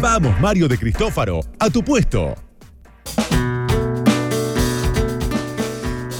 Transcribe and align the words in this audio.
Vamos, 0.00 0.38
Mario 0.40 0.68
de 0.68 0.76
Cristófaro, 0.76 1.40
a 1.58 1.70
tu 1.70 1.82
puesto. 1.82 2.34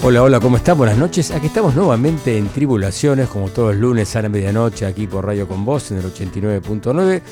Hola, 0.03 0.23
hola, 0.23 0.41
¿cómo 0.41 0.57
están? 0.57 0.79
Buenas 0.79 0.97
noches. 0.97 1.31
Aquí 1.31 1.49
estamos 1.49 1.75
nuevamente 1.75 2.39
en 2.39 2.49
Tribulaciones, 2.49 3.29
como 3.29 3.51
todos 3.51 3.75
los 3.75 3.83
lunes 3.83 4.17
a 4.17 4.23
la 4.23 4.31
medianoche, 4.31 4.87
aquí 4.87 5.07
por 5.07 5.27
Radio 5.27 5.47
Con 5.47 5.65
Voz 5.67 5.91
en 5.91 5.99
el 5.99 6.05
89.9. 6.05 7.23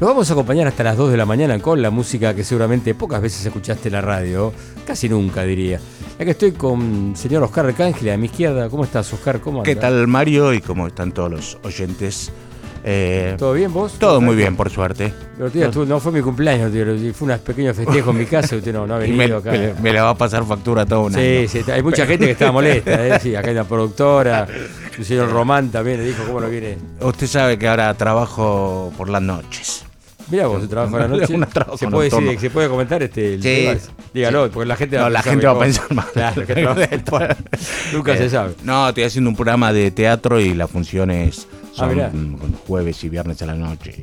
Nos 0.00 0.08
vamos 0.08 0.30
a 0.30 0.32
acompañar 0.32 0.66
hasta 0.66 0.82
las 0.82 0.96
2 0.96 1.10
de 1.10 1.16
la 1.18 1.26
mañana 1.26 1.58
con 1.58 1.82
la 1.82 1.90
música 1.90 2.34
que 2.34 2.42
seguramente 2.42 2.94
pocas 2.94 3.20
veces 3.20 3.44
escuchaste 3.44 3.88
en 3.88 3.92
la 3.92 4.00
radio, 4.00 4.52
casi 4.86 5.10
nunca 5.10 5.42
diría. 5.42 5.78
Aquí 6.18 6.30
estoy 6.30 6.52
con 6.52 7.10
el 7.10 7.16
señor 7.16 7.42
Oscar 7.42 7.66
Arcángel 7.66 8.10
a 8.10 8.16
mi 8.16 8.26
izquierda. 8.26 8.70
¿Cómo 8.70 8.84
estás, 8.84 9.12
Oscar? 9.12 9.40
¿Cómo 9.40 9.62
¿Qué 9.62 9.76
tal, 9.76 10.06
Mario? 10.08 10.54
Y 10.54 10.62
cómo 10.62 10.86
están 10.86 11.12
todos 11.12 11.30
los 11.30 11.58
oyentes. 11.62 12.32
Eh, 12.84 13.36
¿Todo 13.38 13.52
bien 13.52 13.72
vos? 13.72 13.92
Todo 13.98 14.20
muy 14.20 14.34
bien, 14.34 14.56
por 14.56 14.68
suerte. 14.70 15.12
no 15.86 16.00
fue 16.00 16.12
mi 16.12 16.20
cumpleaños, 16.20 16.72
fue 17.14 17.32
un 17.32 17.38
pequeño 17.38 17.72
festejo 17.74 18.10
en 18.10 18.18
mi 18.18 18.26
casa, 18.26 18.56
usted 18.56 18.72
no, 18.72 18.82
ha 18.92 18.98
venido 18.98 19.40
me, 19.42 19.50
acá. 19.50 19.74
Me, 19.80 19.92
la 19.92 20.02
va 20.02 20.10
a 20.10 20.14
pasar 20.16 20.44
factura 20.44 20.84
todo 20.84 21.02
un 21.02 21.14
sí, 21.14 21.46
Sí, 21.48 21.60
hay 21.70 21.82
mucha 21.82 22.06
gente 22.06 22.26
que 22.26 22.32
estaba 22.32 22.52
molesta, 22.52 23.06
¿eh? 23.06 23.20
sí, 23.20 23.36
acá 23.36 23.48
hay 23.48 23.54
una 23.54 23.64
productora, 23.64 24.48
el 24.98 25.04
señor 25.04 25.30
Román 25.30 25.70
también 25.70 25.98
le 25.98 26.06
dijo 26.06 26.24
cómo 26.26 26.40
lo 26.40 26.50
viene. 26.50 26.76
Usted 27.00 27.26
sabe 27.26 27.58
que 27.58 27.68
ahora 27.68 27.94
trabajo 27.94 28.92
por 28.96 29.08
las 29.08 29.22
noches. 29.22 29.84
Mira 30.30 30.46
vos, 30.46 30.68
trabajo 30.68 30.90
por 30.92 31.00
la 31.02 31.08
noche. 31.16 31.38
¿Se 31.76 31.88
puede, 31.88 32.10
decir, 32.10 32.40
¿Se 32.40 32.50
puede 32.50 32.68
comentar 32.68 33.02
este? 33.02 33.40
sí, 33.40 33.68
Dígalo, 34.12 34.50
porque 34.50 34.66
la 34.66 34.76
gente, 34.76 34.98
no, 34.98 35.08
la 35.08 35.22
gente 35.22 35.46
va 35.46 35.52
a 35.52 35.58
pensar 35.58 35.94
más. 35.94 36.06
Claro, 36.06 36.46
que 36.46 37.02
Nunca 37.92 38.16
se 38.16 38.28
sabe. 38.28 38.54
No, 38.64 38.88
estoy 38.88 39.04
haciendo 39.04 39.30
un 39.30 39.36
programa 39.36 39.72
de 39.72 39.90
teatro 39.90 40.40
y 40.40 40.54
la 40.54 40.66
función 40.66 41.10
es 41.10 41.46
son 41.72 42.00
ah, 42.00 42.10
jueves 42.66 43.02
y 43.04 43.08
viernes 43.08 43.40
a 43.42 43.46
la 43.46 43.54
noche. 43.54 44.02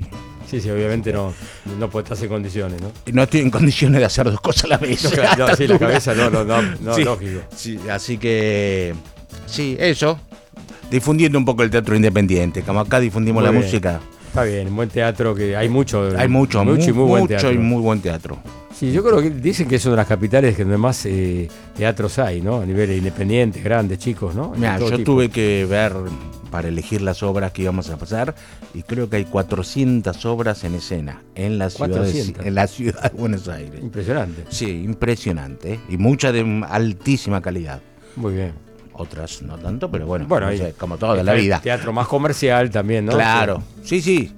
Sí, 0.49 0.59
sí, 0.59 0.69
obviamente 0.71 1.13
no, 1.13 1.33
no 1.77 1.89
puede 1.89 2.05
estar 2.05 2.23
en 2.23 2.29
condiciones, 2.29 2.81
¿no? 2.81 2.91
No 3.13 3.23
estoy 3.23 3.41
en 3.41 3.51
condiciones 3.51 3.99
de 3.99 4.05
hacer 4.05 4.25
dos 4.25 4.41
cosas 4.41 4.63
a 4.65 4.67
la 4.67 4.77
vez. 4.77 5.03
No, 5.37 5.55
sí, 5.55 5.67
la 5.67 5.77
cabeza 5.77 6.15
no, 6.15 6.29
no, 6.29 6.43
no, 6.43 6.61
no 6.61 6.97
lógico. 6.97 7.41
Sí, 7.55 7.79
así 7.89 8.17
que, 8.17 8.95
sí, 9.45 9.77
eso. 9.79 10.19
Difundiendo 10.89 11.37
un 11.37 11.45
poco 11.45 11.61
el 11.61 11.69
teatro 11.69 11.95
independiente. 11.95 12.63
Como 12.63 12.79
acá 12.79 12.99
difundimos 12.99 13.43
la 13.43 13.51
música. 13.51 13.99
Está 14.29 14.43
bien, 14.43 14.75
buen 14.75 14.89
teatro, 14.89 15.33
que 15.33 15.57
hay 15.57 15.69
mucho. 15.69 16.07
Hay 16.15 16.27
mucho, 16.27 16.63
mucho, 16.63 16.91
y 16.91 16.93
muy 16.93 17.07
buen 17.07 17.27
teatro. 17.27 17.51
y 17.51 17.57
muy 17.57 17.81
buen 17.81 17.99
teatro. 17.99 18.37
Sí, 18.75 18.91
yo 18.91 19.03
creo 19.03 19.19
que 19.23 19.31
dicen 19.31 19.67
que 19.67 19.77
es 19.77 19.85
una 19.85 19.93
de 19.93 19.97
las 19.97 20.07
capitales 20.07 20.55
que 20.55 20.63
donde 20.63 20.77
más 20.77 21.03
eh, 21.07 21.49
teatros 21.75 22.19
hay, 22.19 22.39
¿no? 22.39 22.61
A 22.61 22.65
nivel 22.65 22.91
independiente, 22.91 23.59
grandes, 23.59 23.97
chicos, 23.97 24.35
¿no? 24.35 24.53
Mira, 24.55 24.77
yo 24.77 25.03
tuve 25.03 25.29
que 25.29 25.65
ver 25.67 25.93
para 26.51 26.67
elegir 26.67 27.01
las 27.01 27.23
obras 27.23 27.51
que 27.51 27.63
íbamos 27.63 27.89
a 27.89 27.97
pasar 27.97 28.35
y 28.75 28.83
creo 28.83 29.09
que 29.09 29.15
hay 29.15 29.25
400 29.25 30.23
obras 30.27 30.63
en 30.63 30.75
escena 30.75 31.23
en 31.33 31.57
la 31.57 31.71
ciudad, 31.71 32.03
de, 32.03 32.35
en 32.43 32.55
la 32.55 32.67
ciudad 32.67 33.11
de 33.11 33.17
Buenos 33.17 33.47
Aires. 33.47 33.81
Impresionante. 33.81 34.45
Sí, 34.49 34.83
impresionante 34.83 35.79
y 35.89 35.97
mucha 35.97 36.31
de 36.31 36.63
altísima 36.69 37.41
calidad. 37.41 37.81
Muy 38.15 38.35
bien. 38.35 38.68
Otras 38.99 39.41
no 39.43 39.57
tanto, 39.57 39.89
pero 39.89 40.05
bueno, 40.05 40.27
bueno 40.27 40.49
como 40.77 40.97
todo 40.97 41.15
de 41.15 41.23
la 41.23 41.33
vida. 41.33 41.61
Teatro 41.61 41.93
más 41.93 42.05
comercial 42.05 42.69
también, 42.69 43.05
¿no? 43.05 43.13
Claro, 43.13 43.63
sí, 43.81 44.01
sí. 44.01 44.33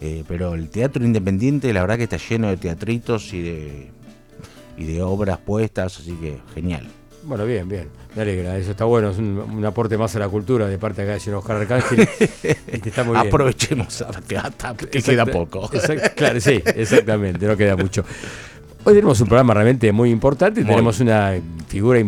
Eh, 0.00 0.24
pero 0.26 0.54
el 0.54 0.70
teatro 0.70 1.04
independiente, 1.04 1.70
la 1.70 1.82
verdad 1.82 1.98
que 1.98 2.04
está 2.04 2.16
lleno 2.16 2.48
de 2.48 2.56
teatritos 2.56 3.34
y 3.34 3.42
de, 3.42 3.90
y 4.78 4.84
de 4.84 5.02
obras 5.02 5.36
puestas, 5.36 5.98
así 6.00 6.12
que 6.14 6.38
genial. 6.54 6.86
Bueno, 7.24 7.44
bien, 7.44 7.68
bien. 7.68 7.90
Me 8.14 8.22
alegra, 8.22 8.56
eso 8.56 8.70
está 8.70 8.84
bueno, 8.84 9.10
es 9.10 9.18
un, 9.18 9.62
aporte 9.66 9.98
más 9.98 10.16
a 10.16 10.18
la 10.18 10.28
cultura 10.28 10.66
de 10.66 10.78
parte 10.78 11.02
de 11.02 11.08
acá 11.08 11.14
de 11.14 11.20
señor 11.20 11.40
Oscar 11.40 11.56
Arcángel. 11.56 12.08
está 12.66 13.04
muy 13.04 13.16
bien. 13.16 13.26
Aprovechemos 13.26 14.04
que, 14.90 15.02
queda 15.02 15.26
poco. 15.26 15.70
claro, 16.16 16.40
sí, 16.40 16.62
exactamente, 16.64 17.46
no 17.46 17.54
queda 17.54 17.76
mucho. 17.76 18.02
Hoy 18.86 18.94
tenemos 18.94 19.20
un 19.20 19.28
programa 19.28 19.54
realmente 19.54 19.90
muy 19.92 20.10
importante 20.10 20.60
y 20.60 20.64
tenemos 20.64 21.00
una 21.00 21.32
figura 21.68 22.00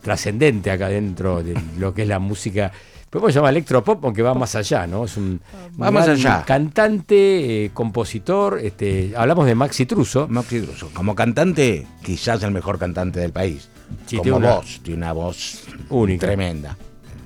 trascendente 0.00 0.70
acá 0.70 0.88
dentro 0.88 1.42
de 1.42 1.54
lo 1.78 1.92
que 1.92 2.02
es 2.02 2.08
la 2.08 2.18
música 2.18 2.72
podemos 3.14 3.32
llamar 3.32 3.52
electropop, 3.52 4.04
aunque 4.04 4.22
va 4.22 4.34
más 4.34 4.56
allá, 4.56 4.88
¿no? 4.88 5.04
Es 5.04 5.16
un, 5.16 5.40
va 5.80 5.92
más 5.92 6.08
allá. 6.08 6.42
cantante, 6.44 7.66
eh, 7.66 7.70
compositor, 7.72 8.58
este, 8.60 9.12
hablamos 9.16 9.46
de 9.46 9.54
Maxi 9.54 9.86
Truso. 9.86 10.26
Maxi 10.26 10.62
Truso, 10.62 10.90
como 10.92 11.14
cantante, 11.14 11.86
quizás 12.02 12.42
el 12.42 12.50
mejor 12.50 12.76
cantante 12.76 13.20
del 13.20 13.30
país. 13.30 13.68
como 14.10 14.22
tiene 14.22 14.36
una, 14.36 14.54
voz, 14.56 14.80
tiene 14.82 14.96
una 14.96 15.12
voz 15.12 15.62
única. 15.90 16.26
Tremenda, 16.26 16.76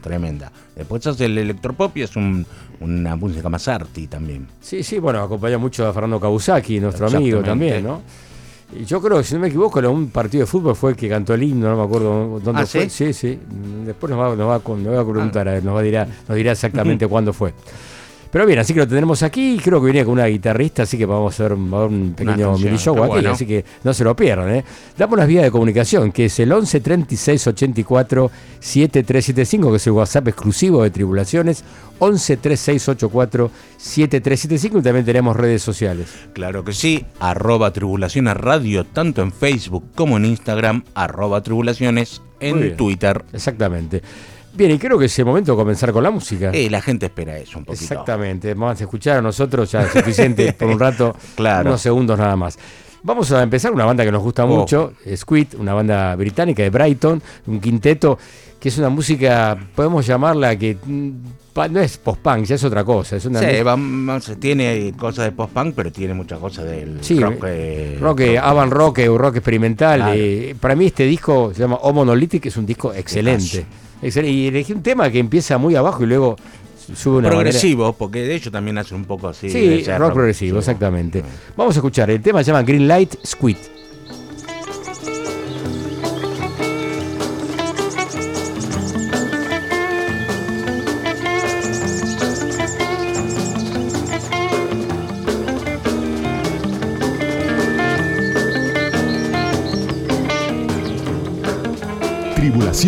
tremenda. 0.02 0.52
Después 0.76 1.06
hace 1.06 1.24
el 1.24 1.38
electropop 1.38 1.96
y 1.96 2.02
es 2.02 2.10
una 2.16 3.16
música 3.16 3.48
más 3.48 3.66
arty 3.66 4.08
también. 4.08 4.46
Sí, 4.60 4.82
sí, 4.82 4.98
bueno, 4.98 5.22
acompaña 5.22 5.56
mucho 5.56 5.88
a 5.88 5.92
Fernando 5.94 6.20
Kabusaki, 6.20 6.80
nuestro 6.80 7.06
amigo 7.06 7.40
también, 7.40 7.82
¿no? 7.82 8.02
Yo 8.86 9.00
creo 9.00 9.22
si 9.22 9.34
no 9.34 9.40
me 9.40 9.48
equivoco, 9.48 9.78
en 9.78 9.86
un 9.86 10.10
partido 10.10 10.42
de 10.42 10.46
fútbol 10.46 10.76
fue 10.76 10.90
el 10.90 10.96
que 10.96 11.08
cantó 11.08 11.32
el 11.32 11.42
himno, 11.42 11.70
no 11.70 11.76
me 11.76 11.82
acuerdo 11.82 12.38
dónde 12.40 12.62
¿Ah, 12.62 12.66
fue. 12.66 12.90
Sí, 12.90 13.14
sí. 13.14 13.38
Después 13.86 14.10
nos 14.10 14.20
va, 14.20 14.36
nos 14.36 14.48
va, 14.48 14.56
a 14.56 14.60
preguntar, 14.60 15.62
nos, 15.62 15.74
va 15.74 15.80
a 15.80 15.82
dirá, 15.82 16.06
nos 16.28 16.36
dirá 16.36 16.52
exactamente 16.52 17.06
cuándo 17.06 17.32
fue. 17.32 17.54
Pero 18.30 18.46
bien, 18.46 18.58
así 18.58 18.74
que 18.74 18.80
lo 18.80 18.88
tenemos 18.88 19.22
aquí. 19.22 19.58
Creo 19.62 19.80
que 19.80 19.86
viene 19.86 20.04
con 20.04 20.14
una 20.14 20.26
guitarrista, 20.26 20.82
así 20.82 20.98
que 20.98 21.06
vamos 21.06 21.32
a 21.32 21.34
hacer 21.34 21.52
un, 21.52 22.14
pequeño 22.16 22.58
mini 22.58 22.76
show 22.76 23.02
aquí. 23.02 23.24
Así 23.26 23.46
que 23.46 23.64
no 23.84 23.94
se 23.94 24.04
lo 24.04 24.14
pierdan. 24.14 24.54
¿eh? 24.54 24.64
Damos 24.96 25.18
las 25.18 25.26
vías 25.26 25.44
de 25.44 25.50
comunicación, 25.50 26.12
que 26.12 26.26
es 26.26 26.38
el 26.40 26.52
11 26.52 26.80
36 26.80 27.46
84 27.46 28.30
7375, 28.60 29.70
que 29.70 29.76
es 29.76 29.86
el 29.86 29.92
WhatsApp 29.92 30.28
exclusivo 30.28 30.82
de 30.82 30.90
Tribulaciones. 30.90 31.64
11 32.00 32.36
36 32.36 32.88
84 32.88 33.50
7375 33.76 34.78
y 34.78 34.82
también 34.82 35.04
tenemos 35.04 35.36
redes 35.36 35.62
sociales. 35.62 36.08
Claro 36.32 36.64
que 36.64 36.72
sí, 36.72 37.04
arroba 37.18 37.72
tribulaciones 37.72 38.36
radio, 38.36 38.84
tanto 38.84 39.22
en 39.22 39.32
Facebook 39.32 39.84
como 39.94 40.16
en 40.16 40.26
Instagram, 40.26 40.84
arroba 40.94 41.42
tribulaciones 41.42 42.22
en 42.40 42.76
Twitter. 42.76 43.24
Exactamente. 43.32 44.02
Bien, 44.58 44.72
y 44.72 44.78
creo 44.78 44.98
que 44.98 45.04
es 45.04 45.16
el 45.20 45.24
momento 45.24 45.52
de 45.52 45.56
comenzar 45.56 45.92
con 45.92 46.02
la 46.02 46.10
música. 46.10 46.50
Eh, 46.52 46.68
la 46.68 46.82
gente 46.82 47.06
espera 47.06 47.38
eso 47.38 47.60
un 47.60 47.64
poquito. 47.64 47.84
Exactamente, 47.84 48.54
vamos 48.54 48.80
a 48.80 48.82
escuchar 48.82 49.18
a 49.18 49.22
nosotros 49.22 49.70
ya 49.70 49.82
es 49.82 49.92
suficiente 49.92 50.52
por 50.58 50.66
un 50.66 50.80
rato, 50.80 51.14
claro. 51.36 51.68
unos 51.68 51.80
segundos 51.80 52.18
nada 52.18 52.34
más. 52.34 52.58
Vamos 53.04 53.30
a 53.30 53.40
empezar 53.40 53.70
una 53.70 53.84
banda 53.84 54.04
que 54.04 54.10
nos 54.10 54.20
gusta 54.20 54.46
mucho, 54.46 54.94
Squid, 55.14 55.54
una 55.60 55.74
banda 55.74 56.16
británica 56.16 56.64
de 56.64 56.70
Brighton, 56.70 57.22
un 57.46 57.60
quinteto 57.60 58.18
que 58.58 58.70
es 58.70 58.78
una 58.78 58.88
música, 58.88 59.56
podemos 59.76 60.04
llamarla 60.04 60.56
que 60.56 60.76
mm, 60.84 61.10
no 61.70 61.80
es 61.80 61.96
post-punk, 61.98 62.44
ya 62.44 62.56
es 62.56 62.64
otra 62.64 62.82
cosa. 62.82 63.14
Es 63.14 63.24
una 63.26 63.38
sí, 63.38 64.34
tiene 64.40 64.92
cosas 64.98 65.26
de 65.26 65.32
post-punk, 65.32 65.74
pero 65.76 65.92
tiene 65.92 66.14
muchas 66.14 66.40
cosas 66.40 66.64
del 66.64 66.98
rock, 67.20 67.44
eh, 67.46 67.98
rock, 68.00 68.20
eh, 68.20 68.38
avant 68.38 68.72
rock, 68.72 68.98
eh, 68.98 69.06
rock 69.06 69.36
experimental. 69.36 70.00
para 70.58 70.74
mí 70.74 70.86
este 70.86 71.04
disco 71.04 71.52
se 71.54 71.60
llama 71.60 71.76
O 71.82 71.92
Monolithic, 71.92 72.46
es 72.46 72.56
un 72.56 72.66
disco 72.66 72.92
excelente. 72.92 73.64
Y 74.02 74.46
elegí 74.48 74.72
un 74.72 74.82
tema 74.82 75.10
que 75.10 75.18
empieza 75.18 75.58
muy 75.58 75.74
abajo 75.74 76.04
y 76.04 76.06
luego 76.06 76.36
sube 76.94 77.18
una 77.18 77.30
Progresivo, 77.30 77.92
porque 77.92 78.22
de 78.22 78.34
hecho 78.34 78.50
también 78.50 78.78
hace 78.78 78.94
un 78.94 79.04
poco 79.04 79.28
así. 79.28 79.50
Sí, 79.50 79.84
rock, 79.98 80.12
progresivo, 80.12 80.58
exactamente. 80.58 81.22
Vamos 81.56 81.76
a 81.76 81.78
escuchar, 81.78 82.10
el 82.10 82.22
tema 82.22 82.42
se 82.42 82.52
llama 82.52 82.62
Green 82.62 82.86
Light 82.86 83.14
Squid. 83.24 83.56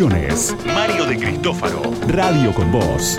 Mario 0.00 0.69
de 1.10 1.18
Cristófaro. 1.18 1.82
Radio 2.06 2.52
con 2.54 2.70
vos. 2.70 3.18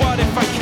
What 0.00 0.20
if 0.20 0.38
I 0.38 0.57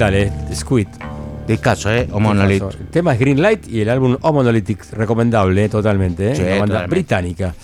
experimental, 0.00 0.14
¿eh? 0.14 0.54
Squid. 0.54 0.88
De 1.46 1.58
caso, 1.58 1.92
¿eh? 1.92 2.08
O 2.12 2.20
Monolith. 2.20 2.62
El 2.62 2.88
tema 2.88 3.12
es 3.12 3.18
Green 3.18 3.42
Light 3.42 3.66
y 3.68 3.80
el 3.80 3.90
álbum 3.90 4.16
O 4.20 4.32
Monolithic, 4.32 4.92
recomendable, 4.92 5.64
¿eh? 5.64 5.68
totalmente, 5.68 6.30
¿eh? 6.30 6.36
Sí, 6.36 6.42
Una 6.42 6.58
banda 6.60 6.86
británica. 6.86 7.54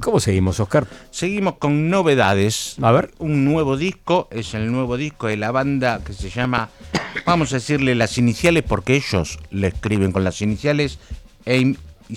¿Cómo 0.00 0.20
seguimos, 0.20 0.60
Oscar? 0.60 0.86
Seguimos 1.10 1.56
con 1.56 1.88
novedades. 1.88 2.76
A 2.82 2.92
ver. 2.92 3.12
Un 3.18 3.44
nuevo 3.46 3.76
disco, 3.78 4.28
es 4.30 4.52
el 4.54 4.70
nuevo 4.70 4.96
disco 4.98 5.26
de 5.28 5.38
la 5.38 5.50
banda 5.50 6.00
que 6.04 6.12
se 6.12 6.28
llama, 6.28 6.68
vamos 7.26 7.52
a 7.52 7.56
decirle 7.56 7.94
las 7.94 8.18
iniciales 8.18 8.62
porque 8.62 8.96
ellos 8.96 9.38
le 9.50 9.68
escriben 9.68 10.12
con 10.12 10.22
las 10.22 10.42
iniciales 10.42 10.98
MSSB. 11.46 12.10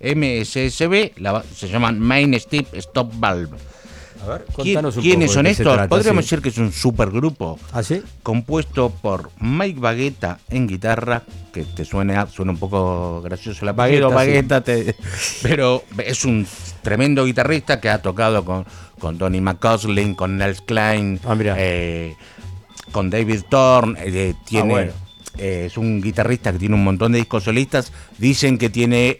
MSSB 0.00 1.12
se 1.54 1.68
llaman 1.68 1.98
Main 1.98 2.38
Step 2.38 2.72
Stop 2.74 3.12
Valve. 3.18 3.56
A 4.24 4.28
ver, 4.28 4.44
contanos 4.52 4.96
un 4.96 5.02
¿Quiénes 5.02 5.32
son 5.32 5.46
estos? 5.46 5.86
Podríamos 5.88 6.24
decir 6.24 6.40
que 6.40 6.48
es 6.48 6.58
un 6.58 6.72
supergrupo. 6.72 7.58
¿Ah, 7.72 7.82
sí? 7.82 8.02
Compuesto 8.22 8.90
por 8.90 9.30
Mike 9.40 9.80
Baguetta 9.80 10.38
en 10.50 10.66
guitarra, 10.66 11.22
que 11.52 11.64
te 11.64 11.84
suena, 11.84 12.26
suena 12.26 12.52
un 12.52 12.58
poco 12.58 13.22
gracioso 13.22 13.64
la 13.64 13.72
Baguetta, 13.72 14.62
pero 15.42 15.84
es 16.04 16.24
un 16.24 16.46
tremendo 16.82 17.24
guitarrista 17.24 17.80
que 17.80 17.88
ha 17.88 18.02
tocado 18.02 18.44
con, 18.44 18.66
con 18.98 19.18
Donny 19.18 19.40
McCausland, 19.40 20.16
con 20.16 20.36
Nels 20.36 20.60
Klein, 20.62 21.20
ah, 21.24 21.36
eh, 21.40 22.16
con 22.92 23.10
David 23.10 23.42
Thorne. 23.48 23.98
Eh, 24.04 24.34
tiene, 24.44 24.74
ah, 24.74 24.88
eh, 25.38 25.64
es 25.66 25.76
un 25.76 26.00
guitarrista 26.00 26.52
que 26.52 26.58
tiene 26.58 26.74
un 26.74 26.84
montón 26.84 27.12
de 27.12 27.18
discos 27.18 27.44
solistas. 27.44 27.92
Dicen 28.18 28.58
que 28.58 28.70
tiene 28.70 29.18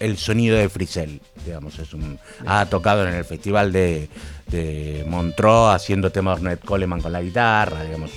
el 0.00 0.16
sonido 0.16 0.56
de 0.56 0.68
Frisell, 0.68 1.20
digamos, 1.48 1.78
es 1.78 1.92
un, 1.94 2.18
ha 2.46 2.66
tocado 2.66 3.06
en 3.06 3.14
el 3.14 3.24
festival 3.24 3.72
de, 3.72 4.08
de 4.46 5.04
Montreux 5.08 5.74
haciendo 5.74 6.10
temas 6.10 6.36
de 6.36 6.46
Ornette 6.46 6.64
Coleman 6.64 7.00
con 7.00 7.12
la 7.12 7.22
guitarra, 7.22 7.82
digamos, 7.84 8.10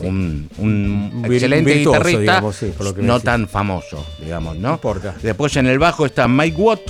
un, 0.00 1.22
excelente 1.24 1.74
guitarrista, 1.74 2.42
no 2.96 3.20
tan 3.20 3.48
famoso, 3.48 4.04
digamos, 4.20 4.56
¿no? 4.56 4.80
Después 5.22 5.56
en 5.56 5.66
el 5.66 5.78
bajo 5.78 6.06
está 6.06 6.28
Mike 6.28 6.56
Watt, 6.56 6.80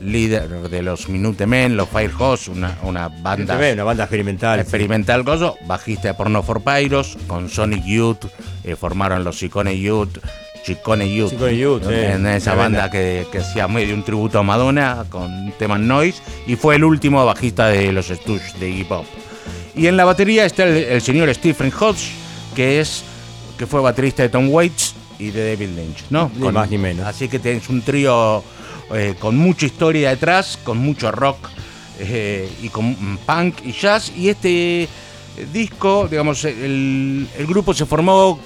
líder 0.00 0.48
de 0.48 0.82
los 0.82 1.08
Minutemen, 1.08 1.76
los 1.76 1.88
Firehose, 1.88 2.50
una, 2.50 2.78
una 2.82 3.08
banda. 3.08 3.58
una 3.72 3.84
banda 3.84 4.04
experimental. 4.04 4.60
Experimental, 4.60 5.24
bajista 5.66 6.08
de 6.08 6.14
Porno 6.14 6.42
for 6.42 6.62
Pyros, 6.62 7.16
con 7.26 7.48
Sonic 7.48 7.84
Youth, 7.84 8.26
eh, 8.62 8.76
formaron 8.76 9.24
los 9.24 9.42
Icone 9.42 9.78
Youth, 9.78 10.18
Chicone 10.64 11.14
Youth, 11.14 11.34
Youth 11.50 11.82
en 11.90 12.26
esa 12.26 12.54
banda 12.54 12.90
que, 12.90 13.26
que, 13.30 13.38
hacía 13.38 13.68
medio 13.68 13.94
un 13.94 14.02
tributo 14.02 14.38
a 14.38 14.42
Madonna 14.42 15.04
con 15.10 15.52
temas 15.58 15.78
noise 15.78 16.22
y 16.46 16.56
fue 16.56 16.76
el 16.76 16.84
último 16.84 17.24
bajista 17.24 17.68
de 17.68 17.92
los 17.92 18.06
Stooges 18.06 18.58
de 18.58 18.70
hip 18.70 18.90
hop. 18.90 19.04
Y 19.76 19.88
en 19.88 19.96
la 19.96 20.06
batería 20.06 20.46
está 20.46 20.64
el, 20.64 21.02
señor 21.02 21.32
Stephen 21.34 21.70
Hodge, 21.78 22.12
que 22.54 22.80
es 22.80 23.04
que 23.58 23.66
fue 23.66 23.80
baterista 23.82 24.22
de 24.22 24.30
Tom 24.30 24.48
Waits 24.48 24.94
y 25.18 25.30
de 25.30 25.50
David 25.50 25.68
Lynch, 25.76 26.04
¿no? 26.08 26.30
Ni 26.34 26.50
más 26.50 26.70
ni 26.70 26.78
menos. 26.78 27.06
Así 27.06 27.28
que 27.28 27.38
tienes 27.38 27.68
un 27.68 27.82
trío 27.82 28.42
eh, 28.94 29.14
con 29.18 29.36
mucha 29.36 29.66
historia 29.66 30.10
detrás, 30.10 30.58
con 30.64 30.78
mucho 30.78 31.12
rock 31.12 31.50
eh, 31.98 32.48
y 32.62 32.70
con 32.70 33.18
punk 33.26 33.56
y 33.64 33.72
jazz. 33.72 34.12
Y 34.16 34.30
este 34.30 34.88
disco, 35.52 36.08
digamos, 36.08 36.44
el, 36.44 37.28
el 37.36 37.46
grupo 37.46 37.74
se 37.74 37.84
formó 37.84 38.38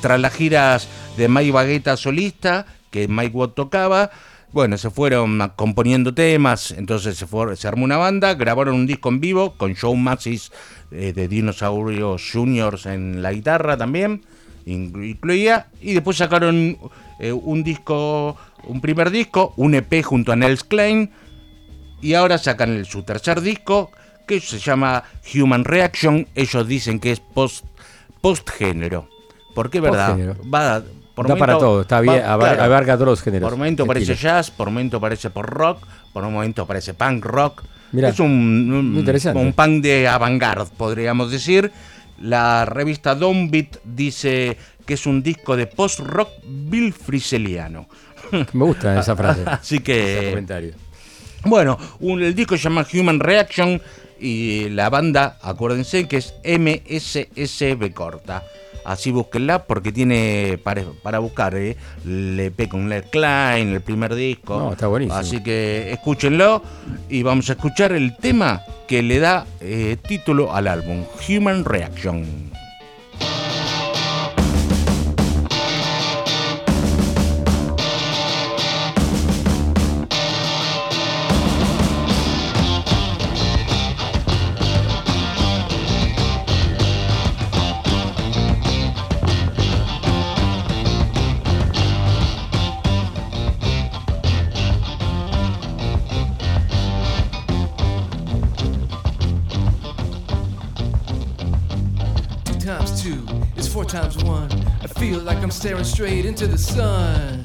tras 0.00 0.18
las 0.20 0.32
giras 0.32 0.88
de 1.20 1.28
Mike 1.28 1.52
Baguetta 1.52 1.96
solista, 1.98 2.64
que 2.90 3.06
Mike 3.06 3.36
Watt 3.36 3.54
tocaba. 3.54 4.10
Bueno, 4.52 4.78
se 4.78 4.90
fueron 4.90 5.52
componiendo 5.54 6.12
temas, 6.12 6.72
entonces 6.72 7.16
se, 7.16 7.26
se 7.56 7.68
armó 7.68 7.84
una 7.84 7.98
banda, 7.98 8.34
grabaron 8.34 8.74
un 8.74 8.86
disco 8.86 9.10
en 9.10 9.20
vivo 9.20 9.54
con 9.56 9.76
Joe 9.76 9.96
Massis 9.96 10.50
eh, 10.90 11.12
de 11.12 11.28
Dinosaurios 11.28 12.28
Juniors 12.32 12.86
en 12.86 13.22
la 13.22 13.32
guitarra 13.32 13.76
también, 13.76 14.22
incluía, 14.66 15.68
y 15.80 15.92
después 15.92 16.16
sacaron 16.16 16.78
eh, 17.20 17.30
un 17.30 17.62
disco, 17.62 18.36
un 18.64 18.80
primer 18.80 19.10
disco, 19.10 19.54
un 19.56 19.74
EP 19.74 20.02
junto 20.02 20.32
a 20.32 20.36
Nels 20.36 20.64
Klein, 20.64 21.12
y 22.00 22.14
ahora 22.14 22.38
sacan 22.38 22.70
el, 22.70 22.86
su 22.86 23.04
tercer 23.04 23.42
disco, 23.42 23.92
que 24.26 24.40
se 24.40 24.58
llama 24.58 25.04
Human 25.32 25.64
Reaction, 25.64 26.26
ellos 26.34 26.66
dicen 26.66 26.98
que 26.98 27.12
es 27.12 27.20
post, 27.20 27.64
post 28.20 28.50
género. 28.50 29.08
Porque 29.54 29.80
verdad, 29.80 30.36
va, 30.52 30.82
por 31.26 31.38
para 31.38 31.58
todo, 31.58 31.82
está 31.82 32.00
bien, 32.00 32.22
abarca 32.24 32.94
todos 32.94 33.08
los 33.08 33.22
géneros. 33.22 33.48
Por 33.48 33.58
momento 33.58 33.86
parece 33.86 34.14
jazz, 34.14 34.50
por 34.50 34.68
momento 34.68 35.00
parece 35.00 35.30
por 35.30 35.46
rock, 35.46 35.86
por 36.12 36.24
un 36.24 36.32
momento 36.32 36.66
parece 36.66 36.94
punk 36.94 37.24
rock. 37.24 37.62
es 37.92 38.20
un, 38.20 39.04
un, 39.34 39.52
punk 39.52 39.82
de 39.82 40.08
avant-garde, 40.08 40.70
podríamos 40.76 41.30
decir. 41.30 41.70
La 42.20 42.66
revista 42.66 43.14
Don't 43.14 43.50
Beat 43.50 43.78
dice 43.82 44.56
que 44.84 44.94
es 44.94 45.06
un 45.06 45.22
disco 45.22 45.56
de 45.56 45.66
post-rock 45.66 46.28
Bill 46.44 46.92
Friseliano. 46.92 47.88
Me 48.52 48.64
gusta 48.64 48.98
esa 49.00 49.16
frase. 49.16 49.42
Así 49.46 49.80
que. 49.80 50.44
Bueno, 51.44 51.78
el 52.00 52.34
disco 52.34 52.56
se 52.56 52.64
llama 52.64 52.86
Human 52.92 53.18
Reaction 53.18 53.80
y 54.20 54.68
la 54.68 54.90
banda, 54.90 55.38
acuérdense 55.40 56.06
que 56.06 56.18
es 56.18 56.34
MSSB 56.44 57.92
corta. 57.94 58.42
Así 58.84 59.10
búsquenla 59.10 59.64
porque 59.64 59.92
tiene 59.92 60.58
para, 60.62 61.18
buscar 61.18 61.54
¿eh? 61.54 61.76
Le 62.04 62.52
con 62.68 62.88
Led 62.88 63.04
Klein, 63.10 63.68
el 63.68 63.80
primer 63.80 64.14
disco. 64.14 64.58
No, 64.58 64.72
está 64.72 64.86
buenísimo. 64.86 65.18
Así 65.18 65.42
que 65.42 65.92
escúchenlo 65.92 66.62
y 67.08 67.22
vamos 67.22 67.48
a 67.50 67.54
escuchar 67.54 67.92
el 67.92 68.16
tema 68.16 68.62
que 68.86 69.02
le 69.02 69.18
da 69.18 69.46
eh, 69.60 69.96
título 70.06 70.54
al 70.54 70.66
álbum, 70.66 71.04
Human 71.28 71.64
Reaction. 71.64 72.49
Staring 105.50 105.84
straight 105.84 106.24
into 106.24 106.46
the 106.46 106.56
sun. 106.56 107.42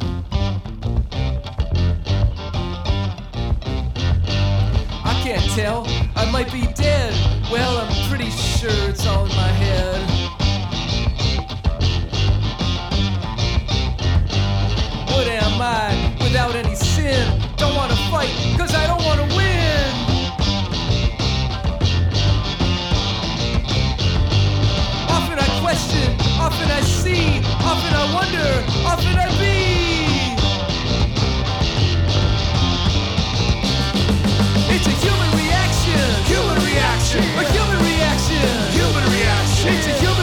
I 5.03 5.19
can't 5.24 5.41
tell, 5.51 5.85
I 6.15 6.29
might 6.31 6.51
be 6.51 6.67
dead. 6.74 7.13
Well, 7.51 7.77
I'm 7.77 8.09
pretty 8.09 8.29
sure 8.29 8.69
it's 8.89 9.07
all 9.07 9.25
in 9.25 9.29
my 9.29 9.47
head. 9.47 10.09
What 15.09 15.27
am 15.27 15.62
I 15.62 16.17
without 16.21 16.53
any 16.55 16.75
sin? 16.75 17.41
Don't 17.57 17.75
wanna 17.75 17.95
fight, 18.12 18.29
cause 18.57 18.75
I 18.75 18.85
don't 18.85 19.03
wanna 19.03 19.25
win. 19.35 19.91
Often 25.09 25.39
I 25.39 25.59
question, 25.62 26.14
often 26.45 26.69
I 26.69 26.81
see, 26.81 27.41
often 27.65 27.93
I 27.97 28.05
wonder, 28.13 28.49
often 28.85 29.15
I 29.17 29.29
be. 29.41 29.57
It's 34.73 34.85
a 34.85 34.95
human 35.05 35.31
reaction. 35.41 36.05
Human 36.29 36.57
reaction. 36.69 37.23
A 37.41 37.45
human 37.55 37.79
reaction. 37.89 38.45
Human 38.77 39.05
reaction. 39.17 39.73
It's 39.73 39.87
a 39.87 39.93
human 40.03 40.14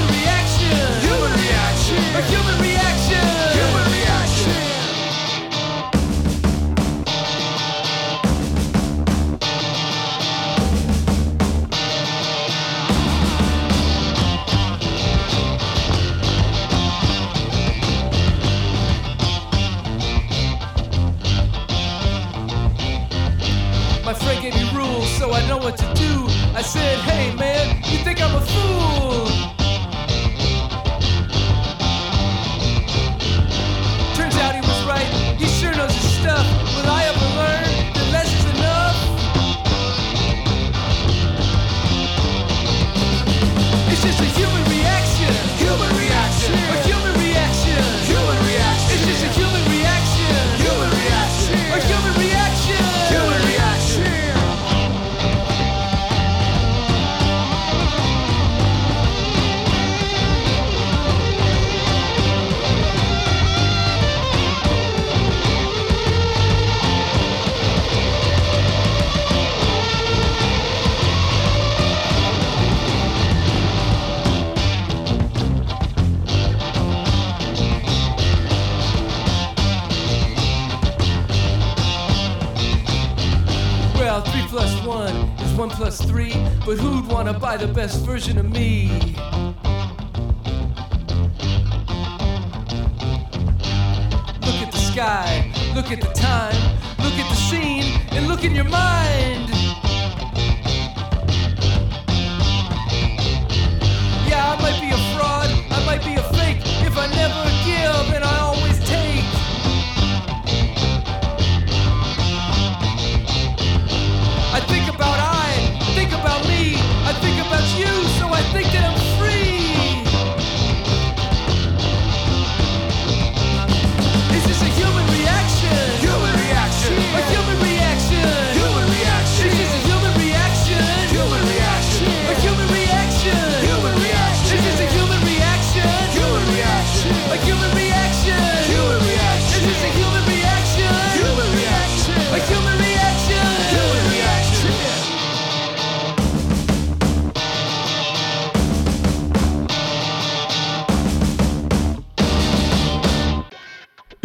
the 87.57 87.69
best 87.69 88.05
version 88.07 88.39
of 88.39 88.51
me? 88.51 88.82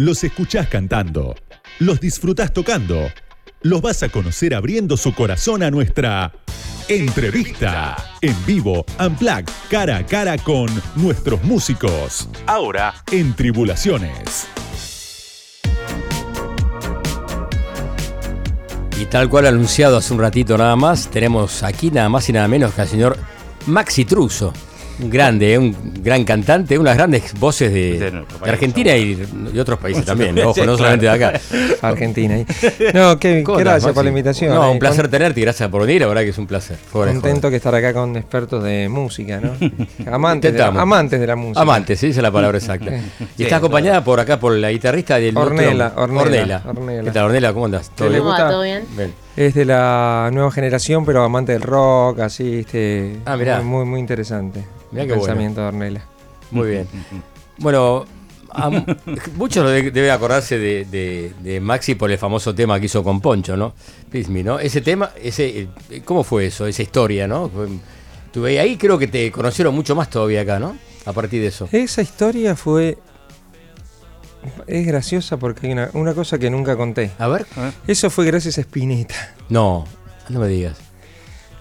Los 0.08 0.24
escuchás 0.24 0.68
cantando, 0.68 1.34
los 1.80 2.00
disfrutás 2.00 2.54
tocando, 2.54 3.12
los 3.60 3.82
vas 3.82 4.02
a 4.02 4.08
conocer 4.08 4.54
abriendo 4.54 4.96
su 4.96 5.14
corazón 5.14 5.62
a 5.62 5.70
nuestra 5.70 6.32
entrevista 6.88 7.94
en 8.22 8.34
vivo, 8.46 8.86
Unplugged, 8.98 9.50
cara 9.68 9.98
a 9.98 10.06
cara 10.06 10.38
con 10.38 10.70
nuestros 10.94 11.44
músicos. 11.44 12.26
Ahora 12.46 12.94
en 13.12 13.34
Tribulaciones. 13.34 14.48
Y 18.98 19.04
tal 19.10 19.28
cual 19.28 19.44
anunciado 19.44 19.98
hace 19.98 20.14
un 20.14 20.20
ratito 20.20 20.56
nada 20.56 20.74
más, 20.74 21.10
tenemos 21.10 21.62
aquí 21.62 21.90
nada 21.90 22.08
más 22.08 22.26
y 22.30 22.32
nada 22.32 22.48
menos 22.48 22.72
que 22.72 22.80
al 22.80 22.88
señor 22.88 23.18
Maxi 23.66 24.06
Truso. 24.06 24.54
Un 25.00 25.10
grande, 25.10 25.54
¿eh? 25.54 25.58
un 25.58 25.76
gran 26.02 26.24
cantante, 26.24 26.76
una 26.76 26.90
de 26.90 26.96
las 26.96 26.98
grandes 26.98 27.34
voces 27.38 27.72
de. 27.72 28.24
Argentina 28.42 28.96
y 28.96 29.14
de 29.14 29.60
otros 29.60 29.78
países 29.78 30.04
también, 30.04 30.34
¿no? 30.34 30.50
ojo, 30.50 30.64
no 30.64 30.76
solamente 30.76 31.06
de 31.06 31.12
acá. 31.12 31.40
Argentina. 31.82 32.34
ahí. 32.34 32.46
No, 32.94 33.18
qué, 33.18 33.42
¿Cómo 33.42 33.58
qué 33.58 33.62
andás, 33.62 33.74
gracias 33.74 33.92
por 33.92 34.04
la 34.04 34.10
invitación. 34.10 34.54
No, 34.54 34.64
eh. 34.64 34.70
un 34.70 34.78
placer 34.78 35.08
tenerte 35.08 35.40
y 35.40 35.42
gracias 35.44 35.68
por 35.68 35.82
venir, 35.86 36.00
la 36.00 36.08
verdad 36.08 36.22
que 36.22 36.30
es 36.30 36.38
un 36.38 36.46
placer. 36.46 36.78
Contento 36.90 37.50
que 37.50 37.56
estar 37.56 37.74
acá 37.74 37.92
con 37.92 38.16
expertos 38.16 38.62
de 38.64 38.88
música, 38.88 39.40
¿no? 39.40 39.52
Amantes, 40.12 40.52
de 40.52 40.58
la, 40.58 40.66
amantes 40.68 41.20
de 41.20 41.26
la 41.26 41.36
música. 41.36 41.60
Amante, 41.60 41.96
sí, 41.96 42.08
esa 42.08 42.20
es 42.20 42.22
la 42.22 42.32
palabra 42.32 42.58
exacta. 42.58 42.90
Y 43.36 43.44
está 43.44 43.56
acompañada 43.56 44.02
por 44.02 44.18
acá 44.18 44.40
por 44.40 44.52
la 44.54 44.70
guitarrista 44.70 45.18
del 45.18 45.36
Ornella, 45.36 45.92
Ornella, 45.96 46.62
Ornella. 46.66 47.04
¿Qué 47.04 47.10
tal, 47.12 47.26
Ornella? 47.26 47.52
¿Cómo 47.52 47.66
andas? 47.66 47.92
¿Qué 47.94 48.10
le 48.10 48.18
¿Cómo 48.18 48.30
gusta? 48.30 48.44
va? 48.44 48.50
¿Todo 48.50 48.62
bien? 48.62 48.84
Bien. 48.96 49.27
Es 49.38 49.54
de 49.54 49.64
la 49.64 50.30
nueva 50.32 50.50
generación, 50.50 51.04
pero 51.04 51.22
amante 51.22 51.52
del 51.52 51.62
rock, 51.62 52.20
así, 52.20 52.58
este. 52.60 53.16
Ah, 53.24 53.36
mirá. 53.36 53.60
Muy, 53.62 53.84
muy, 53.84 54.00
interesante. 54.00 54.64
Mirá 54.90 55.04
el 55.04 55.08
qué 55.08 55.14
bueno. 55.14 55.26
pensamiento 55.26 55.60
de 55.60 55.66
Ornella. 55.68 56.04
Muy 56.50 56.68
bien. 56.70 56.88
Bueno, 57.60 58.04
a 58.50 58.70
mu- 58.70 58.84
muchos 59.36 59.68
de- 59.68 59.90
deben 59.90 60.10
acordarse 60.12 60.58
de, 60.58 60.84
de- 60.84 61.32
de 61.42 61.60
Maxi 61.60 61.96
por 61.96 62.08
el 62.10 62.18
famoso 62.18 62.54
tema 62.54 62.78
que 62.78 62.86
hizo 62.86 63.02
con 63.02 63.20
Poncho, 63.20 63.56
¿no? 63.56 63.74
Me, 64.28 64.44
¿no? 64.44 64.60
Ese 64.60 64.80
tema, 64.80 65.10
ese, 65.20 65.68
eh, 65.90 66.02
¿cómo 66.04 66.22
fue 66.22 66.46
eso? 66.46 66.66
Esa 66.68 66.82
historia, 66.82 67.26
¿no? 67.26 67.50
Tuve 68.32 68.60
ahí 68.60 68.76
creo 68.76 68.96
que 68.96 69.08
te 69.08 69.30
conocieron 69.32 69.74
mucho 69.74 69.96
más 69.96 70.08
todavía 70.08 70.42
acá, 70.42 70.58
¿no? 70.60 70.76
A 71.04 71.12
partir 71.12 71.40
de 71.40 71.48
eso. 71.48 71.68
Esa 71.72 72.00
historia 72.02 72.54
fue. 72.54 72.98
Es 74.66 74.86
graciosa 74.86 75.36
porque 75.36 75.66
hay 75.66 75.72
una, 75.72 75.90
una 75.94 76.14
cosa 76.14 76.38
que 76.38 76.50
nunca 76.50 76.76
conté. 76.76 77.10
A 77.18 77.28
ver. 77.28 77.46
Eso 77.86 78.10
fue 78.10 78.26
gracias 78.26 78.58
a 78.58 78.60
Spinetta. 78.62 79.14
No, 79.48 79.84
no 80.28 80.40
me 80.40 80.48
digas. 80.48 80.76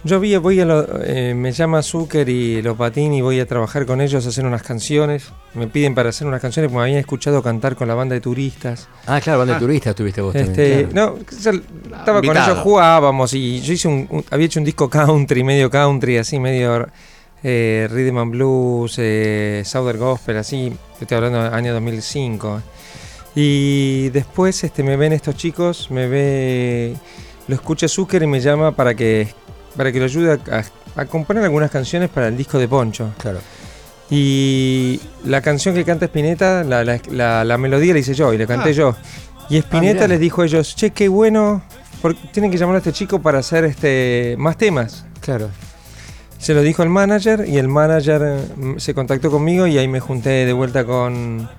Yo 0.03 0.19
vi, 0.21 0.37
voy 0.37 0.59
a 0.61 0.65
lo- 0.65 1.01
eh, 1.03 1.33
me 1.33 1.51
llama 1.51 1.81
Zucker 1.81 2.29
y 2.29 2.61
los 2.61 2.77
Patini 2.77 3.17
y 3.17 3.21
voy 3.21 3.39
a 3.41 3.45
trabajar 3.45 3.85
con 3.85 3.99
ellos 3.99 4.25
a 4.25 4.29
hacer 4.29 4.45
unas 4.45 4.61
canciones. 4.63 5.31
Me 5.53 5.67
piden 5.67 5.95
para 5.95 6.09
hacer 6.09 6.27
unas 6.27 6.39
canciones 6.39 6.69
porque 6.69 6.77
me 6.77 6.83
habían 6.83 6.99
escuchado 6.99 7.41
cantar 7.43 7.75
con 7.75 7.87
la 7.89 7.93
banda 7.95 8.13
de 8.13 8.21
turistas. 8.21 8.87
Ah, 9.05 9.19
claro, 9.19 9.39
banda 9.39 9.55
de 9.55 9.59
turistas 9.59 9.91
estuviste 9.91 10.21
vos 10.21 10.33
Este, 10.35 10.83
también. 10.83 10.89
no, 10.93 11.17
yo 11.41 11.51
estaba 11.97 12.21
con 12.21 12.37
ellos, 12.37 12.59
jugábamos 12.59 13.33
y 13.33 13.59
yo 13.61 13.73
hice 13.73 13.87
un, 13.89 14.07
un- 14.09 14.23
había 14.29 14.45
hecho 14.45 14.59
un 14.59 14.65
disco 14.65 14.89
country, 14.89 15.43
medio 15.43 15.69
country, 15.69 16.17
así 16.19 16.39
medio 16.39 16.87
eh, 17.43 17.87
rhythm 17.91 18.17
and 18.17 18.31
blues, 18.31 18.95
eh, 18.97 19.61
southern 19.65 19.99
gospel, 19.99 20.37
así. 20.37 20.73
Estoy 20.99 21.15
hablando 21.17 21.43
del 21.43 21.53
año 21.53 21.73
2005. 21.73 22.61
Y 23.35 24.09
después 24.09 24.63
este, 24.63 24.81
me 24.83 24.95
ven 24.97 25.13
estos 25.13 25.35
chicos, 25.35 25.91
me 25.91 26.07
ve, 26.07 26.95
lo 27.47 27.55
escucha 27.55 27.87
Zucker 27.87 28.23
y 28.23 28.27
me 28.27 28.39
llama 28.39 28.75
para 28.75 28.95
que 28.95 29.27
para 29.75 29.91
que 29.91 29.99
lo 29.99 30.05
ayude 30.05 30.39
a, 30.51 30.63
a- 30.99 31.05
componer 31.05 31.43
algunas 31.43 31.69
canciones 31.69 32.09
para 32.09 32.29
el 32.29 32.35
disco 32.37 32.57
de 32.57 32.67
Poncho. 32.67 33.11
Claro. 33.19 33.39
Y 34.09 34.99
la 35.25 35.41
canción 35.41 35.75
que 35.75 35.83
canta 35.83 36.05
Spinetta, 36.05 36.63
la, 36.63 36.83
la- 36.83 36.99
la- 37.11 37.43
la 37.43 37.57
melodía 37.59 37.93
la 37.93 37.99
hice 37.99 38.15
yo 38.15 38.33
y 38.33 38.37
la 38.39 38.47
canté 38.47 38.69
Ah. 38.69 38.73
yo. 38.73 38.95
Y 39.49 39.57
Spinetta 39.57 39.93
mirá. 40.01 40.07
les 40.07 40.19
dijo 40.19 40.41
a 40.41 40.45
ellos, 40.45 40.75
che, 40.75 40.89
qué 40.89 41.07
bueno, 41.07 41.61
porque 42.01 42.19
tienen 42.33 42.49
que 42.51 42.57
llamar 42.57 42.75
a 42.75 42.77
este 42.79 42.91
chico 42.91 43.21
para 43.21 43.37
hacer 43.39 43.65
este 43.65 44.35
más 44.39 44.57
temas. 44.57 45.05
Claro. 45.21 45.49
Se 46.39 46.53
lo 46.53 46.61
dijo 46.61 46.83
el 46.83 46.89
manager 46.89 47.45
y 47.47 47.57
el 47.57 47.67
manager 47.67 48.21
eh, 48.23 48.75
se 48.77 48.93
contactó 48.93 49.31
conmigo 49.31 49.67
y 49.67 49.77
ahí 49.77 49.87
me 49.87 49.99
junté 49.99 50.29
de 50.45 50.53
vuelta 50.53 50.85
con, 50.85 51.49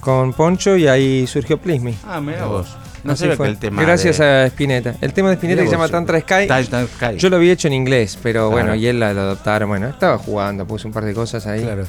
con 0.00 0.32
Poncho 0.32 0.76
y 0.76 0.86
ahí 0.86 1.26
surgió 1.26 1.58
Please 1.58 1.80
Me. 1.84 1.94
Ah, 2.06 2.20
mira 2.20 2.46
vos. 2.46 2.68
No 3.04 3.14
fue. 3.16 3.36
que 3.36 3.42
el 3.44 3.58
tema. 3.58 3.82
Gracias 3.82 4.18
de- 4.18 4.24
a 4.24 4.46
Spinetta. 4.46 4.94
El 5.00 5.12
tema 5.12 5.28
de 5.28 5.34
Spinetta 5.36 5.62
que 5.62 5.68
se 5.68 5.72
llama. 5.72 5.88
Tantra 5.88 6.20
Sky. 6.20 6.46
Tantra 6.48 6.84
Sky. 6.86 7.16
Yo 7.16 7.30
lo 7.30 7.36
había 7.36 7.52
hecho 7.52 7.68
en 7.68 7.74
inglés, 7.74 8.18
pero 8.22 8.50
bueno, 8.50 8.74
y 8.74 8.86
él 8.86 8.98
la, 9.00 9.12
lo 9.14 9.20
adoptaron. 9.20 9.68
Bueno, 9.68 9.88
estaba 9.88 10.18
jugando, 10.18 10.66
puse 10.66 10.86
un 10.86 10.92
par 10.92 11.04
de 11.04 11.14
cosas 11.14 11.46
ahí. 11.46 11.62
Claro. 11.62 11.84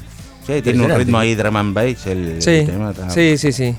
Sí, 0.45 0.61
tiene 0.61 0.83
un 0.83 0.91
ritmo 0.95 1.17
ahí 1.19 1.35
drum 1.35 1.55
and 1.55 1.73
bass. 1.73 2.05
El, 2.07 2.41
Sí, 2.41 2.49
el 2.51 2.65
tema 2.67 2.91
está, 2.91 3.09
sí, 3.09 3.37
sí, 3.37 3.51
sí. 3.51 3.75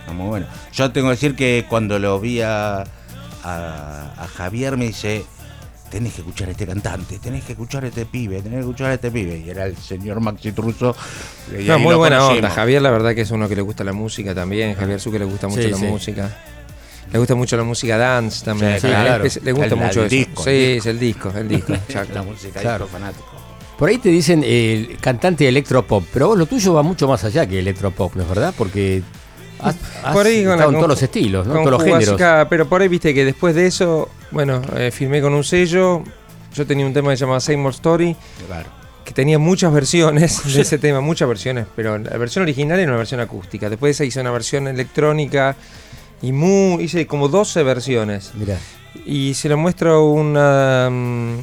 está 0.00 0.12
muy 0.12 0.28
bueno. 0.28 0.46
Yo 0.72 0.90
tengo 0.92 1.08
que 1.08 1.12
decir 1.14 1.36
que 1.36 1.64
cuando 1.68 1.98
lo 1.98 2.20
vi 2.20 2.40
a, 2.42 2.78
a, 2.82 2.84
a 3.44 4.26
Javier 4.36 4.76
me 4.76 4.86
dice. 4.86 5.24
Tenés 5.94 6.12
que 6.14 6.22
escuchar 6.22 6.48
a 6.48 6.50
este 6.50 6.66
cantante, 6.66 7.20
tenés 7.20 7.44
que 7.44 7.52
escuchar 7.52 7.84
a 7.84 7.86
este 7.86 8.04
pibe, 8.04 8.38
tenés 8.42 8.54
que 8.56 8.60
escuchar 8.62 8.90
a 8.90 8.94
este 8.94 9.12
pibe. 9.12 9.44
Y 9.46 9.48
era 9.48 9.66
el 9.66 9.76
señor 9.76 10.18
Maxi 10.18 10.50
Truso. 10.50 10.96
y 11.56 11.62
No, 11.68 11.78
muy 11.78 11.94
buena 11.94 12.16
conocimos. 12.18 12.42
onda. 12.44 12.50
Javier, 12.50 12.82
la 12.82 12.90
verdad 12.90 13.14
que 13.14 13.20
es 13.20 13.30
uno 13.30 13.48
que 13.48 13.54
le 13.54 13.62
gusta 13.62 13.84
la 13.84 13.92
música 13.92 14.34
también. 14.34 14.74
Javier 14.74 14.98
Suque 14.98 15.20
le 15.20 15.24
gusta 15.24 15.46
mucho 15.46 15.62
Sí, 15.62 15.70
la 15.70 15.76
sí. 15.76 15.84
música. 15.84 16.36
Le 17.12 17.18
gusta 17.20 17.36
mucho 17.36 17.56
la 17.56 17.62
música 17.62 17.96
dance 17.96 18.44
también. 18.44 18.80
Sí, 18.80 18.88
claro. 18.88 19.24
es- 19.24 19.40
le 19.40 19.52
gusta 19.52 19.74
El- 19.74 19.76
mucho 19.76 20.00
el 20.00 20.06
eso. 20.06 20.16
disco, 20.16 20.42
sí, 20.42 20.50
el 20.50 20.58
disco. 20.58 20.78
es 20.80 20.86
el 20.86 20.98
disco, 20.98 21.32
el 21.38 21.48
disco. 21.48 21.72
La 22.12 22.22
música, 22.24 22.60
Claro. 22.60 22.88
fanático. 22.88 23.26
Por 23.78 23.88
ahí 23.88 23.98
te 23.98 24.08
dicen 24.08 24.42
el 24.44 24.96
cantante 25.00 25.44
de 25.44 25.50
electropop, 25.50 26.04
pero 26.12 26.26
vos 26.26 26.38
lo 26.38 26.46
tuyo 26.46 26.74
va 26.74 26.82
mucho 26.82 27.06
más 27.06 27.22
allá 27.22 27.46
que 27.46 27.60
electropop, 27.60 28.16
¿no 28.16 28.22
es 28.24 28.28
verdad? 28.28 28.52
Porque 28.58 29.04
has, 29.60 29.76
has 30.02 30.12
Por 30.12 30.26
ahí 30.26 30.42
con 30.42 30.54
estado 30.54 30.70
en 30.70 30.76
todos 30.76 30.88
los 30.88 31.02
estilos, 31.04 31.46
¿no? 31.46 31.54
Con 31.54 31.64
Todos 31.64 31.84
los 31.84 31.84
géneros. 31.84 32.46
pero 32.50 32.68
por 32.68 32.82
ahí 32.82 32.88
viste 32.88 33.14
que 33.14 33.24
después 33.24 33.54
de 33.54 33.66
eso, 33.68 34.08
bueno, 34.34 34.60
eh, 34.76 34.90
firmé 34.90 35.22
con 35.22 35.32
un 35.32 35.44
sello. 35.44 36.02
Yo 36.54 36.66
tenía 36.66 36.84
un 36.86 36.92
tema 36.92 37.10
que 37.10 37.16
se 37.16 37.20
llamaba 37.22 37.40
Seymour 37.40 37.72
Story, 37.72 38.14
Claro. 38.46 38.68
que 39.04 39.12
tenía 39.12 39.38
muchas 39.38 39.72
versiones 39.72 40.42
de 40.54 40.60
ese 40.60 40.78
tema, 40.78 41.00
muchas 41.00 41.26
versiones, 41.28 41.66
pero 41.74 41.96
la 41.98 42.16
versión 42.18 42.42
original 42.42 42.78
era 42.78 42.90
una 42.90 42.98
versión 42.98 43.20
acústica. 43.20 43.70
Después 43.70 43.88
de 43.90 43.92
esa 43.92 44.04
hice 44.04 44.20
una 44.20 44.30
versión 44.30 44.68
electrónica 44.68 45.56
y 46.22 46.32
mu- 46.32 46.78
hice 46.80 47.06
como 47.06 47.28
12 47.28 47.62
versiones. 47.62 48.32
Mirá. 48.34 48.58
Y 49.06 49.34
se 49.34 49.48
lo 49.48 49.56
muestro 49.56 49.94
a 49.94 50.04
una, 50.12 50.88
mm, 50.90 51.38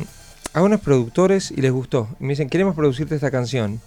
a 0.54 0.62
unos 0.62 0.80
productores 0.82 1.52
y 1.52 1.62
les 1.62 1.72
gustó. 1.72 2.08
Y 2.20 2.24
me 2.24 2.30
dicen, 2.30 2.50
queremos 2.50 2.76
producirte 2.76 3.16
esta 3.16 3.32
canción. 3.32 3.82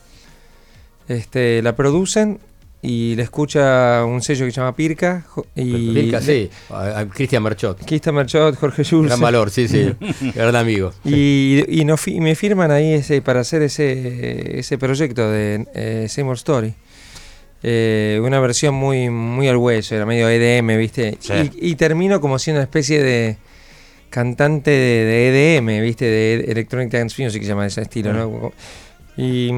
Este, 1.08 1.60
la 1.62 1.76
producen 1.76 2.38
y 2.86 3.16
la 3.16 3.22
escucha 3.22 4.04
un 4.04 4.20
sello 4.20 4.44
que 4.44 4.52
se 4.52 4.60
llama 4.60 4.76
Pirca. 4.76 5.24
Y 5.56 5.94
Pirca, 5.94 6.20
sí. 6.20 6.50
Cristian 7.14 7.42
Merchot. 7.42 7.82
Kista 7.82 8.12
Merchot, 8.12 8.56
Jorge 8.56 8.84
Jules. 8.84 9.08
Gran 9.08 9.20
valor, 9.20 9.50
sí, 9.50 9.68
sí. 9.68 9.90
Gran 10.34 10.54
amigo. 10.54 10.92
Y, 11.02 11.82
me 12.20 12.34
firman 12.34 12.70
ahí 12.70 12.92
ese 12.92 13.22
para 13.22 13.40
hacer 13.40 13.62
ese, 13.62 14.58
ese 14.58 14.76
proyecto 14.76 15.30
de 15.30 15.66
eh, 15.74 16.06
Seymour 16.10 16.36
Story. 16.36 16.74
Eh, 17.62 18.20
una 18.22 18.38
versión 18.40 18.74
muy, 18.74 19.08
muy 19.08 19.48
al 19.48 19.56
hueso, 19.56 19.94
era 19.94 20.04
medio 20.04 20.28
EDM, 20.28 20.76
¿viste? 20.76 21.16
Sí. 21.20 21.32
Y, 21.58 21.70
y 21.70 21.74
termino 21.76 22.20
como 22.20 22.38
siendo 22.38 22.58
una 22.58 22.64
especie 22.64 23.02
de 23.02 23.38
cantante 24.10 24.70
de, 24.70 25.56
EDM, 25.56 25.82
¿viste? 25.82 26.04
De 26.04 26.34
Electronic 26.52 26.92
Dance 26.92 27.22
Music, 27.22 27.40
que 27.40 27.46
se 27.46 27.52
llama 27.52 27.64
ese 27.64 27.80
estilo, 27.80 28.12
¿no? 28.12 28.52
Y, 29.16 29.50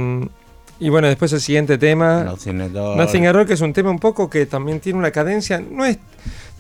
y, 0.81 0.89
bueno, 0.89 1.09
después 1.09 1.33
el 1.33 1.41
siguiente 1.41 1.79
tema, 1.79 2.25
Nothing 2.25 2.61
at 2.61 2.77
All. 2.77 2.97
Nothing 2.97 3.27
at 3.27 3.37
All, 3.37 3.47
que 3.47 3.55
es 3.55 3.61
un 3.61 3.73
tema 3.73 3.91
un 3.91 3.99
poco 3.99 4.29
que 4.29 4.47
también 4.47 4.81
tiene 4.81 4.99
una 4.99 5.11
cadencia, 5.11 5.61
no 5.61 5.85
es... 5.85 5.99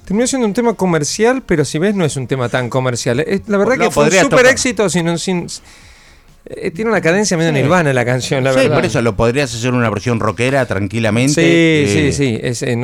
Terminó 0.04 0.26
siendo 0.28 0.46
un 0.46 0.54
tema 0.54 0.74
comercial, 0.74 1.42
pero 1.44 1.64
si 1.64 1.80
ves 1.80 1.96
no 1.96 2.04
es 2.04 2.16
un 2.16 2.28
tema 2.28 2.48
tan 2.48 2.70
comercial. 2.70 3.16
la 3.46 3.58
verdad 3.58 3.76
que 3.76 3.90
fue 3.90 4.04
un 4.04 4.12
super 4.12 4.46
éxito 4.46 4.88
sin, 4.88 5.18
sin, 5.18 5.48
eh, 6.48 6.70
tiene 6.70 6.92
una 6.92 7.00
cadencia 7.00 7.36
medio 7.36 7.50
nirvana 7.50 7.92
la 7.92 8.04
canción, 8.04 8.44
la 8.44 8.52
sí, 8.52 8.68
por 8.68 8.84
eso 8.84 9.02
lo 9.02 9.16
podrías 9.16 9.52
hacer 9.52 9.72
una 9.72 9.90
versión 9.90 10.20
rockera 10.20 10.64
tranquilamente. 10.64 11.88
Sí, 11.88 11.92
sí, 11.92 12.12
sí. 12.12 12.40
Ese, 12.40 12.78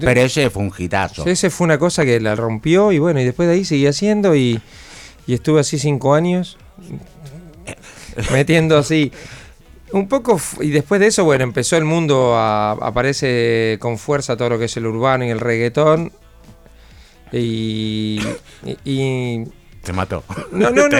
pero 0.00 0.20
ese 0.20 0.50
fue 0.50 0.62
un 0.62 0.72
hitazo. 0.76 1.26
Ese 1.26 1.50
fue 1.50 1.64
una 1.64 1.78
cosa 1.78 2.04
que 2.04 2.20
la 2.20 2.36
rompió 2.36 2.92
y 2.92 3.00
bueno, 3.00 3.20
y 3.20 3.24
después 3.24 3.48
de 3.48 3.56
ahí 3.56 3.64
seguí 3.64 3.88
haciendo 3.88 4.36
y, 4.36 4.60
y 5.26 5.34
estuve 5.34 5.58
así 5.58 5.80
cinco 5.80 6.14
años 6.14 6.58
metiendo 8.32 8.78
así. 8.78 9.10
Un 9.92 10.08
poco, 10.08 10.40
y 10.60 10.70
después 10.70 11.00
de 11.00 11.06
eso, 11.08 11.24
bueno, 11.24 11.44
empezó 11.44 11.76
el 11.76 11.84
mundo, 11.84 12.34
a, 12.36 12.72
aparece 12.72 13.78
con 13.80 13.98
fuerza 13.98 14.36
todo 14.36 14.50
lo 14.50 14.58
que 14.58 14.66
es 14.66 14.76
el 14.76 14.86
urbano 14.86 15.24
y 15.24 15.30
el 15.30 15.40
reggaetón. 15.40 16.12
y, 17.32 18.20
y 18.84 19.44
se 19.88 19.92
mató. 19.94 20.22
No, 20.52 20.70
no, 20.70 20.86
no. 20.88 20.98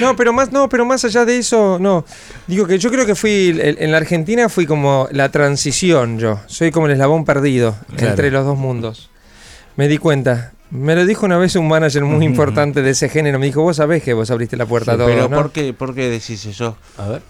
no, 0.00 0.16
pero 0.16 0.32
más, 0.32 0.52
no, 0.52 0.68
pero 0.68 0.84
más 0.84 1.02
allá 1.06 1.24
de 1.24 1.38
eso, 1.38 1.78
no. 1.80 2.04
Digo 2.46 2.66
que 2.66 2.78
yo 2.78 2.90
creo 2.90 3.06
que 3.06 3.14
fui, 3.14 3.58
en 3.58 3.90
la 3.90 3.96
Argentina 3.96 4.50
fui 4.50 4.66
como 4.66 5.08
la 5.10 5.30
transición 5.30 6.18
yo. 6.18 6.40
Soy 6.46 6.70
como 6.70 6.84
el 6.84 6.92
eslabón 6.92 7.24
perdido 7.24 7.76
entre 7.96 8.30
los 8.30 8.44
dos 8.44 8.58
mundos. 8.58 9.08
Me 9.76 9.88
di 9.88 9.96
cuenta. 9.96 10.52
Me 10.70 10.94
lo 10.94 11.06
dijo 11.06 11.24
una 11.24 11.38
vez 11.38 11.54
un 11.56 11.66
manager 11.66 12.04
muy 12.04 12.26
importante 12.26 12.82
de 12.82 12.90
ese 12.90 13.08
género. 13.08 13.38
Me 13.38 13.46
dijo, 13.46 13.62
vos 13.62 13.76
sabés 13.76 14.02
que 14.02 14.12
vos 14.12 14.30
abriste 14.30 14.58
la 14.58 14.66
puerta 14.66 14.92
a 14.92 14.96
todo, 14.98 15.06
Pero 15.06 15.30
¿por, 15.30 15.52
qué, 15.52 15.72
¿por 15.72 15.94
qué 15.94 16.10
decís 16.10 16.44
eso? 16.44 16.76
A 16.98 17.08
ver. 17.08 17.22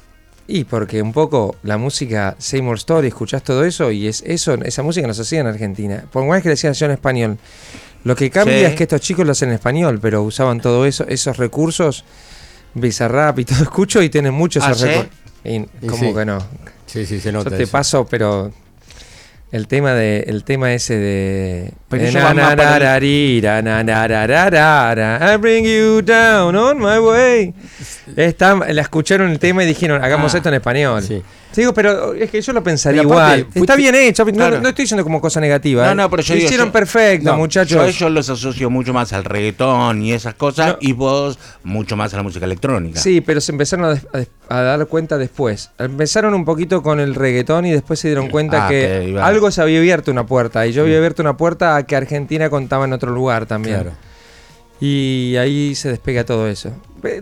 Y 0.49 0.65
porque 0.65 1.03
un 1.03 1.13
poco 1.13 1.57
la 1.63 1.77
música 1.77 2.37
Seymour 2.39 2.77
Story, 2.77 3.09
escuchás 3.09 3.43
todo 3.43 3.65
eso 3.65 3.91
y 3.91 4.07
es 4.07 4.23
eso, 4.25 4.55
esa 4.55 4.83
música 4.83 5.07
no 5.07 5.15
se 5.15 5.23
hacía 5.23 5.41
en 5.41 5.49
Argentina. 5.49 6.05
Por 6.13 6.25
más 6.25 6.43
que 6.43 6.49
le 6.49 6.55
decían 6.55 6.73
yo 6.73 6.87
en 6.87 6.93
español. 6.93 7.39
Lo 8.05 8.15
que 8.15 8.31
cambia 8.31 8.69
es 8.69 8.77
que 8.77 8.85
estos 8.85 9.01
chicos 9.01 9.27
lo 9.27 9.33
hacen 9.33 9.49
en 9.49 9.57
español, 9.57 9.99
pero 10.01 10.23
usaban 10.23 10.61
todo 10.61 10.87
eso, 10.87 11.05
esos 11.09 11.37
recursos, 11.39 12.05
Bizarrap 12.75 13.41
y 13.41 13.45
todo 13.45 13.63
escucho 13.63 14.01
y 14.03 14.09
tienen 14.09 14.35
muchos 14.35 14.63
¿Ah, 14.63 14.75
recursos. 14.75 15.07
¿Cómo 15.89 16.15
que 16.15 16.25
no? 16.25 16.39
Sí, 16.87 17.05
sí, 17.05 17.19
se 17.21 17.33
nota. 17.33 17.51
Yo 17.51 17.57
te 17.57 17.67
paso, 17.67 18.07
pero 18.07 18.53
el 19.57 19.67
tema 19.67 19.93
de 19.95 20.25
el 20.27 20.45
tema 20.45 20.73
ese 20.73 20.97
de 20.97 21.73
I 25.35 25.37
bring 25.39 25.65
you 25.65 26.03
down 26.03 26.55
on 26.55 26.79
my 26.79 26.99
way. 26.99 27.55
Está, 28.17 28.55
la 28.55 28.83
escucharon 28.83 29.31
el 29.31 29.39
tema 29.39 29.65
y 29.65 29.67
dijeron, 29.67 30.05
hagamos 30.05 30.35
ah, 30.35 30.37
esto 30.37 30.49
en 30.51 30.55
español. 30.57 31.03
Sí 31.03 31.23
digo, 31.63 31.75
pero 31.75 32.15
es 32.15 32.31
que 32.31 32.41
yo 32.41 32.53
lo 32.53 32.63
pensaría 32.63 33.03
igual. 33.03 33.47
Está 33.55 33.77
bien 33.77 33.95
hecho, 33.95 34.25
no, 34.25 34.69
estoy 34.69 34.83
diciendo 34.85 35.03
como 35.03 35.21
cosa 35.21 35.41
negativa. 35.41 35.87
No, 35.87 35.93
¿eh? 35.93 35.95
no, 35.95 36.11
pero 36.11 36.23
yo 36.23 36.35
lo 36.35 36.41
hicieron 36.41 36.73
perfecto, 36.73 37.37
muchachos. 37.37 37.97
Yo 37.99 38.11
los 38.11 38.29
asocio 38.29 38.71
mucho 38.71 38.93
más 38.93 39.13
al 39.13 39.25
reggaetón 39.25 40.03
y 40.03 40.13
esas 40.13 40.35
cosas, 40.35 40.77
y 40.81 40.93
vos 40.93 41.39
mucho 41.65 41.97
más 41.97 42.13
a 42.15 42.19
la 42.19 42.23
música 42.23 42.45
electrónica. 42.45 43.01
Sí, 43.01 43.21
pero 43.21 43.41
se 43.41 43.53
empezaron 43.53 43.99
a, 44.49 44.63
dar 44.63 44.87
cuenta 44.87 45.19
después. 45.19 45.71
Empezaron 45.79 46.35
un 46.35 46.45
poquito 46.45 46.83
con 46.83 47.01
el 47.01 47.15
reggaetón 47.15 47.67
y 47.67 47.73
después 47.73 48.01
se 48.01 48.09
dieron 48.09 48.29
cuenta 48.29 48.67
ah, 48.67 48.69
que, 48.69 49.19
algo 49.21 49.51
se 49.51 49.63
había 49.63 49.79
abierto 49.79 50.11
una 50.11 50.27
puerta. 50.27 50.67
Y 50.67 50.73
yo 50.73 50.83
había 50.83 50.99
abierto 50.99 51.23
una 51.23 51.37
puerta 51.37 51.77
a 51.77 51.85
que 51.85 51.97
Argentina 51.97 52.51
contaba 52.51 52.85
en 52.85 52.93
otro 52.93 53.13
lugar 53.13 53.47
también. 53.47 53.83
Claro. 53.83 53.97
Y 54.81 55.37
ahí 55.37 55.75
se 55.75 55.89
despega 55.89 56.25
todo 56.25 56.49
eso. 56.49 56.73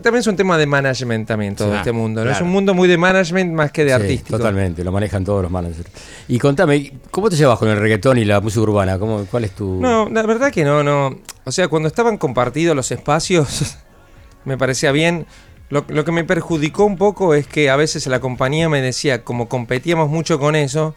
También 0.01 0.19
es 0.19 0.27
un 0.27 0.35
tema 0.35 0.57
de 0.57 0.65
management 0.65 1.27
también 1.27 1.55
todo 1.55 1.75
este 1.75 1.91
mundo, 1.91 2.23
¿no? 2.23 2.31
Es 2.31 2.41
un 2.41 2.49
mundo 2.49 2.73
muy 2.73 2.87
de 2.87 2.97
management 2.97 3.53
más 3.53 3.71
que 3.71 3.83
de 3.83 3.89
sí, 3.89 3.93
artístico. 3.93 4.37
Totalmente, 4.37 4.83
lo 4.83 4.91
manejan 4.91 5.23
todos 5.23 5.41
los 5.41 5.51
managers. 5.51 5.89
Y 6.27 6.39
contame, 6.39 6.93
¿cómo 7.11 7.29
te 7.29 7.35
llevas 7.35 7.59
con 7.59 7.69
el 7.69 7.77
reggaetón 7.77 8.17
y 8.17 8.25
la 8.25 8.41
música 8.41 8.61
urbana? 8.61 8.99
¿Cómo, 8.99 9.25
¿Cuál 9.25 9.45
es 9.45 9.51
tu...? 9.51 9.79
No, 9.81 10.09
la 10.09 10.23
verdad 10.23 10.51
que 10.51 10.63
no, 10.63 10.83
no. 10.83 11.19
O 11.43 11.51
sea, 11.51 11.67
cuando 11.67 11.87
estaban 11.87 12.17
compartidos 12.17 12.75
los 12.75 12.91
espacios, 12.91 13.77
me 14.45 14.57
parecía 14.57 14.91
bien. 14.91 15.25
Lo, 15.69 15.83
lo 15.87 16.05
que 16.05 16.11
me 16.11 16.23
perjudicó 16.23 16.85
un 16.85 16.97
poco 16.97 17.33
es 17.33 17.47
que 17.47 17.69
a 17.69 17.75
veces 17.75 18.05
la 18.07 18.19
compañía 18.19 18.69
me 18.69 18.81
decía, 18.81 19.23
como 19.23 19.49
competíamos 19.49 20.09
mucho 20.09 20.39
con 20.39 20.55
eso, 20.55 20.93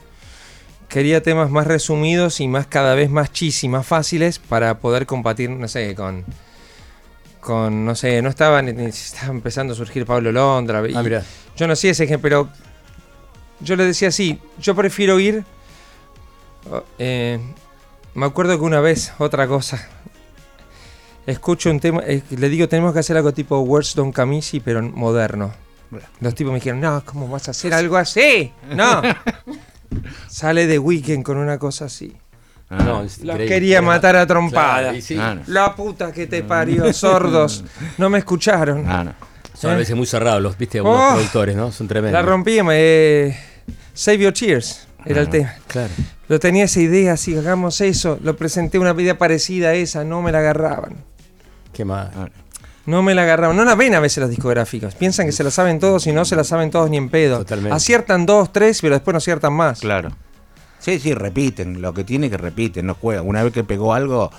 quería 0.89 1.23
temas 1.23 1.51
más 1.51 1.67
resumidos 1.67 2.41
y 2.41 2.49
más 2.49 2.67
cada 2.67 2.95
vez 2.95 3.11
más 3.11 3.33
chis 3.33 3.63
y 3.65 3.69
más 3.69 3.87
fáciles 3.87 4.39
para 4.39 4.79
poder 4.79 5.07
compartir, 5.07 5.51
no 5.51 5.69
sé, 5.69 5.95
con 5.95 6.25
con, 7.41 7.85
no 7.85 7.95
sé, 7.95 8.21
no 8.23 8.29
estaba, 8.29 8.63
ni, 8.63 8.85
estaba 8.87 9.33
empezando 9.33 9.73
a 9.73 9.77
surgir 9.77 10.07
Pablo 10.07 10.33
Londra. 10.33 10.83
Ah, 10.95 11.23
yo 11.57 11.67
no 11.67 11.77
sé 11.77 11.91
ese 11.91 12.05
ejemplo, 12.05 12.23
pero 12.23 12.49
yo 13.61 13.77
le 13.77 13.85
decía 13.85 14.09
así, 14.09 14.39
yo 14.61 14.75
prefiero 14.75 15.19
ir... 15.19 15.45
Oh, 16.71 16.83
eh, 16.99 17.39
me 18.15 18.27
acuerdo 18.27 18.59
que 18.59 18.65
una 18.65 18.81
vez, 18.81 19.13
otra 19.19 19.47
cosa, 19.47 19.89
escucho 21.27 21.71
un 21.71 21.79
tema, 21.79 22.03
eh, 22.07 22.23
le 22.31 22.49
digo, 22.49 22.69
tenemos 22.69 22.93
que 22.93 23.01
hacer 23.01 23.17
algo 23.17 23.33
tipo 23.33 23.59
Words 23.61 23.95
Don't 23.95 24.15
Camisi, 24.15 24.61
pero 24.61 24.83
moderno. 24.83 25.53
Los 26.21 26.35
tipos 26.35 26.53
me 26.53 26.59
dijeron, 26.59 26.81
no, 26.81 27.03
¿cómo 27.05 27.29
vas 27.29 27.49
a 27.49 27.53
hacer 27.53 27.73
algo 27.73 27.97
así? 27.97 28.53
No. 28.71 29.03
Sale 30.29 30.67
de 30.67 30.79
Weekend 30.79 31.25
con 31.25 31.39
una 31.39 31.59
cosa 31.59 31.87
así. 31.87 32.15
Ah, 32.71 33.03
no, 33.23 33.37
quería 33.39 33.81
matar 33.81 34.17
a 34.17 34.27
trompada. 34.27 34.93
Ah, 35.19 35.37
La 35.47 35.75
puta 35.75 36.13
que 36.13 36.27
te 36.27 36.43
parió, 36.43 36.93
sordos. 36.93 37.65
No 37.97 38.11
me 38.11 38.19
escucharon. 38.19 38.85
Ah, 38.87 39.15
Son 39.55 39.71
a 39.71 39.77
veces 39.77 39.97
muy 39.97 40.07
cerrados 40.07 40.43
los, 40.43 40.59
viste, 40.59 40.79
algunos 40.79 41.01
oh, 41.01 41.15
productores, 41.15 41.57
¿no? 41.57 41.73
Son 41.73 41.89
tremendos. 41.89 42.21
La 42.21 42.29
rompí, 42.29 42.59
eh, 42.73 43.39
Save 43.95 44.19
Your 44.19 44.33
Cheers 44.35 44.87
era 45.07 45.23
el 45.23 45.31
tema. 45.31 45.55
Claro. 45.67 45.93
Lo 46.29 46.39
tenía 46.39 46.65
esa 46.65 46.81
idea, 46.81 47.17
si 47.17 47.37
hagamos 47.37 47.81
eso. 47.81 48.19
Lo 48.23 48.37
presenté 48.37 48.79
una 48.79 48.91
idea 48.93 49.17
parecida 49.17 49.71
a 49.71 49.75
esa, 49.75 50.05
no 50.05 50.21
me 50.21 50.31
la 50.31 50.41
agarraban. 50.41 50.97
Qué 51.73 51.87
mal. 51.87 52.11
No 52.85 53.03
me 53.03 53.15
la 53.15 53.23
agarraban. 53.23 53.57
No 53.57 53.65
la 53.65 53.75
ven 53.75 53.95
a 53.95 54.01
veces 54.01 54.19
las 54.19 54.31
discográficas. 54.31 54.95
Piensan 54.95 55.27
que 55.27 55.33
se 55.33 55.43
la 55.43 55.51
saben 55.51 55.79
todos 55.81 56.07
y 56.07 56.13
no 56.13 56.25
se 56.27 56.37
la 56.37 56.45
saben 56.45 56.71
todos 56.71 56.91
ni 56.91 56.99
en 56.99 57.09
pedo. 57.09 57.39
Totalmente. 57.39 57.75
Aciertan 57.75 58.27
dos, 58.27 58.53
tres, 58.53 58.81
pero 58.83 58.95
después 58.95 59.13
no 59.15 59.19
aciertan 59.19 59.55
más. 59.55 59.81
Claro. 59.81 60.11
Sí, 60.79 60.99
sí, 60.99 61.15
repiten. 61.15 61.83
Lo 61.83 61.93
que 61.93 62.05
tiene 62.05 62.31
que 62.31 62.37
repiten, 62.37 62.87
no 62.87 62.95
juegan. 62.95 63.27
Una 63.27 63.43
vez 63.43 63.53
que 63.53 63.65
pegó 63.65 63.95
algo, 63.95 64.31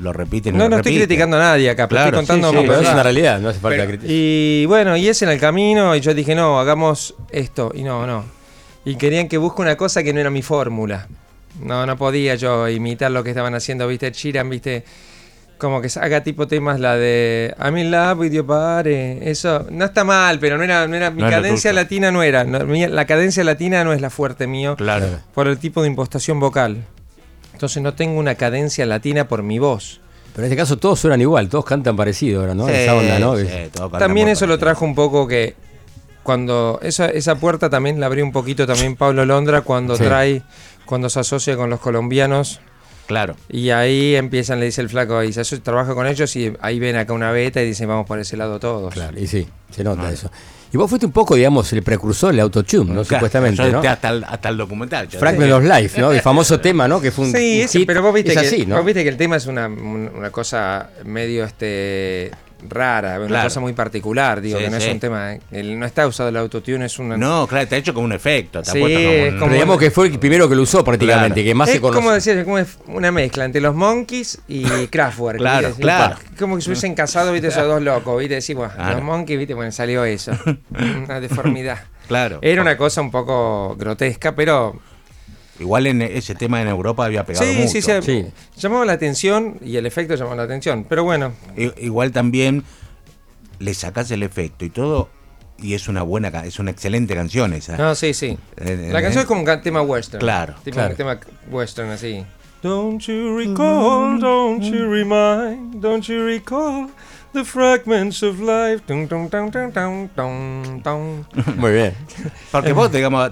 lo 0.00 0.12
repiten. 0.12 0.56
No, 0.56 0.68
no 0.68 0.76
estoy 0.76 0.96
criticando 0.96 1.36
a 1.36 1.40
nadie 1.40 1.70
acá, 1.70 1.88
pero 1.88 2.00
estoy 2.00 2.18
contando. 2.18 2.50
Sí, 2.50 2.58
pero 2.60 2.80
es 2.80 2.88
una 2.88 3.02
realidad, 3.02 3.40
no 3.40 3.48
hace 3.48 3.60
falta 3.60 3.86
criticar. 3.86 4.10
Y 4.10 4.66
bueno, 4.66 4.96
y 4.96 5.08
es 5.08 5.22
en 5.22 5.28
el 5.28 5.38
camino, 5.38 5.94
y 5.94 6.00
yo 6.00 6.14
dije, 6.14 6.34
no, 6.34 6.58
hagamos 6.58 7.14
esto. 7.30 7.72
Y 7.74 7.82
no, 7.82 8.06
no. 8.06 8.24
Y 8.84 8.96
querían 8.96 9.28
que 9.28 9.38
busque 9.38 9.62
una 9.62 9.76
cosa 9.76 10.02
que 10.02 10.12
no 10.12 10.20
era 10.20 10.30
mi 10.30 10.42
fórmula. 10.42 11.08
No, 11.62 11.86
no 11.86 11.96
podía 11.96 12.34
yo 12.36 12.68
imitar 12.68 13.10
lo 13.10 13.24
que 13.24 13.30
estaban 13.30 13.54
haciendo, 13.54 13.86
viste, 13.88 14.12
Chiran, 14.12 14.48
viste 14.48 14.84
como 15.58 15.82
que 15.82 15.88
haga 16.00 16.22
tipo 16.22 16.46
temas 16.46 16.80
la 16.80 16.96
de 16.96 17.54
I'm 17.58 17.76
in 17.76 17.90
love 17.90 18.20
with 18.20 18.30
your 18.30 18.46
pare. 18.46 19.28
Eso 19.28 19.66
no 19.70 19.84
está 19.84 20.04
mal, 20.04 20.38
pero 20.38 20.56
no 20.56 20.64
era, 20.64 20.86
no 20.86 20.96
era 20.96 21.10
mi 21.10 21.22
cadencia 21.22 21.72
latina 21.72 22.10
no 22.10 22.22
era. 22.22 22.44
la 22.44 23.06
cadencia 23.06 23.44
latina 23.44 23.84
no 23.84 23.92
es 23.92 24.00
la 24.00 24.10
fuerte 24.10 24.46
mío. 24.46 24.76
Claro. 24.76 25.06
Por 25.34 25.48
el 25.48 25.58
tipo 25.58 25.82
de 25.82 25.88
impostación 25.88 26.40
vocal. 26.40 26.84
Entonces 27.52 27.82
no 27.82 27.94
tengo 27.94 28.18
una 28.18 28.36
cadencia 28.36 28.86
latina 28.86 29.26
por 29.26 29.42
mi 29.42 29.58
voz. 29.58 30.00
Pero 30.32 30.46
en 30.46 30.52
este 30.52 30.56
caso 30.56 30.76
todos 30.76 31.00
suenan 31.00 31.20
igual, 31.20 31.48
todos 31.48 31.64
cantan 31.64 31.96
parecido 31.96 32.40
ahora, 32.40 32.54
¿no? 32.54 32.68
esa 32.68 32.94
onda, 32.94 33.18
¿no? 33.18 33.34
también 33.98 34.28
eso 34.28 34.46
lo 34.46 34.56
trajo 34.56 34.84
un 34.84 34.94
poco 34.94 35.26
que 35.26 35.56
cuando 36.22 36.78
esa, 36.82 37.06
esa 37.06 37.34
puerta 37.34 37.68
también 37.68 37.98
la 37.98 38.06
abrió 38.06 38.24
un 38.24 38.30
poquito 38.30 38.64
también 38.64 38.94
Pablo 38.94 39.24
Londra 39.24 39.62
cuando 39.62 39.96
trae, 39.96 40.42
cuando 40.84 41.10
se 41.10 41.18
asocia 41.18 41.56
con 41.56 41.70
los 41.70 41.80
colombianos 41.80 42.60
Claro. 43.08 43.36
Y 43.48 43.70
ahí 43.70 44.14
empiezan, 44.16 44.60
le 44.60 44.66
dice 44.66 44.82
el 44.82 44.90
flaco, 44.90 45.22
y 45.22 45.32
se 45.32 45.42
trabaja 45.60 45.94
con 45.94 46.06
ellos 46.06 46.36
y 46.36 46.52
ahí 46.60 46.78
ven 46.78 46.94
acá 46.94 47.14
una 47.14 47.32
beta 47.32 47.62
y 47.62 47.66
dicen, 47.66 47.88
vamos 47.88 48.06
por 48.06 48.18
ese 48.18 48.36
lado 48.36 48.60
todos. 48.60 48.92
Claro, 48.92 49.18
y 49.18 49.26
sí, 49.26 49.48
se 49.70 49.82
nota 49.82 50.12
eso. 50.12 50.30
Y 50.70 50.76
vos 50.76 50.90
fuiste 50.90 51.06
un 51.06 51.12
poco, 51.12 51.34
digamos, 51.34 51.72
el 51.72 51.82
precursor 51.82 52.32
del 52.32 52.40
autotune, 52.40 52.92
¿no? 52.92 53.02
Supuestamente, 53.02 53.72
¿no? 53.72 53.78
Hasta 53.80 54.10
el, 54.10 54.24
hasta 54.24 54.50
el 54.50 54.58
documental. 54.58 55.08
Fragment 55.08 55.52
of 55.52 55.64
Life, 55.64 55.98
¿no? 55.98 56.12
El 56.12 56.20
famoso 56.20 56.60
tema, 56.60 56.86
¿no? 56.86 57.00
Que 57.00 57.10
fue 57.10 57.24
un, 57.24 57.32
Sí, 57.32 57.84
pero 57.86 58.02
vos 58.02 58.12
viste, 58.12 58.34
que, 58.34 58.66
vos 58.66 58.84
viste 58.84 59.02
que 59.02 59.08
el 59.08 59.16
tema 59.16 59.36
es 59.36 59.46
una, 59.46 59.68
una 59.68 60.30
cosa 60.30 60.90
medio 61.06 61.44
este 61.44 62.30
rara, 62.68 63.20
una 63.20 63.42
cosa 63.44 63.60
muy 63.60 63.72
particular, 63.72 64.40
digo, 64.40 64.58
que 64.58 64.70
no 64.70 64.76
es 64.76 64.88
un 64.88 65.00
tema, 65.00 65.34
no 65.52 65.86
está 65.86 66.06
usado 66.06 66.28
el 66.28 66.36
autotune, 66.36 66.86
es 66.86 66.98
una... 66.98 67.16
No, 67.16 67.46
claro, 67.46 67.64
está 67.64 67.76
hecho 67.76 67.94
como 67.94 68.04
un 68.06 68.12
efecto, 68.12 68.64
sí, 68.64 68.82
es 68.82 69.34
como 69.34 69.52
digamos 69.52 69.78
que 69.78 69.90
fue 69.90 70.08
el 70.08 70.18
primero 70.18 70.48
que 70.48 70.54
lo 70.54 70.62
usó 70.62 70.82
prácticamente, 70.84 71.44
que 71.44 71.54
más 71.54 71.68
es 71.68 71.76
se 71.76 71.80
conoce. 71.80 72.00
como 72.00 72.12
decir, 72.12 72.38
es 72.38 72.44
como 72.44 72.96
una 72.96 73.12
mezcla 73.12 73.44
entre 73.44 73.60
los 73.60 73.74
Monkeys 73.74 74.40
y 74.48 74.64
Kraftwerk. 74.90 75.38
claro, 75.38 75.74
claro. 75.78 76.16
Como 76.38 76.56
que 76.56 76.62
se 76.62 76.70
hubiesen 76.70 76.94
casado, 76.94 77.32
viste, 77.32 77.48
esos 77.48 77.66
dos 77.66 77.82
locos, 77.82 78.18
viste, 78.18 78.36
decimos, 78.36 78.72
los 78.76 79.02
Monkeys, 79.02 79.38
viste, 79.38 79.54
bueno, 79.54 79.72
salió 79.72 80.04
eso, 80.04 80.32
una 81.04 81.20
deformidad. 81.20 81.78
Claro. 82.08 82.38
Era 82.40 82.62
una 82.62 82.76
cosa 82.76 83.02
un 83.02 83.10
poco 83.10 83.76
grotesca, 83.78 84.34
pero 84.34 84.80
Igual 85.58 85.86
en 85.86 86.02
ese 86.02 86.34
tema 86.34 86.62
en 86.62 86.68
Europa 86.68 87.04
había 87.04 87.24
pegado 87.24 87.44
sí, 87.44 87.56
mucho. 87.56 87.68
Sí, 87.68 87.82
sí, 87.82 87.92
sí. 88.02 88.26
Llamaba 88.56 88.84
la 88.84 88.92
atención 88.92 89.58
y 89.62 89.76
el 89.76 89.86
efecto 89.86 90.14
llamó 90.14 90.34
la 90.34 90.44
atención. 90.44 90.84
Pero 90.88 91.04
bueno. 91.04 91.32
Igual 91.78 92.12
también 92.12 92.64
le 93.58 93.74
sacas 93.74 94.10
el 94.10 94.22
efecto 94.22 94.64
y 94.64 94.70
todo 94.70 95.08
y 95.60 95.74
es 95.74 95.88
una 95.88 96.02
buena 96.02 96.28
es 96.44 96.58
una 96.58 96.70
excelente 96.70 97.14
canción 97.14 97.52
esa. 97.52 97.76
No, 97.76 97.94
sí, 97.94 98.14
sí. 98.14 98.38
Eh, 98.56 98.90
la 98.92 99.02
canción 99.02 99.22
es 99.22 99.26
como 99.26 99.42
un 99.42 99.62
tema 99.62 99.82
western. 99.82 100.20
Claro, 100.20 100.54
Un 100.64 100.94
tema 100.96 101.18
western 101.50 101.90
así. 101.90 102.24
Don't 102.62 103.00
you 103.06 103.36
recall, 103.36 104.18
don't 104.18 104.62
you 104.62 104.90
remind, 104.90 105.80
don't 105.80 106.04
you 106.06 106.24
recall 106.24 106.88
the 107.32 107.44
fragments 107.44 108.22
of 108.22 108.40
life. 108.40 108.82
Muy 111.56 111.72
bien. 111.72 111.94
Porque 112.50 112.72
vos, 112.72 112.90
digamos, 112.90 113.30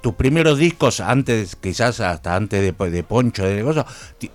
tus 0.00 0.14
primeros 0.14 0.58
discos, 0.58 1.00
antes, 1.00 1.56
quizás 1.56 2.00
hasta 2.00 2.36
antes 2.36 2.60
de, 2.60 2.90
de 2.90 3.02
Poncho, 3.02 3.44
de 3.44 3.62
cosas, 3.62 3.86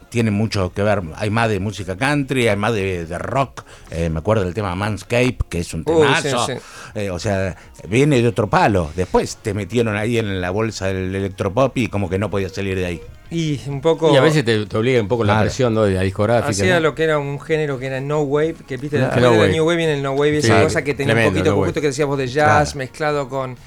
tienen 0.10 0.34
mucho 0.34 0.73
que 0.73 0.84
ver. 0.84 1.02
Hay 1.15 1.30
más 1.30 1.49
de 1.49 1.60
música 1.60 1.95
country, 1.95 2.47
hay 2.47 2.58
más 2.58 2.73
de, 2.73 3.06
rock. 3.17 3.63
Eh, 3.91 4.10
me 4.10 4.19
acuerdo 4.19 4.43
del 4.43 4.54
tema 4.54 4.76
Manscape, 4.76 5.38
que 5.49 5.60
es 5.60 5.73
un 5.73 5.86
temazo. 5.86 6.47
Eh, 6.95 7.10
o 7.10 7.19
sea, 7.19 7.56
viene 7.88 8.21
de 8.21 8.28
otro 8.28 8.49
palo. 8.49 8.91
Después 8.95 9.38
te 9.38 9.54
metieron 9.54 9.95
ahí 9.95 10.17
en 10.17 10.41
la 10.41 10.49
bolsa 10.49 10.88
del 10.88 11.15
electropop 11.15 11.78
y 11.78 11.88
como 11.88 12.10
que 12.10 12.19
no 12.19 12.30
podías 12.30 12.52
salir 12.52 12.78
de 12.78 12.86
ahí. 12.86 13.02
Y 13.32 13.60
un 13.67 13.82
poco. 13.82 14.13
Y 14.13 14.17
a 14.17 14.21
veces 14.21 14.45
te, 14.45 14.78
obliga 14.78 15.02
un 15.02 15.08
poco 15.08 15.23
la 15.23 15.41
presión 15.41 15.73
¿no? 15.73 15.84
de 15.84 15.93
la 15.93 16.02
discográfica. 16.02 16.52
Hacía 16.52 16.80
lo 16.80 16.93
que 16.93 17.04
era 17.04 17.17
un 17.17 17.39
género 17.39 17.80
que 17.80 17.88
era 17.88 17.99
no 17.99 18.21
wave, 18.21 18.56
que 18.67 18.78
viste, 18.78 18.99
la 18.99 19.15
New 19.15 19.65
Wave 19.65 19.78
viene 19.78 19.93
el 19.95 20.04
no 20.04 20.12
wave, 20.12 20.38
esa 20.38 20.62
cosa 20.62 20.84
que 20.84 20.93
tenía 20.93 21.15
un 21.15 21.34
poquito, 21.34 21.56
justo 21.56 21.82
que 21.82 21.88
decíamos 21.88 22.17
de 22.17 22.28
jazz 22.28 22.76
mezclado 22.76 23.30
con 23.30 23.58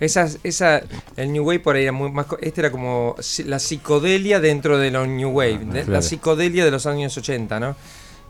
esa, 0.00 0.28
esa, 0.44 0.82
el 1.16 1.32
New 1.32 1.44
Wave 1.44 1.60
por 1.60 1.76
ahí 1.76 1.82
era 1.82 1.92
muy 1.92 2.10
más. 2.10 2.26
Este 2.40 2.60
era 2.60 2.70
como 2.70 3.16
la 3.46 3.58
psicodelia 3.58 4.38
dentro 4.38 4.78
de 4.78 4.90
lo 4.90 5.06
New 5.06 5.30
Wave, 5.30 5.60
ah, 5.72 5.84
la 5.88 6.02
psicodelia 6.02 6.64
de 6.64 6.70
los 6.70 6.86
años 6.86 7.16
80, 7.16 7.58
¿no? 7.58 7.76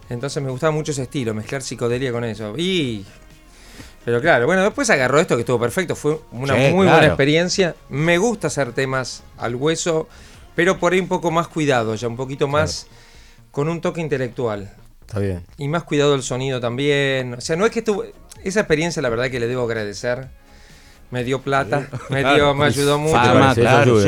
Entonces 0.08 0.42
me 0.42 0.50
gustaba 0.50 0.70
mucho 0.70 0.92
ese 0.92 1.02
estilo, 1.02 1.34
mezclar 1.34 1.62
psicodelia 1.62 2.10
con 2.10 2.24
eso. 2.24 2.54
Y. 2.56 3.04
Pero 4.04 4.22
claro, 4.22 4.46
bueno, 4.46 4.62
después 4.62 4.88
agarró 4.88 5.20
esto 5.20 5.36
que 5.36 5.40
estuvo 5.40 5.60
perfecto, 5.60 5.94
fue 5.94 6.18
una 6.32 6.54
muy 6.54 6.86
buena 6.86 7.06
experiencia. 7.06 7.74
Me 7.90 8.16
gusta 8.16 8.46
hacer 8.46 8.72
temas 8.72 9.22
al 9.36 9.54
hueso, 9.54 10.08
pero 10.54 10.78
por 10.78 10.94
ahí 10.94 11.00
un 11.00 11.08
poco 11.08 11.30
más 11.30 11.48
cuidado, 11.48 11.94
ya 11.94 12.08
un 12.08 12.16
poquito 12.16 12.48
más 12.48 12.86
con 13.50 13.68
un 13.68 13.82
toque 13.82 14.00
intelectual. 14.00 14.72
Está 15.02 15.20
bien. 15.20 15.44
Y 15.58 15.68
más 15.68 15.84
cuidado 15.84 16.12
del 16.12 16.22
sonido 16.22 16.60
también. 16.60 17.34
O 17.34 17.40
sea, 17.42 17.56
no 17.56 17.66
es 17.66 17.72
que 17.72 17.80
estuvo. 17.80 18.04
Esa 18.42 18.60
experiencia, 18.60 19.02
la 19.02 19.10
verdad, 19.10 19.30
que 19.30 19.40
le 19.40 19.46
debo 19.46 19.64
agradecer 19.64 20.28
me 21.10 21.24
dio 21.24 21.40
plata, 21.40 21.88
me, 22.10 22.20
dio, 22.20 22.54
me 22.54 22.66
ayudó 22.66 22.98
mucho. 22.98 23.18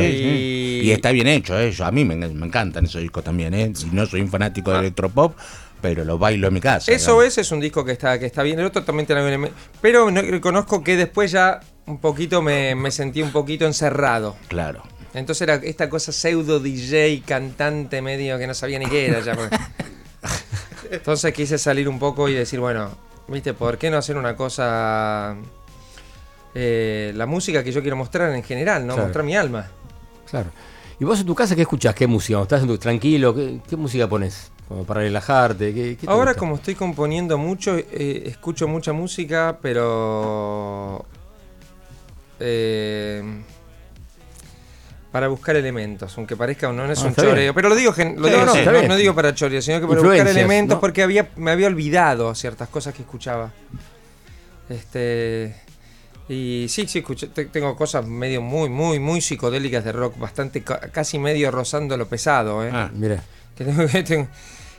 y... 0.01 0.91
está 0.91 1.13
bien 1.13 1.27
hecho, 1.27 1.59
¿eh? 1.59 1.75
a 1.83 1.91
mí 1.91 2.05
me, 2.05 2.15
encantan 2.27 2.85
esos 2.85 3.01
discos 3.01 3.25
también. 3.25 3.55
¿eh? 3.55 3.73
no 3.93 4.07
soy 4.07 4.21
un 4.21 4.29
fanático 4.29 4.71
de 4.71 4.77
ah. 4.77 4.81
electropop, 4.81 5.35
pero 5.81 6.05
lo 6.05 6.19
bailo 6.19 6.49
en 6.49 6.55
mi 6.55 6.61
casa. 6.61 6.93
Eso 6.93 7.23
es, 7.23 7.39
es 7.39 7.51
un 7.53 7.61
disco 7.61 7.85
que 7.85 7.93
está, 7.93 8.19
que 8.19 8.27
está 8.27 8.43
bien. 8.43 8.59
El 8.59 8.67
otro 8.67 8.85
también 8.85 9.07
tiene. 9.07 9.51
Pero 9.81 10.11
reconozco 10.11 10.85
que 10.85 10.97
después 10.97 11.31
ya 11.31 11.61
un 11.87 11.99
poquito 11.99 12.43
me, 12.43 12.91
sentí 12.91 13.23
un 13.23 13.33
poquito 13.33 13.67
encerrado. 13.67 14.37
Claro. 14.49 14.83
Entonces 15.15 15.43
era 15.43 15.55
esta 15.57 15.89
cosa 15.89 16.13
pseudo 16.13 16.61
DJ, 16.61 17.23
cantante 17.27 18.01
medio 18.01 18.39
que 18.39 18.47
no 18.47 18.55
sabía 18.55 18.79
ni 18.79 18.87
qué 18.87 19.07
era 19.07 19.21
ya. 19.21 19.35
Entonces 20.91 21.33
quise 21.33 21.59
salir 21.59 21.89
un 21.89 21.99
poco 21.99 22.29
y 22.29 22.35
decir, 22.35 22.61
bueno, 22.61 22.91
viste, 23.27 23.55
¿por 23.55 23.79
qué 23.79 23.91
no 23.91 23.97
hacer 23.97 24.17
una 24.17 24.37
cosa 24.37 25.37
eh, 26.55 27.13
la 27.15 27.27
música 27.27 27.63
que 27.63 27.73
yo 27.73 27.81
quiero 27.81 27.97
mostrar 27.97 28.35
en 28.35 28.43
general, 28.43 28.87
¿no? 28.87 28.97
Mostrar 28.97 29.25
mi 29.25 29.37
alma. 29.37 29.69
Claro. 30.29 30.51
¿Y 30.99 31.05
vos 31.05 31.19
en 31.21 31.27
tu 31.27 31.35
casa 31.35 31.57
qué 31.57 31.63
escuchás? 31.63 31.95
¿Qué 31.95 32.07
música? 32.07 32.43
¿Estás 32.43 32.63
tranquilo? 32.79 33.35
¿Qué, 33.35 33.77
música 33.77 34.09
pones? 34.09 34.51
para 34.87 35.01
relajarte. 35.01 35.99
Ahora 36.07 36.35
como 36.35 36.55
estoy 36.55 36.77
componiendo 36.77 37.37
mucho, 37.37 37.77
eh, 37.77 38.23
escucho 38.27 38.69
mucha 38.69 38.93
música, 38.93 39.59
pero... 39.61 41.05
Eh, 42.39 43.43
para 45.11 45.27
buscar 45.27 45.57
elementos, 45.57 46.17
aunque 46.17 46.37
parezca 46.37 46.69
o 46.69 46.73
no, 46.73 46.91
es 46.91 47.03
ah, 47.03 47.07
un 47.07 47.15
choreo. 47.17 47.53
Pero 47.53 47.69
lo 47.69 47.75
digo, 47.75 47.93
lo 47.97 48.29
digo 48.29 48.87
no, 48.87 48.97
digo 48.97 49.15
para 49.15 49.35
choreo, 49.35 49.61
sino 49.61 49.81
que 49.81 49.89
para 49.89 50.01
buscar 50.01 50.29
elementos 50.29 50.79
porque 50.79 51.03
había, 51.03 51.31
me 51.35 51.51
había 51.51 51.67
olvidado 51.67 52.33
ciertas 52.37 52.69
cosas 52.69 52.95
que 52.95 53.03
escuchaba. 53.03 53.51
Este... 54.69 55.70
Y 56.31 56.69
sí, 56.69 56.87
sí, 56.87 57.01
escuché, 57.01 57.27
tengo 57.27 57.75
cosas 57.75 58.07
medio 58.07 58.41
muy, 58.41 58.69
muy, 58.69 59.01
muy 59.01 59.21
psicodélicas 59.21 59.85
de 59.85 59.91
rock, 59.91 60.17
bastante, 60.17 60.63
casi 60.63 61.19
medio 61.19 61.51
rozando 61.51 61.97
lo 61.97 62.07
pesado. 62.07 62.65
¿eh? 62.65 62.71
Ah, 62.73 62.89
mira. 62.95 63.21
Que 63.57 63.65
tengo, 63.65 63.85
que 63.89 64.03
tengo, 64.05 64.29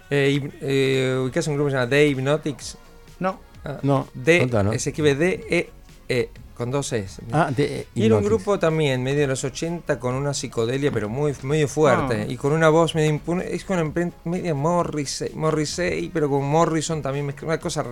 eh, 0.10 0.50
eh, 0.62 1.18
un 1.18 1.30
grupo 1.30 1.66
que 1.66 1.72
se 1.72 1.78
llama 1.78 1.90
The 1.90 2.08
Hypnotics. 2.08 2.78
No, 3.20 3.42
ah, 3.66 3.80
no. 3.82 4.08
D, 4.14 4.50
se 4.80 4.92
escribe 4.92 5.16
D-E-E, 5.16 6.30
con 6.56 6.72
dos 6.72 6.94
E. 6.94 7.06
Ah, 7.34 7.52
de, 7.54 7.86
y 7.96 8.06
era 8.06 8.16
un 8.16 8.24
grupo 8.24 8.58
también, 8.58 9.04
medio 9.04 9.20
de 9.20 9.28
los 9.28 9.44
80, 9.44 10.00
con 10.00 10.16
una 10.16 10.34
psicodelia, 10.34 10.90
pero 10.90 11.10
muy 11.10 11.36
medio 11.42 11.68
fuerte. 11.68 12.22
Ah. 12.22 12.32
Y 12.32 12.38
con 12.38 12.54
una 12.54 12.70
voz 12.70 12.96
medio 12.96 13.10
impune. 13.10 13.54
Es 13.54 13.66
con 13.66 13.94
medio 14.24 14.56
Morrissey, 14.56 15.34
Morrissey, 15.36 16.10
pero 16.14 16.30
con 16.30 16.46
Morrison 16.46 17.02
también, 17.02 17.36
una 17.44 17.60
cosa 17.60 17.84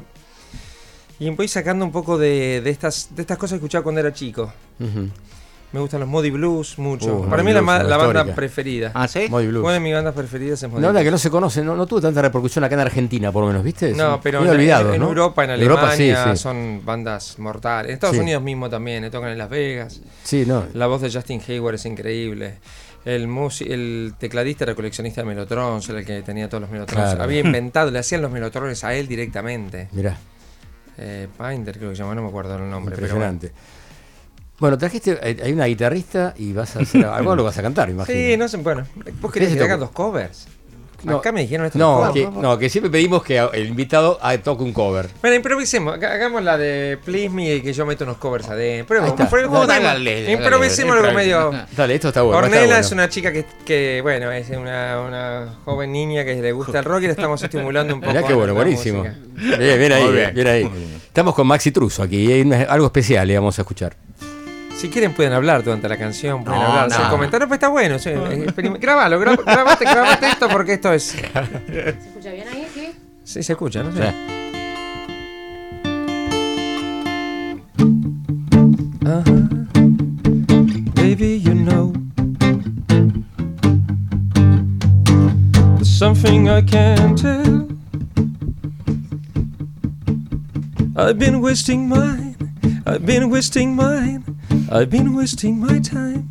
y 1.19 1.29
voy 1.31 1.47
sacando 1.47 1.83
un 1.85 1.91
poco 1.91 2.17
de, 2.17 2.61
de, 2.61 2.69
estas, 2.69 3.09
de 3.15 3.21
estas 3.21 3.37
cosas 3.37 3.51
que 3.51 3.57
escuchaba 3.57 3.83
cuando 3.83 3.99
era 3.99 4.13
chico. 4.13 4.51
Me 5.71 5.79
gustan 5.79 5.99
los 5.99 6.09
Modi 6.09 6.31
Blues 6.31 6.79
mucho. 6.79 7.17
Uh, 7.17 7.29
Para 7.29 7.43
mí 7.43 7.53
la, 7.53 7.61
la 7.61 7.97
banda 7.97 8.25
preferida. 8.33 8.91
¿Ah, 8.95 9.07
sí? 9.07 9.27
Modi 9.29 9.47
Blues. 9.47 9.63
Una 9.63 9.73
de 9.73 9.79
mis 9.79 9.93
bandas 9.93 10.15
preferidas 10.15 10.63
es 10.63 10.69
Modi 10.69 10.81
Blues. 10.81 11.03
que 11.03 11.11
no 11.11 11.17
se 11.19 11.29
conoce, 11.29 11.63
no, 11.63 11.75
no, 11.75 11.85
tuvo 11.85 12.01
tanta 12.01 12.23
repercusión 12.23 12.63
acá 12.63 12.73
en 12.73 12.81
Argentina, 12.81 13.31
por 13.31 13.43
lo 13.43 13.49
menos, 13.49 13.63
¿viste? 13.63 13.93
No, 13.93 14.19
pero 14.21 14.41
en, 14.41 14.49
olvidado, 14.49 14.93
en, 14.93 15.01
Europa, 15.01 15.43
en 15.43 15.51
Alemania, 15.51 16.35
son 16.35 16.81
bandas 16.83 17.37
mortales. 17.37 17.89
En 17.89 17.93
Estados 17.95 18.17
Unidos 18.17 18.41
mismo 18.41 18.69
también, 18.69 19.03
eh, 19.03 19.11
tocan 19.11 19.29
en 19.29 19.37
Las 19.37 19.49
Vegas. 19.49 20.01
Sí, 20.23 20.45
no. 20.47 20.65
La 20.73 20.87
voz 20.87 21.01
de 21.01 21.11
Justin 21.11 21.41
Hayward 21.47 21.75
es 21.75 21.85
increíble. 21.85 22.55
El, 23.05 23.29
el 23.67 24.13
tecladista 24.17 24.63
era 24.63 24.75
coleccionista 24.75 25.21
de 25.21 25.27
Melotrons, 25.27 25.87
era 25.89 25.99
el 25.99 26.05
que 26.05 26.21
tenía 26.23 26.49
todos 26.49 26.61
los 26.61 26.71
Melotrons. 26.71 27.19
Había 27.19 27.39
inventado, 27.45 27.91
le 27.91 27.99
hacían 27.99 28.21
los 28.23 28.31
Melotrones 28.31 28.83
a 28.83 28.95
él 28.95 29.07
directamente. 29.07 29.87
Mirá 29.91 30.17
eh, 30.99 31.27
Pinder, 31.37 31.77
creo 31.77 31.89
que 31.89 31.95
se 31.95 32.03
llama, 32.03 32.15
no 32.15 32.21
me 32.21 32.27
acuerdo 32.27 32.55
el 32.55 32.69
nombre. 32.69 32.95
Impresionante. 32.95 33.51
bueno, 34.59 34.77
trajiste, 34.77 35.17
hay 35.21 35.51
una 35.53 35.65
guitarrista 35.65 36.33
y 36.37 36.53
vas 36.53 36.75
a 36.75 36.79
hacer 36.79 37.05
algo, 37.05 37.35
lo 37.35 37.43
vas 37.43 37.57
a 37.57 37.61
cantar, 37.61 37.89
imagino. 37.89 38.17
Sí, 38.17 38.37
no 38.37 38.47
sé, 38.47 38.57
bueno, 38.57 38.85
vos 39.21 39.31
querés 39.31 39.55
que 39.55 39.63
haga 39.63 39.77
dos 39.77 39.91
covers. 39.91 40.47
Acá 41.07 41.31
me 41.31 41.41
dijeron 41.41 41.65
esto. 41.67 41.79
No, 41.79 42.11
que, 42.13 42.27
no, 42.27 42.57
que 42.57 42.69
siempre 42.69 42.91
pedimos 42.91 43.23
que 43.23 43.37
el 43.37 43.67
invitado 43.67 44.19
toque 44.43 44.63
un 44.63 44.73
cover. 44.73 45.07
Bueno, 45.21 45.35
improvisemos. 45.35 45.95
Hagamos 45.95 46.43
la 46.43 46.57
de 46.57 46.97
Please 47.03 47.29
Me 47.29 47.55
y 47.55 47.61
que 47.61 47.73
yo 47.73 47.85
meto 47.85 48.03
unos 48.03 48.17
covers 48.17 48.49
adentro. 48.49 49.05
improvisemos 49.07 50.97
algo 50.97 51.13
medio. 51.13 51.51
Dale, 51.75 51.95
esto 51.95 52.09
está 52.09 52.21
bueno. 52.21 52.37
Ornella 52.37 52.79
es 52.79 52.91
una 52.91 53.09
chica 53.09 53.31
que, 53.31 53.45
que 53.65 53.99
bueno, 54.01 54.31
es 54.31 54.49
una, 54.49 55.01
una, 55.01 55.55
joven 55.65 55.91
niña 55.91 56.23
que 56.23 56.35
le 56.35 56.51
gusta 56.51 56.79
el 56.79 56.85
rock 56.85 57.03
y 57.03 57.07
le 57.07 57.11
estamos 57.11 57.41
estimulando 57.41 57.93
un 57.93 58.01
poco. 58.01 58.13
Mirá 58.13 58.27
qué 58.27 58.33
bueno, 58.33 58.53
buenísimo. 58.53 59.03
Bien, 59.03 59.79
bien 59.79 59.91
ahí, 59.91 60.31
bien. 60.33 60.47
ahí. 60.47 60.71
Estamos 61.05 61.33
con 61.35 61.47
Maxi 61.47 61.71
Truso 61.71 62.03
aquí 62.03 62.29
y 62.29 62.31
hay 62.31 62.65
algo 62.67 62.85
especial 62.87 63.27
le 63.27 63.35
vamos 63.35 63.57
a 63.57 63.61
escuchar. 63.61 63.95
Si 64.79 64.87
quieren 64.87 65.13
pueden 65.13 65.33
hablar 65.33 65.61
durante 65.61 65.89
la 65.89 65.97
canción, 65.97 66.45
pueden 66.45 66.61
hablar, 66.61 66.87
no. 66.87 66.95
hacer 66.95 67.09
comentarios, 67.09 67.49
pues 67.49 67.57
está 67.57 67.67
bueno. 67.67 67.99
Sí, 67.99 68.11
grabalo, 68.79 69.19
grabate, 69.19 69.83
grabate 69.83 70.27
esto 70.29 70.47
porque 70.47 70.75
esto 70.75 70.93
es. 70.93 71.03
¿Se 71.03 71.89
escucha 71.89 72.31
bien 72.31 72.47
ahí? 72.47 72.65
¿Qué? 72.73 72.93
Sí, 73.25 73.43
se 73.43 73.51
escucha, 73.51 73.83
¿no? 73.83 73.91
Sí. 73.91 73.99
Uh 79.01 79.21
-huh. 79.21 79.59
Baby, 80.95 81.41
you 81.41 81.55
know 81.55 81.91
There's 85.75 85.89
something 85.89 86.47
I 86.47 86.61
can't 86.61 87.17
tell 87.19 87.67
I've 90.95 91.19
been 91.19 91.41
wasting 91.41 91.89
mine 91.89 92.37
I've 92.85 93.05
been 93.05 93.29
wasting 93.29 93.75
mine 93.75 94.38
I've 94.71 94.91
been 94.91 95.15
wasting 95.15 95.59
my 95.59 95.79
time. 95.79 96.29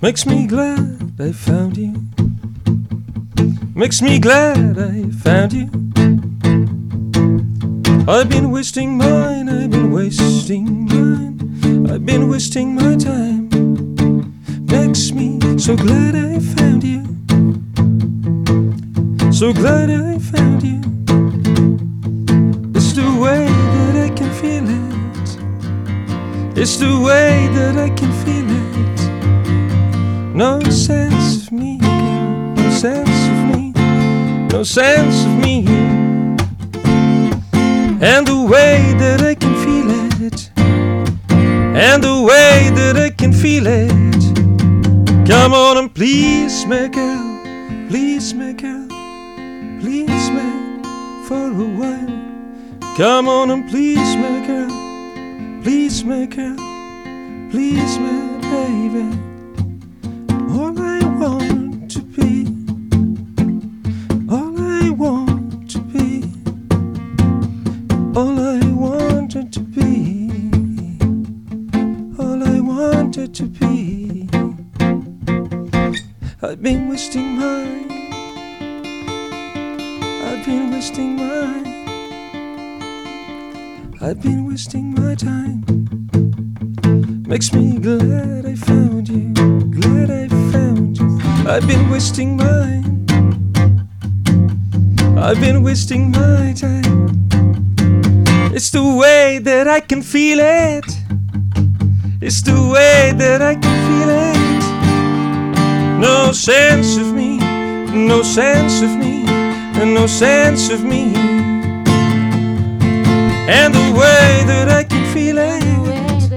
Makes 0.00 0.24
me 0.24 0.46
glad 0.46 1.12
I 1.20 1.32
found 1.32 1.76
you. 1.76 1.92
Makes 3.74 4.00
me 4.00 4.18
glad 4.18 4.78
I 4.78 5.10
found 5.10 5.52
you. 5.52 5.68
I've 8.08 8.30
been 8.30 8.50
wasting 8.50 8.96
mine, 8.96 9.50
I've 9.50 9.70
been 9.70 9.92
wasting 9.92 10.86
mine. 10.86 11.90
I've 11.90 12.06
been 12.06 12.30
wasting 12.30 12.74
my 12.74 12.96
time. 12.96 13.50
Makes 14.64 15.12
me 15.12 15.38
so 15.58 15.76
glad 15.76 16.16
I 16.16 16.38
found 16.38 16.84
you. 16.84 17.02
So 19.30 19.52
glad 19.52 19.90
I 19.90 20.18
found 20.18 20.62
you. 20.62 21.01
It's 26.62 26.76
the 26.76 26.96
way 26.96 27.48
that 27.54 27.76
I 27.76 27.88
can 27.90 28.12
feel 28.22 28.46
it. 28.48 28.98
No 30.32 30.60
sense 30.70 31.42
of 31.42 31.50
me, 31.50 31.78
girl. 31.78 32.54
No 32.54 32.70
sense 32.70 33.18
of 33.32 33.38
me. 33.50 33.72
No 34.52 34.62
sense 34.62 35.24
of 35.24 35.34
me. 35.40 35.66
And 38.00 38.28
the 38.28 38.46
way 38.48 38.94
that 38.98 39.22
I 39.22 39.34
can 39.34 39.56
feel 39.64 39.90
it. 40.22 40.52
And 41.76 42.00
the 42.00 42.22
way 42.22 42.70
that 42.76 42.96
I 42.96 43.10
can 43.10 43.32
feel 43.32 43.66
it. 43.66 44.22
Come 45.26 45.54
on 45.54 45.78
and 45.78 45.92
please 45.92 46.64
me, 46.64 46.86
girl. 46.86 47.88
Please 47.88 48.34
me, 48.34 48.52
girl. 48.52 48.86
Please 49.80 50.30
me 50.30 50.48
for 51.26 51.44
a 51.64 51.68
while. 51.80 52.96
Come 52.96 53.28
on 53.28 53.50
and 53.50 53.68
please 53.68 54.14
me, 54.14 54.46
girl. 54.46 54.81
Please 55.62 56.04
make 56.04 56.34
girl. 56.34 56.56
Please 57.52 57.96
me, 57.98 58.40
baby. 58.50 59.06
All 60.50 60.76
I 60.80 60.98
want 61.20 61.88
to 61.92 62.02
be. 62.02 62.46
All 64.28 64.60
I 64.60 64.90
want 64.90 65.70
to 65.70 65.78
be. 65.78 66.24
All 68.18 68.40
I 68.40 68.60
wanted 68.72 69.52
to 69.52 69.60
be. 69.60 70.98
All 72.18 72.42
I 72.42 72.58
wanted 72.58 73.32
to 73.34 73.44
be. 73.44 74.28
I've 76.42 76.60
been 76.60 76.88
wasting 76.88 77.36
mine. 77.38 77.91
I've 84.04 84.20
been 84.20 84.48
wasting 84.48 84.94
my 84.94 85.14
time. 85.14 85.62
Makes 87.28 87.52
me 87.52 87.78
glad 87.78 88.44
I 88.44 88.56
found 88.56 89.08
you. 89.08 89.32
Glad 89.70 90.10
I 90.10 90.26
found 90.50 90.98
you. 90.98 91.20
I've 91.48 91.68
been 91.68 91.88
wasting 91.88 92.36
mine. 92.36 93.06
I've 95.16 95.38
been 95.40 95.62
wasting 95.62 96.10
my 96.10 96.52
time. 96.52 97.28
It's 98.52 98.70
the 98.70 98.82
way 98.82 99.38
that 99.38 99.68
I 99.68 99.78
can 99.78 100.02
feel 100.02 100.40
it. 100.40 100.84
It's 102.20 102.42
the 102.42 102.60
way 102.74 103.12
that 103.16 103.40
I 103.40 103.54
can 103.54 103.76
feel 103.86 104.10
it. 104.10 104.62
No 106.00 106.32
sense 106.32 106.96
of 106.96 107.14
me, 107.14 107.38
no 107.94 108.22
sense 108.22 108.82
of 108.82 108.90
me, 108.96 109.22
and 109.80 109.94
no 109.94 110.08
sense 110.08 110.70
of 110.70 110.82
me. 110.82 111.31
And 113.48 113.74
the 113.74 113.92
way 113.92 114.44
that 114.46 114.68
I 114.68 114.84
can 114.84 115.04
feel 115.12 115.36
it, 115.38 116.32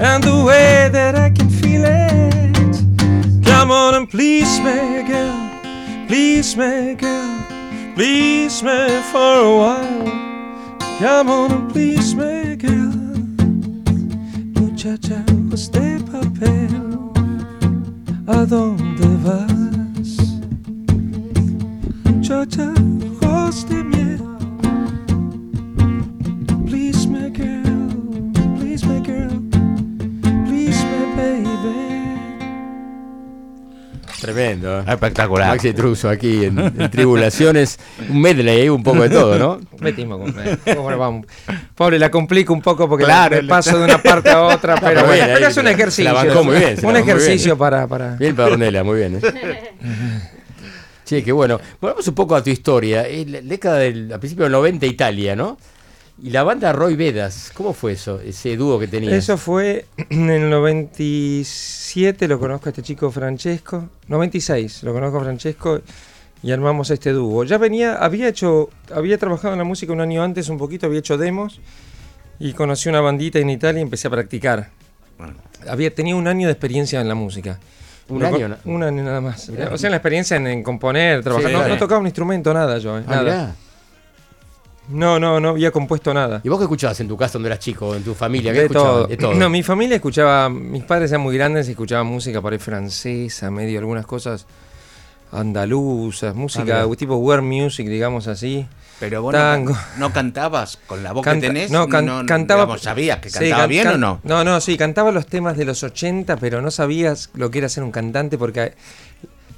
and 0.00 0.24
the 0.24 0.44
way 0.44 0.88
that 0.90 1.14
I 1.14 1.30
can 1.30 1.48
feel 1.50 1.84
it. 1.84 3.44
Come 3.44 3.70
on 3.70 3.94
and 3.94 4.08
please 4.08 4.58
me, 4.60 5.02
girl, 5.02 5.50
please 6.08 6.56
me, 6.56 6.94
girl, 6.94 7.44
please 7.94 8.62
me 8.62 9.02
for 9.12 9.40
a 9.40 9.56
while. 9.56 10.06
Come 10.98 11.28
on 11.28 11.52
and 11.52 11.70
please 11.72 12.14
me, 12.14 12.56
girl. 12.56 12.92
Muchachos 14.58 15.70
de 15.70 16.00
papel, 16.10 16.72
¿a 18.26 18.46
dónde 18.46 19.06
vas? 19.22 20.16
Muchachos 22.04 22.85
Tremendo. 34.36 34.80
¿eh? 34.80 34.84
Espectacular. 34.86 35.48
Maxi 35.48 35.72
Truso 35.72 36.08
aquí 36.10 36.44
en, 36.44 36.58
en 36.58 36.90
Tribulaciones. 36.90 37.78
Un 38.08 38.20
medley, 38.20 38.68
un 38.68 38.82
poco 38.82 39.02
de 39.02 39.08
todo, 39.10 39.38
¿no? 39.38 39.60
Metimos 39.80 40.18
con 40.20 40.34
Bueno, 40.82 40.98
vamos. 40.98 41.26
Pobre, 41.74 41.98
la 41.98 42.10
complico 42.10 42.52
un 42.52 42.60
poco 42.60 42.88
porque 42.88 43.04
Claro, 43.04 43.36
me 43.36 43.48
paso 43.48 43.78
de 43.78 43.84
una 43.84 43.98
parte 43.98 44.30
a 44.30 44.42
otra, 44.42 44.74
pero, 44.76 44.94
pero 44.94 45.06
bueno, 45.06 45.24
pero 45.32 45.46
es 45.48 45.56
un 45.56 45.68
ejercicio. 45.68 46.04
se 46.10 46.14
la 46.14 46.24
bancó 46.24 46.44
muy 46.44 46.56
bien, 46.58 46.76
un 46.84 46.96
ejercicio 46.96 47.52
bien. 47.52 47.58
para, 47.58 47.86
para. 47.86 48.16
Bien, 48.16 48.36
Pernela, 48.36 48.84
muy 48.84 48.98
bien. 48.98 49.20
¿eh? 49.22 49.72
Sí, 51.04 51.22
qué 51.22 51.30
bueno. 51.30 51.60
Volvamos 51.80 52.08
un 52.08 52.14
poco 52.16 52.34
a 52.34 52.42
tu 52.42 52.50
historia. 52.50 53.02
Es 53.06 53.30
la 53.30 53.40
década 53.40 53.78
del, 53.78 54.12
a 54.12 54.18
principios 54.18 54.46
del 54.46 54.52
90 54.52 54.86
Italia, 54.86 55.36
¿no? 55.36 55.56
Y 56.22 56.30
la 56.30 56.42
banda 56.44 56.72
Roy 56.72 56.96
Vedas, 56.96 57.52
¿cómo 57.54 57.74
fue 57.74 57.92
eso? 57.92 58.20
Ese 58.20 58.56
dúo 58.56 58.78
que 58.78 58.88
tenías. 58.88 59.12
Eso 59.12 59.36
fue 59.36 59.84
en 60.08 60.30
el 60.30 60.48
97, 60.48 62.26
lo 62.28 62.38
conozco 62.38 62.68
a 62.68 62.70
este 62.70 62.82
chico 62.82 63.10
Francesco. 63.10 63.88
96, 64.08 64.82
lo 64.82 64.92
conozco 64.94 65.18
a 65.18 65.24
Francesco 65.24 65.80
y 66.42 66.52
armamos 66.52 66.90
este 66.90 67.10
dúo. 67.12 67.44
Ya 67.44 67.58
venía, 67.58 67.96
había 67.96 68.28
hecho, 68.28 68.70
había 68.94 69.18
trabajado 69.18 69.52
en 69.54 69.58
la 69.58 69.64
música 69.64 69.92
un 69.92 70.00
año 70.00 70.22
antes, 70.22 70.48
un 70.48 70.58
poquito, 70.58 70.86
había 70.86 71.00
hecho 71.00 71.18
demos 71.18 71.60
y 72.38 72.52
conocí 72.54 72.88
una 72.88 73.00
bandita 73.00 73.38
en 73.38 73.50
Italia 73.50 73.80
y 73.80 73.82
empecé 73.82 74.08
a 74.08 74.10
practicar. 74.10 74.70
Había, 75.68 75.94
tenía 75.94 76.16
un 76.16 76.28
año 76.28 76.46
de 76.48 76.52
experiencia 76.52 77.00
en 77.00 77.08
la 77.08 77.14
música. 77.14 77.58
Un 78.08 78.22
año. 78.24 78.56
Un 78.64 78.82
año 78.84 79.02
nada 79.02 79.20
más. 79.20 79.48
Mirá. 79.48 79.68
O 79.72 79.78
sea, 79.78 79.90
la 79.90 79.96
experiencia 79.96 80.36
en, 80.36 80.46
en 80.46 80.62
componer, 80.62 81.22
trabajar. 81.24 81.50
Sí, 81.50 81.56
no, 81.68 81.76
tocaba 81.76 82.00
un 82.00 82.06
instrumento, 82.06 82.54
nada 82.54 82.78
yo. 82.78 82.98
eh, 82.98 83.02
Ah, 83.06 83.10
nada. 83.10 83.22
mirá. 83.22 83.54
No, 84.88 85.18
no, 85.18 85.40
no 85.40 85.48
había 85.50 85.70
compuesto 85.72 86.14
nada. 86.14 86.40
¿Y 86.44 86.48
vos 86.48 86.58
qué 86.58 86.64
escuchabas 86.64 87.00
en 87.00 87.08
tu 87.08 87.16
casa 87.16 87.32
cuando 87.32 87.48
eras 87.48 87.58
chico, 87.58 87.94
en 87.96 88.02
tu 88.04 88.14
familia? 88.14 88.52
¿Qué 88.52 88.62
De 88.62 88.68
todo. 88.68 89.06
De 89.06 89.16
todo. 89.16 89.34
No, 89.34 89.48
mi 89.48 89.62
familia 89.62 89.96
escuchaba, 89.96 90.48
mis 90.48 90.84
padres 90.84 91.10
eran 91.10 91.22
muy 91.22 91.36
grandes 91.36 91.66
y 91.68 91.72
escuchaban 91.72 92.06
música 92.06 92.40
por 92.40 92.52
ahí 92.52 92.58
francesa, 92.58 93.50
medio 93.50 93.78
algunas 93.80 94.06
cosas 94.06 94.46
andaluzas, 95.32 96.34
música 96.34 96.82
Ah, 96.82 96.96
tipo 96.96 97.16
world 97.16 97.44
music, 97.44 97.88
digamos 97.88 98.26
así. 98.28 98.66
Pero 98.98 99.20
vos 99.20 99.32
Tango. 99.32 99.72
no, 99.72 99.78
no 100.08 100.12
cantabas 100.12 100.78
con 100.86 101.02
la 101.02 101.12
voz 101.12 101.22
Canta- 101.22 101.40
que 101.42 101.46
tenés. 101.48 101.70
no, 101.70 101.86
can- 101.88 102.24
cantaba. 102.26 102.62
digamos, 102.62 102.82
¿Sabías 102.82 103.18
que 103.18 103.28
Sí, 103.28 103.38
cantaba 103.40 103.62
can- 103.64 103.68
bien 103.70 103.84
can- 103.84 103.94
o 103.94 103.98
no? 103.98 104.20
No, 104.24 104.44
no, 104.44 104.60
sí, 104.60 104.78
cantaba 104.78 105.12
los 105.12 105.26
temas 105.26 105.56
de 105.58 105.64
los 105.66 105.82
80, 105.82 106.36
pero 106.38 106.62
no 106.62 106.70
sabías 106.70 107.28
lo 107.34 107.50
que 107.50 107.58
era 107.58 107.68
ser 107.68 107.82
un 107.82 107.90
cantante 107.90 108.38
porque 108.38 108.72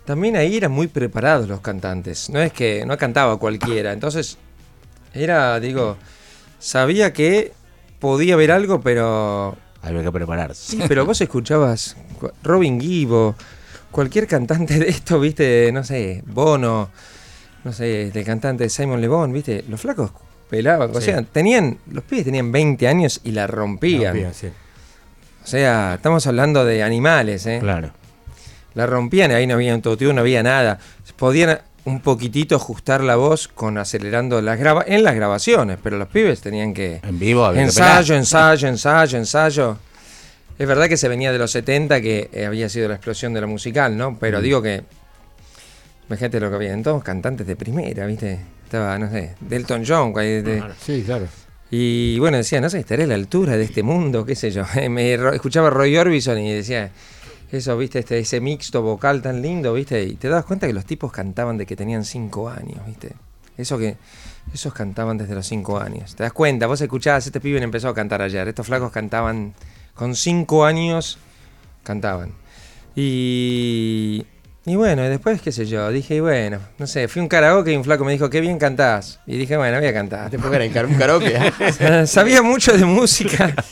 también 0.07 0.37
ahí 0.37 0.57
eran 0.57 0.73
muy 0.73 0.89
preparados 0.89 1.47
los 1.49 1.61
cantantes. 1.61 2.31
No 2.31 2.41
es 2.41 2.53
que 2.53 2.85
no 2.85 2.97
cantaba 2.97 3.39
cualquiera. 3.39 3.93
Entonces, 3.93 4.39
era, 5.15 5.59
digo, 5.61 5.97
sabía 6.59 7.13
que 7.13 7.53
podía 8.01 8.35
haber 8.35 8.53
algo, 8.53 8.81
pero 8.81 9.57
Había 9.83 10.03
que 10.03 10.13
prepararse. 10.13 10.73
Sí, 10.73 10.83
pero 10.89 11.05
vos 11.07 11.21
escuchabas 11.21 11.97
cu- 12.21 12.31
Robin 12.43 12.81
Gibb, 12.81 13.35
cualquier 13.91 14.27
cantante 14.27 14.79
de 14.79 14.89
esto, 14.89 15.19
viste, 15.21 15.71
no 15.73 15.85
sé, 15.85 16.23
Bono, 16.27 16.91
no 17.65 17.73
sé, 17.73 18.11
el 18.15 18.25
cantante 18.25 18.69
Simon 18.69 19.01
Le 19.01 19.09
Bon, 19.09 19.33
viste, 19.33 19.65
los 19.69 19.81
flacos 19.81 20.11
pelaban, 20.51 20.95
o 20.97 21.01
sea, 21.01 21.23
tenían, 21.23 21.79
los 21.91 22.05
pibes 22.05 22.25
tenían 22.25 22.51
20 22.51 22.89
años 22.89 23.21
y 23.25 23.33
la 23.33 23.47
rompían. 23.47 24.15
Bien, 24.15 24.33
sí. 24.35 24.49
O 25.45 25.47
sea, 25.47 25.95
estamos 25.95 26.27
hablando 26.27 26.65
de 26.65 26.83
animales, 26.83 27.47
¿eh? 27.47 27.59
Claro. 27.61 27.91
La 28.75 28.87
rompían, 28.87 29.31
ahí 29.31 29.47
no 29.47 29.55
había 29.55 29.75
un 29.75 29.83
no 30.15 30.21
había 30.21 30.43
nada. 30.43 30.79
Podían 31.17 31.59
un 31.89 32.01
poquitito 32.01 32.55
ajustar 32.57 33.03
la 33.03 33.17
voz 33.17 33.49
con 33.49 33.79
acelerando 33.79 34.41
las 34.43 34.59
graba 34.59 34.85
en 34.87 35.03
las 35.03 35.15
grabaciones, 35.15 35.79
pero 35.83 35.99
los 35.99 36.09
pibes 36.09 36.41
tenían 36.41 36.73
que 36.75 37.01
En 37.03 37.19
vivo 37.19 37.45
había 37.45 37.63
ensayo, 37.63 38.15
ensayo, 38.15 38.69
ensayo, 38.69 39.19
ensayo. 39.19 39.79
Es 40.59 40.67
verdad 40.67 40.89
que 40.89 40.97
se 40.97 41.09
venía 41.09 41.31
de 41.33 41.39
los 41.39 41.51
70, 41.53 42.01
que 42.01 42.31
eh, 42.33 42.45
había 42.47 42.69
sido 42.69 42.89
la 42.89 42.95
explosión 42.95 43.33
de 43.33 43.41
la 43.41 43.47
musical, 43.47 43.97
¿no? 43.97 44.13
Mm. 44.13 44.17
Pero 44.19 44.41
digo 44.41 44.61
que. 44.63 44.83
Imagínate 46.09 46.41
lo 46.41 46.49
que 46.51 46.57
había. 46.57 46.83
Todos 46.83 47.03
cantantes 47.05 47.47
de 47.47 47.57
primera, 47.57 48.07
¿viste? 48.07 48.41
Estaba, 48.65 48.99
no 48.99 49.11
sé, 49.11 49.35
Delton 49.41 49.85
John. 49.87 50.13
de- 50.13 50.63
Sí, 50.85 51.03
claro. 51.05 51.27
y 51.71 52.19
bueno, 52.19 52.37
decía, 52.39 52.61
no 52.61 52.69
sé, 52.71 52.81
estaré 52.81 53.05
a 53.05 53.07
la 53.07 53.15
altura 53.15 53.57
de 53.57 53.65
este 53.65 53.83
mundo, 53.83 54.25
qué 54.25 54.35
sé 54.35 54.51
yo. 54.51 54.65
Me 54.91 55.17
ro- 55.17 55.33
escuchaba 55.33 55.71
Roy 55.71 55.97
Orbison 55.97 56.39
y 56.39 56.53
decía, 56.53 56.91
eso, 57.51 57.77
viste, 57.79 58.01
este, 58.01 58.19
ese 58.19 58.41
mixto 58.41 58.83
vocal 58.83 59.23
tan 59.23 59.41
lindo, 59.43 59.73
viste, 59.73 60.03
y 60.03 60.15
te 60.17 60.29
das 60.29 60.45
cuenta 60.45 60.67
que 60.67 60.73
los 60.73 60.85
tipos 60.85 61.11
cantaban 61.13 61.57
de 61.57 61.67
que 61.67 61.77
tenían 61.77 62.05
cinco 62.05 62.49
años, 62.49 62.79
viste. 62.87 63.15
Eso 63.57 63.77
que, 63.79 63.97
esos 64.55 64.73
cantaban 64.73 65.19
desde 65.19 65.35
los 65.35 65.47
cinco 65.47 65.79
años. 65.81 66.15
Te 66.15 66.23
das 66.23 66.33
cuenta, 66.33 66.67
vos 66.67 66.81
escuchabas, 66.81 67.27
este 67.27 67.41
pibe 67.41 67.61
empezó 67.63 67.89
a 67.89 67.95
cantar 67.95 68.23
ayer, 68.23 68.47
estos 68.49 68.67
flacos 68.67 68.93
cantaban 68.93 69.55
con 69.95 70.15
cinco 70.15 70.65
años, 70.65 71.19
cantaban. 71.83 72.33
Y, 72.95 74.25
y 74.67 74.77
bueno, 74.77 75.05
y 75.05 75.09
después, 75.09 75.41
qué 75.41 75.51
sé 75.53 75.67
yo, 75.67 75.89
dije, 75.91 76.17
y 76.17 76.21
bueno, 76.21 76.59
no 76.79 76.87
sé, 76.87 77.09
fui 77.09 77.21
a 77.21 77.23
un 77.23 77.29
karaoke 77.29 77.73
y 77.73 77.77
un 77.77 77.85
flaco 77.85 78.05
me 78.05 78.13
dijo, 78.13 78.29
qué 78.29 78.41
bien 78.41 78.59
cantás. 78.59 79.21
Y 79.27 79.37
dije, 79.39 79.57
bueno, 79.57 79.79
voy 79.79 79.87
a 79.87 79.93
cantar. 79.95 80.31
Te 80.31 80.39
car- 80.71 80.87
un 80.87 80.95
karaoke. 80.95 81.39
Sabía 82.07 82.43
mucho 82.43 82.77
de 82.77 82.85
música. 82.85 83.55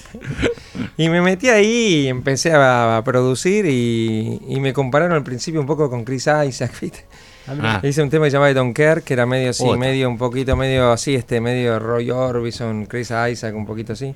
Y 0.98 1.08
me 1.08 1.20
metí 1.20 1.48
ahí 1.48 2.04
y 2.04 2.08
empecé 2.08 2.52
a, 2.52 2.96
a 2.96 3.04
producir 3.04 3.66
y, 3.66 4.40
y 4.48 4.60
me 4.60 4.72
compararon 4.72 5.14
al 5.14 5.22
principio 5.22 5.60
un 5.60 5.66
poco 5.66 5.90
con 5.90 6.04
Chris 6.04 6.28
Isaac, 6.48 6.72
¿viste? 6.80 7.04
Ah, 7.48 7.80
Hice 7.84 8.02
un 8.02 8.10
tema 8.10 8.24
que 8.24 8.30
se 8.30 8.38
llamaba 8.38 8.72
Care, 8.72 9.02
que 9.02 9.12
era 9.12 9.24
medio 9.26 9.50
así, 9.50 9.62
Otra. 9.64 9.78
medio 9.78 10.08
un 10.08 10.18
poquito, 10.18 10.56
medio 10.56 10.90
así, 10.90 11.14
este, 11.14 11.40
medio 11.40 11.78
Roy 11.78 12.10
Orbison, 12.10 12.86
Chris 12.86 13.12
Isaac, 13.30 13.54
un 13.54 13.66
poquito 13.66 13.92
así. 13.92 14.14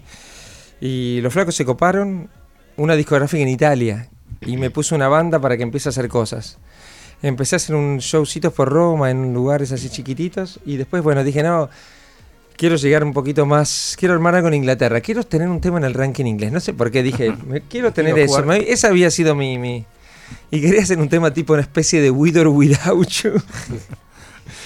Y 0.81 1.21
los 1.21 1.33
flacos 1.33 1.55
se 1.55 1.65
coparon 1.65 2.29
una 2.77 2.97
discográfica 2.97 3.43
en 3.43 3.49
Italia. 3.49 4.09
y 4.41 4.57
me 4.57 4.71
puso 4.71 4.95
una 4.95 5.07
banda 5.09 5.39
para 5.39 5.57
que 5.57 5.63
empiece 5.63 5.89
a 5.89 5.91
hacer 5.91 6.09
cosas. 6.09 6.59
Empecé 7.23 7.57
a 7.57 7.59
hacer 7.59 7.77
un 7.77 7.99
showcitos 7.99 8.53
por 8.55 8.71
Roma, 8.71 9.11
en 9.11 9.35
lugares 9.35 9.71
así 9.73 9.91
chiquititos, 9.91 10.59
y 10.65 10.79
después, 10.79 11.03
bueno, 11.03 11.23
dije, 11.23 11.43
no, 11.43 11.69
quiero 12.61 12.77
llegar 12.77 13.03
un 13.03 13.15
poquito 13.15 13.47
más, 13.47 13.97
quiero 13.99 14.13
armar 14.13 14.35
algo 14.35 14.49
en 14.49 14.53
Inglaterra, 14.53 15.01
quiero 15.01 15.25
tener 15.25 15.49
un 15.49 15.63
tema 15.63 15.79
en 15.79 15.85
el 15.85 15.95
ranking 15.95 16.27
inglés, 16.27 16.53
no 16.53 16.61
sé 16.61 16.75
por 16.75 16.91
qué 16.91 17.03
dije, 17.03 17.35
me, 17.47 17.63
quiero 17.71 17.91
tener 17.95 18.19
eso, 18.19 18.53
esa 18.53 18.89
había 18.89 19.11
sido 19.11 19.35
mi, 19.35 19.57
mi, 19.57 19.87
Y 20.51 20.61
quería 20.61 20.83
hacer 20.83 20.99
un 20.99 21.09
tema 21.09 21.33
tipo 21.33 21.55
una 21.55 21.63
especie 21.63 22.03
de 22.03 22.11
With 22.11 22.37
or 22.37 22.49
Without 22.49 23.09
You. 23.09 23.43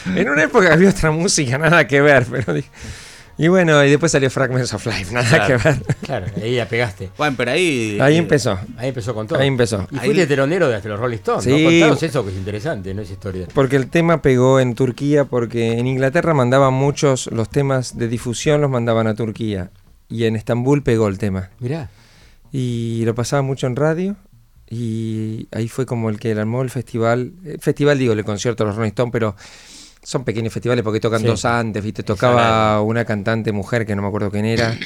en 0.16 0.28
una 0.28 0.42
época 0.42 0.72
había 0.72 0.90
otra 0.90 1.12
música, 1.12 1.56
nada 1.56 1.86
que 1.86 2.00
ver, 2.00 2.26
pero 2.28 2.54
dije... 2.54 2.68
Y 3.36 3.48
bueno, 3.48 3.84
y 3.84 3.90
después 3.90 4.12
salió 4.12 4.30
Fragments 4.30 4.72
of 4.74 4.86
Life, 4.86 5.12
nada 5.12 5.46
que 5.46 5.56
ver. 5.56 5.82
Claro, 6.02 6.26
ahí 6.36 6.54
ya 6.54 6.68
pegaste. 6.68 7.10
Bueno, 7.18 7.34
pero 7.36 7.50
ahí. 7.50 7.98
Ahí 8.00 8.16
empezó. 8.16 8.58
Ahí 8.76 8.88
empezó 8.90 9.14
con 9.14 9.26
todo. 9.26 9.38
Ahí 9.38 9.48
empezó. 9.48 9.88
Y 9.90 9.96
fuiste 9.96 10.26
telonero 10.26 10.68
desde 10.68 10.88
los 10.88 11.00
Rolling 11.00 11.16
Stones. 11.16 11.44
Sí. 11.44 11.50
¿no? 11.50 11.70
Contanos 11.70 12.02
eso 12.02 12.24
que 12.24 12.30
es 12.30 12.36
interesante, 12.36 12.94
¿no? 12.94 13.02
Esa 13.02 13.12
historia. 13.12 13.48
Porque 13.52 13.76
el 13.76 13.88
tema 13.88 14.22
pegó 14.22 14.60
en 14.60 14.74
Turquía, 14.74 15.24
porque 15.24 15.78
en 15.78 15.86
Inglaterra 15.86 16.32
mandaban 16.34 16.74
muchos, 16.74 17.26
los 17.32 17.48
temas 17.48 17.98
de 17.98 18.08
difusión 18.08 18.60
los 18.60 18.70
mandaban 18.70 19.06
a 19.06 19.14
Turquía. 19.14 19.70
Y 20.08 20.24
en 20.24 20.36
Estambul 20.36 20.82
pegó 20.82 21.08
el 21.08 21.18
tema. 21.18 21.50
Mirá. 21.58 21.90
Y 22.52 23.02
lo 23.04 23.14
pasaba 23.14 23.42
mucho 23.42 23.66
en 23.66 23.74
radio. 23.74 24.16
Y 24.70 25.48
ahí 25.52 25.68
fue 25.68 25.86
como 25.86 26.08
el 26.08 26.18
que 26.18 26.32
armó 26.32 26.62
el 26.62 26.70
festival. 26.70 27.32
El 27.44 27.60
festival, 27.60 27.98
digo, 27.98 28.12
el 28.12 28.24
concierto 28.24 28.64
de 28.64 28.68
los 28.68 28.76
Rolling 28.76 28.90
Stones, 28.90 29.12
pero 29.12 29.34
son 30.04 30.22
pequeños 30.22 30.52
festivales 30.52 30.84
porque 30.84 31.00
tocan 31.00 31.22
dos 31.22 31.44
antes, 31.44 31.82
¿viste? 31.82 32.02
Tocaba 32.02 32.80
una 32.82 33.04
cantante 33.04 33.50
mujer 33.52 33.84
que 33.84 33.96
no 33.96 34.02
me 34.02 34.08
acuerdo 34.08 34.30
quién 34.30 34.44
era. 34.44 34.76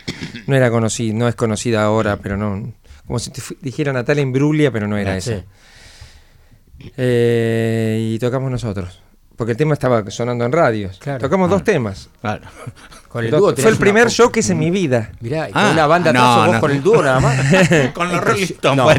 No 0.46 0.56
era 0.56 0.70
conocida, 0.70 1.12
no 1.14 1.28
es 1.28 1.34
conocida 1.34 1.82
ahora, 1.84 2.16
pero 2.16 2.36
no. 2.36 2.72
Como 3.06 3.18
si 3.18 3.30
te 3.30 3.42
dijera 3.60 3.92
Natalia 3.92 4.22
Imbruglia, 4.22 4.70
pero 4.70 4.86
no 4.86 4.96
era 4.96 5.16
esa. 5.16 5.44
Eh, 6.96 8.12
y 8.14 8.18
tocamos 8.18 8.50
nosotros. 8.50 9.02
Porque 9.39 9.53
el 9.53 9.57
tema 9.57 9.74
estaba 9.74 10.11
sonando 10.11 10.45
en 10.45 10.51
radios. 10.51 10.99
Tocamos 10.99 11.49
dos 11.49 11.61
ah. 11.61 11.64
temas. 11.64 12.09
Claro. 12.20 12.43
Con 13.09 13.24
el 13.24 13.30
dúo 13.30 13.55
Fue 13.55 13.70
el 13.70 13.76
primer 13.76 14.11
show 14.11 14.32
que 14.32 14.41
hice 14.41 14.51
en 14.51 14.59
mi 14.59 14.72
vida. 14.72 15.12
Mirá, 15.20 15.47
con 15.47 15.62
ah, 15.62 15.70
una 15.72 15.86
banda 15.86 16.12
no, 16.12 16.47
vos 16.47 16.57
con 16.57 16.72
el 16.72 16.82
dúo 16.82 17.01
nada 17.05 17.20
más. 17.20 17.39
con 17.95 18.09
los 18.09 18.20
Rolling 18.20 18.43
Stones. 18.43 18.99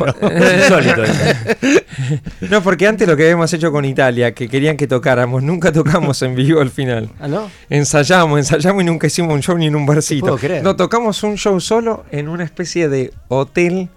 No, 2.40 2.50
no, 2.50 2.64
porque 2.64 2.88
antes 2.88 3.06
lo 3.06 3.18
que 3.18 3.24
habíamos 3.24 3.52
hecho 3.52 3.70
con 3.70 3.84
Italia, 3.84 4.34
que 4.34 4.48
querían 4.48 4.78
que 4.78 4.88
tocáramos, 4.88 5.44
nunca 5.44 5.74
tocamos 5.74 6.22
en 6.22 6.34
vivo 6.36 6.62
al 6.62 6.72
final. 6.72 7.10
¿Ah, 7.20 7.28
no? 7.28 7.52
Ensayamos, 7.70 8.40
ensayamos 8.40 8.82
y 8.82 8.86
nunca 8.86 9.08
hicimos 9.08 9.34
un 9.34 9.44
show 9.44 9.58
ni 9.58 9.68
en 9.68 9.76
un 9.76 9.86
barcito. 9.86 10.40
No, 10.64 10.78
tocamos 10.78 11.22
un 11.24 11.38
show 11.38 11.60
solo 11.60 12.06
en 12.12 12.30
una 12.30 12.46
especie 12.46 12.88
de 12.88 13.12
hotel 13.28 13.90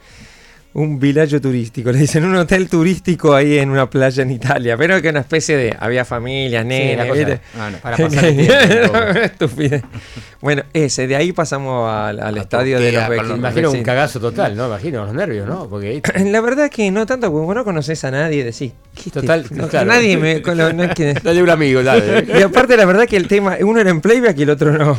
un 0.74 0.98
villaggio 0.98 1.40
turístico, 1.40 1.92
le 1.92 1.98
dicen 1.98 2.24
un 2.24 2.34
hotel 2.36 2.68
turístico 2.68 3.34
ahí 3.34 3.58
en 3.58 3.70
una 3.70 3.90
playa 3.90 4.22
en 4.22 4.30
Italia, 4.30 4.76
pero 4.76 5.02
que 5.02 5.10
una 5.10 5.20
especie 5.20 5.56
de 5.56 5.76
había 5.78 6.04
familias, 6.04 6.64
nenes, 6.64 7.40
ah, 7.58 7.70
para 7.82 7.96
pasar 7.98 8.24
el 8.24 8.36
tiempo. 8.36 9.86
Bueno, 10.42 10.64
ese, 10.72 11.06
de 11.06 11.14
ahí 11.14 11.30
pasamos 11.30 11.88
al, 11.88 12.36
estadio 12.36 12.80
de 12.80 12.90
los 12.90 13.08
vecinos. 13.08 13.38
Imagino 13.38 13.70
un 13.70 13.84
cagazo 13.84 14.18
total, 14.18 14.56
¿no? 14.56 14.66
Imagino 14.66 15.04
los 15.04 15.14
nervios, 15.14 15.46
¿no? 15.46 15.68
Porque 15.68 16.02
La 16.24 16.40
verdad 16.40 16.68
que 16.68 16.90
no 16.90 17.06
tanto, 17.06 17.30
porque 17.30 17.46
vos 17.46 17.54
no 17.54 17.62
conoces 17.62 18.02
a 18.02 18.10
nadie, 18.10 18.42
decís. 18.42 18.72
Total, 19.12 19.46
no, 19.50 19.68
nadie 19.84 20.16
me. 20.16 20.40
no 20.40 20.82
es 20.82 20.94
que... 20.94 21.14
Dale 21.14 21.42
un 21.44 21.48
amigo, 21.48 21.84
dale. 21.84 22.26
Y 22.36 22.42
aparte, 22.42 22.76
la 22.76 22.86
verdad 22.86 23.06
que 23.06 23.16
el 23.16 23.28
tema, 23.28 23.56
uno 23.60 23.80
era 23.80 23.90
en 23.90 24.00
playback 24.00 24.36
y 24.38 24.42
el 24.42 24.50
otro 24.50 24.72
no. 24.76 24.98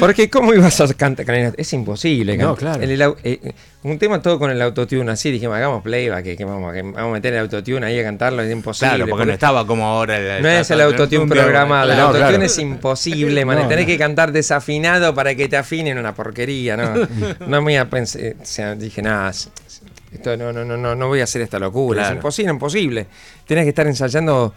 porque, 0.00 0.30
¿cómo 0.30 0.54
ibas 0.54 0.80
a 0.80 0.94
cantar? 0.94 1.26
Es 1.58 1.74
imposible. 1.74 2.38
No, 2.38 2.56
claro. 2.56 2.82
El, 2.82 2.98
eh, 3.22 3.54
un 3.84 3.98
tema 3.98 4.22
todo 4.22 4.38
con 4.38 4.50
el 4.50 4.62
autotune 4.62 5.10
así, 5.10 5.30
dijimos, 5.30 5.56
hagamos 5.56 5.82
playback, 5.82 6.36
que, 6.36 6.44
vamos, 6.44 6.74
a 6.96 7.06
meter 7.08 7.34
el 7.34 7.40
autotune 7.40 7.84
ahí 7.84 7.98
a 7.98 8.04
cantarlo, 8.04 8.42
es 8.42 8.52
imposible. 8.52 8.94
Claro, 8.94 9.10
porque, 9.10 9.26
no 9.26 9.32
estaba 9.32 9.66
como 9.66 9.84
ahora 9.84 10.18
el, 10.18 10.42
No 10.42 10.48
es 10.48 10.70
el 10.70 10.80
autotune 10.80 11.26
programado, 11.26 11.92
el 11.92 11.98
autotune 11.98 12.46
es 12.46 12.58
imposible, 12.58 13.44
man, 13.46 13.68
tenés 13.68 13.86
que 13.86 13.98
cantar 13.98 14.30
desafinado 14.30 15.14
para 15.14 15.34
que 15.34 15.48
te 15.48 15.56
afinen 15.56 15.98
una 15.98 16.14
porquería, 16.14 16.76
¿no? 16.76 17.08
no 17.46 17.62
me 17.62 17.72
iba 17.72 17.82
a 17.82 17.90
pensar, 17.90 18.22
o 18.40 18.44
sea, 18.44 18.74
dije, 18.76 19.02
nada, 19.02 19.30
esto 19.30 20.36
no, 20.36 20.52
no, 20.52 20.64
no, 20.64 20.94
no 20.94 21.08
voy 21.08 21.20
a 21.20 21.24
hacer 21.24 21.42
esta 21.42 21.58
locura, 21.58 22.06
es 22.06 22.12
imposible, 22.12 22.52
imposible. 22.52 23.06
Tenés 23.46 23.64
que 23.64 23.70
estar 23.70 23.86
ensayando 23.86 24.54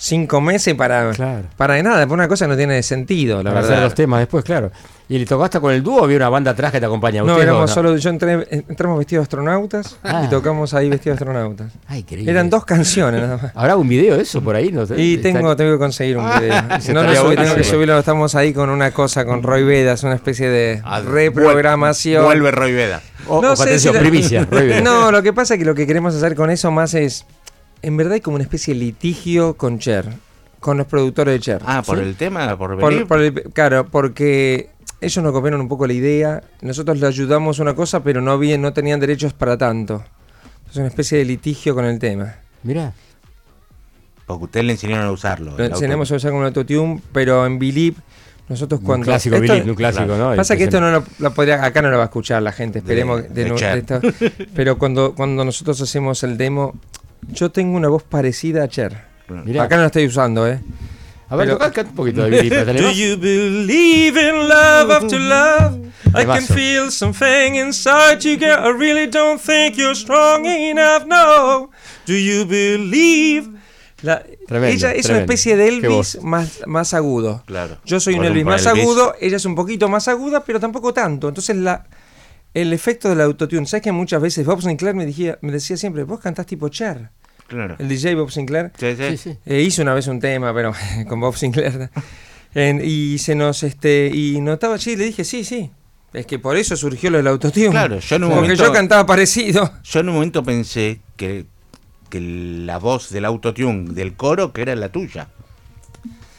cinco 0.00 0.40
meses 0.40 0.74
para, 0.74 1.12
para 1.56 1.82
nada, 1.82 2.06
por 2.06 2.14
una 2.14 2.26
cosa 2.26 2.46
no 2.46 2.56
tiene 2.56 2.82
sentido, 2.82 3.42
la 3.42 3.52
verdad. 3.52 3.82
los 3.82 3.94
temas 3.94 4.20
después, 4.20 4.42
claro. 4.42 4.72
¿Y 5.10 5.18
le 5.18 5.26
tocaste 5.26 5.60
con 5.60 5.74
el 5.74 5.82
dúo 5.82 6.00
o 6.00 6.04
había 6.04 6.16
una 6.16 6.28
banda 6.28 6.52
atrás 6.52 6.72
que 6.72 6.80
te 6.80 6.86
acompaña? 6.86 7.22
No, 7.22 7.38
éramos 7.40 7.70
solo, 7.70 7.96
yo 7.96 8.10
entré, 8.10 8.46
entramos 8.50 8.96
vestidos 8.96 9.22
de 9.22 9.24
astronautas 9.24 9.96
y 10.04 10.08
ah. 10.08 10.28
tocamos 10.30 10.72
ahí 10.72 10.88
vestidos 10.88 11.18
de 11.18 11.24
astronautas. 11.24 11.72
Ay, 11.88 12.06
Eran 12.26 12.48
dos 12.48 12.64
canciones 12.64 13.20
nada 13.20 13.36
más. 13.36 13.52
¿Habrá 13.54 13.76
un 13.76 13.88
video 13.88 14.16
de 14.16 14.22
eso 14.22 14.40
por 14.40 14.54
ahí? 14.54 14.70
No, 14.72 14.84
y 14.96 15.18
tengo, 15.18 15.54
tengo 15.56 15.72
que 15.72 15.78
conseguir 15.78 16.16
un 16.16 16.24
video. 16.38 16.62
si 16.80 16.92
no, 16.92 17.02
no 17.02 17.12
tengo 17.34 17.54
que 17.54 17.64
subirlo. 17.64 17.98
Estamos 17.98 18.34
ahí 18.36 18.54
con 18.54 18.70
una 18.70 18.92
cosa, 18.92 19.26
con 19.26 19.42
Roy 19.42 19.64
Vedas, 19.64 20.02
una 20.04 20.14
especie 20.14 20.48
de 20.48 20.80
ah, 20.84 21.00
reprogramación. 21.00 22.24
Vuelve 22.24 22.52
Roy 22.52 22.72
Veda. 22.72 23.02
no 23.28 23.56
sé 23.56 23.78
si 23.80 23.90
primicia. 23.90 24.46
no, 24.82 25.10
lo 25.10 25.22
que 25.22 25.32
pasa 25.32 25.54
es 25.54 25.58
que 25.58 25.66
lo 25.66 25.74
que 25.74 25.86
queremos 25.86 26.14
hacer 26.14 26.34
con 26.34 26.50
eso 26.50 26.70
más 26.70 26.94
es. 26.94 27.26
En 27.82 27.96
verdad 27.96 28.14
hay 28.14 28.20
como 28.20 28.36
una 28.36 28.44
especie 28.44 28.74
de 28.74 28.80
litigio 28.80 29.54
con 29.54 29.78
Cher. 29.78 30.06
Con 30.60 30.76
los 30.76 30.86
productores 30.86 31.34
de 31.34 31.40
Cher. 31.40 31.62
Ah, 31.64 31.82
por 31.84 31.98
el 31.98 32.16
tema, 32.16 32.56
por 32.58 32.76
venir. 32.76 33.50
claro, 33.54 33.86
porque 33.86 34.70
ellos 35.00 35.24
nos 35.24 35.32
copiaron 35.32 35.60
un 35.60 35.68
poco 35.68 35.86
la 35.86 35.94
idea. 35.94 36.42
Nosotros 36.60 36.98
le 36.98 37.06
ayudamos 37.06 37.58
una 37.58 37.74
cosa, 37.74 38.02
pero 38.02 38.20
no, 38.20 38.38
bien, 38.38 38.60
no 38.60 38.72
tenían 38.72 39.00
derechos 39.00 39.32
para 39.32 39.56
tanto. 39.56 40.04
Es 40.70 40.76
una 40.76 40.88
especie 40.88 41.18
de 41.18 41.24
litigio 41.24 41.74
con 41.74 41.84
el 41.86 41.98
tema. 41.98 42.36
Mira. 42.62 42.92
Porque 44.26 44.44
ustedes 44.44 44.66
le 44.66 44.72
enseñaron 44.72 45.06
a 45.06 45.12
usarlo. 45.12 45.56
Le 45.56 45.66
enseñamos 45.66 46.12
a 46.12 46.16
usar 46.16 46.30
con 46.30 46.40
el 46.40 46.48
autotune, 46.48 47.00
pero 47.12 47.46
en 47.46 47.58
Believe 47.58 47.96
nosotros 48.50 48.80
cuando. 48.80 49.04
Un 49.04 49.12
clásico, 49.12 49.36
un 49.36 49.74
clásico, 49.74 50.16
¿no? 50.16 50.34
Pasa 50.34 50.56
que 50.56 50.64
esto 50.64 50.80
no 50.80 51.04
lo, 51.18 51.34
podría, 51.34 51.64
acá 51.64 51.80
no 51.82 51.90
lo 51.90 51.96
va 51.96 52.02
a 52.02 52.06
escuchar 52.06 52.42
la 52.42 52.50
gente, 52.50 52.80
esperemos 52.80 53.32
de, 53.32 53.78
esto, 53.78 54.00
Pero 54.54 54.76
cuando, 54.76 55.14
cuando 55.14 55.44
nosotros 55.44 55.80
hacemos 55.80 56.24
el 56.24 56.36
demo, 56.36 56.74
yo 57.28 57.50
tengo 57.50 57.76
una 57.76 57.88
voz 57.88 58.02
parecida 58.02 58.64
a 58.64 58.68
Cher. 58.68 59.04
Acá 59.60 59.76
no 59.76 59.82
la 59.82 59.86
estoy 59.86 60.06
usando, 60.06 60.46
¿eh? 60.46 60.60
A 61.28 61.36
ver, 61.36 61.56
toca 61.56 61.82
un 61.82 61.94
poquito 61.94 62.24
de 62.24 62.30
Billy 62.30 62.50
Do 62.50 62.90
you 62.90 63.16
believe 63.16 64.20
in 64.20 64.48
love 64.48 64.90
after 64.90 65.20
love? 65.20 65.78
I 66.14 66.24
can 66.24 66.42
feel 66.42 66.90
something 66.90 67.54
inside 67.54 68.24
you, 68.24 68.36
girl. 68.36 68.58
I 68.58 68.76
really 68.76 69.06
don't 69.06 69.40
think 69.40 69.76
you're 69.76 69.94
strong 69.94 70.44
enough, 70.44 71.06
no. 71.06 71.70
Do 72.04 72.14
you 72.14 72.44
believe? 72.44 73.48
La, 74.02 74.24
ella 74.48 74.92
es 74.92 75.06
una 75.08 75.20
especie 75.20 75.56
de 75.56 75.68
Elvis 75.68 76.18
más, 76.22 76.62
más 76.66 76.94
agudo. 76.94 77.44
Claro. 77.46 77.76
Yo 77.84 78.00
soy 78.00 78.14
un 78.14 78.24
Elvis 78.24 78.44
más 78.44 78.66
agudo, 78.66 79.14
ella 79.20 79.36
es 79.36 79.44
un 79.44 79.54
poquito 79.54 79.88
más 79.88 80.08
aguda, 80.08 80.42
pero 80.44 80.58
tampoco 80.58 80.92
tanto. 80.92 81.28
Entonces 81.28 81.54
la, 81.56 81.86
el 82.54 82.72
efecto 82.72 83.08
del 83.08 83.20
autotune, 83.20 83.66
¿sabes 83.66 83.82
que 83.82 83.92
muchas 83.92 84.20
veces 84.20 84.44
Bob 84.44 84.62
Sinclair 84.62 84.94
me 84.94 85.06
decía, 85.06 85.38
me 85.40 85.52
decía 85.52 85.76
siempre, 85.76 86.04
vos 86.04 86.20
cantás 86.20 86.46
tipo 86.46 86.68
Cher? 86.68 87.10
El 87.78 87.88
DJ 87.88 88.14
Bob 88.14 88.30
Sinclair. 88.30 88.70
Eh, 88.80 89.62
hizo 89.62 89.82
una 89.82 89.94
vez 89.94 90.06
un 90.06 90.20
tema, 90.20 90.54
pero 90.54 90.72
con 91.08 91.20
Bob 91.20 91.36
Sinclair. 91.36 91.90
y 92.54 93.18
se 93.18 93.34
nos, 93.34 93.62
este, 93.62 94.10
y 94.12 94.40
notaba 94.40 94.74
allí, 94.74 94.96
le 94.96 95.04
dije, 95.04 95.24
sí, 95.24 95.44
sí. 95.44 95.70
Es 96.12 96.26
que 96.26 96.38
por 96.38 96.56
eso 96.56 96.76
surgió 96.76 97.10
lo 97.10 97.18
del 97.18 97.28
autotune. 97.28 97.70
Claro, 97.70 98.00
yo 98.00 98.16
en 98.16 98.24
un 98.24 98.34
Porque 98.34 98.56
yo 98.56 98.72
cantaba 98.72 99.06
parecido. 99.06 99.72
Yo 99.84 100.00
en 100.00 100.08
un 100.08 100.14
momento 100.16 100.42
pensé 100.42 101.00
que, 101.16 101.46
que 102.08 102.20
la 102.20 102.78
voz 102.78 103.10
del 103.10 103.24
autotune 103.24 103.92
del 103.92 104.14
coro 104.14 104.52
que 104.52 104.62
era 104.62 104.74
la 104.74 104.90
tuya. 104.90 105.28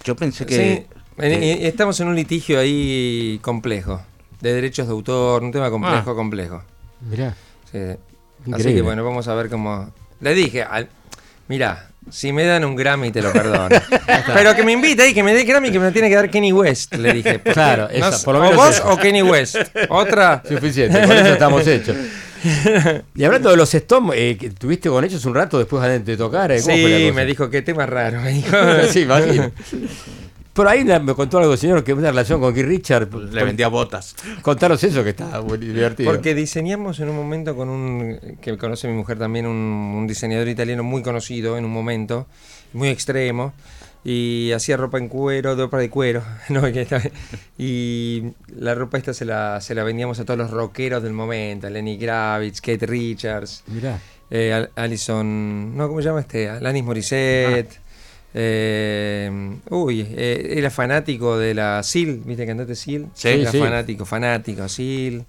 Yo 0.04 0.16
pensé 0.16 0.46
que. 0.46 0.88
estamos 1.18 2.00
en 2.02 2.10
un 2.10 2.16
litigio 2.16 2.60
ahí 2.60 3.40
complejo. 3.42 4.02
De 4.42 4.54
derechos 4.54 4.88
de 4.88 4.94
autor, 4.94 5.44
un 5.44 5.52
tema 5.52 5.70
complejo, 5.70 6.12
ah. 6.12 6.16
complejo. 6.16 6.64
Mirá. 7.10 7.36
Así 8.52 8.74
que 8.74 8.82
bueno, 8.82 9.04
vamos 9.04 9.28
a 9.28 9.36
ver 9.36 9.50
cómo. 9.50 9.92
Le 10.20 10.34
dije, 10.34 10.64
al, 10.64 10.90
Mira, 11.52 11.90
si 12.10 12.32
me 12.32 12.46
dan 12.46 12.64
un 12.64 12.78
Grammy 12.78 13.12
te 13.12 13.22
lo 13.22 13.34
perdono. 13.34 13.68
Pero 14.34 14.56
que 14.56 14.64
me 14.64 14.72
invite 14.72 15.10
y 15.10 15.14
que 15.14 15.22
me 15.22 15.34
dé 15.34 15.44
Grammy 15.44 15.70
que 15.70 15.80
me 15.80 15.88
lo 15.88 15.92
tiene 15.92 16.08
que 16.08 16.16
dar 16.16 16.30
Kenny 16.30 16.54
West, 16.54 16.96
le 16.96 17.12
dije. 17.12 17.40
Claro, 17.52 17.90
por 18.24 18.36
lo 18.36 18.42
menos 18.42 18.58
o 18.58 18.64
vos 18.64 18.82
o 18.86 18.98
Kenny 18.98 19.22
West. 19.22 19.58
Otra. 19.90 20.42
Suficiente, 20.48 21.02
con 21.02 21.12
eso 21.12 21.34
estamos 21.34 21.68
hechos. 21.68 21.98
Y 23.14 23.24
hablando 23.26 23.50
de 23.50 23.58
los 23.58 23.74
Stones, 23.74 24.16
eh, 24.18 24.52
¿tuviste 24.58 24.88
con 24.88 25.04
ellos 25.04 25.26
un 25.26 25.36
rato 25.36 25.58
después 25.58 26.06
de 26.06 26.16
tocar? 26.16 26.54
Eh? 26.54 26.62
Sí, 26.62 27.12
me 27.14 27.26
dijo 27.26 27.50
que 27.50 27.62
tema 27.62 27.86
raro. 27.86 28.22
Me 28.22 28.32
dijo. 28.32 28.56
sí, 28.90 29.02
imagino. 29.02 29.52
Por 30.54 30.68
ahí 30.68 30.84
me 30.84 31.14
contó 31.14 31.38
algo, 31.38 31.56
señor, 31.56 31.84
que 31.84 31.94
una 31.94 32.10
relación 32.10 32.42
con 32.42 32.54
Keith 32.54 32.66
Richard. 32.66 33.14
Le 33.14 33.44
vendía 33.44 33.70
botas. 33.70 34.16
Contaros 34.42 34.84
eso, 34.84 35.04
que 35.04 35.12
está 35.12 35.42
muy 35.42 35.58
divertido. 35.58 36.12
Porque 36.12 36.36
diseñamos 36.36 37.00
en 37.00 37.10
un 37.10 37.16
momento 37.16 37.56
con 37.56 37.70
un. 37.70 38.38
que 38.42 38.58
conoce 38.58 38.88
mi 38.90 38.94
mujer 38.94 39.18
también, 39.18 39.46
un, 39.46 40.06
diseñador 40.08 40.50
italiano 40.50 40.84
muy 40.84 41.04
conocido 41.04 41.58
en 41.58 41.64
un 41.64 41.72
momento, 41.72 42.28
muy 42.74 42.90
extremo. 42.90 43.54
y 44.04 44.52
hacía 44.52 44.76
ropa 44.76 44.98
en 44.98 45.08
cuero, 45.08 45.56
ropa 45.56 45.78
de 45.78 45.90
cuero. 45.90 46.22
no, 46.50 46.64
y 47.58 48.24
la 48.54 48.76
ropa 48.76 48.98
esta 48.98 49.14
se 49.14 49.24
la, 49.24 49.62
se 49.62 49.74
la 49.74 49.84
vendíamos 49.84 50.20
a 50.20 50.26
todos 50.26 50.38
los 50.38 50.52
rockeros 50.52 51.02
del 51.02 51.14
momento, 51.14 51.70
Lenny 51.70 51.96
Gravitz, 51.96 52.60
Kate 52.60 52.86
Richards, 52.86 53.64
Mirá. 53.68 54.02
eh, 54.30 54.68
Alison, 54.76 55.78
no, 55.78 55.88
¿cómo 55.88 56.02
se 56.02 56.10
llama 56.10 56.20
este? 56.20 56.50
Alanis 56.50 56.84
Morissette. 56.84 57.91
Eh, 58.34 59.60
uy, 59.70 60.08
eh, 60.10 60.54
era 60.58 60.70
fanático 60.70 61.38
de 61.38 61.54
la 61.54 61.84
Seal, 61.84 62.22
¿viste 62.26 62.44
el 62.44 62.48
cantante 62.48 62.76
Seal? 62.76 63.08
Sí, 63.14 63.28
era 63.28 63.52
sí. 63.52 63.60
fanático, 63.60 64.06
fanático, 64.06 64.68
Seal. 64.70 65.26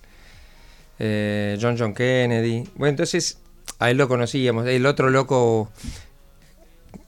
Eh, 0.99 1.59
John 1.61 1.77
John 1.79 1.95
Kennedy. 1.95 2.65
Bueno, 2.77 2.91
entonces 2.91 3.39
a 3.79 3.91
él 3.91 3.97
lo 3.97 4.09
conocíamos. 4.09 4.67
El 4.67 4.87
otro 4.87 5.11
loco, 5.11 5.71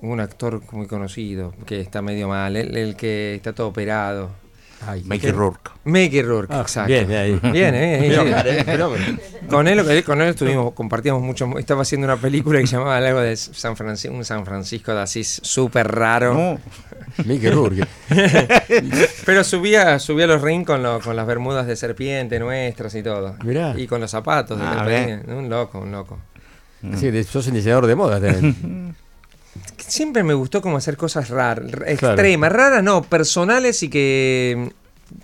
un 0.00 0.20
actor 0.20 0.62
muy 0.72 0.86
conocido, 0.86 1.54
que 1.66 1.80
está 1.80 2.02
medio 2.02 2.28
mal, 2.28 2.56
el, 2.56 2.76
el 2.76 2.96
que 2.96 3.34
está 3.36 3.52
todo 3.52 3.68
operado. 3.68 4.43
Ay, 4.86 5.02
Mickey 5.06 5.30
Rourke. 5.30 5.70
Mickey 5.84 6.22
Rourke, 6.22 6.52
Ah, 6.54 6.60
exacto. 6.62 6.88
bien, 6.92 7.10
ahí. 7.12 7.40
Bien, 7.52 7.74
eh, 7.74 8.08
eh, 8.66 8.78
con 9.48 9.68
él, 9.68 10.04
con 10.04 10.20
él 10.22 10.28
estuvimos, 10.28 10.72
compartíamos 10.72 11.22
mucho. 11.22 11.58
Estaba 11.58 11.82
haciendo 11.82 12.06
una 12.06 12.16
película 12.16 12.58
que 12.60 12.66
llamaba 12.66 12.96
algo 12.96 13.20
de 13.20 13.36
San 13.36 13.76
Francisco, 13.76 14.14
un 14.16 14.24
San 14.24 14.44
Francisco 14.44 14.94
de 14.94 15.00
Asís 15.02 15.40
súper 15.42 15.88
raro. 15.90 16.34
No, 16.34 16.58
Mickey 17.24 17.50
Rourke. 17.50 17.86
Pero 19.26 19.44
subía, 19.44 19.98
subía 19.98 20.26
los 20.26 20.42
rings 20.42 20.66
con, 20.66 20.82
lo- 20.82 21.00
con 21.00 21.16
las 21.16 21.26
bermudas 21.26 21.66
de 21.66 21.76
serpiente 21.76 22.38
nuestras 22.38 22.94
y 22.94 23.02
todo. 23.02 23.36
Mirá. 23.44 23.74
Y 23.76 23.86
con 23.86 24.00
los 24.00 24.10
zapatos. 24.10 24.58
de 24.58 24.64
Ah, 24.66 25.20
un 25.28 25.48
loco, 25.48 25.80
un 25.80 25.92
loco. 25.92 26.18
Sí, 26.96 27.24
sos 27.24 27.46
un 27.46 27.54
diseñador 27.54 27.86
de 27.86 27.94
moda 27.94 28.20
también. 28.20 28.94
Siempre 29.94 30.24
me 30.24 30.34
gustó 30.34 30.60
como 30.60 30.76
hacer 30.76 30.96
cosas 30.96 31.28
raras, 31.28 31.70
extremas, 31.86 32.50
raras 32.50 32.82
no, 32.82 33.02
personales 33.02 33.80
y 33.84 33.88
que 33.88 34.70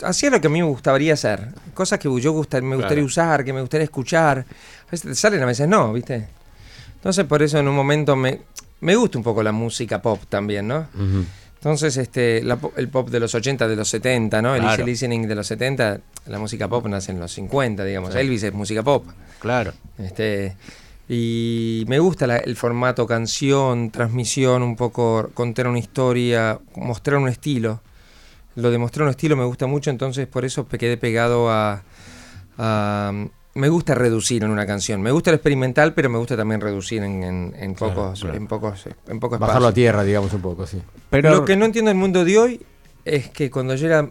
mm, 0.00 0.04
hacía 0.04 0.30
lo 0.30 0.40
que 0.40 0.46
a 0.46 0.50
mí 0.50 0.60
me 0.62 0.68
gustaría 0.68 1.14
hacer. 1.14 1.48
Cosas 1.74 1.98
que 1.98 2.08
yo 2.20 2.30
gusta- 2.32 2.60
me 2.60 2.76
gustaría 2.76 2.96
Claro. 3.02 3.06
usar, 3.06 3.44
que 3.44 3.52
me 3.52 3.60
gustaría 3.62 3.84
escuchar. 3.84 4.38
A 4.86 4.90
veces 4.92 5.08
te 5.10 5.14
salen, 5.16 5.42
a 5.42 5.46
veces 5.46 5.66
no, 5.66 5.92
¿viste? 5.92 6.28
Entonces 6.94 7.24
por 7.24 7.42
eso 7.42 7.58
en 7.58 7.66
un 7.66 7.74
momento 7.74 8.14
me, 8.14 8.42
me 8.80 8.94
gusta 8.94 9.18
un 9.18 9.24
poco 9.24 9.42
la 9.42 9.50
música 9.52 10.00
pop 10.00 10.20
también, 10.28 10.68
¿no? 10.68 10.86
Entonces, 11.56 11.96
este, 11.98 12.42
la 12.42 12.58
el 12.76 12.88
pop 12.88 13.10
de 13.10 13.20
los 13.20 13.34
80, 13.34 13.68
de 13.68 13.76
los 13.76 13.88
70, 13.88 14.40
¿no? 14.40 14.54
El 14.54 14.64
easy 14.64 14.82
listening 14.82 15.26
de 15.28 15.34
los 15.34 15.46
70, 15.46 16.00
la 16.26 16.38
música 16.38 16.68
pop 16.68 16.86
nace 16.86 17.12
en 17.12 17.20
los 17.20 17.32
50, 17.32 17.84
digamos. 17.84 18.14
Elvis 18.14 18.44
es 18.44 18.52
música 18.54 18.82
pop. 18.82 19.04
claro. 19.40 19.72
Este, 19.98 20.56
y 21.12 21.84
me 21.88 21.98
gusta 21.98 22.28
la- 22.28 22.36
el 22.36 22.54
formato 22.54 23.04
canción, 23.04 23.90
transmisión, 23.90 24.62
un 24.62 24.76
poco 24.76 25.28
contar 25.34 25.66
una 25.66 25.80
historia, 25.80 26.60
mostrar 26.76 27.18
un 27.18 27.26
estilo. 27.28 27.80
Lo 28.54 28.70
de 28.70 28.78
mostrar 28.78 29.04
un 29.06 29.10
estilo 29.10 29.36
me 29.36 29.44
gusta 29.44 29.66
mucho, 29.66 29.90
entonces 29.90 30.28
por 30.28 30.44
eso 30.44 30.68
me 30.70 30.78
quedé 30.78 30.96
pegado 30.96 31.50
a, 31.50 31.82
a- 32.58 33.12
Me 33.54 33.68
gusta 33.68 33.96
reducir 33.96 34.44
en 34.44 34.50
una 34.50 34.64
canción. 34.64 35.02
Me 35.02 35.10
gusta 35.10 35.30
el 35.30 35.34
experimental, 35.34 35.92
pero 35.94 36.08
me 36.08 36.18
gusta 36.18 36.36
también 36.36 36.60
reducir 36.60 37.02
en, 37.02 37.24
en- 37.24 37.54
en 37.58 37.74
Claro, 37.74 37.94
pocos, 37.94 38.20
claro. 38.20 38.36
en 38.36 38.46
pocos, 38.46 38.84
en 39.08 39.18
pocos 39.18 39.40
Bajarlo 39.40 39.66
a 39.68 39.72
tierra, 39.74 40.04
digamos, 40.04 40.32
un 40.32 40.40
poco, 40.40 40.64
sí. 40.68 40.80
Pero 41.10 41.30
Lo 41.30 41.44
que 41.44 41.56
no 41.56 41.64
entiendo 41.64 41.88
del 41.88 41.98
mundo 41.98 42.24
de 42.24 42.38
hoy 42.38 42.60
es 43.04 43.28
que 43.30 43.50
cuando 43.50 43.74
yo 43.74 43.88
era 43.88 44.08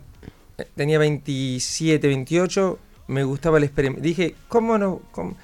tenía 0.76 1.00
27, 1.00 2.06
28, 2.06 2.78
me 3.08 3.24
gustaba 3.24 3.58
el 3.60 3.64
experimento. 3.64 4.02
Dije, 4.04 4.36
¿cómo 4.50 4.78
no? 4.78 5.00
cómo? 5.12 5.38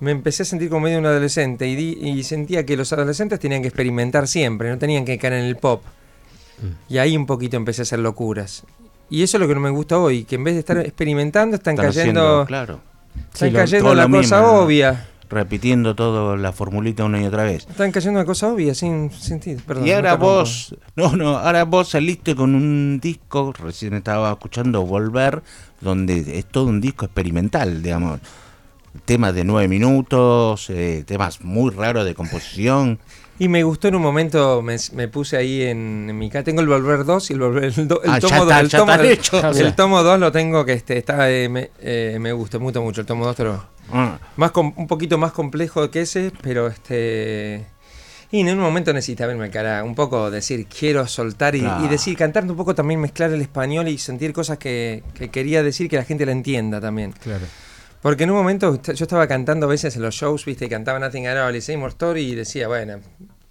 Me 0.00 0.10
empecé 0.12 0.42
a 0.42 0.46
sentir 0.46 0.68
como 0.70 0.80
medio 0.84 0.98
un 0.98 1.06
adolescente 1.06 1.68
y, 1.68 1.76
di- 1.76 1.98
y 2.00 2.22
sentía 2.24 2.64
que 2.64 2.76
los 2.76 2.92
adolescentes 2.92 3.38
tenían 3.38 3.60
que 3.62 3.68
experimentar 3.68 4.26
siempre, 4.28 4.70
no 4.70 4.78
tenían 4.78 5.04
que 5.04 5.18
caer 5.18 5.34
en 5.34 5.44
el 5.44 5.56
pop. 5.56 5.82
Mm. 6.62 6.92
Y 6.92 6.98
ahí 6.98 7.16
un 7.16 7.26
poquito 7.26 7.56
empecé 7.56 7.82
a 7.82 7.84
hacer 7.84 7.98
locuras. 7.98 8.64
Y 9.10 9.22
eso 9.22 9.36
es 9.36 9.40
lo 9.40 9.48
que 9.48 9.54
no 9.54 9.60
me 9.60 9.70
gusta 9.70 9.98
hoy, 9.98 10.24
que 10.24 10.36
en 10.36 10.44
vez 10.44 10.54
de 10.54 10.60
estar 10.60 10.78
experimentando 10.78 11.56
están, 11.56 11.74
están 11.74 11.86
cayendo, 11.86 12.20
haciendo, 12.20 12.46
claro, 12.46 12.80
están 13.32 13.48
Sí, 13.50 13.54
cayendo 13.54 13.90
en 13.90 13.96
la 13.98 14.08
cosa 14.08 14.50
obvia. 14.52 15.06
repitiendo 15.28 15.94
todo 15.96 16.36
la 16.36 16.52
formulita 16.52 17.04
una 17.04 17.20
y 17.20 17.26
otra 17.26 17.42
vez. 17.44 17.66
Están 17.68 17.90
cayendo 17.92 18.20
en 18.20 18.24
la 18.24 18.26
cosa 18.26 18.48
obvia, 18.52 18.72
sin 18.74 19.10
sentido. 19.10 19.60
Perdón, 19.66 19.86
y 19.86 19.90
ahora 19.92 20.14
vos, 20.14 20.74
no, 20.96 21.16
no, 21.16 21.36
ahora 21.38 21.64
vos 21.64 21.88
saliste 21.88 22.34
con 22.36 22.54
un 22.54 23.00
disco, 23.02 23.52
recién 23.52 23.94
estaba 23.94 24.30
escuchando 24.30 24.82
Volver, 24.86 25.42
donde 25.80 26.38
es 26.38 26.46
todo 26.46 26.66
un 26.66 26.80
disco 26.80 27.04
experimental, 27.04 27.82
digamos. 27.82 28.20
Temas 29.04 29.34
de 29.34 29.44
nueve 29.44 29.68
minutos, 29.68 30.68
eh, 30.70 31.04
temas 31.06 31.42
muy 31.42 31.70
raros 31.70 32.04
de 32.04 32.14
composición. 32.14 32.98
Y 33.38 33.48
me 33.48 33.62
gustó 33.62 33.88
en 33.88 33.94
un 33.94 34.02
momento, 34.02 34.60
me, 34.62 34.76
me 34.92 35.08
puse 35.08 35.36
ahí 35.36 35.62
en, 35.62 36.06
en 36.10 36.18
mi 36.18 36.28
casa. 36.28 36.44
Tengo 36.44 36.60
el 36.60 36.66
Volver 36.66 37.04
2 37.04 37.30
y 37.30 37.32
el, 37.32 37.38
Volver, 37.40 37.64
el, 37.64 37.88
do- 37.88 38.02
el 38.02 38.10
Ah, 38.10 38.20
tomo 38.20 38.44
2. 38.44 38.52
está- 38.52 38.60
El, 38.60 38.68
tomo, 38.70 38.92
el- 38.92 39.06
hechos. 39.06 39.56
el 39.58 39.74
tomo 39.74 40.02
2 40.02 40.18
lo 40.20 40.30
tengo 40.32 40.64
que 40.64 40.72
este, 40.74 40.98
está, 40.98 41.30
eh, 41.30 41.48
me, 41.48 41.70
eh, 41.80 42.12
me 42.14 42.30
me 42.30 42.32
gusta 42.32 42.58
mucho 42.58 43.00
el 43.00 43.06
tomo 43.06 43.24
2, 43.24 43.36
pero 43.36 43.64
Ah, 43.92 44.18
más 44.36 44.50
com- 44.50 44.72
un 44.76 44.86
poquito 44.86 45.16
más 45.18 45.32
complejo 45.32 45.90
que 45.90 46.02
ese, 46.02 46.32
pero 46.42 46.66
este... 46.68 47.64
Y 48.32 48.40
en 48.40 48.48
un 48.50 48.60
momento 48.60 48.92
necesitaba 48.92 49.28
verme 49.28 49.50
cara, 49.50 49.82
un 49.82 49.94
poco 49.96 50.30
decir, 50.30 50.66
quiero 50.66 51.04
soltar 51.08 51.56
y, 51.56 51.62
decir, 51.88 52.16
cantando 52.16 52.52
un 52.52 52.56
poco 52.56 52.76
también, 52.76 53.00
mezclar 53.00 53.32
el 53.32 53.40
español 53.40 53.88
y 53.88 53.98
sentir 53.98 54.32
cosas 54.32 54.58
que, 54.58 55.02
que 55.14 55.30
quería 55.30 55.64
decir 55.64 55.88
que 55.88 55.96
la 55.96 56.04
gente 56.04 56.24
la 56.26 56.30
entienda 56.32 56.80
también. 56.80 57.12
Claro. 57.20 57.44
Porque 58.02 58.24
en 58.24 58.30
un 58.30 58.36
momento 58.36 58.80
yo 58.82 58.92
estaba 59.04 59.26
cantando 59.26 59.66
a 59.66 59.68
veces 59.68 59.94
en 59.96 60.02
los 60.02 60.14
shows, 60.14 60.44
viste, 60.46 60.64
y 60.64 60.68
cantaba 60.68 60.98
Nothing 60.98 61.26
at 61.26 61.36
All 61.46 61.54
y 61.54 61.60
Seymour 61.60 61.90
Story 61.90 62.22
y 62.22 62.34
decía, 62.34 62.66
bueno, 62.66 62.98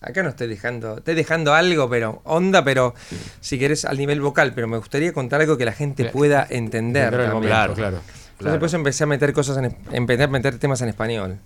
acá 0.01 0.23
no 0.23 0.29
estoy 0.29 0.47
dejando, 0.47 0.97
estoy 0.97 1.13
dejando 1.13 1.53
algo, 1.53 1.87
pero 1.89 2.21
onda, 2.23 2.63
pero 2.63 2.95
si 3.41 3.59
querés 3.59 3.85
al 3.85 3.97
nivel 3.97 4.21
vocal, 4.21 4.53
pero 4.55 4.67
me 4.67 4.77
gustaría 4.77 5.13
contar 5.13 5.41
algo 5.41 5.55
que 5.57 5.65
la 5.65 5.73
gente 5.73 6.03
Claro. 6.03 6.17
pueda 6.17 6.47
entender. 6.49 7.05
Entender 7.13 7.27
momento, 7.33 7.47
Claro. 7.47 7.73
claro. 7.75 7.99
Entonces 8.39 8.63
eso 8.63 8.77
empecé 8.77 9.03
a 9.03 9.07
meter 9.07 9.33
cosas 9.33 9.57
en, 9.57 9.75
empecé 9.91 10.23
a 10.23 10.27
meter 10.27 10.57
temas 10.57 10.81
en 10.81 10.89
español. 10.89 11.37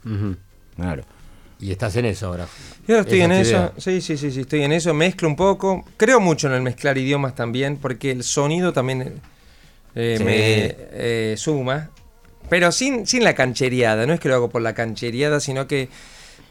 Claro. 0.78 1.04
Y 1.60 1.72
estás 1.72 1.96
en 1.96 2.06
eso 2.06 2.28
ahora. 2.28 2.46
Y 2.88 2.92
ahora 2.92 3.02
estoy 3.02 3.20
Esa 3.20 3.26
en 3.26 3.32
eso, 3.34 3.52
idea. 3.52 3.72
sí, 3.78 4.02
sí, 4.02 4.18
sí, 4.18 4.32
sí, 4.32 4.42
estoy 4.42 4.64
en 4.64 4.72
eso, 4.74 4.94
mezclo 4.94 5.28
un 5.28 5.36
poco, 5.36 5.86
creo 5.98 6.20
mucho 6.20 6.48
en 6.48 6.54
el 6.54 6.62
mezclar 6.62 6.98
idiomas 6.98 7.36
también, 7.36 7.78
porque 7.78 8.12
el 8.12 8.24
sonido 8.24 8.72
también 8.74 9.14
eh, 9.96 10.16
Sí. 10.18 10.24
me 10.24 10.76
eh, 10.92 11.36
suma, 11.38 11.90
pero 12.54 12.72
sin, 12.72 13.08
sin 13.08 13.24
la 13.24 13.34
canchereada, 13.34 14.06
no 14.06 14.14
es 14.14 14.20
que 14.20 14.30
lo 14.30 14.36
hago 14.36 14.52
por 14.52 14.62
la 14.62 14.76
canchereada, 14.76 15.40
sino 15.40 15.66
que 15.66 15.90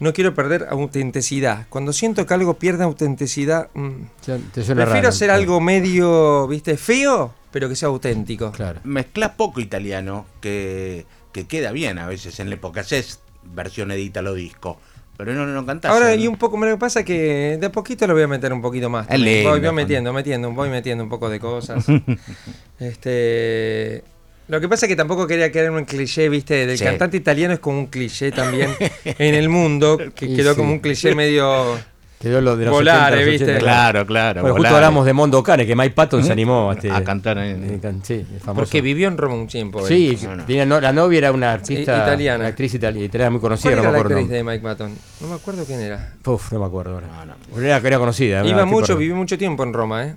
no 0.00 0.12
quiero 0.12 0.34
perder 0.34 0.66
autenticidad. 0.68 1.66
Cuando 1.68 1.92
siento 1.92 2.26
que 2.26 2.34
algo 2.34 2.54
pierde 2.54 2.82
autenticidad, 2.82 3.68
mm, 3.72 4.06
prefiero 4.52 4.84
raro. 4.84 5.08
hacer 5.08 5.30
algo 5.30 5.60
medio, 5.60 6.48
viste, 6.48 6.76
feo, 6.76 7.32
pero 7.52 7.68
que 7.68 7.76
sea 7.76 7.86
auténtico. 7.86 8.50
Claro. 8.50 8.80
Mezclas 8.82 9.30
poco 9.36 9.60
italiano, 9.60 10.26
que, 10.40 11.06
que 11.30 11.46
queda 11.46 11.70
bien 11.70 12.00
a 12.00 12.08
veces 12.08 12.40
en 12.40 12.48
la 12.48 12.56
época. 12.56 12.80
Haces 12.80 13.20
versión 13.44 13.92
edítalo 13.92 14.34
disco, 14.34 14.80
pero 15.16 15.34
no, 15.34 15.46
no 15.46 15.64
cantás. 15.64 15.92
Ahora, 15.92 16.08
¿no? 16.08 16.20
y 16.20 16.26
un 16.26 16.36
poco, 16.36 16.58
lo 16.58 16.66
que 16.66 16.78
pasa 16.78 16.98
es 16.98 17.06
que 17.06 17.58
de 17.60 17.66
a 17.66 17.70
poquito 17.70 18.08
lo 18.08 18.14
voy 18.14 18.24
a 18.24 18.26
meter 18.26 18.52
un 18.52 18.60
poquito 18.60 18.90
más. 18.90 19.06
Es 19.08 19.20
lindo, 19.20 19.50
voy, 19.50 19.60
voy 19.60 19.72
metiendo, 19.72 20.12
metiendo, 20.12 20.50
voy 20.50 20.68
metiendo 20.68 21.04
un 21.04 21.10
poco 21.10 21.30
de 21.30 21.38
cosas. 21.38 21.86
este. 22.80 24.02
Lo 24.48 24.60
que 24.60 24.68
pasa 24.68 24.86
es 24.86 24.90
que 24.90 24.96
tampoco 24.96 25.26
quería 25.26 25.50
quedar 25.52 25.66
en 25.68 25.74
un 25.74 25.84
cliché, 25.84 26.28
viste, 26.28 26.66
del 26.66 26.76
Sí. 26.76 26.84
cantante 26.84 27.16
italiano 27.16 27.54
es 27.54 27.60
como 27.60 27.78
un 27.78 27.86
cliché 27.86 28.32
también 28.32 28.70
en 29.04 29.34
el 29.34 29.48
mundo, 29.48 29.98
que 30.14 30.26
Y 30.26 30.36
quedó 30.36 30.50
sí. 30.52 30.56
como 30.56 30.72
un 30.72 30.80
cliché 30.80 31.14
medio. 31.14 31.78
Quedó 32.20 32.40
lo 32.40 32.56
de 32.56 32.66
los 32.66 32.72
Volare, 32.74 33.16
70, 33.16 33.16
los 33.16 33.26
¿viste? 33.32 33.44
80, 33.46 33.60
Claro, 33.60 34.06
claro. 34.06 34.40
Bueno, 34.42 34.56
justo 34.56 34.76
hablamos 34.76 35.04
de 35.06 35.12
Mondo 35.12 35.42
Cane, 35.42 35.66
que 35.66 35.74
Mike 35.74 35.90
Patton 35.94 36.22
se 36.22 36.30
animó 36.30 36.70
a, 36.70 36.74
este- 36.74 36.88
a 36.88 37.02
cantar 37.02 37.36
eh, 37.38 37.50
en- 37.50 37.80
can- 37.80 38.04
Sí. 38.04 38.24
Porque 38.54 38.80
vivió 38.80 39.08
en 39.08 39.16
Roma 39.18 39.34
un 39.34 39.48
tiempo. 39.48 39.84
Sí, 39.88 40.16
No, 40.22 40.36
no. 40.36 40.44
tenía 40.44 40.64
no- 40.64 40.80
la 40.80 40.92
novia 40.92 41.18
era 41.18 41.32
una 41.32 41.52
artista 41.52 41.96
italiana. 42.04 42.38
Una 42.40 42.48
actriz 42.48 42.74
itali- 42.74 43.02
italiana 43.06 43.30
muy 43.30 43.40
conocida, 43.40 43.70
¿Cuál 43.72 43.74
no 43.76 43.80
era 43.82 43.90
me 43.90 43.92
la 43.92 43.98
acuerdo. 44.02 44.18
actriz 44.18 44.30
el 44.38 44.44
de 44.46 44.52
Mike 44.52 44.62
Patton? 44.62 44.94
No 45.20 45.26
me 45.28 45.34
acuerdo 45.34 45.64
quién 45.64 45.80
era. 45.80 46.12
Uf, 46.24 46.52
no 46.52 46.60
me 46.60 46.66
acuerdo 46.66 46.94
ahora. 46.94 47.06
No, 47.08 47.26
no. 47.26 47.34
Pero 47.56 47.66
Era, 47.66 47.76
era 47.78 47.98
conocida. 47.98 48.46
Iba 48.46 48.64
mucho, 48.66 48.96
vivió 48.96 49.16
mucho 49.16 49.36
tiempo 49.36 49.64
en 49.64 49.72
Roma, 49.72 50.06
¿eh? 50.06 50.14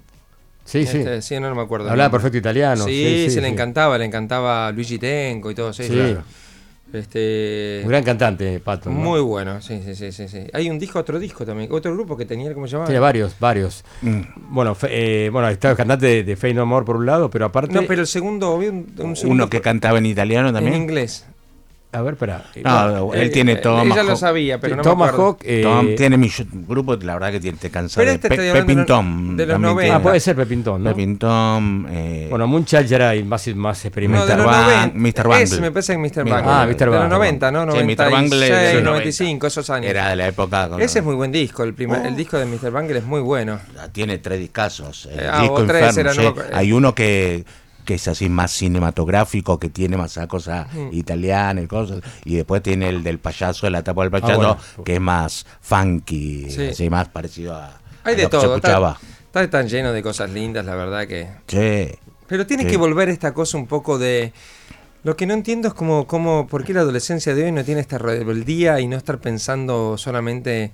Sí, 0.66 0.86
sí. 0.86 0.97
Este, 0.97 1.22
sí, 1.22 1.39
no, 1.39 1.47
no 1.49 1.55
me 1.55 1.61
acuerdo. 1.61 1.89
Hablaba 1.89 2.09
perfecto 2.11 2.38
italiano. 2.39 2.84
Sí, 2.86 3.26
Sí, 3.28 3.30
se 3.30 3.39
le 3.41 3.47
encantaba, 3.47 3.97
le 3.97 4.05
encantaba 4.05 4.72
Luigi 4.72 4.97
Tenco 4.99 5.49
y 5.51 5.55
todo, 5.55 5.72
sí, 5.72 5.84
Sí. 5.84 5.89
claro. 5.93 6.24
Este, 6.93 7.82
Un 7.84 7.89
gran 7.89 8.03
cantante, 8.03 8.59
Patton. 8.59 8.93
¿no? 8.93 8.99
muy 8.99 9.20
bueno, 9.20 9.59
sí, 9.61 9.82
sí, 9.84 9.95
sí, 9.95 10.11
sí, 10.11 10.28
sí. 10.30 10.39
Hay 10.53 10.70
un 10.70 10.80
disco, 10.80 10.99
otro 10.99 11.20
disco 11.20 11.45
también, 11.45 11.70
otro 11.72 11.93
grupo 11.93 12.16
que 12.16 12.26
tenía, 12.26 12.53
¿cómo 12.53 12.68
se 12.68 12.74
llamaba? 12.74 12.88
Tiene 12.88 12.99
varios, 12.99 13.36
varios. 13.39 13.84
Mm. 14.01 14.22
Bueno, 14.49 14.76
fe- 14.76 15.26
eh, 15.26 15.30
bueno, 15.30 15.49
está 15.49 15.72
el 15.72 15.76
cantante 15.78 16.05
de, 16.05 16.24
de 16.24 16.36
Fey 16.36 16.53
No 16.53 16.66
More 16.66 16.86
por 16.86 16.95
un 16.95 17.05
lado, 17.05 17.30
pero 17.30 17.45
aparte. 17.45 17.74
No, 17.74 17.84
pero 17.84 18.01
el 18.01 18.07
segundo, 18.07 18.55
había 18.55 18.70
un, 18.72 18.86
un 18.99 19.16
segundo 19.16 19.43
Uno 19.43 19.49
que 19.49 19.59
cantaba 19.61 19.97
en 19.97 20.05
italiano 20.05 20.49
en 20.49 20.53
también. 20.55 20.76
inglés. 20.76 21.26
A 21.95 22.01
ver, 22.01 22.13
espera. 22.15 22.43
No, 22.63 23.13
él 23.13 23.31
tiene 23.31 23.55
Tomahawk. 23.55 23.91
Ella 23.93 24.03
lo 24.03 24.15
sabía, 24.17 24.59
pero 24.59 24.75
no 24.75 24.81
Tomahawk, 24.81 25.43
me 25.45 25.61
Tom 25.61 25.95
tiene 25.95 26.17
mi 26.17 26.29
grupo, 26.67 26.95
la 26.97 27.13
verdad 27.13 27.31
que 27.31 27.39
te, 27.39 27.51
te 27.53 27.69
cansa 27.69 28.01
Pero 28.01 28.11
de 28.11 28.15
este 28.15 28.27
Pe 28.27 28.35
estoy 28.35 28.49
hablando 28.49 28.67
Pepin 28.67 28.79
de 28.79 28.85
Tom. 28.85 29.37
de 29.37 29.45
los 29.45 29.53
también 29.53 29.61
90. 29.75 29.81
tiene 29.81 29.95
Ah, 29.95 30.01
puede 30.03 30.19
ser 30.19 30.35
Pepin 30.35 30.63
Tom, 30.63 30.83
¿no? 30.83 30.89
Pepin 30.89 31.17
Tom. 31.17 31.85
Eh, 31.89 32.27
Bueno, 32.29 32.47
Moonchild 32.47 32.85
ya 32.87 32.95
era 32.97 33.13
más, 33.25 33.47
más 33.55 33.77
No, 33.83 33.87
experimental. 33.87 34.27
de 34.27 34.35
Bang- 34.43 34.93
90. 34.93 35.21
Mr. 35.21 35.23
Bungle. 35.27 35.43
Ese 35.43 35.61
me 35.61 35.71
parece 35.71 35.93
que 35.93 35.97
Mr. 35.99 36.05
Mr. 36.09 36.23
Bungle. 36.23 36.43
Ah, 36.45 36.65
Mr. 36.67 36.75
De 36.77 36.85
los 36.85 36.95
Bungle. 36.95 37.09
90, 37.09 37.51
¿no? 37.51 37.61
Sí, 37.61 37.77
Mr. 37.77 37.83
96, 37.83 38.11
Bungle 38.11 38.45
es 38.45 38.67
de 38.67 38.73
los 38.75 38.83
95, 38.83 39.47
esos 39.47 39.69
años. 39.69 39.89
era 39.89 40.09
de 40.09 40.15
la 40.17 40.27
época. 40.27 40.69
con- 40.69 40.81
Ese 40.81 40.99
es 40.99 41.05
muy 41.05 41.15
buen 41.15 41.31
disco, 41.31 41.63
el, 41.63 41.73
primer, 41.73 42.05
el 42.05 42.15
disco 42.15 42.37
de 42.37 42.45
Mr. 42.45 42.71
Bungle 42.71 42.97
es 42.97 43.05
muy 43.05 43.21
bueno. 43.21 43.59
Tiene 43.93 44.17
tres 44.17 44.39
discazos. 44.39 45.07
El 45.11 45.19
Eh, 45.21 45.29
ah, 45.31 45.39
disco 45.41 45.55
o 45.55 45.63
tres 45.65 45.81
Inferno, 45.89 46.01
era, 46.01 46.11
sí. 46.13 46.21
no 46.21 46.27
acuerdo. 46.29 46.55
Hay 46.57 46.71
uno 46.73 46.93
que, 46.93 47.45
que 47.86 47.93
es 47.95 48.07
así 48.07 48.27
más 48.27 48.51
cinematográfico, 48.51 49.59
que 49.59 49.69
tiene 49.69 49.95
más 49.97 50.11
esa 50.11 50.27
cosa 50.27 50.67
Mm. 50.73 50.89
italiana 50.93 51.61
y 51.61 51.67
cosas. 51.67 52.01
Y 52.25 52.36
después 52.36 52.61
tiene 52.63 52.89
el 52.89 53.03
del 53.03 53.19
payaso, 53.19 53.65
de 53.67 53.71
la 53.71 53.83
tapa 53.83 54.01
del 54.01 54.11
payaso, 54.11 54.36
bueno. 54.36 54.57
que 54.83 54.95
es 54.95 55.01
más 55.01 55.45
funky, 55.61 56.49
Sí. 56.49 56.67
así 56.67 56.89
más 56.89 57.07
parecido 57.09 57.55
a, 57.55 57.79
Hay 58.03 58.13
a 58.13 58.17
de 58.17 58.23
lo 58.23 58.29
que 58.29 58.38
se 58.38 58.43
todo. 58.43 58.55
escuchaba. 58.55 58.97
Está, 59.27 59.43
está 59.43 59.57
tan 59.59 59.67
lleno 59.69 59.91
de 59.93 60.01
cosas 60.03 60.29
lindas, 60.31 60.65
la 60.65 60.75
verdad 60.75 61.07
que. 61.07 61.27
Sí. 61.47 61.95
Pero 62.27 62.45
tiene 62.47 62.63
Sí. 62.63 62.69
que 62.71 62.77
volver 62.77 63.09
esta 63.09 63.33
cosa 63.33 63.57
un 63.57 63.67
poco 63.67 63.97
de. 63.97 64.33
Lo 65.03 65.15
que 65.15 65.27
no 65.27 65.36
entiendo 65.36 65.67
es 65.67 65.73
como, 65.75 66.07
como 66.07 66.47
por 66.47 66.63
qué 66.63 66.73
la 66.73 66.79
adolescencia 66.81 67.36
de 67.36 67.43
hoy 67.43 67.51
no 67.51 67.63
tiene 67.63 67.79
esta 67.81 67.99
rebeldía 67.99 68.79
y 68.79 68.88
no 68.88 68.97
estar 68.97 69.19
pensando 69.19 69.97
solamente 69.99 70.71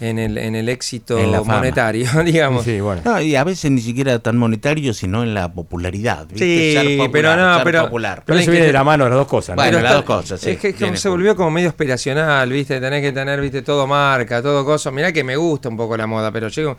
en 0.00 0.18
el, 0.18 0.36
en 0.38 0.54
el 0.54 0.68
éxito 0.68 1.18
En 1.18 1.30
monetario, 1.46 2.08
digamos. 2.24 2.64
Sí, 2.64 2.80
bueno. 2.80 3.02
No, 3.04 3.20
y 3.20 3.34
a 3.36 3.44
veces 3.44 3.70
ni 3.70 3.80
siquiera 3.80 4.18
tan 4.18 4.36
monetario, 4.36 4.92
sino 4.92 5.22
en 5.22 5.32
la 5.34 5.52
popularidad. 5.52 6.26
¿viste? 6.26 6.80
Sí, 6.80 6.96
popular, 6.98 7.10
pero 7.12 7.36
no, 7.36 7.64
pero- 7.64 7.82
popular. 7.84 8.22
Pero 8.26 8.38
eso 8.38 8.46
que 8.46 8.50
viene 8.52 8.66
de 8.66 8.72
la 8.72 8.84
mano 8.84 9.04
de 9.04 9.10
las 9.10 9.18
dos 9.18 9.28
cosas, 9.28 9.56
¿no? 9.56 9.62
Bueno, 9.62 9.80
las 9.80 9.94
dos 9.94 10.04
cosas, 10.04 10.40
sí, 10.40 10.50
Es 10.50 10.58
que, 10.58 10.68
es 10.68 10.74
que 10.74 10.78
tiene 10.84 10.96
se 10.96 11.08
volvió 11.08 11.34
como 11.36 11.50
medio 11.50 11.68
aspiracional, 11.68 12.50
¿viste? 12.50 12.80
Tenés 12.80 13.02
que 13.02 13.12
tener, 13.12 13.40
¿viste? 13.40 13.62
Todo 13.62 13.86
marca, 13.86 14.42
todo 14.42 14.64
cosa. 14.64 14.90
Mirá 14.90 15.12
que 15.12 15.24
me 15.24 15.36
gusta 15.36 15.68
un 15.68 15.76
poco 15.76 15.96
la 15.96 16.06
moda, 16.06 16.30
pero 16.30 16.48
llego. 16.48 16.76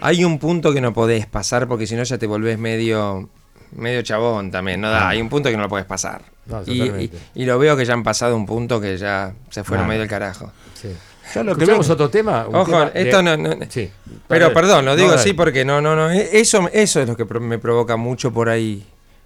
Hay 0.00 0.24
un 0.24 0.38
punto 0.38 0.72
que 0.72 0.80
no 0.80 0.92
podés 0.92 1.26
pasar 1.26 1.66
porque 1.68 1.86
si 1.86 1.94
no 1.94 2.02
ya 2.02 2.18
te 2.18 2.26
volvés 2.26 2.58
medio. 2.58 3.28
medio 3.72 4.02
chabón 4.02 4.50
también, 4.50 4.80
¿no? 4.80 4.90
Da, 4.90 5.08
hay 5.10 5.20
un 5.20 5.28
punto 5.28 5.48
que 5.50 5.56
no 5.56 5.62
lo 5.64 5.68
podés 5.68 5.84
pasar. 5.86 6.22
No, 6.46 6.62
y, 6.66 6.82
y, 6.82 7.10
y 7.36 7.44
lo 7.44 7.58
veo 7.58 7.76
que 7.76 7.84
ya 7.84 7.92
han 7.92 8.02
pasado 8.02 8.34
un 8.36 8.44
punto 8.44 8.80
que 8.80 8.96
ya 8.96 9.32
se 9.50 9.62
fueron 9.62 9.84
Claro. 9.84 9.88
medio 9.88 10.00
del 10.00 10.08
carajo. 10.08 10.50
Sí. 10.74 10.88
Yo 11.34 11.42
lo 11.44 11.54
que 11.54 11.62
¿Escuchamos 11.64 11.86
veo- 11.88 11.94
otro 11.94 12.10
tema? 12.10 12.46
Un 12.48 12.54
Ojo, 12.56 12.64
tema 12.70 12.90
de- 12.90 13.02
esto 13.02 13.22
no, 13.22 13.36
no- 13.36 13.56
Sí. 13.68 13.90
Pero 14.28 14.52
perdón, 14.52 14.84
lo 14.84 14.96
digo 14.96 15.12
así 15.12 15.32
porque 15.32 15.64
no, 15.64 15.80
no, 15.80 15.94
no. 15.96 16.10
e- 16.10 16.40
Eso, 16.40 16.68
eso 16.72 17.00
es 17.00 17.08
lo 17.08 17.16
que 17.16 17.24
me 17.40 17.58
provoca 17.58 17.96
mucho 17.96 18.32
por 18.32 18.48
ahí 18.48 18.84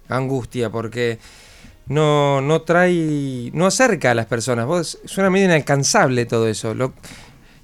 angustia, 0.09 0.69
porque 0.69 1.17
no, 1.87 2.41
no 2.41 2.61
trae, 2.61 3.49
no 3.53 3.65
acerca 3.67 4.11
a 4.11 4.15
las 4.15 4.25
personas. 4.25 4.65
Vos 4.65 4.99
suena 5.05 5.29
medio 5.29 5.45
inalcanzable 5.45 6.25
todo 6.25 6.47
eso. 6.47 6.73
Lo, 6.73 6.93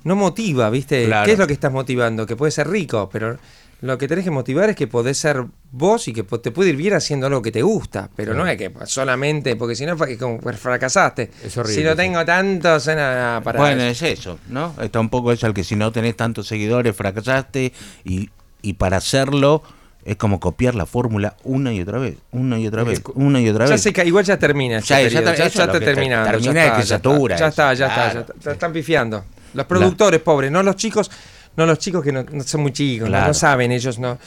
no 0.03 0.15
motiva, 0.15 0.69
¿viste? 0.69 1.05
Claro. 1.05 1.25
¿Qué 1.25 1.33
es 1.33 1.39
lo 1.39 1.47
que 1.47 1.53
estás 1.53 1.71
motivando? 1.71 2.25
Que 2.25 2.35
puede 2.35 2.51
ser 2.51 2.67
rico, 2.69 3.09
pero 3.11 3.37
lo 3.81 3.97
que 3.97 4.07
tenés 4.07 4.23
que 4.23 4.31
motivar 4.31 4.69
es 4.69 4.75
que 4.75 4.87
podés 4.87 5.17
ser 5.17 5.43
vos 5.71 6.07
y 6.07 6.13
que 6.13 6.23
te 6.23 6.51
puede 6.51 6.69
ir 6.69 6.75
bien 6.75 6.93
haciendo 6.93 7.25
algo 7.27 7.41
que 7.41 7.51
te 7.51 7.61
gusta, 7.63 8.09
pero 8.15 8.33
no 8.35 8.45
es 8.45 8.55
que 8.57 8.71
solamente, 8.85 9.55
porque 9.55 9.75
si 9.75 9.85
no 9.85 9.97
fracasaste. 9.97 11.31
Es 11.43 11.57
horrible, 11.57 11.75
si 11.81 11.83
no 11.87 11.95
tengo 11.95 12.23
tanto, 12.25 12.79
suena 12.79 13.41
para 13.43 13.59
Bueno, 13.59 13.81
es 13.83 14.01
eso, 14.01 14.39
¿no? 14.49 14.75
Está 14.81 14.99
un 14.99 15.09
poco 15.09 15.31
eso, 15.31 15.47
el 15.47 15.53
que 15.53 15.63
si 15.63 15.75
no 15.75 15.91
tenés 15.91 16.15
tantos 16.15 16.47
seguidores 16.47 16.95
fracasaste 16.95 17.73
y, 18.03 18.29
y 18.61 18.73
para 18.73 18.97
hacerlo 18.97 19.63
es 20.03 20.15
como 20.15 20.39
copiar 20.39 20.73
la 20.75 20.85
fórmula 20.87 21.35
una 21.43 21.73
y 21.73 21.81
otra 21.81 21.99
vez, 21.99 22.17
una 22.31 22.57
y 22.59 22.67
otra 22.67 22.83
vez, 22.83 23.01
una 23.15 23.39
y 23.39 23.49
otra 23.49 23.65
Ya 23.65 23.71
vez. 23.73 23.81
se 23.81 23.93
ca- 23.93 24.03
igual 24.03 24.25
ya 24.25 24.37
termina. 24.37 24.77
este 24.79 24.89
Ya- 24.93 25.01
ya 25.01 25.09
ya, 25.21 25.35
ya 25.35 25.45
es 25.45 25.55
lo 25.55 25.61
está 25.63 25.71
que 25.73 25.79
te- 25.79 25.85
terminando. 25.85 26.31
termina 26.31 26.53
ya 26.53 26.63
está, 26.65 26.75
que 26.77 26.81
ya 26.81 26.87
satura 26.87 27.35
está, 27.35 27.73
Ya 27.73 27.73
ya 27.73 27.87
ya 28.13 28.19
está. 28.21 28.33
Ya 28.43 28.51
están 28.51 28.73
pifiando. 28.73 29.25
Los 29.53 29.65
productores 29.65 30.21
pobres, 30.21 30.49
no 30.51 30.63
los 30.63 30.75
chicos, 30.75 31.11
no 31.57 31.65
los 31.65 31.79
chicos 31.79 32.03
que 32.03 32.11
no, 32.11 32.23
no 32.23 32.43
son 32.43 32.61
muy 32.61 32.71
chicos, 32.73 33.09
no- 33.09 33.33
saben, 33.33 33.71
ellos 33.71 33.99
no. 33.99 34.17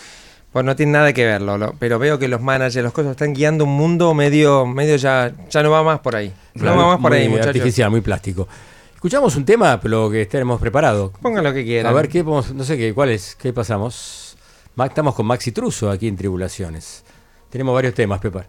Pues 0.52 0.64
no 0.64 0.76
tienen 0.76 0.92
nada 0.92 1.12
que 1.12 1.24
verlo, 1.24 1.58
lo- 1.58 1.74
pero 1.80 1.98
veo 1.98 2.16
que 2.18 2.28
los 2.28 2.40
managers, 2.40 2.84
los 2.84 2.92
cosas 2.92 3.12
están 3.12 3.34
guiando 3.34 3.64
un 3.64 3.70
mundo 3.76 4.14
medio, 4.14 4.64
medio 4.66 4.94
ya, 4.96 5.32
ya 5.50 5.62
no 5.64 5.70
va 5.70 5.82
más 5.82 5.98
por 5.98 6.14
ahí. 6.14 6.32
Claro, 6.54 6.76
no 6.76 6.82
va 6.82 6.88
más 6.94 7.00
por 7.00 7.10
muy 7.10 7.18
ahí, 7.20 7.28
muchachos. 7.28 7.48
artificial, 7.48 7.90
muy 7.90 8.00
plástico. 8.02 8.46
Escuchamos 8.94 9.34
un 9.36 9.44
tema, 9.44 9.80
pero 9.80 10.08
que 10.10 10.24
tenemos 10.26 10.60
preparado. 10.60 11.12
Pongan 11.20 11.42
lo 11.44 11.52
que 11.52 11.64
quieran. 11.64 11.92
A 11.92 11.94
ver, 11.94 12.08
¿qué 12.08 12.22
podemos- 12.22 12.54
no 12.54 12.62
sé 12.64 12.76
qué, 12.78 12.94
cuál 12.94 13.10
es, 13.10 13.34
qué 13.34 13.52
pasamos. 13.52 14.36
Estamos 14.82 15.14
con 15.14 15.26
Maxi 15.26 15.50
Truso 15.52 15.90
aquí 15.90 16.06
en 16.08 16.16
Tribulaciones. 16.16 17.04
Tenemos 17.50 17.74
varios 17.74 17.94
temas, 17.94 18.20
Pepar. 18.20 18.46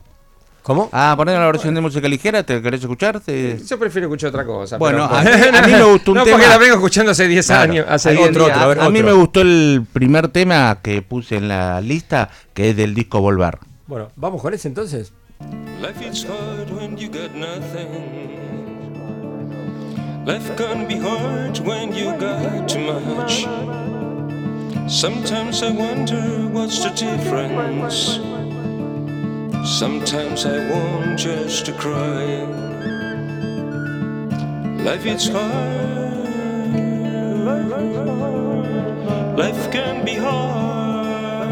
¿Cómo? 0.65 0.89
Ah, 0.91 1.13
poner 1.15 1.37
la 1.37 1.45
versión 1.45 1.75
de 1.75 1.81
música 1.81 2.07
ligera, 2.07 2.41
¿te 2.41 2.59
querés 2.59 2.81
escuchar? 2.81 3.19
Te- 3.19 3.59
Yo 3.63 3.77
prefiero 3.77 4.07
escuchar 4.07 4.29
otra 4.29 4.43
cosa. 4.43 4.77
Bueno, 4.79 5.07
pero- 5.07 5.19
a 5.19 5.23
mí- 5.23 5.57
a 5.57 5.61
mí 5.61 5.71
me 5.73 5.83
gustó 5.83 6.11
un 6.11 6.17
no, 6.17 6.23
tema- 6.23 6.37
porque 6.37 6.49
la 6.49 6.57
vengo 6.57 6.73
escuchando 6.73 7.11
hace 7.11 7.27
10 7.27 7.45
Claro. 7.45 7.71
años. 7.71 7.85
Hace 7.87 8.13
10 8.13 8.29
otro, 8.29 8.45
otro, 8.45 8.55
a 8.59 8.65
ver, 8.65 8.79
a 8.79 8.89
mí 8.89 8.97
otro. 8.99 9.11
me 9.11 9.17
gustó 9.21 9.41
el 9.41 9.85
primer 9.93 10.29
tema 10.29 10.79
que 10.81 11.03
puse 11.03 11.37
en 11.37 11.49
la 11.49 11.79
lista, 11.81 12.29
que 12.55 12.71
es 12.71 12.75
del 12.75 12.95
disco 12.95 13.21
Volver. 13.21 13.59
Bueno, 13.85 14.07
vamos 14.15 14.41
con 14.41 14.55
ese 14.55 14.67
entonces. 14.67 15.13
Life 15.79 16.03
is 16.11 16.25
hard 16.25 16.71
when 16.71 16.97
you 16.97 17.09
got 17.09 17.31
nothing. 17.35 17.85
Life 20.25 20.51
can 20.57 20.87
be 20.87 20.95
hard 20.95 21.59
when 21.59 21.93
you 21.93 22.09
got 22.17 22.67
too 22.67 22.79
much. 22.79 23.45
Sometimes 24.87 25.61
I 25.61 25.69
wonder 25.69 26.47
what's 26.51 26.81
the 26.81 26.89
difference. 26.89 28.19
Sometimes 29.65 30.45
I 30.45 30.69
want 30.69 31.17
just 31.17 31.65
to 31.65 31.73
cry. 31.73 32.45
Life 34.83 35.07
is 35.07 35.27
hard. 35.27 36.29
Life 39.35 39.71
can 39.71 40.05
be 40.05 40.13
hard. 40.13 41.49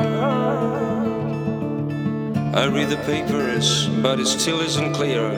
I 2.53 2.67
read 2.67 2.89
the 2.89 2.97
papers, 2.97 3.87
but 4.03 4.19
it 4.19 4.27
still 4.27 4.61
isn't 4.61 4.93
clear. 4.93 5.31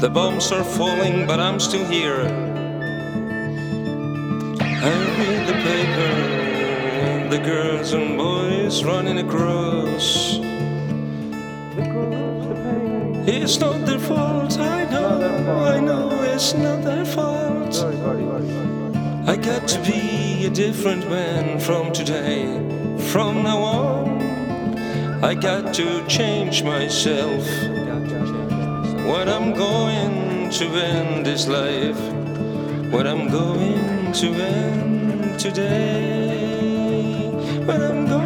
The 0.00 0.10
bombs 0.10 0.50
are 0.50 0.64
falling, 0.64 1.28
but 1.28 1.38
I'm 1.38 1.60
still 1.60 1.86
here. 1.86 2.26
I 4.60 4.94
read 5.20 5.46
the 5.46 5.58
paper, 5.62 7.28
the 7.30 7.38
girls 7.38 7.92
and 7.92 8.18
boys 8.18 8.82
running 8.82 9.18
across. 9.18 10.41
It's 13.24 13.60
not 13.60 13.86
their 13.86 14.00
fault, 14.00 14.58
I 14.58 14.84
know, 14.90 15.64
I 15.64 15.78
know 15.78 16.22
it's 16.22 16.54
not 16.54 16.82
their 16.82 17.04
fault. 17.04 17.76
I 19.28 19.36
got 19.36 19.68
to 19.68 19.78
be 19.82 20.44
a 20.46 20.50
different 20.50 21.08
man 21.08 21.60
from 21.60 21.92
today. 21.92 22.46
From 23.12 23.44
now 23.44 23.58
on, 23.58 24.22
I 25.22 25.34
got 25.34 25.72
to 25.74 26.04
change 26.08 26.64
myself. 26.64 27.46
What 29.06 29.28
I'm 29.28 29.54
going 29.54 30.50
to 30.50 30.64
end 30.64 31.24
this 31.24 31.46
life, 31.46 32.00
what 32.90 33.06
I'm 33.06 33.28
going 33.30 34.12
to 34.14 34.26
end 34.26 35.38
today, 35.38 37.30
what 37.66 37.80
I'm 37.80 38.06
going, 38.08 38.21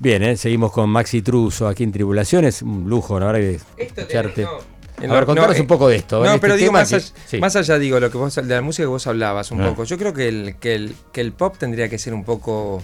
Bien, 0.00 0.22
¿eh? 0.22 0.36
seguimos 0.38 0.72
con 0.72 0.88
Maxi 0.88 1.20
Truso 1.20 1.68
aquí 1.68 1.84
en 1.84 1.92
Tribulaciones. 1.92 2.62
Un 2.62 2.88
lujo, 2.88 3.20
la 3.20 3.26
verdad, 3.26 3.40
de 3.40 3.60
escucharte. 3.76 4.46
A 4.46 5.12
ver, 5.12 5.26
contanos 5.26 5.60
un 5.60 5.66
poco 5.66 5.88
de 5.88 5.96
esto. 5.96 6.24
No, 6.24 6.26
este 6.26 6.40
pero 6.40 6.56
digo, 6.56 6.72
más, 6.72 7.56
allá, 7.56 7.78
digo, 7.78 8.00
lo 8.00 8.10
que 8.10 8.16
vos, 8.16 8.34
de 8.34 8.42
la 8.42 8.62
música 8.62 8.84
que 8.84 8.88
vos 8.88 9.06
hablabas 9.06 9.50
un 9.50 9.60
ah. 9.60 9.68
poco. 9.68 9.84
Yo 9.84 9.98
creo 9.98 10.14
que 10.14 10.28
el, 10.28 10.56
que, 10.58 10.74
el, 10.74 10.94
que 11.12 11.20
el 11.20 11.32
pop 11.32 11.56
tendría 11.58 11.90
que 11.90 11.98
ser 11.98 12.14
un 12.14 12.24
poco. 12.24 12.82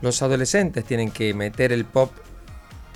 Los 0.00 0.22
adolescentes 0.22 0.82
tienen 0.86 1.10
que 1.10 1.34
meter 1.34 1.72
el 1.72 1.84
pop 1.84 2.10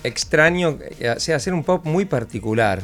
extraño, 0.05 0.79
eh, 0.99 1.11
o 1.15 1.21
sea, 1.21 1.37
hacer 1.37 1.53
un 1.53 1.65
pop 1.65 1.85
muy 1.85 2.07
particular. 2.07 2.81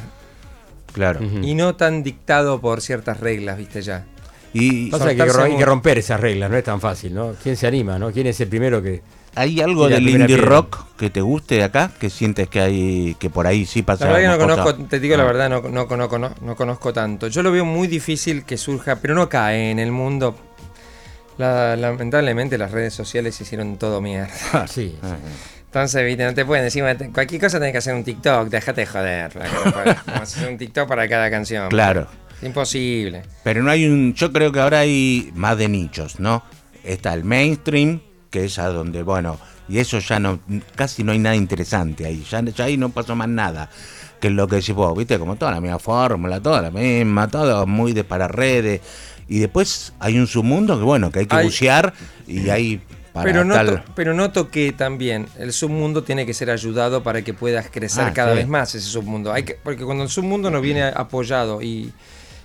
Claro. 0.93 1.21
Y 1.23 1.55
no 1.55 1.75
tan 1.77 2.03
dictado 2.03 2.61
por 2.61 2.83
ciertas 2.83 3.19
reglas, 3.19 3.57
viste 3.57 3.81
ya. 3.81 4.05
Y 4.53 4.91
Pasa 4.91 5.15
que 5.15 5.23
hay 5.23 5.57
que 5.57 5.65
romper 5.65 5.99
esas 5.99 6.21
reglas, 6.21 6.51
no 6.51 6.57
es 6.59 6.65
tan 6.65 6.83
fácil,.? 6.83 7.17
¿Quién 7.43 7.57
se 7.57 7.67
anima, 7.67 7.99
no? 7.99 8.13
¿Quién 8.13 8.27
es 8.27 8.39
el 8.41 8.49
primero 8.49 8.83
que.? 8.83 9.01
¿Hay 9.35 9.61
algo 9.61 9.89
del 9.89 10.09
indie 10.09 10.37
rock 10.37 10.87
que 10.97 11.09
te 11.11 11.21
guste 11.21 11.57
de 11.57 11.65
acá? 11.65 11.91
¿Que 11.99 12.11
sientes 12.11 12.49
que 12.49 12.61
hay 12.61 13.17
que 13.19 13.31
por 13.31 13.47
ahí 13.47 13.65
sí 13.65 13.83
pasa? 13.83 14.07
La 14.07 14.13
verdad 14.13 14.33
que 14.33 14.39
no 14.39 14.55
conozco, 14.55 14.85
te 14.87 15.01
digo 15.01 15.17
la 15.17 15.23
ah. 15.23 15.27
verdad, 15.27 15.49
no, 15.49 15.63
no, 15.63 15.87
conozco, 15.87 16.19
no, 16.19 16.57
conozco 16.57 16.93
tanto. 16.93 17.29
Yo 17.29 17.43
lo 17.43 17.53
veo 17.53 17.65
muy 17.65 17.89
difícil 17.89 18.45
que 18.45 18.57
surja, 18.57 18.97
pero 18.97 19.15
no 19.15 19.29
cae 19.29 19.71
en 19.71 19.79
el 19.79 19.93
mundo. 19.93 20.37
lamentablemente 21.39 22.59
las 22.59 22.73
redes 22.73 22.93
sociales 22.93 23.41
hicieron 23.41 23.77
todo 23.77 24.01
mierda. 24.01 24.31
Ah, 24.53 24.67
sí. 24.67 24.99
Entonces, 25.67 26.05
viste, 26.05 26.25
no 26.25 26.35
te 26.35 26.45
pueden 26.45 26.65
decir, 26.65 26.85
cualquier 27.13 27.41
cosa 27.41 27.61
tenés 27.61 27.71
que 27.71 27.79
hacer 27.79 27.95
un 27.95 28.03
TikTok, 28.03 28.49
déjate 28.49 28.87
joder. 28.87 29.31
Vamos 29.35 30.07
a 30.07 30.23
hacer 30.23 30.49
un 30.49 30.59
TikTok 30.59 30.89
para 30.89 31.09
cada 31.09 31.31
canción. 31.31 31.69
Claro. 31.69 32.09
Imposible. 32.43 33.23
Pero 33.45 33.63
no 33.63 33.71
hay 33.71 33.87
un. 33.87 34.15
Yo 34.15 34.33
creo 34.33 34.51
que 34.51 34.61
ahora 34.61 34.81
hay 34.81 35.31
más 35.35 35.59
de 35.59 35.69
nichos, 35.69 36.19
¿no? 36.19 36.43
Está 36.83 37.13
el 37.13 37.23
mainstream, 37.23 38.01
que 38.31 38.45
es 38.45 38.59
a 38.59 38.69
donde, 38.69 39.03
bueno, 39.03 39.39
y 39.69 39.79
eso 39.79 39.99
ya 39.99 40.19
no, 40.19 40.41
casi 40.75 41.05
no 41.05 41.13
hay 41.13 41.19
nada 41.19 41.37
interesante 41.37 42.07
ahí, 42.07 42.25
ya, 42.29 42.43
ahí 42.65 42.77
no 42.77 42.91
pasó 42.91 43.15
más 43.15 43.29
nada. 43.29 43.71
Que 44.21 44.29
es 44.29 44.35
lo 44.35 44.47
que 44.49 44.57
decís 44.57 44.75
vos, 44.75 44.97
viste, 44.97 45.19
como 45.19 45.37
toda 45.37 45.51
la 45.51 45.63
misma 45.63 45.79
fórmula, 45.79 46.41
toda 46.41 46.61
la 46.61 46.71
misma, 46.71 47.29
todo 47.29 47.67
muy 47.67 47.95
de 47.95 48.05
para 48.05 48.29
redes. 48.29 48.83
Y 49.29 49.39
después 49.39 49.95
hay 49.99 50.19
un 50.19 50.27
submundo 50.27 50.79
que, 50.79 50.85
bueno, 50.85 51.11
que 51.11 51.21
hay 51.21 51.27
que 51.27 51.43
bucear 51.43 51.95
y 52.27 52.51
hay 52.51 52.83
para 53.13 53.25
pero, 53.25 53.45
noto, 53.45 53.83
pero 53.95 54.15
noto 54.15 54.51
que 54.51 54.73
también 54.73 55.27
el 55.39 55.53
submundo 55.53 56.05
tiene 56.05 56.27
que 56.27 56.35
ser 56.35 56.51
ayudado 56.51 57.03
para 57.03 57.23
que 57.23 57.35
puedas 57.35 57.69
crecer 57.71 58.05
ah, 58.05 58.13
cada 58.13 58.35
vez 58.35 58.47
más 58.47 58.75
ese 58.75 58.89
submundo. 58.89 59.33
Hay 59.33 59.45
que, 59.45 59.55
porque 59.55 59.85
cuando 59.85 60.05
el 60.05 60.11
submundo 60.11 60.51
no 60.51 60.61
viene 60.61 60.85
apoyado 60.85 61.63
y 61.63 61.93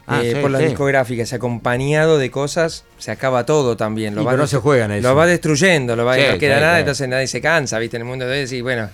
Ah, 0.08 0.22
eh, 0.24 0.36
por 0.40 0.52
las 0.52 0.62
discográficas, 0.62 1.34
acompañado 1.34 2.20
de 2.20 2.30
cosas, 2.30 2.84
se 3.00 3.10
acaba 3.10 3.46
todo 3.46 3.76
también. 3.76 4.14
Lo 4.14 4.24
va 4.24 4.36
no 4.36 4.46
se 4.46 4.58
juegan 4.58 4.92
eso. 4.92 5.08
Lo 5.08 5.16
va 5.16 5.26
destruyendo, 5.26 5.96
lo 5.96 6.06
va, 6.06 6.16
no 6.16 6.38
queda 6.38 6.60
nada, 6.60 6.80
entonces 6.80 7.10
nadie 7.10 7.28
se 7.28 7.42
cansa, 7.42 7.80
¿viste? 7.80 7.98
En 7.98 8.04
el 8.04 8.08
mundo 8.08 8.28
de 8.28 8.38
decir, 8.38 8.62
bueno, 8.62 8.88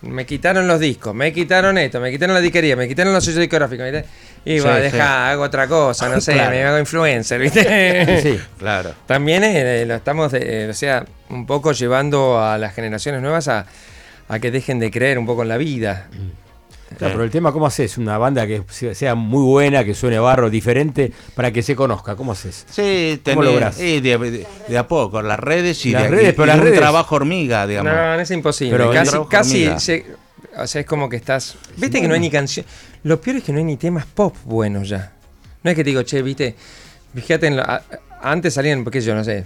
me 0.00 0.24
quitaron 0.24 0.66
los 0.66 0.80
discos, 0.80 1.14
me 1.14 1.32
quitaron 1.32 1.76
esto, 1.76 2.00
me 2.00 2.10
quitaron 2.10 2.34
la 2.34 2.40
disquería, 2.40 2.76
me 2.76 2.88
quitaron 2.88 3.12
los 3.12 3.22
sellos 3.22 3.40
discográficos, 3.40 3.90
¿viste? 3.90 4.08
Y 4.46 4.60
va, 4.60 4.78
deja, 4.78 5.30
hago 5.30 5.42
otra 5.42 5.66
cosa, 5.68 6.08
no 6.08 6.20
sé, 6.22 6.34
me 6.34 6.62
hago 6.62 6.78
influencer, 6.78 7.40
¿viste? 7.40 8.22
sí, 8.22 8.40
claro. 8.58 8.94
También 9.06 9.44
eh, 9.44 9.84
lo 9.86 9.94
estamos, 9.94 10.32
eh, 10.32 10.68
o 10.70 10.74
sea, 10.74 11.04
un 11.28 11.44
poco 11.44 11.72
llevando 11.72 12.42
a 12.42 12.56
las 12.56 12.74
generaciones 12.74 13.20
nuevas 13.20 13.48
a, 13.48 13.66
a 14.28 14.38
que 14.38 14.50
dejen 14.50 14.78
de 14.78 14.90
creer 14.90 15.18
un 15.18 15.26
poco 15.26 15.42
en 15.42 15.48
la 15.48 15.58
vida. 15.58 16.08
Mm. 16.10 16.43
Claro, 16.98 17.14
pero 17.14 17.24
el 17.24 17.30
tema, 17.30 17.52
¿cómo 17.52 17.66
haces? 17.66 17.98
Una 17.98 18.18
banda 18.18 18.46
que 18.46 18.62
sea 18.94 19.14
muy 19.14 19.42
buena, 19.42 19.84
que 19.84 19.94
suene 19.94 20.18
barro, 20.18 20.50
diferente, 20.50 21.12
para 21.34 21.52
que 21.52 21.62
se 21.62 21.74
conozca. 21.74 22.16
¿Cómo 22.16 22.32
haces? 22.32 22.66
Sí, 22.70 23.20
¿Cómo 23.24 23.42
lográs? 23.42 23.78
de, 23.78 24.78
a 24.78 24.88
poco, 24.88 25.22
las 25.22 25.38
redes 25.38 25.84
y, 25.86 25.92
las 25.92 26.10
redes, 26.10 26.34
pero 26.34 26.46
las 26.46 26.58
redes, 26.58 26.74
un 26.74 26.78
trabajo 26.78 27.16
hormiga, 27.16 27.66
digamos. 27.66 27.92
No, 27.92 28.16
no 28.16 28.20
es 28.20 28.30
imposible. 28.30 28.76
Pero 28.76 28.90
casi, 29.28 29.66
casi 29.68 30.02
o 30.56 30.66
sea, 30.66 30.80
es 30.80 30.86
como 30.86 31.08
que 31.08 31.16
estás. 31.16 31.56
Viste 31.76 32.00
que 32.00 32.08
no 32.08 32.14
hay 32.14 32.20
ni 32.20 32.30
canción. 32.30 32.64
Lo 33.02 33.20
peor 33.20 33.36
es 33.36 33.44
que 33.44 33.52
no 33.52 33.58
hay 33.58 33.64
ni 33.64 33.76
temas 33.76 34.06
pop 34.06 34.36
buenos 34.44 34.88
ya. 34.88 35.12
No 35.62 35.70
es 35.70 35.76
que 35.76 35.84
te 35.84 35.90
digo, 35.90 36.02
che, 36.02 36.22
viste, 36.22 36.54
fíjate, 37.14 37.46
en 37.46 37.60
antes 38.20 38.54
salían, 38.54 38.84
porque 38.84 39.00
yo 39.00 39.14
no 39.14 39.24
sé, 39.24 39.44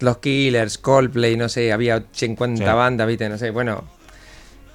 los 0.00 0.18
Killers, 0.18 0.78
Coldplay, 0.78 1.36
no 1.36 1.48
sé, 1.48 1.72
había 1.72 2.04
50 2.12 2.74
bandas, 2.74 3.06
viste, 3.06 3.28
no 3.28 3.38
sé, 3.38 3.50
bueno 3.50 3.84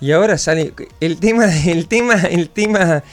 y 0.01 0.11
ahora 0.11 0.37
sale. 0.37 0.73
El 0.99 1.19
tema, 1.19 1.45
el 1.65 1.87
tema, 1.87 2.15
el 2.29 2.49
tema. 2.49 3.03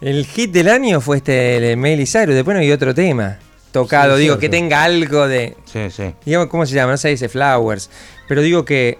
El 0.00 0.24
hit 0.24 0.50
del 0.50 0.68
año 0.68 1.00
fue 1.02 1.18
este 1.18 1.72
el 1.72 1.76
Miley 1.76 2.06
Cyrus. 2.06 2.34
Después 2.34 2.54
no 2.54 2.62
hay 2.62 2.72
otro 2.72 2.94
tema 2.94 3.38
tocado. 3.72 4.16
digo, 4.16 4.38
que 4.38 4.48
tenga 4.48 4.82
algo 4.82 5.28
de. 5.28 5.56
Sí, 5.64 5.90
sí. 5.90 6.14
Digamos, 6.24 6.48
¿cómo 6.48 6.66
se 6.66 6.74
llama? 6.74 6.92
No 6.92 6.98
se 6.98 7.08
dice 7.08 7.28
Flowers. 7.28 7.90
Pero 8.28 8.42
digo 8.42 8.64
que 8.64 8.98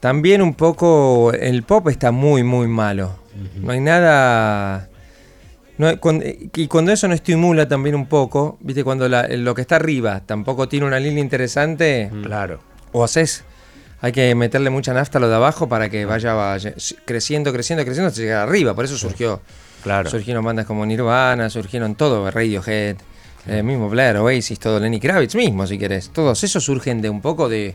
también 0.00 0.42
un 0.42 0.54
poco. 0.54 1.32
El 1.32 1.62
pop 1.62 1.88
está 1.88 2.10
muy, 2.10 2.42
muy 2.42 2.68
malo. 2.68 3.18
No 3.56 3.72
hay 3.72 3.80
nada. 3.80 4.88
y 6.54 6.66
cuando 6.66 6.92
eso 6.92 7.08
no 7.08 7.14
estimula 7.14 7.66
también 7.66 7.94
un 7.94 8.06
poco, 8.06 8.58
viste, 8.60 8.84
cuando 8.84 9.08
lo 9.08 9.54
que 9.54 9.62
está 9.62 9.76
arriba 9.76 10.20
tampoco 10.26 10.68
tiene 10.68 10.86
una 10.86 11.00
línea 11.00 11.22
interesante. 11.22 12.10
Claro. 12.22 12.60
O 12.92 13.04
haces 13.04 13.44
hay 14.00 14.12
que 14.12 14.34
meterle 14.34 14.70
mucha 14.70 14.94
nafta 14.94 15.18
a 15.18 15.20
lo 15.20 15.28
de 15.28 15.34
abajo 15.34 15.68
para 15.68 15.90
que 15.90 16.06
vaya, 16.06 16.56
creciendo, 17.04 17.52
creciendo, 17.52 17.84
creciendo 17.84 18.08
hasta 18.08 18.20
llegar 18.20 18.48
arriba. 18.48 18.74
Por 18.74 18.84
eso 18.84 18.96
surgió. 18.96 19.40
Claro. 19.82 20.10
Surgieron 20.10 20.44
bandas 20.44 20.66
como 20.66 20.84
Nirvana, 20.86 21.48
surgieron 21.50 21.94
todo, 21.94 22.30
Radiohead, 22.30 22.96
eh, 23.46 23.62
mismo 23.62 23.88
Blair, 23.88 24.16
Oasis, 24.18 24.58
todo 24.58 24.78
Lenny 24.78 25.00
Kravitz 25.00 25.34
mismo, 25.34 25.66
si 25.66 25.78
querés. 25.78 26.10
Todos 26.10 26.42
esos 26.44 26.64
surgen 26.64 27.00
de 27.00 27.08
un 27.08 27.20
poco 27.20 27.48
de, 27.48 27.74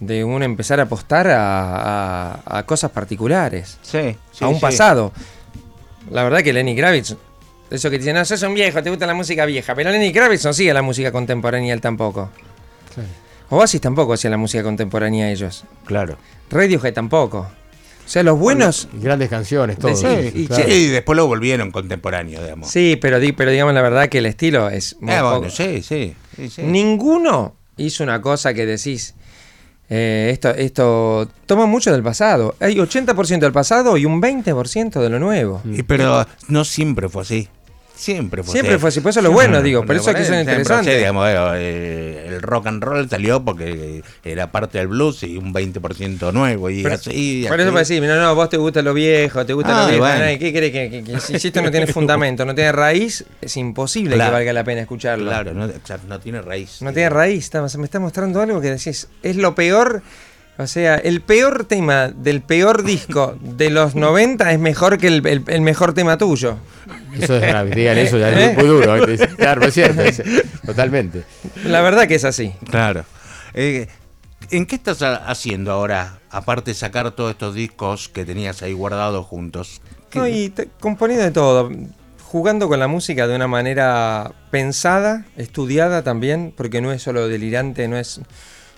de 0.00 0.24
un 0.24 0.42
empezar 0.42 0.80
a 0.80 0.84
apostar 0.84 1.28
a, 1.30 2.64
cosas 2.66 2.90
particulares. 2.90 3.78
Sí, 3.82 4.16
A 4.40 4.48
un 4.48 4.60
pasado. 4.60 5.12
La 6.10 6.24
verdad 6.24 6.42
que 6.42 6.52
Lenny 6.52 6.76
Kravitz, 6.76 7.16
eso 7.70 7.90
que 7.90 7.98
dicen, 7.98 8.14
no, 8.14 8.24
sos 8.24 8.42
un 8.42 8.54
viejo, 8.54 8.82
te 8.82 8.90
gusta 8.90 9.06
la 9.06 9.14
música 9.14 9.46
vieja, 9.46 9.74
pero 9.74 9.90
Lenny 9.90 10.12
Kravitz 10.12 10.44
no 10.44 10.52
sigue 10.52 10.74
la 10.74 10.82
música 10.82 11.12
contemporánea 11.12 11.72
él 11.72 11.80
tampoco. 11.80 12.30
Sí. 12.94 13.02
Oasis 13.52 13.82
tampoco 13.82 14.14
hacía 14.14 14.30
la 14.30 14.38
música 14.38 14.62
contemporánea 14.62 15.30
ellos. 15.30 15.64
Claro. 15.84 16.16
Radiohead 16.48 16.94
tampoco. 16.94 17.40
O 17.40 18.08
sea, 18.08 18.22
los 18.22 18.38
buenos. 18.38 18.88
grandes 18.94 19.28
canciones, 19.28 19.78
todo. 19.78 19.94
Sí, 19.94 20.48
y, 20.66 20.86
después 20.86 21.16
lo 21.16 21.26
volvieron 21.26 21.70
contemporáneo, 21.70 22.42
digamos. 22.42 22.70
Sí, 22.70 22.98
pero, 22.98 23.18
pero 23.36 23.50
digamos 23.50 23.74
la 23.74 23.82
verdad 23.82 24.08
que 24.08 24.18
el 24.18 24.26
estilo 24.26 24.70
es. 24.70 24.96
Muy 25.00 25.12
ah, 25.12 25.22
bueno, 25.22 25.50
sí, 25.50 25.82
sí, 25.82 26.14
Ninguno 26.62 27.54
hizo 27.76 28.02
una 28.02 28.22
cosa 28.22 28.54
que 28.54 28.64
decís. 28.64 29.14
Eh, 29.90 30.30
esto, 30.32 30.48
esto 30.48 31.28
toma 31.44 31.66
mucho 31.66 31.92
del 31.92 32.02
pasado. 32.02 32.54
Hay 32.58 32.76
80% 32.76 33.38
del 33.38 33.52
pasado 33.52 33.98
y 33.98 34.06
un 34.06 34.22
20% 34.22 34.98
de 34.98 35.08
lo 35.10 35.18
nuevo. 35.18 35.60
Y 35.66 35.82
pero 35.82 36.26
no 36.48 36.64
siempre 36.64 37.10
fue 37.10 37.20
así. 37.20 37.48
Siempre 37.94 38.42
fue 38.42 38.52
Siempre 38.52 38.74
así. 38.74 38.80
fue 38.80 38.88
así, 38.88 39.00
por 39.00 39.10
eso 39.10 39.20
es 39.20 39.24
lo 39.24 39.30
bueno, 39.32 39.62
digo, 39.62 39.84
por 39.84 39.94
eso 39.94 40.10
es 40.10 40.16
que 40.16 40.24
son 40.24 40.38
interesantes. 40.40 40.96
digamos, 40.96 41.26
eh, 41.28 42.24
el 42.28 42.42
rock 42.42 42.66
and 42.66 42.82
roll 42.82 43.08
salió 43.08 43.44
porque 43.44 44.02
era 44.24 44.50
parte 44.50 44.78
del 44.78 44.88
blues 44.88 45.22
y 45.22 45.36
un 45.36 45.52
20% 45.52 46.32
nuevo 46.32 46.68
y 46.70 46.82
Pero- 46.82 46.94
así. 46.96 47.44
Por 47.46 47.52
así. 47.54 47.62
eso 47.62 47.70
puedes 47.72 47.88
decir, 47.88 48.02
no, 48.02 48.16
no, 48.20 48.34
vos 48.34 48.48
te 48.48 48.56
gusta 48.56 48.82
lo 48.82 48.92
viejo, 48.94 49.46
te 49.46 49.52
gusta 49.52 49.76
Ah, 49.76 49.82
lo 49.82 49.88
viejo. 49.88 50.04
bueno. 50.04 50.24
¿Qué 50.38 50.52
crees 50.52 50.72
que, 50.72 50.90
que- 50.90 51.04
que 51.04 51.38
si 51.38 51.46
esto 51.48 51.62
no 51.62 51.70
tiene 51.70 51.86
fundamento, 51.92 52.44
no 52.44 52.54
tiene 52.54 52.72
raíz? 52.72 53.24
Es 53.40 53.56
imposible 53.56 54.16
Claro. 54.16 54.30
que 54.30 54.34
valga 54.36 54.52
la 54.52 54.64
pena 54.64 54.80
escucharlo. 54.80 55.26
Claro, 55.26 55.52
no, 55.54 55.68
no 56.08 56.20
tiene 56.20 56.40
raíz. 56.42 56.82
No 56.82 56.92
tiene 56.92 57.10
raíz, 57.10 57.44
está- 57.44 57.60
me 57.78 57.84
está 57.84 58.00
mostrando 58.00 58.40
algo 58.40 58.60
que 58.60 58.70
decís, 58.70 59.06
es 59.22 59.36
lo 59.36 59.54
peor. 59.54 60.02
O 60.58 60.66
sea, 60.66 60.96
el 60.96 61.22
peor 61.22 61.64
tema 61.64 62.08
del 62.08 62.42
peor 62.42 62.84
disco 62.84 63.36
de 63.40 63.70
los 63.70 63.94
90 63.96 64.52
es 64.52 64.58
mejor 64.58 64.98
que 64.98 65.06
el, 65.08 65.26
el- 65.26 65.44
el 65.46 65.60
mejor 65.62 65.94
tema 65.94 66.18
tuyo. 66.18 66.56
Eso 67.18 67.36
es 67.36 67.42
grave, 67.42 67.70
digan 67.74 67.98
eso, 67.98 68.18
ya 68.18 68.30
¿Eh? 68.30 68.50
es 68.52 68.56
muy 68.58 68.66
duro. 68.66 68.94
Claro, 69.36 69.64
es 69.66 69.74
cierto, 69.74 70.02
es- 70.02 70.22
totalmente. 70.64 71.24
La 71.64 71.80
verdad 71.80 72.06
que 72.06 72.14
es 72.16 72.24
así. 72.24 72.52
Claro. 72.70 73.04
Eh, 73.54 73.86
¿En 74.50 74.66
qué 74.66 74.74
estás 74.76 75.00
ha- 75.02 75.16
haciendo 75.16 75.72
ahora? 75.72 76.18
Aparte 76.30 76.70
de 76.72 76.74
sacar 76.74 77.10
todos 77.12 77.30
estos 77.32 77.54
discos 77.54 78.08
que 78.08 78.24
tenías 78.24 78.62
ahí 78.62 78.72
guardados 78.72 79.26
juntos. 79.26 79.80
¿Qué- 80.10 80.18
No, 80.18 80.28
y 80.28 80.50
te- 80.50 80.68
componiendo 80.80 81.24
de 81.24 81.30
todo, 81.30 81.70
jugando 82.22 82.68
con 82.68 82.78
la 82.78 82.88
música 82.88 83.26
de 83.26 83.36
una 83.36 83.46
manera 83.46 84.32
pensada, 84.50 85.24
estudiada 85.36 86.02
también, 86.02 86.52
porque 86.56 86.80
no 86.80 86.92
es 86.92 87.02
solo 87.02 87.28
delirante, 87.28 87.88
no 87.88 87.96
es 87.98 88.20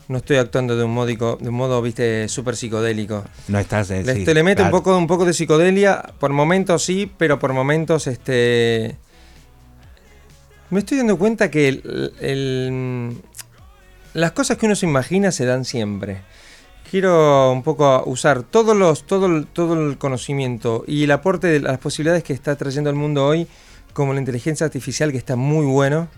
no 0.09 0.19
estoy 0.19 0.37
actuando 0.37 0.77
de 0.77 0.85
un 0.85 0.93
módico, 0.93 1.39
de 1.41 1.49
un 1.49 1.55
modo, 1.55 1.81
viste, 1.81 2.29
súper 2.29 2.57
psicodélico. 2.57 3.25
no 3.49 3.59
estás 3.59 3.91
eh, 3.91 4.03
Le, 4.05 4.15
sí, 4.15 4.25
le 4.25 4.25
claro. 4.57 4.65
un 4.65 4.71
poco 4.71 4.97
un 4.97 5.07
poco 5.07 5.25
de 5.25 5.33
psicodelia, 5.33 6.03
por 6.19 6.31
momentos 6.33 6.83
sí, 6.85 7.11
pero 7.17 7.39
por 7.39 7.53
momentos 7.53 8.07
este 8.07 8.97
me 10.71 10.81
estoy 10.81 10.99
dando 10.99 11.17
cuenta 11.19 11.51
que 11.51 11.69
el- 11.69 12.13
el- 12.21 13.17
las 14.15 14.33
cosas 14.33 14.57
que 14.59 14.67
uno 14.67 14.75
se 14.77 14.87
imagina 14.87 15.31
se 15.33 15.45
dan 15.45 15.65
siempre. 15.65 16.23
Quiero 16.91 17.51
un 17.53 17.63
poco 17.63 18.03
usar 18.07 18.43
todos 18.45 18.77
los, 18.77 19.05
todo, 19.07 19.27
el, 19.27 19.47
todo 19.47 19.75
el 19.89 19.99
conocimiento 19.99 20.85
y 20.87 21.05
el 21.05 21.11
aporte 21.11 21.47
de 21.49 21.61
las 21.61 21.79
posibilidades 21.79 22.23
que 22.23 22.33
está 22.33 22.55
trayendo 22.57 22.91
el 22.91 22.97
mundo 22.97 23.27
hoy, 23.27 23.47
como 23.93 24.13
la 24.13 24.21
inteligencia 24.21 24.67
artificial, 24.67 25.11
que 25.13 25.19
está 25.19 25.35
muy 25.37 25.67
bueno, 25.67 26.09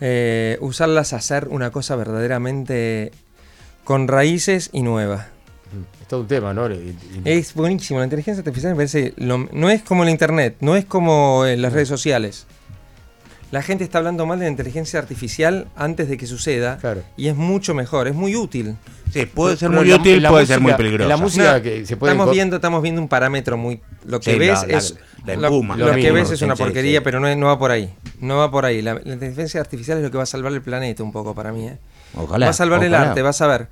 eh, 0.00 0.58
usarlas 0.60 1.12
a 1.12 1.16
hacer 1.16 1.48
una 1.50 1.70
cosa 1.70 1.96
verdaderamente 1.96 3.12
con 3.84 4.08
raíces 4.08 4.70
y 4.72 4.82
nueva. 4.82 5.28
Es 6.00 6.08
todo 6.08 6.20
un 6.20 6.28
tema, 6.28 6.54
¿no? 6.54 6.70
Y- 6.70 6.74
y- 6.74 7.22
Es 7.24 7.52
buenísimo, 7.54 7.98
la 7.98 8.04
inteligencia 8.06 8.40
artificial 8.40 8.72
me 8.72 8.76
parece, 8.76 9.12
lo- 9.16 9.48
no 9.52 9.68
es 9.70 9.82
como 9.82 10.02
el 10.04 10.08
internet, 10.10 10.56
no 10.60 10.76
es 10.76 10.84
como 10.84 11.44
en 11.46 11.60
las 11.62 11.72
redes 11.72 11.88
sociales. 11.88 12.46
La 13.50 13.62
gente 13.62 13.82
está 13.82 13.98
hablando 13.98 14.26
mal 14.26 14.38
de 14.38 14.44
la 14.44 14.50
inteligencia 14.50 14.98
artificial 14.98 15.68
antes 15.74 16.08
de 16.08 16.18
que 16.18 16.26
suceda 16.26 16.76
Claro. 16.78 17.02
y 17.16 17.28
es 17.28 17.34
mucho 17.36 17.72
mejor, 17.74 18.06
es 18.06 18.14
muy 18.14 18.36
útil. 18.36 18.76
Sí, 19.10 19.24
puede 19.24 19.56
ser 19.56 19.70
Pero 19.70 19.80
muy 19.80 19.88
la- 19.90 19.96
útil, 19.96 20.22
la 20.22 20.28
puede 20.28 20.46
ser 20.46 20.60
muy 20.60 20.74
peligroso. 20.74 21.08
La 21.08 21.16
música 21.16 21.54
No, 21.56 21.62
que 21.62 21.86
se 21.86 21.96
puede 21.96 22.12
estamos 22.12 22.30
viendo, 22.34 22.56
estamos 22.56 22.82
viendo 22.82 23.00
un 23.00 23.08
parámetro 23.08 23.56
muy. 23.56 23.80
Lo 24.04 24.20
que 24.20 24.32
Sí, 24.34 24.38
ves 24.38 24.60
la- 24.62 24.66
la- 24.66 24.76
es. 24.78 24.96
la 25.24 25.36
lo, 25.36 25.62
lo 25.62 25.76
Lo 25.76 25.94
que 25.94 26.12
ves 26.12 26.30
es 26.30 26.42
una 26.42 26.56
sí, 26.56 26.62
porquería, 26.62 26.98
sí. 26.98 27.04
pero 27.04 27.18
no, 27.20 27.46
va 27.46 27.58
por 27.58 27.70
ahí. 27.70 27.90
No 28.20 28.36
va 28.36 28.50
por 28.50 28.66
ahí. 28.66 28.82
La, 28.82 28.94
la 29.02 29.14
inteligencia 29.14 29.60
artificial 29.62 29.96
es 29.96 30.04
lo 30.04 30.10
que 30.10 30.18
va 30.18 30.24
a 30.24 30.26
salvar 30.26 30.52
el 30.52 30.60
planeta 30.60 31.02
un 31.02 31.10
poco 31.12 31.34
para 31.34 31.50
mí. 31.52 31.68
¿eh? 31.68 31.78
Ojalá. 32.16 32.46
va 32.46 32.50
a 32.50 32.52
salvar 32.54 32.84
el 32.84 32.94
arte, 32.94 33.22
vas 33.22 33.40
a 33.40 33.46
ver. 33.46 33.68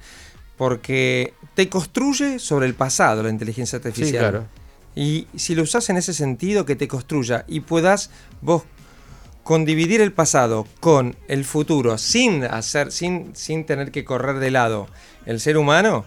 Porque 0.56 1.34
te 1.54 1.68
construye 1.68 2.38
sobre 2.38 2.66
el 2.66 2.74
pasado 2.74 3.22
la 3.22 3.28
inteligencia 3.28 3.76
artificial. 3.76 4.06
Sí, 4.08 4.16
claro. 4.18 4.46
Y 4.94 5.26
si 5.36 5.54
lo 5.54 5.62
usas 5.64 5.90
en 5.90 5.98
ese 5.98 6.14
sentido, 6.14 6.64
que 6.64 6.76
te 6.76 6.88
construya 6.88 7.44
y 7.46 7.60
puedas 7.60 8.10
vos 8.40 8.62
condividir 9.46 10.00
el 10.00 10.12
pasado 10.12 10.66
con 10.80 11.14
el 11.28 11.44
futuro 11.44 11.98
sin 11.98 12.42
hacer, 12.42 12.90
sin, 12.90 13.30
sin 13.36 13.64
tener 13.64 13.92
que 13.92 14.04
correr 14.04 14.40
de 14.40 14.50
lado 14.50 14.88
el 15.24 15.38
ser 15.38 15.56
humano, 15.56 16.04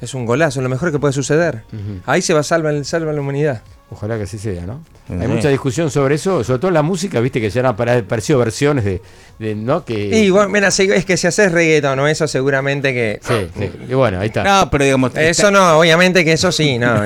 es 0.00 0.14
un 0.14 0.26
golazo, 0.26 0.62
lo 0.62 0.68
mejor 0.68 0.92
que 0.92 1.00
puede 1.00 1.12
suceder. 1.12 1.64
Ahí 2.06 2.22
se 2.22 2.34
va 2.34 2.40
a 2.40 2.44
salvar, 2.44 2.84
salva 2.84 3.12
la 3.12 3.20
humanidad. 3.20 3.62
Ojalá 3.90 4.16
que 4.16 4.22
así 4.22 4.38
sea, 4.38 4.64
¿no? 4.64 4.84
Hay 5.20 5.28
mucha 5.28 5.48
discusión 5.48 5.90
sobre 5.90 6.14
eso, 6.16 6.42
sobre 6.44 6.58
todo 6.58 6.68
en 6.68 6.74
la 6.74 6.82
música, 6.82 7.20
viste 7.20 7.40
que 7.40 7.50
ya 7.50 7.60
han 7.60 7.66
apare- 7.76 8.00
aparecido 8.00 8.38
versiones 8.38 8.84
de, 8.84 9.00
de 9.38 9.54
¿no? 9.54 9.84
Que, 9.84 9.94
Y 10.24 10.30
bueno, 10.30 10.48
mira, 10.48 10.68
es 10.68 11.04
que 11.04 11.16
si 11.16 11.26
haces 11.26 11.52
reggaeton 11.52 11.98
o 11.98 12.08
eso 12.08 12.26
seguramente 12.28 12.92
que... 12.92 13.20
sí, 13.22 13.48
sí. 13.58 13.70
Y 13.90 13.94
bueno, 13.94 14.20
ahí 14.20 14.28
está. 14.28 14.42
No, 14.44 14.70
pero 14.70 14.84
digamos. 14.84 15.12
Eso 15.16 15.50
no, 15.50 15.78
obviamente 15.78 16.24
que 16.24 16.32
eso 16.32 16.50
sí, 16.52 16.78
no, 16.78 17.02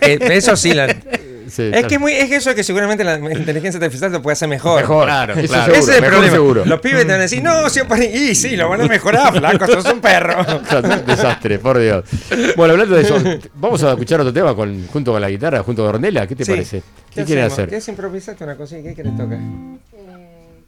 que- 0.00 0.18
eso 0.30 0.56
sí. 0.56 0.72
la- 0.74 0.94
Sí, 1.50 1.68
es 1.74 1.84
que 1.86 1.94
es 1.96 2.00
muy, 2.00 2.12
es 2.12 2.28
que 2.28 2.36
eso 2.36 2.54
que 2.54 2.62
seguramente 2.62 3.02
la 3.02 3.16
inteligencia 3.16 3.80
artificial 3.80 4.12
lo 4.12 4.22
puede 4.22 4.34
hacer 4.34 4.46
mejor. 4.46 4.82
Mejor, 4.82 5.06
Claro, 5.06 5.32
eso 5.34 5.48
claro. 5.52 5.64
seguro, 5.74 5.80
Ese 5.80 5.90
es 5.90 5.96
el 5.96 6.02
mejor 6.02 6.14
problema. 6.14 6.32
seguro. 6.36 6.64
Los 6.64 6.80
pibes 6.80 7.00
te 7.00 7.06
van 7.06 7.18
a 7.18 7.22
decir, 7.22 7.42
no, 7.42 7.68
siempre. 7.68 8.04
Y 8.04 8.36
sí, 8.36 8.54
lo 8.56 8.68
van 8.68 8.82
a 8.82 8.86
mejorar, 8.86 9.36
flaco, 9.36 9.66
sos 9.66 9.84
un 9.86 10.00
perro. 10.00 10.36
Un 11.00 11.06
desastre, 11.06 11.58
por 11.58 11.80
Dios. 11.80 12.04
Bueno, 12.56 12.74
hablando 12.74 12.94
de 12.94 13.02
eso, 13.02 13.16
vamos 13.56 13.82
a 13.82 13.90
escuchar 13.90 14.20
otro 14.20 14.32
tema 14.32 14.54
con, 14.54 14.86
junto 14.86 15.10
con 15.10 15.20
la 15.20 15.28
guitarra, 15.28 15.64
junto 15.64 15.82
con 15.84 15.96
Ornella. 15.96 16.24
¿Qué 16.28 16.36
te 16.36 16.44
Sí. 16.44 16.52
parece? 16.52 16.82
¿Qué, 17.12 17.24
quieren 17.24 17.46
hacer? 17.52 17.68
¿Quieres 17.68 17.88
improvisarte 17.88 18.44
una 18.44 18.56
cosita? 18.56 18.82
¿Qué 18.82 18.94
quieres 18.94 19.16
tocar? 19.16 19.38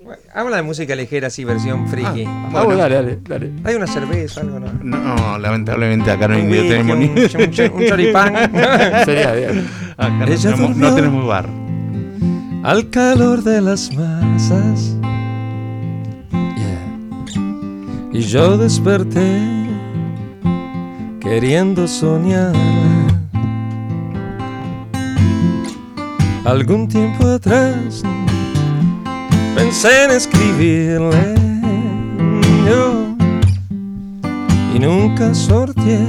Bueno, 0.02 0.22
Habla 0.34 0.56
de 0.56 0.62
música 0.62 0.96
ligera, 0.96 1.28
así, 1.28 1.44
versión 1.44 1.88
friki. 1.88 2.24
Vamos, 2.24 2.76
dale, 2.76 2.94
dale, 2.94 3.18
dale. 3.22 3.52
¿Hay 3.64 3.76
una 3.76 3.86
cerveza 3.86 4.40
algo, 4.40 4.58
no? 4.58 4.72
No, 4.82 5.38
lamentablemente 5.38 6.10
acá 6.10 6.26
no, 6.26 6.36
Un 6.36 6.46
no 6.46 6.50
whisky, 6.50 6.68
tenemos 6.68 6.98
ni. 6.98 7.06
un, 7.06 7.84
choripán. 7.86 8.34
Sería 9.04 9.32
bien. 9.32 9.68
Acá 9.96 10.10
no 10.10 10.26
tenemos, 10.26 10.76
no 10.76 10.94
tenemos 10.94 11.26
bar. 11.26 11.48
Al 12.64 12.90
calor 12.90 13.42
de 13.42 13.60
las 13.60 13.92
masas. 13.92 14.96
Y 18.14 18.20
yo 18.20 18.58
desperté 18.58 19.40
queriendo 21.18 21.88
soñar. 21.88 22.52
Algún 26.44 26.88
tiempo 26.88 27.26
atrás 27.26 28.02
pensé 29.54 30.04
en 30.04 30.10
escribirle 30.10 31.34
y 34.74 34.78
nunca 34.78 35.34
sorteé 35.34 36.06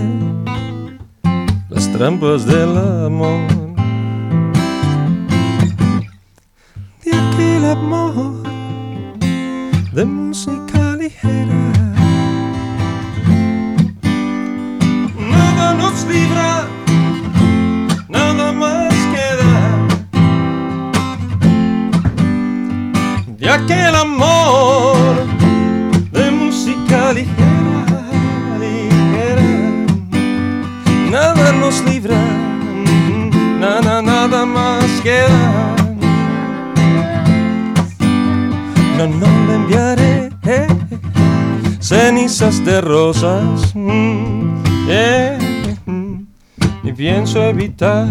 las 1.69 1.91
trampas 1.91 2.45
del 2.45 2.77
amor. 3.05 3.63
de 7.03 7.11
aquel 7.11 7.65
amor 7.65 8.43
de 9.93 10.05
música 10.05 10.95
ligera. 10.95 11.61
Nada 15.19 15.73
nos 15.73 16.05
libra, 16.05 16.67
de 23.43 23.49
aquel 23.49 23.93
amor 23.93 24.95
de 26.13 26.31
música 26.31 27.11
ligera, 27.11 28.05
ligera. 28.57 29.49
Nada 31.11 31.51
nos 31.51 31.83
libra, 31.83 32.17
nada, 33.59 34.01
nada 34.01 34.45
más 34.45 34.85
queda. 35.01 35.75
No, 38.97 39.07
no 39.07 39.27
le 39.47 39.55
enviaré 39.55 40.31
eh, 40.45 40.67
cenizas 41.81 42.63
de 42.63 42.79
rosas. 42.79 43.73
eh, 44.87 45.37
mm, 45.85 46.15
y 46.85 46.93
pienso 46.93 47.43
evitar 47.43 48.07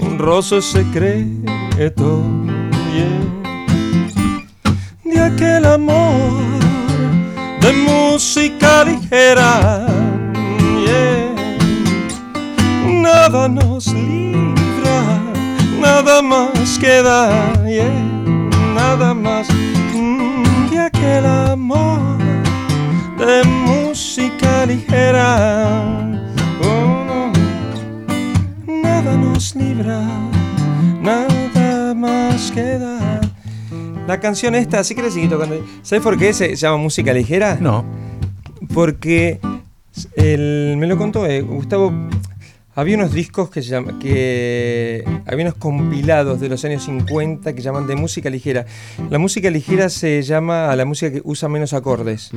un 0.00 0.18
roce 0.20 0.62
secreto. 0.62 2.22
Aquel 5.26 5.66
amor 5.66 6.40
de 7.60 7.72
música 7.72 8.84
ligera. 8.84 9.86
Nada 13.02 13.48
nos 13.48 13.86
libra, 13.88 14.98
nada 15.80 16.22
más 16.22 16.78
queda, 16.78 17.30
yeah, 17.66 17.90
nada 18.74 19.14
más 19.14 19.48
mm, 19.94 20.70
de 20.70 20.78
aquel 20.80 21.26
amor 21.26 22.18
de 23.18 23.42
música 23.44 24.66
ligera. 24.66 25.72
Oh. 26.62 26.96
Nada 28.66 29.16
nos 29.16 29.54
libra, 29.54 30.00
nada 31.02 31.94
más 31.94 32.50
queda. 32.52 32.95
La 34.06 34.20
canción 34.20 34.54
esta, 34.54 34.80
así 34.80 34.94
que 34.94 35.02
le 35.02 35.10
seguí 35.10 35.28
tocando. 35.28 35.56
¿Sabes 35.82 36.02
por 36.02 36.16
qué 36.18 36.32
se 36.32 36.54
llama 36.54 36.76
música 36.78 37.12
ligera? 37.12 37.58
No. 37.60 37.84
Porque 38.72 39.40
el- 40.16 40.76
me 40.78 40.86
lo 40.86 40.96
contó 40.96 41.26
eh, 41.26 41.40
Gustavo. 41.42 41.92
Había 42.78 42.96
unos 42.96 43.12
discos 43.12 43.48
que 43.48 43.62
se 43.62 43.70
llaman, 43.70 43.98
que 43.98 45.02
había 45.26 45.46
unos 45.46 45.54
compilados 45.58 46.40
de 46.40 46.48
los 46.50 46.62
años 46.66 46.84
50 46.84 47.54
que 47.54 47.62
llaman 47.62 47.86
de 47.86 47.96
música 47.96 48.28
ligera. 48.28 48.66
La 49.10 49.18
música 49.18 49.50
ligera 49.50 49.88
se 49.88 50.20
llama 50.22 50.70
a 50.70 50.76
la 50.76 50.84
música 50.84 51.10
que 51.10 51.22
usa 51.24 51.48
menos 51.48 51.72
acordes, 51.72 52.30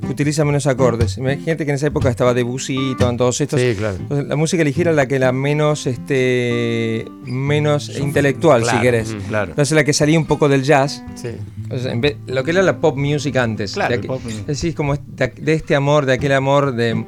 que 0.00 0.06
utiliza 0.08 0.44
menos 0.46 0.66
acordes. 0.66 1.18
Imagínate 1.18 1.64
que 1.66 1.72
en 1.72 1.74
esa 1.74 1.88
época 1.88 2.08
estaba 2.08 2.32
Debussy 2.32 2.74
y 2.74 2.90
estaban 2.92 3.18
todos 3.18 3.38
estos. 3.42 3.60
Sí, 3.60 3.74
claro. 3.76 3.96
Entonces, 4.00 4.26
la 4.28 4.36
música 4.36 4.64
ligera 4.64 4.90
es 4.90 4.96
la 4.96 5.06
que 5.06 5.18
la 5.18 5.30
menos, 5.32 5.86
este, 5.86 7.04
menos 7.24 7.96
intelectual, 7.98 8.64
si 8.64 8.76
querés. 8.78 9.14
claro. 9.28 9.50
Entonces 9.50 9.74
la 9.76 9.84
que 9.84 9.92
salía 9.92 10.18
un 10.18 10.26
poco 10.26 10.48
del 10.48 10.62
jazz. 10.62 11.02
Sí. 11.16 11.28
O 11.70 11.78
sea, 11.78 11.92
en 11.92 12.00
vez- 12.00 12.16
lo 12.26 12.44
que 12.44 12.50
era 12.52 12.62
la 12.62 12.78
pop 12.80 12.96
music 12.96 13.36
antes. 13.36 13.72
Claro, 13.74 13.90
de, 13.90 13.96
el 13.96 14.02
aqu- 14.04 14.06
pop 14.06 14.20
music. 14.24 14.40
es 14.40 14.46
decir, 14.46 14.74
como 14.74 14.94
de, 14.96 15.28
de 15.38 15.52
este 15.52 15.74
amor, 15.74 16.06
de 16.06 16.14
aquel 16.14 16.32
amor 16.32 16.74
de 16.74 17.04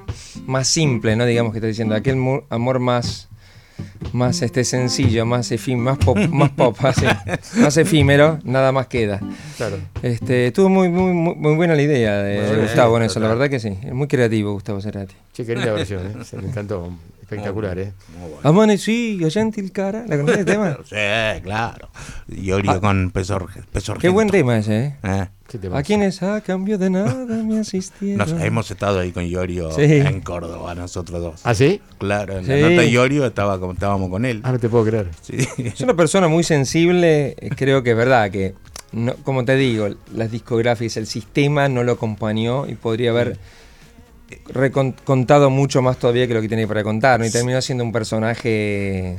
más 0.46 0.68
simple, 0.68 1.16
¿no? 1.16 1.26
Digamos 1.26 1.52
que 1.52 1.58
está 1.58 1.66
diciendo, 1.66 1.94
aquel 1.94 2.16
amor 2.50 2.78
más 2.80 3.28
más 4.12 4.42
este 4.42 4.64
sencillo, 4.64 5.26
más 5.26 5.52
más 5.76 5.98
pop, 5.98 6.16
más 6.28 6.50
pop, 6.50 6.76
así, 6.84 7.04
más 7.56 7.76
efímero, 7.76 8.38
nada 8.44 8.72
más 8.72 8.86
queda. 8.86 9.20
Claro. 9.56 9.78
Este, 10.02 10.48
estuvo 10.48 10.68
muy, 10.68 10.88
muy, 10.88 11.12
muy, 11.12 11.34
muy 11.34 11.54
buena 11.56 11.74
la 11.74 11.82
idea 11.82 12.18
de 12.18 12.62
Gustavo 12.62 12.96
en 12.96 13.04
eso, 13.04 13.20
la 13.20 13.28
verdad 13.28 13.48
que 13.48 13.58
sí, 13.58 13.76
es 13.82 13.92
muy 13.92 14.06
creativo 14.06 14.52
Gustavo 14.52 14.80
Cerati. 14.80 15.14
Che, 15.32 15.44
qué 15.44 15.54
linda 15.54 15.72
versión, 15.72 16.06
¿eh? 16.06 16.24
Se 16.24 16.36
me 16.36 16.48
encantó. 16.48 16.92
Espectacular, 17.24 17.78
¿eh? 17.78 17.92
Amanecí 18.42 19.18
allá 19.24 19.40
en 19.40 19.50
Tilcara, 19.50 20.04
¿la 20.06 20.16
conoces 20.16 20.40
el 20.40 20.44
tema? 20.44 20.76
Sí, 20.84 21.40
claro. 21.42 21.88
Iorio 22.28 22.80
con 22.82 23.10
peso, 23.10 23.38
peso 23.72 23.94
Qué 23.94 24.10
buen 24.10 24.28
tema 24.28 24.58
ese, 24.58 24.84
¿eh? 24.84 24.96
Eh. 25.02 25.26
A 25.72 25.82
quienes 25.82 26.22
a 26.22 26.40
cambio 26.40 26.76
de 26.78 26.90
nada 26.90 27.14
me 27.44 27.60
asistieron. 27.60 28.18
nos- 28.28 28.42
hemos 28.42 28.70
estado 28.70 28.98
ahí 29.00 29.12
con 29.12 29.24
Iorio 29.24 29.70
Sí. 29.72 29.82
en 29.84 30.20
Córdoba, 30.20 30.74
nosotros 30.74 31.20
dos. 31.20 31.40
¿Ah, 31.44 31.54
sí? 31.54 31.80
Claro, 31.98 32.38
en 32.38 32.44
Sí. 32.44 32.50
la 32.50 32.68
nota 32.70 32.82
de 32.82 32.90
Iorio 32.90 33.24
estaba, 33.24 33.54
estábamos 33.72 34.10
con 34.10 34.24
él. 34.26 34.40
Ah, 34.42 34.52
no 34.52 34.58
te 34.58 34.68
puedo 34.68 34.84
creer. 34.84 35.08
Sí. 35.22 35.36
Es 35.58 35.80
una 35.80 35.94
persona 35.94 36.28
muy 36.28 36.44
sensible, 36.44 37.36
eh, 37.38 37.50
creo 37.56 37.82
que 37.82 37.92
es 37.92 37.96
verdad 37.96 38.30
que, 38.30 38.54
no, 38.92 39.14
como 39.22 39.44
te 39.44 39.54
digo, 39.56 39.88
las 40.12 40.30
discográficas, 40.30 40.96
el 40.98 41.06
sistema 41.06 41.68
no 41.68 41.84
lo 41.84 41.92
acompañó 41.92 42.66
y 42.66 42.74
podría 42.74 43.10
haber 43.10 43.34
recon- 43.34 43.38
contado 45.04 45.50
mucho 45.50 45.82
más 45.82 45.98
todavía 45.98 46.26
que 46.26 46.34
lo 46.34 46.40
que 46.40 46.48
tenía 46.48 46.66
para 46.66 46.82
contar, 46.82 47.20
¿no? 47.20 47.26
Y 47.26 47.30
terminó 47.30 47.60
siendo 47.60 47.84
un 47.84 47.92
personaje, 47.92 49.18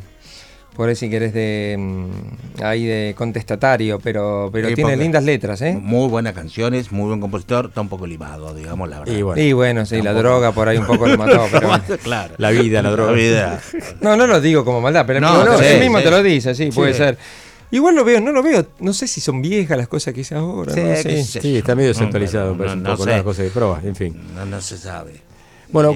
por 0.75 0.89
ahí 0.89 0.95
si 0.95 1.09
querés, 1.09 1.33
de 1.33 1.75
mm, 1.77 2.63
ahí 2.63 2.85
de 2.85 3.13
contestatario, 3.17 3.99
pero, 3.99 4.49
pero 4.51 4.67
Sí, 4.69 4.75
tiene 4.75 4.97
lindas 4.97 5.23
letras, 5.23 5.61
¿eh? 5.61 5.77
Muy 5.79 6.09
buenas 6.09 6.33
canciones, 6.33 6.91
muy 6.91 7.07
buen 7.07 7.19
compositor, 7.21 7.67
está 7.67 7.81
un 7.81 7.89
poco 7.89 8.07
limado, 8.07 8.53
digamos 8.53 8.89
la 8.89 8.99
verdad. 8.99 9.13
Y 9.13 9.21
bueno, 9.21 9.41
Y 9.41 9.53
bueno, 9.53 9.85
sí, 9.85 10.01
la 10.01 10.13
droga 10.13 10.51
por 10.51 10.67
ahí 10.67 10.77
un 10.77 10.85
poco 10.87 11.07
lo 11.07 11.17
mató, 11.17 11.45
pero 11.51 11.69
claro. 12.03 12.33
la 12.37 12.51
vida, 12.51 12.81
la 12.81 12.91
droga. 12.91 13.11
La 13.11 13.17
vida. 13.17 13.61
No, 14.01 14.15
no 14.15 14.27
lo 14.27 14.41
digo 14.41 14.65
como 14.65 14.81
maldad, 14.81 15.05
pero 15.05 15.19
No, 15.21 15.43
no, 15.45 15.45
no, 15.53 15.59
él 15.59 15.73
sí, 15.75 15.79
mismo 15.81 15.99
sí. 15.99 16.03
te 16.03 16.11
lo 16.11 16.23
dice, 16.23 16.55
sí, 16.55 16.69
puede 16.71 16.93
Sí. 16.93 16.97
ser. 16.99 17.17
Igual 17.75 17.93
lo 17.93 18.05
veo, 18.05 18.21
no 18.21 18.31
lo 18.31 18.41
veo, 18.41 18.65
no 18.79 18.93
sé 18.93 19.05
si 19.05 19.19
son 19.19 19.41
viejas 19.41 19.77
las 19.77 19.89
cosas 19.89 20.13
que 20.13 20.21
hice 20.21 20.33
ahora. 20.33 20.73
Sí, 20.73 20.79
no 20.79 20.95
sé. 20.95 21.41
Sí, 21.41 21.57
está 21.57 21.75
medio 21.75 21.89
desactualizado, 21.89 22.51
no, 22.53 22.57
parece 22.57 22.75
no, 22.75 22.79
un 22.79 22.83
no 22.83 22.91
poco, 22.91 23.03
sé. 23.03 23.09
¿no? 23.09 23.17
La 23.17 23.23
cosa 23.25 23.43
de 23.43 23.49
prueba, 23.49 23.81
en 23.83 23.95
fin. 23.97 24.21
No, 24.33 24.45
no 24.45 24.61
se 24.61 24.77
sabe. 24.77 25.11
Bueno, 25.73 25.93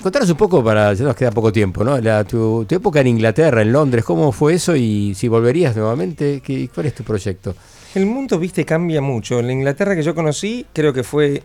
contanos 0.00 0.30
un 0.30 0.36
poco 0.36 0.62
para, 0.62 0.94
ya 0.94 1.04
nos 1.04 1.16
queda 1.16 1.32
poco 1.32 1.50
tiempo, 1.50 1.82
¿no? 1.82 1.98
La, 1.98 2.22
tu, 2.22 2.64
tu 2.64 2.76
época 2.76 3.00
en 3.00 3.08
Inglaterra, 3.08 3.62
en 3.62 3.72
Londres, 3.72 4.04
¿cómo 4.04 4.30
fue 4.30 4.54
eso? 4.54 4.76
Y 4.76 5.14
si 5.16 5.26
volverías 5.26 5.74
nuevamente, 5.74 6.40
¿qué, 6.44 6.68
¿cuál 6.72 6.86
es 6.86 6.94
tu 6.94 7.02
proyecto? 7.02 7.56
El 7.96 8.06
mundo, 8.06 8.38
viste, 8.38 8.64
cambia 8.64 9.00
mucho. 9.00 9.42
La 9.42 9.50
Inglaterra 9.50 9.96
que 9.96 10.04
yo 10.04 10.14
conocí, 10.14 10.64
creo 10.72 10.92
que 10.92 11.02
fue. 11.02 11.42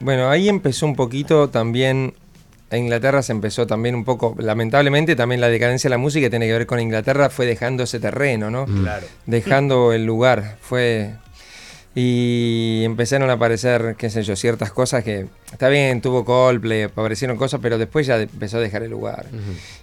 Bueno, 0.00 0.28
ahí 0.28 0.50
empezó 0.50 0.84
un 0.84 0.96
poquito 0.96 1.48
también. 1.48 2.12
En 2.70 2.84
Inglaterra 2.84 3.22
se 3.22 3.32
empezó 3.32 3.66
también 3.66 3.94
un 3.94 4.04
poco. 4.04 4.36
Lamentablemente, 4.38 5.16
también 5.16 5.40
la 5.40 5.48
decadencia 5.48 5.88
de 5.88 5.92
la 5.92 5.98
música 5.98 6.30
tiene 6.30 6.46
que 6.46 6.52
ver 6.52 6.66
con 6.66 6.78
Inglaterra, 6.78 7.28
fue 7.28 7.46
dejando 7.46 7.82
ese 7.82 7.98
terreno, 7.98 8.50
¿no? 8.50 8.66
Claro. 8.66 9.06
Dejando 9.26 9.92
el 9.92 10.06
lugar. 10.06 10.56
Fue. 10.60 11.14
Y 11.92 12.82
empezaron 12.84 13.30
a 13.30 13.32
aparecer, 13.32 13.96
qué 13.98 14.10
sé 14.10 14.22
yo, 14.22 14.36
ciertas 14.36 14.70
cosas 14.70 15.02
que. 15.02 15.26
Está 15.50 15.68
bien, 15.68 16.00
tuvo 16.00 16.24
Coldplay, 16.24 16.82
aparecieron 16.84 17.36
cosas, 17.36 17.58
pero 17.60 17.78
después 17.78 18.06
ya 18.06 18.16
de- 18.16 18.24
empezó 18.24 18.58
a 18.58 18.60
dejar 18.60 18.84
el 18.84 18.90
lugar. 18.92 19.26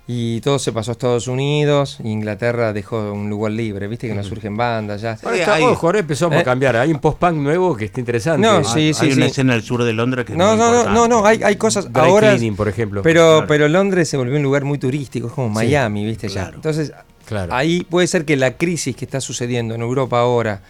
Y 0.08 0.39
todo 0.39 0.58
se 0.58 0.72
pasó 0.72 0.91
a 0.91 0.93
Estados 0.93 1.28
Unidos, 1.28 1.97
y 2.01 2.10
Inglaterra 2.10 2.72
dejó 2.72 3.12
un 3.12 3.30
lugar 3.30 3.51
libre, 3.51 3.88
viste 3.89 4.08
que 4.08 4.14
no 4.14 4.24
surgen 4.24 4.55
bandas 4.55 5.01
ya. 5.01 5.18
Ahora 5.22 5.36
está, 5.36 5.55
hay- 5.55 5.64
ojo, 5.66 5.86
ahora 5.86 5.99
empezamos 5.99 6.38
¿Eh? 6.38 6.39
a 6.39 6.43
cambiar. 6.45 6.78
Hay 6.78 6.91
un 6.91 6.99
post-punk 6.99 7.36
nuevo 7.36 7.76
que 7.76 7.86
está 7.86 7.99
interesante. 7.99 8.41
No, 8.41 8.58
Ah, 8.60 8.64
sí, 8.64 8.93
sí, 8.93 9.08
hay 9.08 9.12
una 9.12 9.26
sí. 9.26 9.32
escena 9.32 9.53
al 9.53 9.64
sur 9.64 9.84
de 9.84 9.91
Londres 9.91 10.26
que 10.26 10.32
es 10.32 10.38
No, 10.38 10.47
muy 10.51 10.58
no, 10.58 10.64
no, 10.64 10.78
importante. 10.78 10.99
no, 10.99 11.08
no, 11.10 11.26
hay, 11.26 11.41
hay 11.43 11.58
cosas 11.58 11.91
Dry 11.91 12.01
ahora. 12.03 12.30
cleaning, 12.30 12.55
por 12.55 12.70
ejemplo. 12.70 13.01
Pero, 13.01 13.22
Claro. 13.34 13.47
pero 13.47 13.68
Londres 13.68 14.08
se 14.08 14.16
volvió 14.16 14.38
un 14.38 14.43
lugar 14.43 14.64
muy 14.64 14.78
turístico, 14.78 15.28
es 15.28 15.34
como 15.34 15.49
Miami, 15.49 16.05
¿viste? 16.05 16.30
Ya. 16.30 16.51
Entonces, 16.55 16.93
Claro. 17.26 17.53
ahí 17.53 17.82
puede 17.84 18.08
ser 18.08 18.24
que 18.24 18.38
la 18.38 18.55
crisis 18.55 18.95
que 18.95 19.03
está 19.03 19.20
sucediendo 19.20 19.76
en 19.76 19.82
Europa 19.82 20.18
ahora, 20.22 20.62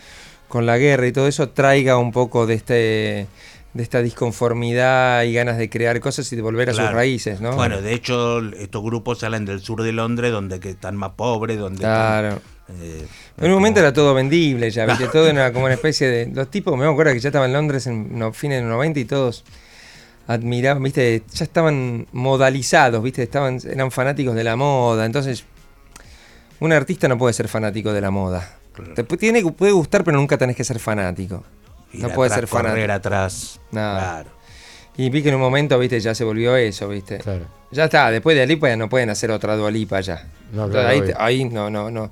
con 0.48 0.66
la 0.66 0.78
guerra 0.78 1.08
y 1.08 1.12
todo 1.12 1.28
eso, 1.28 1.50
traiga 1.50 1.98
un 1.98 2.12
poco 2.12 2.46
de 2.48 2.54
este 2.56 3.28
de 3.74 3.84
esta 3.84 4.02
disconformidad 4.02 5.24
y 5.24 5.34
ganas 5.34 5.58
de 5.58 5.70
crear 5.70 6.00
cosas 6.00 6.32
y 6.34 6.36
de 6.36 6.42
volver 6.42 6.72
a 6.72 6.74
sus 6.74 6.92
raíces, 6.92 7.42
¿no? 7.42 7.52
Bueno, 7.54 7.80
de 7.80 7.94
hecho, 7.94 8.40
estos 8.56 8.84
grupos 8.84 9.20
salen 9.20 9.46
del 9.46 9.62
sur 9.62 9.84
de 9.84 9.92
Londres, 9.94 10.32
donde 10.32 10.60
que 10.60 10.72
están 10.72 10.96
más 10.96 11.12
pobres, 11.12 11.60
donde 11.60 11.80
claro. 11.80 12.30
están, 12.30 12.42
eh, 12.82 13.06
En 13.38 13.46
un 13.46 13.52
momento 13.52 13.76
como- 13.80 13.86
era 13.86 13.94
todo 13.94 14.16
vendible 14.16 14.72
ya, 14.72 14.88
¿viste? 14.88 15.08
Todo 15.12 15.28
era 15.28 15.54
como 15.54 15.66
una 15.66 15.76
especie 15.76 16.08
de... 16.08 16.26
Los 16.34 16.50
tipos, 16.50 16.76
me 16.76 16.88
acuerdo 16.88 17.14
que 17.14 17.20
ya 17.20 17.30
estaban 17.30 17.52
en 17.52 17.54
Londres 17.54 17.86
en 17.86 18.18
no, 18.18 18.34
fines 18.34 18.58
de 18.58 18.62
los 18.64 18.72
90 18.72 19.00
y 19.00 19.06
todos 19.06 19.44
admiraban, 20.26 20.82
¿viste? 20.82 21.22
Ya 21.34 21.44
estaban 21.44 22.08
modalizados, 22.12 23.04
¿viste? 23.04 23.22
Estaban, 23.22 23.60
eran 23.70 23.92
fanáticos 23.92 24.34
de 24.34 24.44
la 24.44 24.56
moda. 24.56 25.06
Entonces, 25.06 25.46
un 26.60 26.74
artista 26.74 27.08
no 27.08 27.18
puede 27.18 27.34
ser 27.34 27.48
fanático 27.48 27.94
de 27.94 28.02
la 28.02 28.10
moda. 28.10 28.58
Claro. 28.84 28.94
Te 29.06 29.18
tiene, 29.18 29.44
puede 29.52 29.72
gustar, 29.72 30.04
pero 30.04 30.18
nunca 30.18 30.38
tenés 30.38 30.56
que 30.56 30.64
ser 30.64 30.80
fanático. 30.80 31.44
ir 31.94 32.02
no 32.04 32.10
puede 32.10 32.28
atrás, 32.28 32.40
ser 32.42 32.48
fanático. 32.48 32.74
correr 32.76 32.92
atrás. 32.92 33.60
No. 33.72 33.80
Claro. 33.80 34.30
Y 34.98 35.10
vi 35.10 35.22
que 35.22 35.30
en 35.30 35.36
un 35.36 35.42
momento, 35.42 35.78
¿viste? 35.78 36.00
Ya 36.00 36.16
se 36.16 36.24
volvió 36.24 36.56
eso, 36.56 36.88
¿viste? 36.90 37.18
Claro. 37.20 37.46
Ya 37.72 37.86
está, 37.86 38.10
después 38.10 38.36
de 38.36 38.44
Alipa 38.44 38.68
ya 38.70 38.78
no 38.78 38.90
pueden 38.90 39.10
hacer 39.10 39.30
otra 39.32 39.56
Dualipa 39.56 40.00
ya. 40.02 40.26
No, 40.54 40.66
Entonces, 40.66 41.02
claro, 41.02 41.16
ahí, 41.24 41.46
no, 41.46 41.70
no, 41.70 41.92
no. 41.92 42.12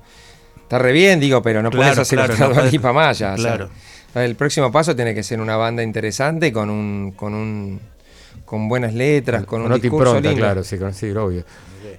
Está 0.62 0.78
re 0.78 0.92
bien, 0.92 1.18
digo, 1.18 1.42
pero 1.42 1.62
no 1.62 1.70
puedes 1.70 1.96
hacer 1.98 2.18
otra 2.18 2.36
no 2.36 2.48
Dua 2.50 2.62
podés- 2.64 2.72
Lipa 2.72 2.92
más 2.92 3.18
ya. 3.18 3.34
o 3.34 3.38
sea, 3.38 3.56
claro. 3.56 3.70
el 4.14 4.34
próximo 4.36 4.70
paso 4.70 4.94
tiene 4.94 5.14
que 5.14 5.22
ser 5.22 5.40
una 5.40 5.56
banda 5.56 5.82
interesante 5.82 6.52
con 6.52 6.70
un, 6.70 7.12
con 7.12 7.34
un, 7.34 7.80
con 8.44 8.68
buenas 8.68 8.92
letras, 8.94 9.44
con, 9.46 9.60
un 9.62 9.66
otra 9.72 9.78
discurso 9.82 10.08
impronta, 10.16 10.28
lindo. 10.28 10.44
claro, 10.44 10.62
sí, 10.64 10.78
con- 10.78 10.94
sí, 10.94 11.10
obvio. 11.10 11.44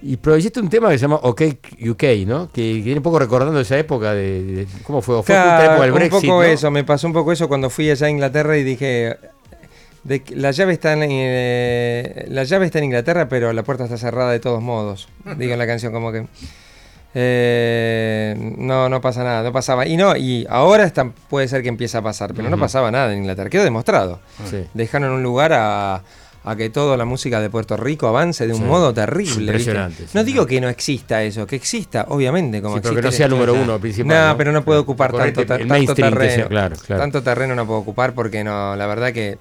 Y 0.02 0.16
proyectaste 0.16 0.60
un 0.60 0.68
tema 0.70 0.88
que 0.90 0.98
se 0.98 1.02
llama 1.02 1.16
OK 1.22 1.42
UK, 1.88 2.02
¿no? 2.26 2.50
Que 2.52 2.74
viene 2.74 2.96
un 2.98 3.02
poco 3.02 3.18
recordando 3.18 3.58
esa 3.60 3.78
época 3.78 4.12
de, 4.14 4.42
de- 4.42 4.66
¿cómo 4.84 5.02
fue? 5.02 5.16
¿O 5.16 5.22
fue 5.22 5.34
Claro, 5.34 5.64
época 5.64 5.82
del 5.82 5.90
un 5.92 5.98
Brexit, 5.98 6.20
poco 6.28 6.42
¿no? 6.42 6.42
eso, 6.44 6.70
me 6.70 6.84
pasó 6.84 7.06
un 7.06 7.12
poco 7.12 7.32
eso 7.32 7.48
cuando 7.48 7.70
fui 7.70 7.90
allá 7.90 8.06
a 8.06 8.10
Inglaterra 8.10 8.56
y 8.56 8.64
dije, 8.64 9.16
de 10.04 10.22
la 10.30 10.50
llave 10.52 10.72
está 10.72 10.92
en 10.92 11.00
eh, 11.04 12.26
la 12.28 12.44
llave 12.44 12.66
está 12.66 12.78
en 12.78 12.84
Inglaterra, 12.84 13.28
pero 13.28 13.52
la 13.52 13.62
puerta 13.62 13.84
está 13.84 13.96
cerrada 13.98 14.30
de 14.32 14.40
todos 14.40 14.62
modos. 14.62 15.08
Digo 15.36 15.52
en 15.52 15.58
la 15.58 15.66
canción 15.66 15.92
como 15.92 16.12
que 16.12 16.26
eh, 17.14 18.54
no, 18.58 18.88
no 18.88 19.00
pasa 19.00 19.24
nada, 19.24 19.42
no 19.42 19.52
pasaba. 19.52 19.86
Y 19.86 19.96
no, 19.96 20.16
y 20.16 20.46
ahora 20.48 20.84
está, 20.84 21.10
puede 21.28 21.48
ser 21.48 21.62
que 21.62 21.68
empiece 21.68 21.96
a 21.96 22.02
pasar, 22.02 22.32
pero 22.34 22.48
no 22.48 22.58
pasaba 22.58 22.90
nada 22.90 23.12
en 23.12 23.18
Inglaterra, 23.20 23.50
quedó 23.50 23.64
demostrado. 23.64 24.20
Sí. 24.48 24.64
Dejaron 24.74 25.12
un 25.12 25.22
lugar 25.22 25.52
a, 25.52 26.02
a 26.50 26.56
que 26.56 26.70
toda 26.70 26.96
la 26.96 27.04
música 27.04 27.40
de 27.40 27.50
Puerto 27.50 27.76
Rico 27.76 28.06
avance 28.08 28.46
de 28.46 28.52
un 28.54 28.60
Sí. 28.60 28.64
modo 28.64 28.92
terrible. 28.94 29.42
Impresionante, 29.44 30.04
sí. 30.04 30.10
No 30.14 30.24
digo 30.24 30.46
que 30.46 30.60
no 30.60 30.68
exista 30.68 31.22
eso, 31.22 31.46
que 31.46 31.56
exista, 31.56 32.06
obviamente, 32.08 32.62
como 32.62 32.76
Sí, 32.76 32.80
pero 32.82 32.94
que 32.96 33.02
no 33.02 33.12
sea 33.12 33.26
el 33.26 33.32
número 33.32 33.54
uno 33.54 33.78
principal. 33.78 34.28
no, 34.30 34.36
pero 34.36 34.52
no 34.52 34.64
puede 34.64 34.80
ocupar 34.80 35.12
tanto, 35.12 35.44
tanto 35.44 35.94
sea, 35.94 35.94
terreno. 35.94 36.48
claro, 36.48 36.76
claro. 36.84 37.02
Tanto 37.02 37.22
terreno 37.22 37.54
no 37.54 37.66
puede 37.66 37.80
ocupar 37.80 38.14
porque 38.14 38.42
no, 38.44 38.74
la 38.76 38.86
verdad 38.86 39.12
que. 39.12 39.38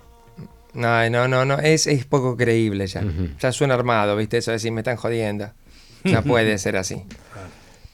No, 0.74 1.10
no, 1.10 1.28
no, 1.28 1.44
no, 1.46 1.58
es, 1.60 1.88
es 1.88 2.06
poco 2.06 2.38
creíble 2.38 2.86
ya. 2.88 3.00
Ujú. 3.02 3.30
Ya 3.40 3.52
suena 3.52 3.74
armado, 3.74 4.16
¿viste? 4.16 4.38
Eso 4.38 4.52
de 4.52 4.58
decir, 4.58 4.72
me 4.72 4.82
están 4.82 4.98
jodiendo. 4.98 5.50
No 6.04 6.22
puede 6.24 6.58
ser 6.60 6.78
así. 6.78 7.04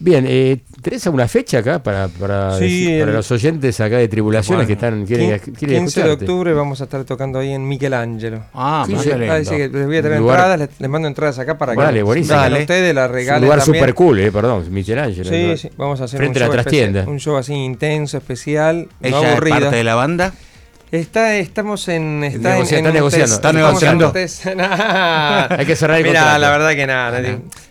Bien, 0.04 0.26
eh, 0.28 0.58
¿tenés 0.82 1.06
alguna 1.06 1.30
fecha 1.30 1.60
acá 1.60 1.82
para, 1.82 2.10
para, 2.10 2.58
Sí, 2.58 2.64
decir- 2.66 3.00
para 3.00 3.12
el- 3.12 3.16
los 3.18 3.32
oyentes 3.32 3.80
acá 3.80 4.00
de 4.00 4.10
Tribulaciones 4.10 4.66
Bueno. 4.66 4.68
que 4.68 4.74
están 4.74 5.06
quieren, 5.06 5.40
quieren 5.58 5.78
15 5.86 6.04
de 6.04 6.12
octubre 6.12 6.52
vamos 6.54 6.82
a 6.82 6.84
estar 6.84 7.06
tocando 7.06 7.40
ahí 7.40 7.54
en 7.54 7.66
Michelangelo. 7.66 8.44
Ah, 8.54 8.84
Sí. 8.86 8.96
Ah, 8.96 9.40
que 9.50 9.70
les 9.70 9.86
voy 9.86 9.98
a 9.98 10.02
traer 10.02 10.20
Lugar- 10.20 10.40
entradas, 10.40 10.60
les, 10.60 10.70
les 10.82 10.90
mando 10.90 11.08
entradas 11.08 11.40
acá 11.40 11.58
para 11.58 11.72
que 11.72 11.78
Vale, 11.78 12.04
buenísimo. 12.04 12.36
vengan 12.36 12.52
Dale. 12.52 12.62
ustedes, 12.64 12.92
un 12.98 13.14
regalen 13.14 13.44
lugar 13.44 13.60
también. 13.60 13.82
super 13.82 13.94
cool, 13.96 14.20
eh, 14.20 14.32
perdón, 14.34 14.66
Michelangelo. 14.74 15.30
Sí, 15.30 15.48
¿no? 15.48 15.56
sí, 15.58 15.70
vamos 15.78 16.02
a 16.02 16.04
hacer 16.04 16.18
Frente 16.18 16.40
un 16.40 16.44
a 16.44 16.48
la 16.48 16.52
show 16.54 16.60
especial, 16.60 16.84
trastienda. 16.92 17.10
un 17.14 17.20
show 17.22 17.38
así 17.38 17.54
intenso, 17.54 18.18
especial, 18.18 18.90
no 19.00 19.08
¿Ella 19.08 19.20
es 19.22 19.32
aburrido. 19.32 19.60
parte 19.62 19.76
de 19.78 19.84
la 19.86 19.96
banda? 19.96 20.34
Está, 20.94 21.38
estamos 21.38 21.88
en. 21.88 22.24
Está, 22.24 22.50
Negocia- 22.56 22.58
en, 22.58 22.62
está 22.62 22.78
en 22.78 22.86
un 22.86 22.94
negociando. 22.94 23.26
Está 23.36 23.50
estamos 23.50 23.82
negociando. 23.82 24.14
Nah. 24.56 25.48
Hay 25.58 25.66
que 25.66 25.76
cerrar 25.76 25.98
el 25.98 26.04
Mira, 26.04 26.20
contrato. 26.20 26.40
la 26.40 26.50
verdad 26.52 26.70
que 26.76 26.86
nada. 26.88 27.22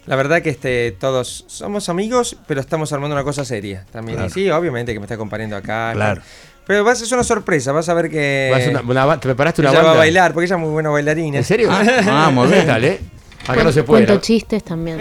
La 0.07 0.16
verdad 0.16 0.43
que 0.43 0.51
este, 0.51 0.91
todos 0.99 1.45
somos 1.47 1.89
amigos, 1.89 2.37
pero 2.49 2.61
estamos 2.61 2.93
armando 2.93 3.14
una 3.14 3.23
cosa 3.23 3.45
seria 3.45 3.87
también. 3.93 4.16
Claro. 4.16 4.29
Y 4.29 4.33
sí, 4.33 4.51
obviamente 4.51 4.93
que 4.93 4.99
me 4.99 5.05
está 5.05 5.14
acompañando 5.14 5.57
acá. 5.57 5.93
Claro. 5.95 6.20
Pero 6.66 6.83
vas 6.83 7.01
a 7.01 7.07
ser 7.07 7.14
una 7.14 7.23
sorpresa, 7.23 7.70
vas 7.70 7.89
a 7.89 7.95
ver 7.95 8.11
que. 8.11 8.49
Vas 8.53 8.66
a 8.66 8.70
una- 8.70 8.81
una 8.81 9.05
ba- 9.05 9.14
¿Te 9.20 9.29
preparaste 9.29 9.61
una 9.61 9.70
ella 9.70 9.79
banda? 9.79 9.91
va 9.93 9.97
a 9.97 9.99
bailar, 9.99 10.33
porque 10.33 10.47
ella 10.47 10.57
es 10.57 10.61
muy 10.61 10.70
buena 10.70 10.91
bailarina. 10.91 11.39
¿En 11.39 11.45
serio? 11.45 11.70
Ah, 12.09 12.29
muy 12.35 12.49
bien. 12.49 12.66
Dale. 12.66 12.99
Acá 13.47 13.62
no 13.62 13.70
se 13.70 13.85
puede. 13.85 14.05
Cuento 14.05 14.20
chistes 14.20 14.64
también. 14.64 14.99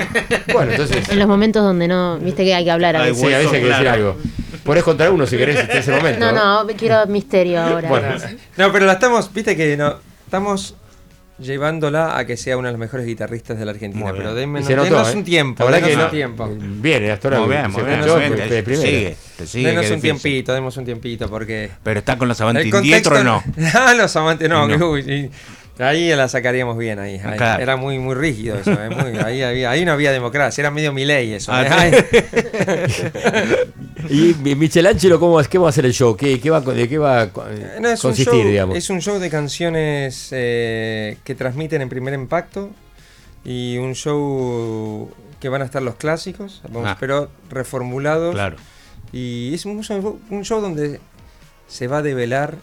Bueno, 0.54 0.72
entonces. 0.72 1.10
En 1.10 1.18
los 1.18 1.28
momentos 1.28 1.64
donde 1.64 1.88
no, 1.88 2.20
viste 2.20 2.44
que 2.44 2.54
hay 2.54 2.64
que 2.66 2.72
hablar 2.72 2.96
a 2.98 3.02
veces. 3.02 3.18
Sí, 3.20 3.34
a 3.34 3.38
veces 3.40 3.54
hay 3.54 3.62
que 3.62 3.68
decir 3.68 3.88
algo. 3.88 4.16
Podés 4.64 4.84
contar 4.84 5.12
uno 5.12 5.26
si 5.26 5.38
querés 5.38 5.58
en 5.70 5.78
ese 5.78 5.92
momento. 5.92 6.20
No, 6.32 6.64
no, 6.64 6.68
quiero 6.78 7.06
misterio 7.08 7.62
ahora. 7.62 7.90
Bueno, 7.90 8.08
no, 8.58 8.72
pero 8.72 8.86
la 8.86 8.94
estamos, 8.94 9.34
viste 9.34 9.56
que 9.56 9.76
no, 9.78 9.96
estamos 10.26 10.76
llevándola 11.40 12.18
a 12.20 12.26
que 12.26 12.38
sea 12.38 12.56
una 12.58 12.68
de 12.68 12.74
las 12.74 12.80
mejores 12.80 13.06
guitarristas 13.06 13.58
de 13.58 13.66
la 13.66 13.72
Argentina. 13.72 14.12
Pero 14.16 14.36
denme, 14.36 14.60
notó, 14.62 14.84
denos 14.84 15.12
¿eh? 15.14 15.18
un 15.18 15.24
tiempo. 15.24 15.64
La 15.64 15.72
verdad 15.72 15.88
denos 15.88 15.90
que 15.90 15.96
un 15.96 16.04
no- 16.04 16.10
tiempo. 16.12 16.50
Viene, 16.82 17.12
hasta 17.12 17.28
ahora 17.30 17.40
Muy 17.40 17.50
bien, 17.50 17.72
muy 17.72 17.84
bien, 17.84 18.04
sigue, 18.78 19.16
te 19.38 19.48
sigue, 19.48 19.68
Denos 19.70 19.86
un 19.86 19.96
difícil. 19.96 20.02
tiempito, 20.02 20.54
demos 20.54 20.78
un 20.78 20.86
tiempito 20.86 21.28
porque. 21.30 21.72
Pero 21.84 22.00
está 22.00 22.18
con 22.18 22.28
los 22.28 22.40
amantes 22.42 22.66
contexto- 22.72 22.82
dietro 22.82 23.24
no. 23.24 23.44
Ah, 23.74 23.94
los 23.96 24.16
amantes 24.16 24.48
no. 24.48 24.68
No. 24.68 24.92
uy, 24.92 25.04
sí. 25.04 25.30
Ahí 25.80 26.10
la 26.10 26.28
sacaríamos 26.28 26.78
bien 26.78 27.00
ahí. 27.00 27.20
ahí. 27.24 27.38
Claro. 27.38 27.64
Era 27.64 27.76
muy 27.76 27.98
muy 27.98 28.14
rígido 28.14 28.58
eso. 28.60 28.72
eh, 28.72 28.90
muy- 28.92 29.18
ahí, 29.20 29.42
había, 29.42 29.72
ahí 29.72 29.84
no 29.84 29.94
había 29.94 30.12
democracia, 30.12 30.62
era 30.62 30.70
medio 30.70 30.94
mi 30.94 31.06
ley 31.06 31.34
eso. 31.34 31.52
Ah, 31.52 31.66
eh. 31.88 32.06
Y 34.10 34.34
Mi- 34.42 34.56
Michelangelo, 34.56 35.20
¿cómo, 35.20 35.40
es- 35.40 35.48
¿qué 35.48 35.58
va 35.58 35.68
a 35.68 35.70
hacer 35.70 35.86
el 35.86 35.94
show? 35.94 36.16
¿Qué, 36.16 36.40
qué 36.40 36.50
va, 36.50 36.58
a- 36.58 36.62
¿De 36.62 36.88
qué 36.90 36.98
va 36.98 37.22
a 37.22 37.24
Eh, 37.26 37.78
No, 37.82 37.90
es, 37.90 38.04
un 38.04 38.10
consistir, 38.12 38.40
show, 38.42 38.48
digamos? 38.50 38.76
es 38.78 38.90
un 38.90 39.02
show 39.02 39.20
de 39.20 39.30
canciones 39.30 40.30
eh, 40.32 41.18
que 41.24 41.36
transmiten 41.36 41.82
en 41.82 41.90
primer 41.90 42.14
impacto 42.14 42.70
y 43.44 43.78
un 43.78 43.94
show 43.96 45.10
que 45.40 45.50
van 45.50 45.62
a 45.62 45.66
estar 45.66 45.82
los 45.82 45.96
clásicos, 45.96 46.62
vamos, 46.70 46.90
Ah. 46.90 46.98
pero 47.00 47.30
reformulados. 47.50 48.34
Claro. 48.36 48.58
Y 49.12 49.54
es 49.54 49.66
un 49.66 49.82
show, 49.84 50.20
un 50.30 50.46
show 50.46 50.62
donde 50.62 51.00
se 51.68 51.88
va 51.88 51.98
a 51.98 52.02
develar 52.02 52.58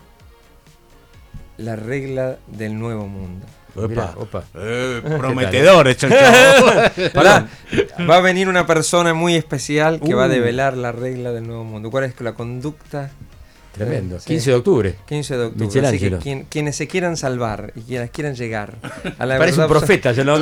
la 1.56 1.74
regla 1.76 2.38
del 2.46 2.78
nuevo 2.78 3.06
mundo. 3.08 3.44
Mirá, 3.86 4.14
opa. 4.16 4.44
Eh, 4.56 5.00
prometedor 5.18 5.88
es 5.88 6.02
el 6.02 6.10
show. 6.10 7.10
Pará, 7.14 7.46
va 8.10 8.16
a 8.16 8.20
venir 8.20 8.48
una 8.48 8.66
persona 8.66 9.14
muy 9.14 9.34
especial 9.36 10.00
que 10.00 10.14
va 10.14 10.24
a 10.24 10.28
Uh. 10.28 10.30
develar 10.30 10.76
la 10.76 10.92
regla 10.92 11.32
del 11.32 11.46
nuevo 11.46 11.64
mundo. 11.64 11.90
¿Cuál 11.90 12.04
es 12.04 12.20
la 12.20 12.32
conducta? 12.34 13.10
Tremendo. 13.72 14.18
Sí. 14.18 14.26
15 14.26 14.50
de 14.50 14.56
octubre. 14.56 14.94
15 15.06 15.36
de 15.36 15.44
octubre. 15.44 15.86
Así 15.86 15.98
que 16.00 16.16
quien- 16.18 16.46
quienes 16.48 16.74
se 16.74 16.88
quieran 16.88 17.16
salvar 17.16 17.72
y 17.76 17.82
quienes 17.82 18.10
quieran 18.10 18.34
llegar 18.34 18.74
a 19.18 19.24
la 19.26 19.38
Parece 19.38 19.58
verdad 19.58 19.66
un 19.66 19.78
profeta, 19.78 20.12
yo 20.12 20.24
no 20.24 20.36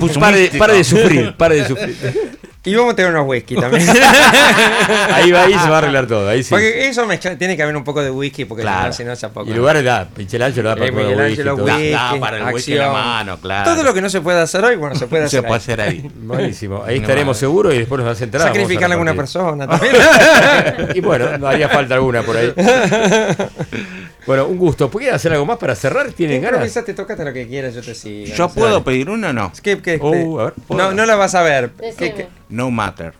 puso 0.00 0.18
Pare 0.18 0.48
de, 0.50 0.58
pare 0.58 0.74
de 0.74 0.84
sufrir, 0.84 1.36
pare 1.36 1.56
de 1.56 1.68
sufrir. 1.68 2.37
Y 2.64 2.74
vamos 2.74 2.92
a 2.92 2.96
tener 2.96 3.12
unos 3.12 3.26
whisky 3.26 3.54
también. 3.56 3.88
Ahí 5.14 5.30
va, 5.30 5.44
ahí 5.44 5.52
se 5.54 5.68
va 5.70 5.76
a 5.76 5.78
arreglar 5.78 6.06
todo. 6.06 6.28
Ahí 6.28 6.42
sí. 6.42 6.50
Porque 6.50 6.88
eso 6.88 7.06
mezcla- 7.06 7.38
tiene 7.38 7.56
que 7.56 7.62
haber 7.62 7.74
un 7.76 7.84
poco 7.84 8.02
de 8.02 8.10
whisky 8.10 8.44
porque 8.44 8.62
Claro. 8.62 8.92
si 8.92 9.04
no, 9.04 9.16
tampoco. 9.16 9.48
Y 9.48 9.54
lugares 9.54 9.84
da, 9.84 10.06
Michelangelo 10.16 10.68
da 10.68 10.74
para 10.74 10.86
Eh, 10.86 10.90
comer 10.90 11.06
Michelangelo, 11.06 11.54
whisky, 11.54 11.66
todo. 11.66 11.76
whisky, 11.78 11.90
Da, 11.92 12.12
da 12.12 12.20
para 12.20 12.36
el 12.48 12.54
whisky 12.54 12.72
en 12.72 12.78
la 12.78 12.92
mano, 12.92 13.38
claro. 13.40 13.70
Todo 13.70 13.82
lo 13.84 13.94
que 13.94 14.02
no 14.02 14.10
se 14.10 14.20
puede 14.20 14.40
hacer 14.40 14.62
hoy, 14.64 14.76
bueno, 14.76 14.96
se 14.96 15.06
puede 15.06 15.28
se 15.28 15.38
hacer. 15.38 15.48
puede 15.48 15.54
ahí. 15.54 15.58
hacer 15.62 15.80
ahí. 15.80 16.10
Buenísimo. 16.16 16.82
Ahí 16.84 16.96
No, 16.96 17.02
estaremos 17.02 17.36
vale. 17.36 17.40
seguros 17.40 17.74
y 17.74 17.78
después 17.78 17.98
nos 18.00 18.06
das 18.08 18.20
entrada. 18.20 18.46
Sacrificarle 18.48 18.94
a 18.94 18.96
alguna 18.96 19.14
persona 19.14 19.66
también. 19.66 19.94
Y 20.94 21.00
bueno, 21.00 21.38
no 21.38 21.46
haría 21.46 21.68
falta 21.68 21.94
alguna 21.94 22.22
por 22.22 22.36
ahí. 22.36 22.52
Bueno, 24.28 24.46
un 24.46 24.58
gusto. 24.58 24.90
¿Pueden 24.90 25.14
hacer 25.14 25.32
algo 25.32 25.46
más 25.46 25.56
para 25.56 25.74
cerrar? 25.74 26.12
¿Tienen 26.12 26.42
ganas? 26.42 26.56
Improvisate, 26.58 26.92
tocate 26.92 27.24
lo 27.24 27.32
que 27.32 27.48
quieras, 27.48 27.74
yo 27.74 27.80
te 27.80 27.94
sigo. 27.94 28.26
¿Yo 28.34 28.50
puedo 28.50 28.84
pedir 28.84 29.08
uno 29.08 29.30
o 29.30 29.32
no? 29.32 29.50
¿Qué, 29.62 29.80
qué- 29.80 29.98
Oh, 30.02 30.12
qué? 30.12 30.18
a 30.42 30.44
ver, 30.44 30.54
no, 30.68 30.92
no 30.92 31.06
la 31.06 31.16
vas 31.16 31.34
a 31.34 31.40
ver. 31.40 31.70
¿Qué- 31.70 31.86
Decime. 31.86 32.14
qué? 32.14 32.28
No 32.50 32.70
Matter. 32.70 33.14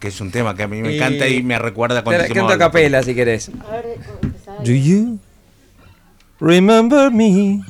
Que 0.00 0.08
es 0.08 0.18
un 0.22 0.30
tema 0.30 0.56
que 0.56 0.62
a 0.62 0.68
mí 0.68 0.80
me 0.80 0.92
Y- 0.92 0.96
encanta 0.96 1.28
y 1.28 1.42
me 1.42 1.58
recuerda 1.58 2.02
cuando 2.02 2.24
Te 2.24 2.32
canto 2.32 2.50
a 2.54 2.56
capela 2.56 3.02
si 3.02 3.14
querés. 3.14 3.50
A 3.68 3.72
ver, 3.72 3.98
empezá. 4.22 4.52
Do 4.64 4.72
you 4.72 5.18
remember 6.40 7.10
me? 7.10 7.60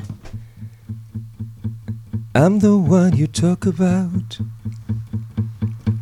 I'm 2.32 2.60
the 2.60 2.68
one 2.68 3.16
you 3.16 3.26
talk 3.26 3.66
about. 3.66 4.36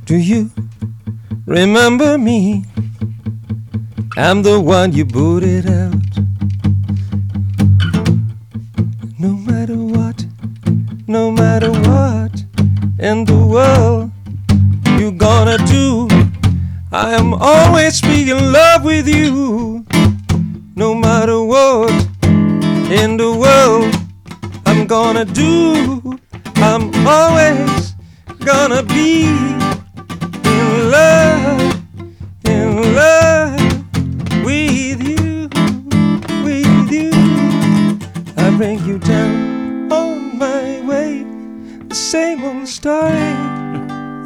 Do 0.06 0.14
you 0.16 0.50
remember 1.46 2.18
me? 2.18 2.66
I'm 4.16 4.42
the 4.42 4.60
one 4.60 4.92
you 4.92 5.04
booted 5.04 5.66
out. 5.66 5.94
No 9.18 9.34
matter 9.34 9.76
what, 9.76 10.26
no 11.06 11.30
matter 11.30 11.70
what 11.70 12.32
in 12.98 13.24
the 13.24 13.46
world 13.46 14.10
you 14.98 15.12
gonna 15.12 15.58
do, 15.58 16.08
I 16.90 17.14
am 17.14 17.34
always 17.34 18.00
be 18.00 18.30
in 18.30 18.52
love 18.52 18.84
with 18.84 19.06
you. 19.06 19.86
No 20.74 20.92
matter 20.92 21.40
what 21.44 21.92
in 22.90 23.16
the 23.16 23.32
world 23.38 23.94
I'm 24.66 24.88
gonna 24.88 25.24
do, 25.24 26.18
I'm 26.56 26.90
always 27.06 27.94
gonna 28.40 28.82
be 28.82 29.26
in 30.44 30.90
love, 30.90 31.80
in 32.44 32.94
love 32.96 33.29
bring 38.60 38.84
you 38.84 38.98
down 38.98 39.90
on 39.90 40.36
my 40.36 40.82
way, 40.82 41.24
the 41.88 41.94
same 41.94 42.44
old 42.44 42.68
story. 42.68 43.32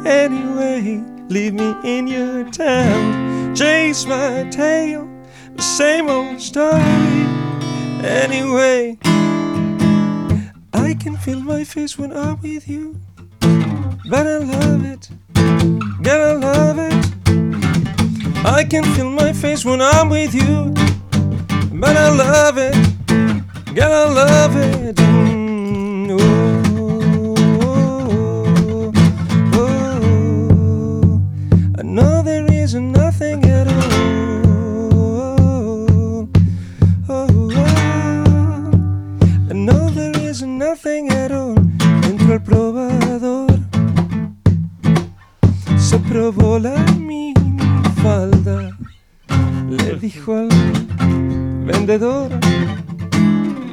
Anyway, 0.05 1.01
leave 1.29 1.53
me 1.53 1.73
in 1.85 2.05
your 2.05 2.43
town, 2.51 3.55
chase 3.55 4.05
my 4.05 4.43
tail, 4.51 5.07
the 5.55 5.61
same 5.61 6.09
old 6.09 6.41
story. 6.41 7.21
Anyway, 8.03 8.97
I 10.73 10.97
can 10.99 11.15
feel 11.15 11.39
my 11.39 11.63
face 11.63 11.97
when 11.97 12.11
I'm 12.11 12.37
with 12.41 12.67
you, 12.67 12.99
but 14.09 14.27
I 14.27 14.39
love 14.39 14.83
it, 14.83 15.09
gotta 16.01 16.33
love 16.33 16.77
it. 16.77 17.05
I 18.45 18.65
can 18.65 18.83
feel 18.95 19.11
my 19.11 19.31
face 19.31 19.63
when 19.63 19.81
I'm 19.81 20.09
with 20.09 20.35
you, 20.35 20.73
but 21.79 21.95
I 21.95 22.09
love 22.09 22.57
it, 22.57 22.75
gotta 23.75 24.09
love 24.09 24.55
it. 24.55 24.95
Mm, 24.95 26.17
oh, 26.17 26.93
oh, 29.53 31.21
I 31.77 31.83
know 31.83 32.21
there 32.23 32.45
is 32.49 32.75
nothing 32.75 33.43
at 33.43 33.67
all. 33.67 33.83
Oh, 37.09 37.27
oh, 37.29 37.51
I 39.49 39.53
know 39.53 39.89
there 39.89 40.17
is 40.21 40.41
nothing 40.41 41.09
at 41.11 41.33
all. 41.33 41.55
Entró 42.09 42.33
el 42.33 42.41
probador, 42.41 43.59
se 45.77 45.99
probó 45.99 46.59
la 46.59 46.77
minifalda, 46.97 48.77
le 49.69 49.95
dijo 49.99 50.33
al 50.37 50.47
vendedor 51.65 52.31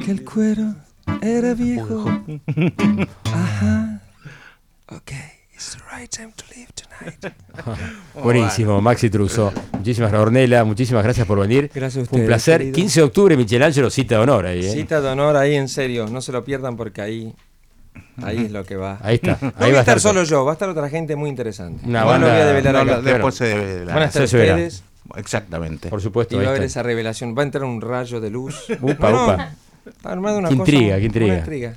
que 0.03 0.11
el 0.11 0.23
cuero 0.23 0.75
era 1.21 1.53
viejo. 1.53 2.05
Ajá. 3.25 4.01
Ok, 4.89 5.11
it's 5.55 5.75
the 5.77 5.97
right 5.97 6.09
time 6.09 6.31
to 6.35 6.43
leave 6.55 6.69
tonight. 6.73 7.33
Buenísimo, 8.23 8.81
Maxi 8.81 9.09
Truso. 9.09 9.51
Muchísimas 9.73 10.11
gracias, 10.11 10.27
Ornella. 10.27 10.63
Muchísimas 10.63 11.03
gracias 11.03 11.25
por 11.25 11.39
venir. 11.39 11.71
Gracias 11.73 12.05
a 12.05 12.09
Fue 12.09 12.17
un 12.17 12.23
ustedes, 12.23 12.27
placer. 12.27 12.57
querido. 12.59 12.75
15 12.75 12.99
de 12.99 13.03
octubre, 13.05 13.37
Michelangelo, 13.37 13.89
cita 13.89 14.15
de 14.15 14.21
honor 14.21 14.45
ahí. 14.45 14.65
¿eh? 14.65 14.71
Cita 14.71 15.01
de 15.01 15.07
honor 15.09 15.37
ahí, 15.37 15.55
en 15.55 15.67
serio, 15.69 16.07
no 16.07 16.21
se 16.21 16.31
lo 16.31 16.43
pierdan 16.43 16.75
porque 16.77 17.01
ahí, 17.01 17.33
ahí 18.21 18.45
es 18.45 18.51
lo 18.51 18.63
que 18.65 18.75
va. 18.75 18.99
Ahí 19.01 19.15
está. 19.15 19.37
No 19.41 19.51
voy 19.57 19.71
va 19.71 19.77
a 19.77 19.81
estar 19.81 19.99
solo 19.99 20.23
yo, 20.23 20.45
va 20.45 20.51
a 20.51 20.53
estar 20.53 20.69
otra 20.69 20.89
gente 20.89 21.15
muy 21.15 21.29
interesante. 21.29 21.85
Una 21.87 22.01
No 22.01 22.07
banda- 22.07 22.27
lo 22.27 22.33
voy 22.33 22.41
a 22.41 22.45
develar 22.45 22.73
No, 22.73 22.79
acá. 22.93 23.01
después 23.01 23.35
se 23.35 23.45
debe 23.45 23.85
Van 23.85 23.97
a 24.03 24.05
estar 24.05 24.23
ustedes 24.23 24.83
Exactamente. 25.15 25.89
Por 25.89 26.01
supuesto. 26.01 26.35
y 26.35 26.39
va 26.39 26.45
a 26.45 26.49
haber 26.49 26.63
está. 26.63 26.79
esa 26.79 26.83
revelación. 26.83 27.35
Va 27.37 27.41
a 27.41 27.45
entrar 27.45 27.63
un 27.65 27.81
rayo 27.81 28.19
de 28.21 28.29
luz. 28.29 28.65
Upa, 28.81 29.11
No, 29.11 29.27
no, 29.27 29.33
upa. 29.33 29.51
Armado 30.03 30.37
una 30.39 30.49
Qué 30.49 30.57
cosa. 30.57 30.71
intriga, 30.71 30.97
qué 30.97 31.05
intriga. 31.05 31.33
una 31.33 31.39
intriga. 31.39 31.73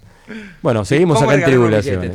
Bueno, 0.60 0.84
seguimos 0.84 1.22
acá 1.22 1.32
a 1.32 1.34
en 1.34 1.44
tribulación. 1.44 2.02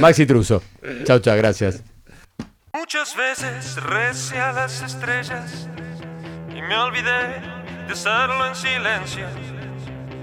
Maxi 0.00 0.26
Truso. 0.26 0.62
Chau, 1.04 1.18
chau, 1.18 1.36
gracias. 1.36 1.82
Muchas 2.72 3.16
veces 3.16 3.76
recé 3.82 4.38
a 4.38 4.52
las 4.52 4.82
estrellas 4.82 5.68
y 6.50 6.62
me 6.62 6.76
olvidé 6.76 7.40
de 7.86 7.92
hacerlo 7.92 8.46
en 8.46 8.54
silencio. 8.54 9.26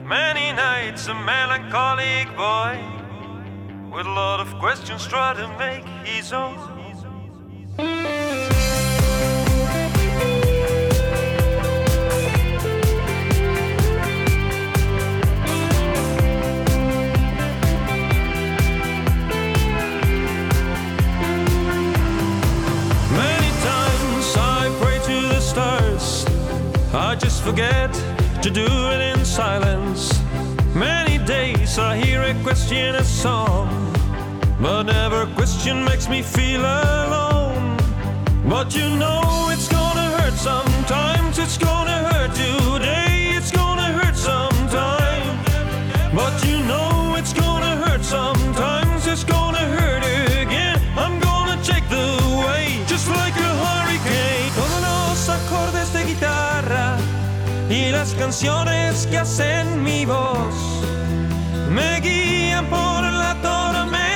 Many 0.05 0.51
nights 0.53 1.07
a 1.07 1.13
melancholic 1.13 2.27
boy 2.35 2.77
with 3.91 4.05
a 4.05 4.09
lot 4.13 4.39
of 4.41 4.53
questions 4.59 5.07
try 5.07 5.33
to 5.33 5.47
make 5.57 5.85
his 6.05 6.33
own. 6.33 6.80
I 27.11 27.15
just 27.15 27.43
forget 27.43 27.91
to 28.41 28.49
do 28.49 28.65
it 28.65 29.01
in 29.01 29.25
silence. 29.25 30.17
Many 30.73 31.17
days 31.17 31.77
I 31.77 31.97
hear 31.97 32.21
a 32.21 32.33
question 32.41 32.95
a 32.95 33.03
song, 33.03 33.67
but 34.61 34.83
never 34.83 35.25
question 35.35 35.83
makes 35.83 36.07
me 36.07 36.21
feel 36.21 36.61
alone. 36.61 37.75
But 38.47 38.73
you 38.73 38.87
know 38.95 39.49
it's 39.51 39.67
gonna 39.67 40.07
hurt 40.17 40.35
sometimes, 40.35 41.37
it's 41.37 41.57
gonna 41.57 41.97
hurt 42.05 42.10
canciones 58.31 59.07
que 59.07 59.17
hacen 59.17 59.83
mi 59.83 60.05
voz. 60.05 60.55
Me 61.69 61.99
guían 61.99 62.65
por 62.67 63.03
la 63.03 63.35
tormenta 63.41 64.10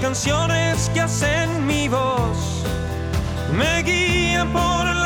canciones 0.00 0.90
que 0.94 1.00
hacen 1.00 1.66
mi 1.66 1.88
voz. 1.88 2.64
Me 3.52 3.82
guían 3.82 4.52
por 4.52 4.84
la 4.84 4.99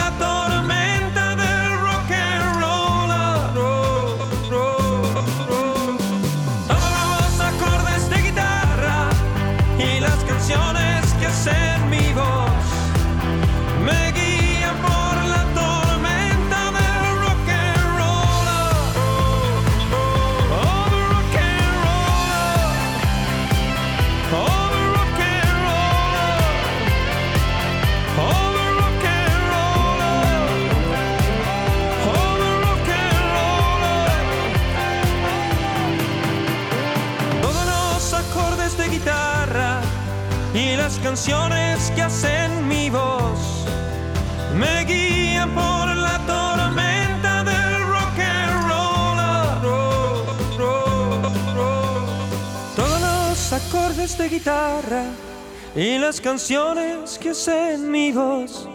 las 56.04 56.20
canciones 56.20 57.18
que 57.18 57.30
hacen 57.30 57.90
mi 57.90 58.12
voz 58.12 58.68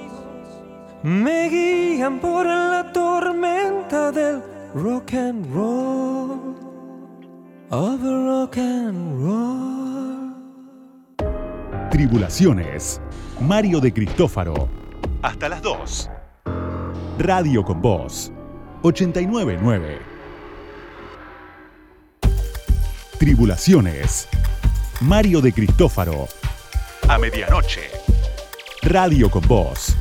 me 1.04 1.48
guían 1.48 2.20
por 2.20 2.44
la 2.44 2.92
tormenta 2.92 4.12
del 4.12 4.42
rock 4.74 5.14
and 5.14 5.46
roll. 5.54 6.56
The 7.70 8.16
rock 8.26 8.58
and 8.58 9.22
roll. 9.22 10.34
Tribulaciones. 11.92 13.00
Mario 13.40 13.80
de 13.80 13.94
Cristófaro. 13.94 14.68
Hasta 15.22 15.50
las 15.50 15.62
2. 15.62 16.10
Radio 17.20 17.64
con 17.64 17.80
Voz. 17.80 18.32
899. 18.82 20.00
Tribulaciones. 23.20 24.28
Mario 25.02 25.42
de 25.42 25.54
Cristófaro. 25.54 26.39
A 27.10 27.18
medianoche. 27.18 27.90
Radio 28.84 29.30
con 29.32 29.42
Voz. 29.48 29.96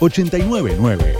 899. 0.00 1.14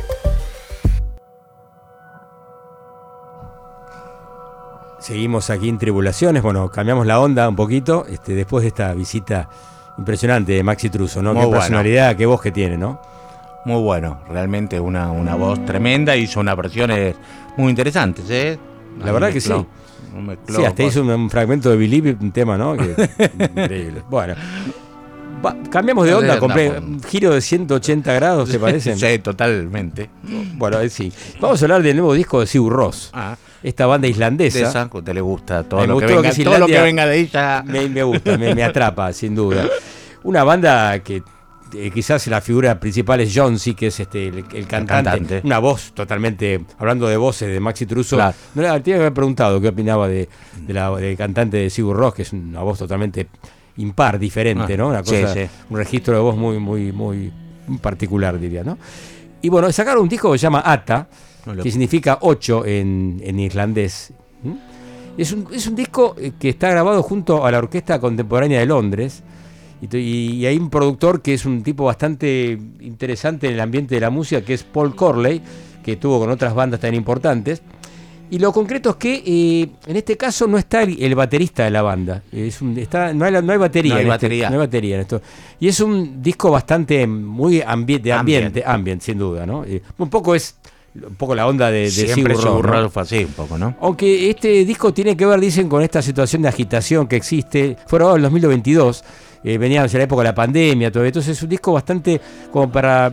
Seguimos 4.98 5.50
aquí 5.50 5.68
en 5.68 5.78
Tribulaciones. 5.78 6.42
Bueno, 6.42 6.68
cambiamos 6.70 7.06
la 7.06 7.20
onda 7.20 7.48
un 7.48 7.54
poquito 7.54 8.04
este, 8.08 8.34
después 8.34 8.62
de 8.62 8.68
esta 8.68 8.92
visita 8.94 9.48
impresionante 9.96 10.52
de 10.52 10.62
Maxi 10.64 10.90
Truso, 10.90 11.22
¿no? 11.22 11.32
Muy 11.32 11.42
qué 11.42 11.46
bueno. 11.46 11.60
personalidad, 11.60 12.16
qué 12.16 12.26
voz 12.26 12.42
que 12.42 12.50
tiene, 12.50 12.76
¿no? 12.76 13.00
Muy 13.64 13.80
bueno, 13.82 14.22
realmente 14.28 14.80
una, 14.80 15.10
una 15.12 15.36
voz 15.36 15.64
tremenda. 15.64 16.16
Hizo 16.16 16.40
unas 16.40 16.56
versiones 16.56 17.14
muy 17.56 17.70
interesantes, 17.70 18.24
¿eh? 18.28 18.58
La 19.04 19.12
verdad 19.12 19.32
que 19.32 19.40
sí. 19.40 19.52
Sí, 20.48 20.64
hasta 20.64 20.82
hizo 20.82 21.02
un, 21.02 21.10
un 21.10 21.30
fragmento 21.30 21.70
de 21.70 21.76
Believe, 21.76 22.16
un 22.20 22.32
tema, 22.32 22.56
¿no? 22.56 22.74
Que- 22.76 23.10
increíble. 23.56 24.02
Bueno, 24.08 24.34
va- 25.46 25.56
cambiamos 25.70 26.06
de 26.06 26.14
onda, 26.14 26.34
de- 26.36 26.68
no, 26.80 26.86
un 26.86 27.02
giro 27.02 27.32
de 27.34 27.40
180 27.40 28.12
grados, 28.12 28.50
¿te 28.50 28.58
parece? 28.60 28.96
Sí, 28.96 29.18
totalmente. 29.20 30.10
Bueno, 30.54 30.80
eh, 30.80 30.90
sí. 30.90 31.12
Vamos 31.40 31.60
a 31.62 31.64
hablar 31.64 31.82
del 31.82 31.96
nuevo 31.96 32.12
disco 32.14 32.40
de 32.40 32.46
Sigur 32.46 32.72
Ross, 32.72 33.10
Ah, 33.12 33.36
esta 33.62 33.86
banda 33.86 34.06
de 34.06 34.10
islandesa. 34.12 34.60
esa, 34.68 34.82
a 34.82 34.90
usted 34.92 35.14
le 35.14 35.20
gusta 35.20 35.62
todo, 35.62 35.80
Me 35.80 35.86
lo 35.86 35.98
que, 35.98 36.06
venga, 36.06 36.30
que 36.30 36.44
todo 36.44 36.58
lo 36.58 36.66
que 36.66 36.80
venga 36.80 37.06
de 37.06 37.18
ella. 37.18 37.62
Me, 37.66 37.88
me 37.88 38.02
gusta, 38.02 38.36
me, 38.36 38.54
me 38.54 38.62
atrapa, 38.64 39.12
sin 39.14 39.34
duda. 39.34 39.66
Una 40.24 40.42
banda 40.44 40.98
que 41.00 41.22
eh, 41.74 41.90
quizás 41.92 42.26
la 42.28 42.40
figura 42.40 42.78
principal 42.78 43.20
es 43.20 43.32
John 43.34 43.58
C, 43.58 43.74
que 43.74 43.88
es 43.88 43.98
este 44.00 44.28
el, 44.28 44.44
el 44.52 44.66
cantante, 44.66 45.10
cantante. 45.10 45.40
Una 45.44 45.58
voz 45.58 45.92
totalmente, 45.94 46.64
hablando 46.78 47.08
de 47.08 47.16
voces 47.16 47.48
de 47.48 47.58
Maxi 47.60 47.86
Truso. 47.86 48.16
Claro. 48.16 48.34
No 48.54 48.62
le 48.62 48.68
tenía 48.80 48.96
que 48.96 49.00
haber 49.02 49.12
preguntado 49.14 49.60
qué 49.60 49.68
opinaba 49.68 50.06
de, 50.08 50.28
de 50.60 50.72
la, 50.74 50.90
del 50.96 51.16
cantante 51.16 51.56
de 51.56 51.70
Sigur 51.70 51.96
Ross, 51.96 52.14
que 52.14 52.22
es 52.22 52.32
una 52.32 52.60
voz 52.62 52.78
totalmente 52.78 53.28
impar, 53.78 54.18
diferente, 54.18 54.74
Ah, 54.74 54.76
¿no? 54.76 54.88
Una 54.88 55.04
sí, 55.04 55.20
cosa, 55.20 55.34
sí. 55.34 55.40
un 55.70 55.76
registro 55.76 56.14
de 56.14 56.20
voz 56.20 56.36
muy, 56.36 56.58
muy, 56.58 56.92
muy 56.92 57.32
particular, 57.80 58.38
diría, 58.38 58.64
¿no? 58.64 58.78
Y 59.42 59.48
bueno, 59.48 59.70
sacaron 59.72 60.02
un 60.02 60.08
disco 60.08 60.32
que 60.32 60.38
se 60.38 60.42
llama 60.42 60.62
Ata, 60.64 61.08
No 61.44 61.54
lo- 61.54 61.62
que 61.62 61.70
significa 61.70 62.18
ocho 62.22 62.64
en, 62.66 63.20
en 63.22 63.38
irlandés. 63.38 64.12
¿Mm? 64.42 64.52
Es 65.18 65.32
un, 65.32 65.46
es 65.52 65.66
un 65.66 65.74
disco 65.74 66.14
eh, 66.18 66.32
que 66.38 66.48
está 66.50 66.70
grabado 66.70 67.02
junto 67.02 67.44
a 67.46 67.50
la 67.50 67.58
Orquesta 67.58 67.98
Contemporánea 68.00 68.60
de 68.60 68.66
Londres. 68.66 69.22
Y- 69.80 69.96
y 69.98 70.46
hay 70.46 70.56
un 70.56 70.70
productor 70.70 71.20
que 71.22 71.34
es 71.34 71.44
un 71.44 71.62
tipo 71.62 71.84
bastante 71.84 72.58
interesante 72.80 73.46
en 73.46 73.54
el 73.54 73.60
ambiente 73.60 73.94
de 73.94 74.00
la 74.00 74.10
música, 74.10 74.40
que 74.42 74.54
es 74.54 74.62
Paul 74.64 74.94
Corley, 74.96 75.42
que 75.84 75.96
tuvo 75.96 76.18
con 76.18 76.30
otras 76.30 76.54
bandas 76.54 76.80
tan 76.80 76.94
importantes. 76.94 77.62
Y 78.30 78.38
lo 78.38 78.52
concreto 78.52 78.90
es 78.90 78.96
que 78.96 79.22
eh, 79.24 79.68
en 79.86 79.96
este 79.96 80.16
caso 80.16 80.46
no 80.46 80.58
está 80.58 80.82
el, 80.82 81.00
el 81.02 81.14
baterista 81.14 81.64
de 81.64 81.70
la 81.70 81.82
banda. 81.82 82.22
Es 82.32 82.60
un, 82.60 82.76
está, 82.78 83.12
no, 83.14 83.24
hay, 83.24 83.32
no 83.42 83.52
hay 83.52 83.58
batería. 83.58 83.94
No 83.94 83.98
hay 84.00 84.04
en 84.06 84.12
este- 84.12 84.26
batería. 84.26 84.48
no 84.50 84.54
hay 84.54 84.58
batería 84.66 84.94
en 84.96 85.00
esto. 85.02 85.22
Y 85.60 85.68
es 85.68 85.80
un 85.80 86.22
disco 86.22 86.50
bastante 86.50 87.06
muy 87.06 87.60
ambi- 87.60 88.00
de 88.00 88.12
ambiente, 88.12 88.62
ambient, 88.66 89.00
sin 89.02 89.18
duda. 89.18 89.46
¿no? 89.46 89.64
Eh, 89.64 89.80
un 89.98 90.10
poco 90.10 90.34
es 90.34 90.56
un 91.06 91.14
poco 91.14 91.34
la 91.34 91.46
onda 91.46 91.70
de, 91.70 91.80
de 91.80 91.90
Siempre 91.90 92.34
Sigur 92.34 92.42
Sigur 92.42 92.66
¿no? 92.66 92.72
Rós 92.84 92.92
fue 92.92 93.02
así 93.02 93.18
un 93.24 93.32
poco, 93.32 93.58
¿no? 93.58 93.76
Aunque 93.82 94.30
este 94.30 94.64
disco 94.64 94.94
tiene 94.94 95.14
que 95.16 95.26
ver, 95.26 95.38
dicen, 95.38 95.68
con 95.68 95.82
esta 95.82 96.00
situación 96.00 96.40
de 96.42 96.48
agitación 96.48 97.06
que 97.06 97.16
existe. 97.16 97.76
Fue 97.86 97.98
grabado 97.98 98.16
en 98.16 98.20
el 98.24 98.30
2022. 98.30 99.04
eh, 99.44 99.58
veníamos 99.58 99.92
en 99.92 99.98
la 99.98 100.04
época 100.04 100.22
de 100.22 100.28
la 100.30 100.34
pandemia, 100.34 100.90
todo. 100.90 101.04
Entonces 101.04 101.36
es 101.36 101.42
un 101.42 101.50
disco 101.50 101.72
bastante 101.74 102.18
como 102.50 102.72
para 102.72 103.12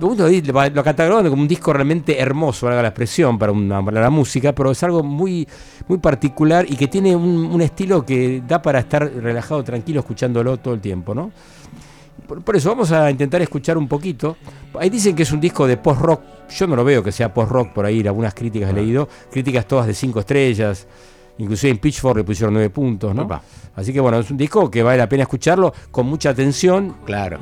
lo 0.00 0.84
catalogan 0.84 1.28
como 1.28 1.42
un 1.42 1.48
disco 1.48 1.72
realmente 1.72 2.18
hermoso, 2.20 2.66
valga 2.66 2.82
la 2.82 2.88
expresión, 2.88 3.38
para, 3.38 3.52
una, 3.52 3.84
para 3.84 4.00
la 4.00 4.10
música, 4.10 4.52
pero 4.52 4.70
es 4.70 4.82
algo 4.82 5.02
muy, 5.02 5.46
muy 5.88 5.98
particular 5.98 6.66
y 6.68 6.76
que 6.76 6.88
tiene 6.88 7.14
un, 7.14 7.60
estilo 7.60 8.04
que 8.04 8.42
da 8.46 8.60
para 8.60 8.80
estar 8.80 9.10
relajado, 9.12 9.62
tranquilo, 9.62 10.00
escuchándolo 10.00 10.56
todo 10.58 10.74
el 10.74 10.80
tiempo, 10.80 11.14
¿no? 11.14 11.30
Por, 12.26 12.56
eso 12.56 12.70
vamos 12.70 12.90
a 12.92 13.10
intentar 13.10 13.42
escuchar 13.42 13.76
un 13.76 13.86
poquito. 13.86 14.36
Ahí 14.78 14.88
dicen 14.88 15.14
que 15.14 15.24
es 15.24 15.32
un 15.32 15.40
disco 15.40 15.66
de 15.66 15.76
post-rock. 15.76 16.22
Yo 16.48 16.66
no 16.66 16.74
lo 16.74 16.84
veo 16.84 17.02
que 17.02 17.12
sea 17.12 17.32
post-rock 17.32 17.72
por 17.72 17.84
ahí, 17.84 18.06
algunas 18.06 18.32
críticas 18.32 18.70
he 18.70 18.72
ah. 18.72 18.76
leído, 18.76 19.08
críticas 19.30 19.66
todas 19.66 19.86
de 19.86 19.94
cinco 19.94 20.20
estrellas. 20.20 20.86
Inclusive 21.38 21.72
en 21.72 21.78
Pitchfork 21.78 22.18
le 22.18 22.24
pusieron 22.24 22.54
nueve 22.54 22.70
puntos, 22.70 23.14
¿no? 23.14 23.28
Así 23.74 23.92
que 23.92 24.00
bueno, 24.00 24.20
es 24.20 24.30
un 24.30 24.36
disco 24.36 24.70
que 24.70 24.82
vale 24.82 24.98
la 24.98 25.08
pena 25.08 25.24
escucharlo 25.24 25.72
con 25.90 26.06
mucha 26.06 26.30
atención. 26.30 26.96
Claro. 27.04 27.40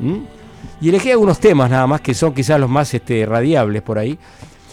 Y 0.81 0.89
elegí 0.89 1.11
algunos 1.11 1.39
temas 1.39 1.71
nada 1.71 1.87
más 1.87 2.01
que 2.01 2.15
son 2.15 2.35
quizás 2.35 2.59
los 2.59 2.69
más 2.69 2.93
este, 2.93 3.25
radiables 3.27 3.83
por 3.83 3.99
ahí. 3.99 4.19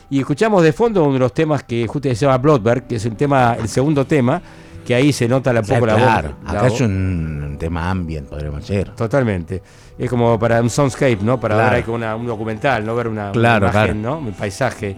Y 0.10 0.20
escuchamos 0.20 0.64
de 0.64 0.74
fondo 0.74 1.04
uno 1.04 1.14
de 1.14 1.20
los 1.20 1.34
temas 1.34 1.64
que 1.64 1.86
justo 1.86 2.10
se 2.10 2.16
llama 2.16 2.38
Bloodberg, 2.38 2.88
que 2.88 2.96
es 2.96 3.06
el 3.06 3.16
tema, 3.16 3.56
el 3.60 3.68
segundo 3.68 4.06
tema, 4.06 4.42
que 4.86 4.96
ahí 4.96 5.14
se 5.14 5.28
nota 5.28 5.54
la 5.54 5.62
poco 5.62 5.86
la 5.86 5.94
voz. 5.94 6.04
Claro, 6.04 6.36
acá 6.48 6.68
es 6.68 6.82
un 6.82 7.58
tema 7.60 7.92
ambient, 7.92 8.28
podríamos 8.28 8.68
decir. 8.68 8.90
Totalmente. 8.96 9.62
Es 9.98 10.10
como 10.10 10.40
para 10.40 10.62
un 10.62 10.70
soundscape, 10.70 11.20
¿no? 11.22 11.40
Para 11.40 11.70
ver 11.70 11.88
una, 11.90 12.16
un 12.16 12.26
documental, 12.26 12.84
no 12.84 12.96
ver 12.96 13.08
una, 13.08 13.32
imagen, 13.36 14.02
¿no? 14.02 14.18
Un 14.18 14.34
paisaje. 14.34 14.96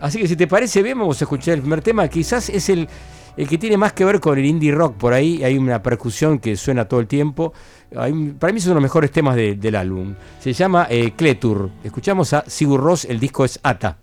Así 0.00 0.20
que 0.20 0.28
si 0.28 0.36
te 0.36 0.46
parece 0.46 0.82
bien, 0.82 0.96
vamos 0.98 1.20
a 1.20 1.24
escuchar 1.24 1.54
el 1.54 1.60
primer 1.60 1.82
tema. 1.82 2.06
Quizás 2.06 2.50
es 2.50 2.68
el, 2.68 2.88
el 3.40 3.48
que 3.48 3.58
tiene 3.58 3.76
más 3.76 3.92
que 3.92 4.04
ver 4.04 4.20
con 4.20 4.38
el 4.38 4.44
indie 4.44 4.72
rock 4.72 4.96
por 4.96 5.12
ahí. 5.12 5.42
Hay 5.42 5.56
una 5.56 5.82
percusión 5.82 6.38
que 6.38 6.56
suena 6.56 6.86
todo 6.86 7.00
el 7.00 7.06
tiempo 7.06 7.52
para 7.90 8.52
mí 8.52 8.58
es 8.58 8.66
uno 8.66 8.74
de 8.74 8.74
los 8.74 8.82
mejores 8.82 9.10
temas 9.10 9.34
del 9.34 9.74
álbum. 9.74 10.14
Se 10.38 10.52
llama 10.52 10.86
eh, 10.88 11.12
Kletur. 11.16 11.70
Escuchamos 11.82 12.32
a 12.32 12.44
Sigur 12.46 12.80
Ross, 12.80 13.04
el 13.04 13.18
disco 13.18 13.44
es 13.44 13.58
Ata. 13.62 13.98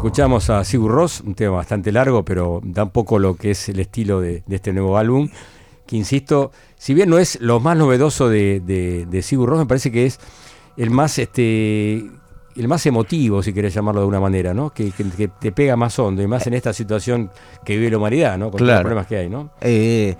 Escuchamos 0.00 0.48
a 0.48 0.64
Sigur 0.64 0.92
Ross, 0.92 1.20
un 1.20 1.34
tema 1.34 1.56
bastante 1.56 1.92
largo, 1.92 2.24
pero 2.24 2.62
da 2.64 2.84
un 2.84 2.90
poco 2.90 3.18
lo 3.18 3.36
que 3.36 3.50
es 3.50 3.68
el 3.68 3.80
estilo 3.80 4.22
de, 4.22 4.42
este 4.48 4.72
nuevo 4.72 4.96
álbum. 4.96 5.28
Que 5.86 5.96
insisto, 5.96 6.52
si 6.76 6.94
bien 6.94 7.10
no 7.10 7.18
es 7.18 7.38
lo 7.42 7.60
más 7.60 7.76
novedoso 7.76 8.30
de, 8.30 8.60
de, 8.60 9.22
Sigur 9.22 9.50
Ross, 9.50 9.58
me 9.58 9.66
parece 9.66 9.92
que 9.92 10.06
es 10.06 10.18
el 10.78 10.88
más 10.88 11.18
este 11.18 12.10
el 12.56 12.66
más 12.66 12.86
emotivo, 12.86 13.42
si 13.42 13.52
querés 13.52 13.74
llamarlo 13.74 14.00
de 14.00 14.06
una 14.06 14.20
manera, 14.20 14.54
¿no? 14.54 14.70
Que, 14.70 14.90
te 15.38 15.52
pega 15.52 15.76
más 15.76 15.98
hondo, 15.98 16.22
y 16.22 16.26
más 16.26 16.46
en 16.46 16.54
esta 16.54 16.72
situación 16.72 17.30
que 17.62 17.76
vive 17.76 17.90
la 17.90 17.98
humanidad, 17.98 18.38
¿no? 18.38 18.50
Con 18.50 18.66
los 18.66 18.80
problemas 18.80 19.06
que 19.06 19.18
hay, 19.18 19.28
¿no? 19.28 19.50
Eh, 19.60 20.16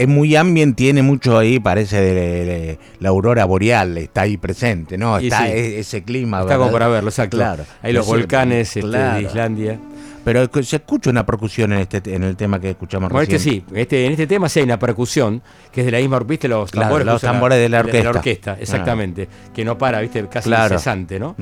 es 0.00 0.08
muy 0.08 0.34
ambient, 0.34 0.74
tiene 0.76 1.02
mucho 1.02 1.36
ahí, 1.36 1.60
parece 1.60 2.00
de, 2.00 2.78
la 3.00 3.10
aurora 3.10 3.44
boreal, 3.44 3.98
está 3.98 4.22
ahí 4.22 4.38
presente, 4.38 4.96
¿no? 4.96 5.18
Está 5.18 5.50
e, 5.50 5.78
ese 5.78 6.02
clima. 6.02 6.40
Está 6.40 6.56
como 6.56 6.72
para 6.72 6.88
verlo, 6.88 7.10
exacto. 7.10 7.36
Claro. 7.36 7.66
Hay 7.82 7.92
los 7.92 8.06
volcanes 8.06 8.74
este, 8.74 8.88
de 8.88 9.22
Islandia. 9.22 9.78
Pero 10.24 10.48
se 10.62 10.76
escucha 10.76 11.10
una 11.10 11.24
percusión 11.24 11.72
en 11.72 11.80
este 11.80 12.14
en 12.14 12.24
el 12.24 12.36
tema 12.36 12.60
que 12.60 12.70
escuchamos 12.70 13.10
bueno, 13.10 13.26
recién. 13.26 13.36
Este 13.36 13.50
sí, 13.50 13.78
este, 13.78 14.06
en 14.06 14.12
este 14.12 14.26
tema 14.26 14.48
sí 14.48 14.60
hay 14.60 14.64
una 14.64 14.78
percusión, 14.78 15.42
que 15.70 15.80
es 15.80 15.86
de 15.86 15.92
la 15.92 15.98
misma, 15.98 16.18
¿viste? 16.20 16.48
Los 16.48 16.70
tambores, 16.70 17.06
los 17.06 17.20
tambores 17.20 17.58
de, 17.58 17.68
la 17.68 17.80
orquesta. 17.80 17.98
De 17.98 18.04
la 18.04 18.10
orquesta, 18.10 18.56
exactamente. 18.58 19.28
Que 19.54 19.64
no 19.66 19.76
para, 19.76 20.00
¿viste? 20.00 20.26
Casi 20.28 20.50
incesante, 20.50 21.18
¿no? 21.20 21.36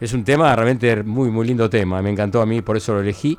Es 0.00 0.12
un 0.12 0.22
tema 0.22 0.54
realmente 0.54 1.02
muy, 1.02 1.30
muy 1.30 1.46
lindo 1.46 1.68
tema. 1.68 2.00
Me 2.02 2.10
encantó 2.10 2.40
a 2.40 2.46
mí, 2.46 2.62
por 2.62 2.76
eso 2.76 2.94
lo 2.94 3.00
elegí. 3.00 3.36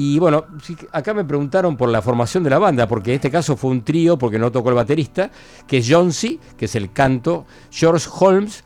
Y 0.00 0.16
bueno, 0.20 0.44
acá 0.92 1.12
me 1.12 1.24
preguntaron 1.24 1.76
por 1.76 1.88
la 1.88 2.00
formación 2.00 2.44
de 2.44 2.50
la 2.50 2.60
banda, 2.60 2.86
porque 2.86 3.10
en 3.10 3.16
este 3.16 3.32
caso 3.32 3.56
fue 3.56 3.72
un 3.72 3.82
trío, 3.82 4.16
porque 4.16 4.38
no 4.38 4.52
tocó 4.52 4.68
el 4.68 4.76
baterista, 4.76 5.28
que 5.66 5.78
es 5.78 5.88
John 5.90 6.12
C., 6.12 6.38
que 6.56 6.66
es 6.66 6.76
el 6.76 6.92
canto, 6.92 7.46
George 7.72 8.06
Holmes 8.20 8.62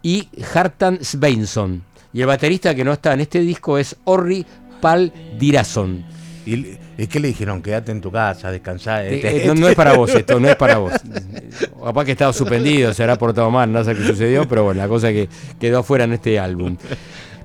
y 0.00 0.28
Hartan 0.54 1.02
Svensson. 1.02 1.82
Y 2.12 2.20
el 2.20 2.28
baterista 2.28 2.72
que 2.72 2.84
no 2.84 2.92
está 2.92 3.14
en 3.14 3.22
este 3.22 3.40
disco 3.40 3.78
es 3.78 3.96
Orri 4.04 4.46
Pal 4.80 5.12
Dirason. 5.36 6.04
¿Y, 6.46 6.78
qué 7.08 7.18
le 7.18 7.28
dijeron? 7.28 7.62
Quédate 7.62 7.90
en 7.90 8.00
tu 8.00 8.12
casa, 8.12 8.52
descansar. 8.52 9.06
Eh, 9.06 9.16
este, 9.16 9.54
no, 9.56 9.68
es 9.68 9.74
para 9.74 9.94
vos 9.94 10.14
esto, 10.14 10.38
no 10.38 10.48
es 10.48 10.54
para 10.54 10.78
vos. 10.78 10.92
Capaz 11.84 12.04
que 12.04 12.12
estaba 12.12 12.32
suspendido, 12.32 12.94
se 12.94 13.02
habrá 13.02 13.18
portado 13.18 13.50
mal, 13.50 13.72
no 13.72 13.82
sé 13.82 13.96
qué 13.96 14.04
sucedió, 14.06 14.46
pero 14.46 14.62
bueno, 14.62 14.80
la 14.80 14.86
cosa 14.86 15.08
que 15.08 15.28
quedó 15.58 15.80
afuera 15.80 16.04
en 16.04 16.12
este 16.12 16.38
álbum. 16.38 16.76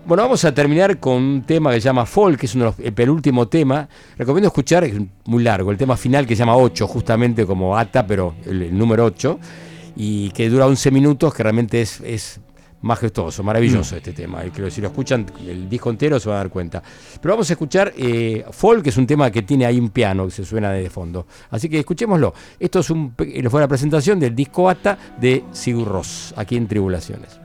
Bueno, 0.03 0.23
vamos 0.23 0.43
a 0.45 0.53
terminar 0.53 0.99
con 0.99 1.13
un 1.13 1.41
tema 1.43 1.71
que 1.71 1.79
se 1.79 1.85
llama 1.85 2.07
Folk, 2.07 2.39
que 2.39 2.47
es 2.47 2.55
uno 2.55 2.73
el 2.79 2.91
penúltimo 2.91 3.47
tema. 3.47 3.87
Recomiendo 4.17 4.47
escuchar, 4.47 4.83
es 4.83 4.95
muy 5.25 5.43
largo, 5.43 5.69
el 5.69 5.77
tema 5.77 5.95
final 5.95 6.25
que 6.25 6.35
se 6.35 6.39
llama 6.39 6.57
8, 6.57 6.87
justamente 6.87 7.45
como 7.45 7.77
ATA, 7.77 8.07
pero 8.07 8.33
el, 8.45 8.75
número 8.75 9.05
8, 9.05 9.39
y 9.95 10.31
que 10.31 10.49
dura 10.49 10.65
11 10.65 10.89
minutos, 10.89 11.33
que 11.35 11.43
realmente 11.43 11.81
es, 11.81 12.01
es 12.01 12.41
majestuoso, 12.81 13.43
maravilloso 13.43 13.93
mm. 13.93 13.97
este 13.99 14.11
tema. 14.11 14.43
Y 14.43 14.49
creo 14.49 14.65
que 14.65 14.71
si 14.71 14.81
lo 14.81 14.87
escuchan 14.87 15.27
el 15.47 15.69
disco 15.69 15.91
entero 15.91 16.19
se 16.19 16.29
van 16.29 16.37
a 16.37 16.39
dar 16.39 16.49
cuenta. 16.49 16.81
Pero 17.21 17.35
vamos 17.35 17.47
a 17.51 17.53
escuchar 17.53 17.93
eh, 17.95 18.43
Folk, 18.49 18.81
que 18.81 18.89
es 18.89 18.97
un 18.97 19.05
tema 19.05 19.29
que 19.29 19.43
tiene 19.43 19.67
ahí 19.67 19.79
un 19.79 19.91
piano 19.91 20.25
que 20.25 20.31
se 20.31 20.43
suena 20.43 20.71
de 20.71 20.89
fondo. 20.89 21.27
Así 21.51 21.69
que 21.69 21.77
escuchémoslo. 21.77 22.33
Esto 22.59 22.79
es 22.79 22.89
un, 22.89 23.13
fue 23.15 23.61
la 23.61 23.67
presentación 23.67 24.19
del 24.19 24.35
disco 24.35 24.67
ATA 24.67 24.97
de 25.19 25.45
Sigur 25.51 25.87
Ross, 25.87 26.33
aquí 26.35 26.57
en 26.57 26.67
Tribulaciones. 26.67 27.39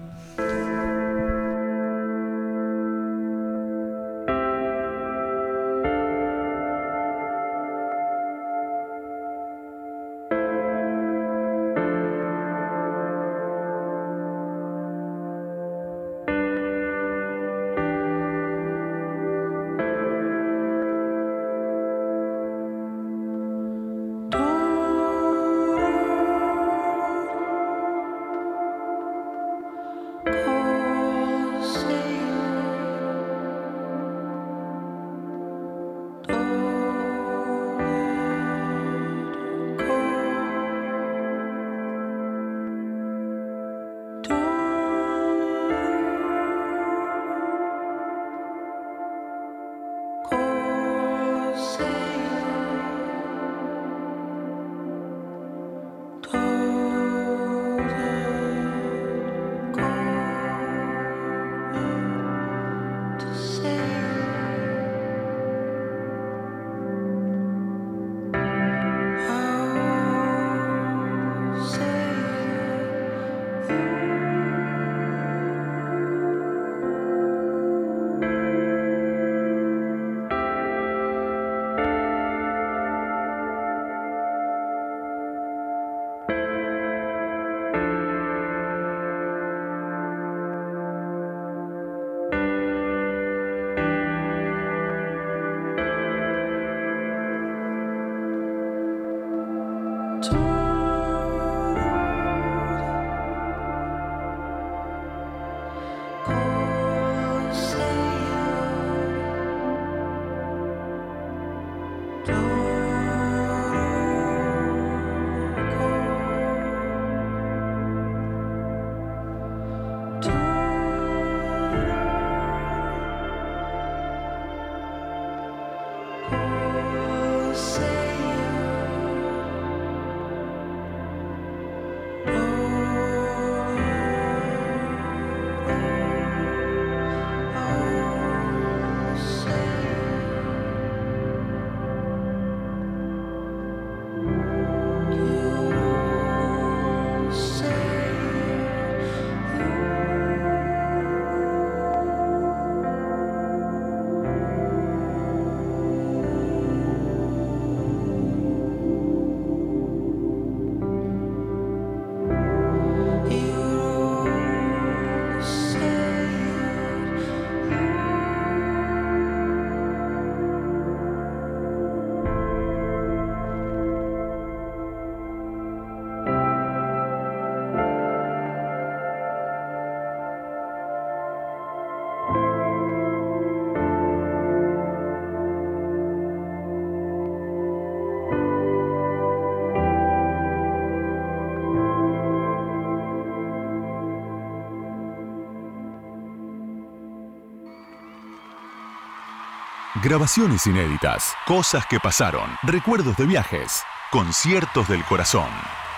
Grabaciones 200.07 200.65
inéditas, 200.69 201.33
cosas 201.49 201.85
que 201.91 201.99
pasaron, 201.99 202.49
recuerdos 202.63 203.17
de 203.17 203.27
viajes, 203.27 203.83
conciertos 204.13 204.89
del 204.89 205.03
corazón. 205.03 205.49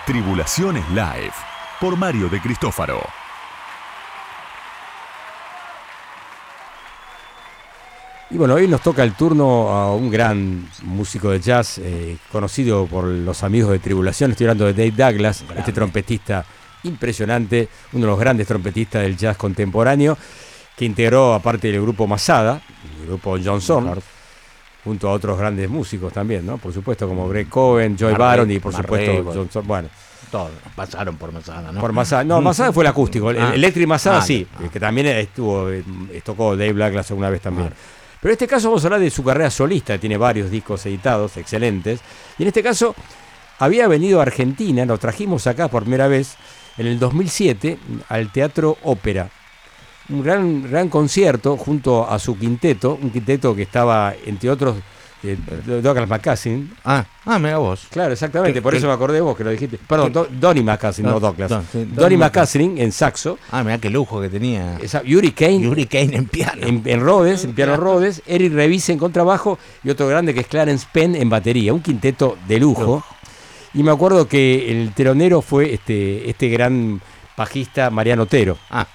Tribulaciones 0.07 0.83
Live, 0.89 1.33
por 1.79 1.95
Mario 1.95 2.27
de 2.27 2.41
Cristófaro. 2.41 3.03
Y 8.31 8.37
bueno, 8.37 8.55
hoy 8.55 8.67
nos 8.67 8.81
toca 8.81 9.03
el 9.03 9.13
turno 9.13 9.69
a 9.69 9.93
un 9.93 10.09
gran 10.09 10.67
músico 10.85 11.29
de 11.29 11.39
jazz, 11.39 11.77
eh, 11.77 12.17
conocido 12.31 12.87
por 12.87 13.03
los 13.03 13.43
amigos 13.43 13.69
de 13.73 13.77
Tribulación. 13.77 14.31
Estoy 14.31 14.47
hablando 14.47 14.65
de 14.65 14.73
Dave 14.73 15.11
Douglas, 15.11 15.45
este 15.55 15.71
trompetista 15.71 16.43
impresionante, 16.81 17.69
uno 17.93 18.05
de 18.05 18.11
los 18.11 18.19
grandes 18.19 18.47
trompetistas 18.47 19.03
del 19.03 19.15
jazz 19.15 19.37
contemporáneo, 19.37 20.17
que 20.79 20.85
integró, 20.85 21.33
aparte 21.33 21.69
del 21.69 21.81
grupo 21.81 22.07
Masada, 22.07 22.61
el 23.01 23.07
grupo 23.07 23.37
Johnson, 23.43 23.99
junto 24.81 25.09
a 25.09 25.11
otros 25.11 25.37
grandes 25.37 25.69
músicos 25.69 26.13
también, 26.13 26.45
¿no? 26.45 26.57
Por 26.57 26.71
supuesto, 26.71 27.05
como 27.05 27.27
Greg 27.27 27.49
Cohen, 27.49 27.97
Joy 27.97 28.13
Baron 28.13 28.49
y 28.49 28.59
por 28.59 28.73
supuesto 28.73 29.25
Johnson. 29.25 29.67
Bueno. 29.67 29.89
Todos 30.31 30.51
pasaron 30.77 31.17
por 31.17 31.33
Masada, 31.33 31.73
¿no? 31.73 31.81
Por 31.81 31.91
Masada. 31.91 32.23
No, 32.23 32.39
Masada 32.39 32.71
fue 32.71 32.85
el 32.85 32.87
acústico. 32.87 33.29
El, 33.29 33.41
ah. 33.41 33.51
Electric 33.53 33.87
Masada 33.87 34.19
ah, 34.19 34.21
sí, 34.21 34.47
que 34.71 34.79
también 34.79 35.07
estuvo, 35.07 35.69
eh, 35.69 35.83
tocó 36.23 36.55
Dave 36.55 36.71
Douglas 36.71 37.11
alguna 37.11 37.29
vez 37.29 37.41
también. 37.41 37.73
Pero 38.21 38.31
en 38.31 38.33
este 38.35 38.47
caso 38.47 38.69
vamos 38.69 38.81
a 38.85 38.87
hablar 38.87 39.01
de 39.01 39.09
su 39.09 39.21
carrera 39.21 39.49
solista, 39.49 39.97
tiene 39.97 40.15
varios 40.15 40.49
discos 40.49 40.85
editados, 40.85 41.35
excelentes. 41.35 41.99
Y 42.37 42.43
en 42.43 42.47
este 42.47 42.63
caso 42.63 42.95
había 43.57 43.89
venido 43.89 44.19
a 44.19 44.21
Argentina, 44.21 44.85
lo 44.85 44.97
trajimos 44.97 45.45
acá 45.45 45.67
por 45.67 45.83
primera 45.83 46.07
vez 46.07 46.37
en 46.77 46.87
el 46.87 46.99
2007 46.99 47.77
al 48.07 48.31
Teatro 48.31 48.77
Ópera. 48.83 49.29
Un 50.09 50.23
gran, 50.23 50.69
gran 50.69 50.89
concierto 50.89 51.55
junto 51.57 52.09
a 52.09 52.17
su 52.17 52.37
quinteto, 52.37 52.97
un 53.01 53.11
quinteto 53.11 53.55
que 53.55 53.63
estaba, 53.63 54.13
entre 54.25 54.49
otros, 54.49 54.77
eh, 55.21 55.37
Douglas 55.81 56.07
McCassin. 56.07 56.71
Ah, 56.85 57.05
ah, 57.25 57.37
mira 57.39 57.57
vos. 57.57 57.87
Claro, 57.89 58.13
exactamente, 58.13 58.61
por 58.61 58.73
eso 58.73 58.87
me 58.87 58.93
acordé 58.93 59.15
de 59.15 59.21
vos 59.21 59.35
que 59.35 59.43
lo 59.43 59.49
dijiste. 59.49 59.77
Perdón, 59.77 60.27
Donny 60.39 60.63
McCassin, 60.63 61.05
no, 61.05 61.19
Douglas. 61.19 61.51
Donny 61.73 62.15
McCassin 62.15 62.77
en 62.77 62.91
saxo. 62.91 63.37
Ah, 63.51 63.63
mira 63.63 63.77
qué 63.79 63.89
lujo 63.89 64.21
que 64.21 64.29
tenía. 64.29 64.77
Esa, 64.81 65.03
Yuri 65.03 65.31
Kane. 65.31 65.61
Yuri 65.61 65.85
Kane 65.87 66.15
en 66.15 66.25
piano. 66.25 66.65
En, 66.65 66.81
en 66.85 67.01
Rhodes, 67.01 67.43
en 67.43 67.53
piano 67.53 67.75
Rhodes. 67.75 68.21
Eric 68.25 68.53
Revise 68.53 68.93
en 68.93 68.99
contrabajo 68.99 69.59
y 69.83 69.89
otro 69.89 70.07
grande 70.07 70.33
que 70.33 70.39
es 70.41 70.47
Clarence 70.47 70.87
Penn 70.91 71.15
en 71.15 71.29
batería. 71.29 71.73
Un 71.73 71.81
quinteto 71.81 72.37
de 72.47 72.59
lujo. 72.59 73.03
Y 73.73 73.83
me 73.83 73.91
acuerdo 73.91 74.27
que 74.27 74.71
el 74.71 74.93
telonero 74.93 75.41
fue 75.41 75.73
este, 75.73 76.29
este 76.29 76.47
gran 76.49 77.01
bajista 77.37 77.89
Mariano 77.89 78.23
Otero. 78.23 78.57
Ah 78.69 78.87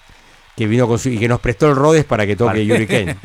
que 0.57 0.67
vino 0.67 0.87
con 0.87 0.99
su, 0.99 1.09
y 1.09 1.19
que 1.19 1.29
nos 1.29 1.41
prestó 1.41 1.69
el 1.69 1.77
Rhodes 1.77 2.05
para 2.05 2.27
que 2.27 2.37
toque 2.37 2.65
Yuri 2.65 2.87
Kane. 2.89 3.17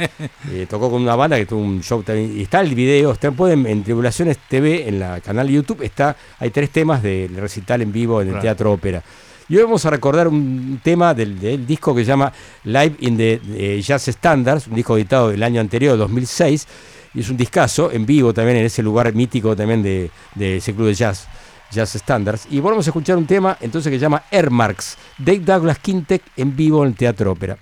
Eh, 0.52 0.66
tocó 0.70 0.90
con 0.90 1.02
una 1.02 1.16
banda 1.16 1.38
que 1.38 1.46
tuvo 1.46 1.62
un 1.62 1.82
show 1.82 2.02
también. 2.02 2.38
Y 2.38 2.42
está 2.44 2.62
el 2.62 2.74
video, 2.74 3.12
está, 3.12 3.32
pueden, 3.32 3.66
en 3.68 3.84
Tribulaciones 3.84 4.38
TV, 4.48 4.88
en 4.88 5.00
la 5.00 5.20
canal 5.22 5.48
de 5.48 5.54
YouTube, 5.54 5.84
está, 5.84 6.16
hay 6.40 6.50
tres 6.50 6.70
temas 6.72 7.04
del 7.04 7.36
recital 7.36 7.82
en 7.82 7.92
vivo 7.92 8.22
en 8.22 8.34
el 8.34 8.40
Teatro 8.40 8.72
Ópera. 8.72 9.04
Y 9.48 9.58
hoy 9.58 9.64
vamos 9.64 9.84
a 9.86 9.90
recordar 9.90 10.28
un 10.28 10.80
tema 10.84 11.14
del, 11.14 11.66
disco 11.66 11.96
que 11.96 12.02
se 12.02 12.10
llama 12.10 12.32
Live 12.64 12.96
in 13.00 13.18
the 13.18 13.82
Jazz 13.82 14.08
Standards, 14.08 14.68
un 14.68 14.76
disco 14.76 14.96
editado 14.96 15.30
del 15.30 15.42
año 15.42 15.60
anterior, 15.60 15.98
2006, 15.98 16.68
y 17.16 17.22
es 17.22 17.30
un 17.30 17.38
discazo 17.38 17.92
en 17.92 18.06
vivo 18.06 18.32
también 18.32 18.58
en 18.58 18.66
ese 18.66 18.84
lugar 18.84 19.12
mítico 19.14 19.56
también 19.56 19.82
de, 19.82 20.12
de 20.36 20.58
ese 20.58 20.76
club 20.76 20.88
de 20.88 20.94
jazz. 20.94 21.28
Jazz 21.72 21.96
Standards. 21.96 22.48
Y 22.50 22.60
volvemos 22.60 22.88
a 22.88 22.90
escuchar 22.90 23.18
un 23.18 23.26
tema 23.26 23.58
entonces 23.62 23.92
que 23.92 23.98
se 23.98 24.02
llama 24.02 24.24
Airmarks, 24.32 24.98
Dave 25.18 25.40
Douglas 25.40 25.80
Quintec 25.80 26.24
en 26.38 26.56
vivo 26.56 26.84
en 26.84 26.90
el 26.90 26.96
Teatro 26.96 27.32
Ópera. 27.32 27.58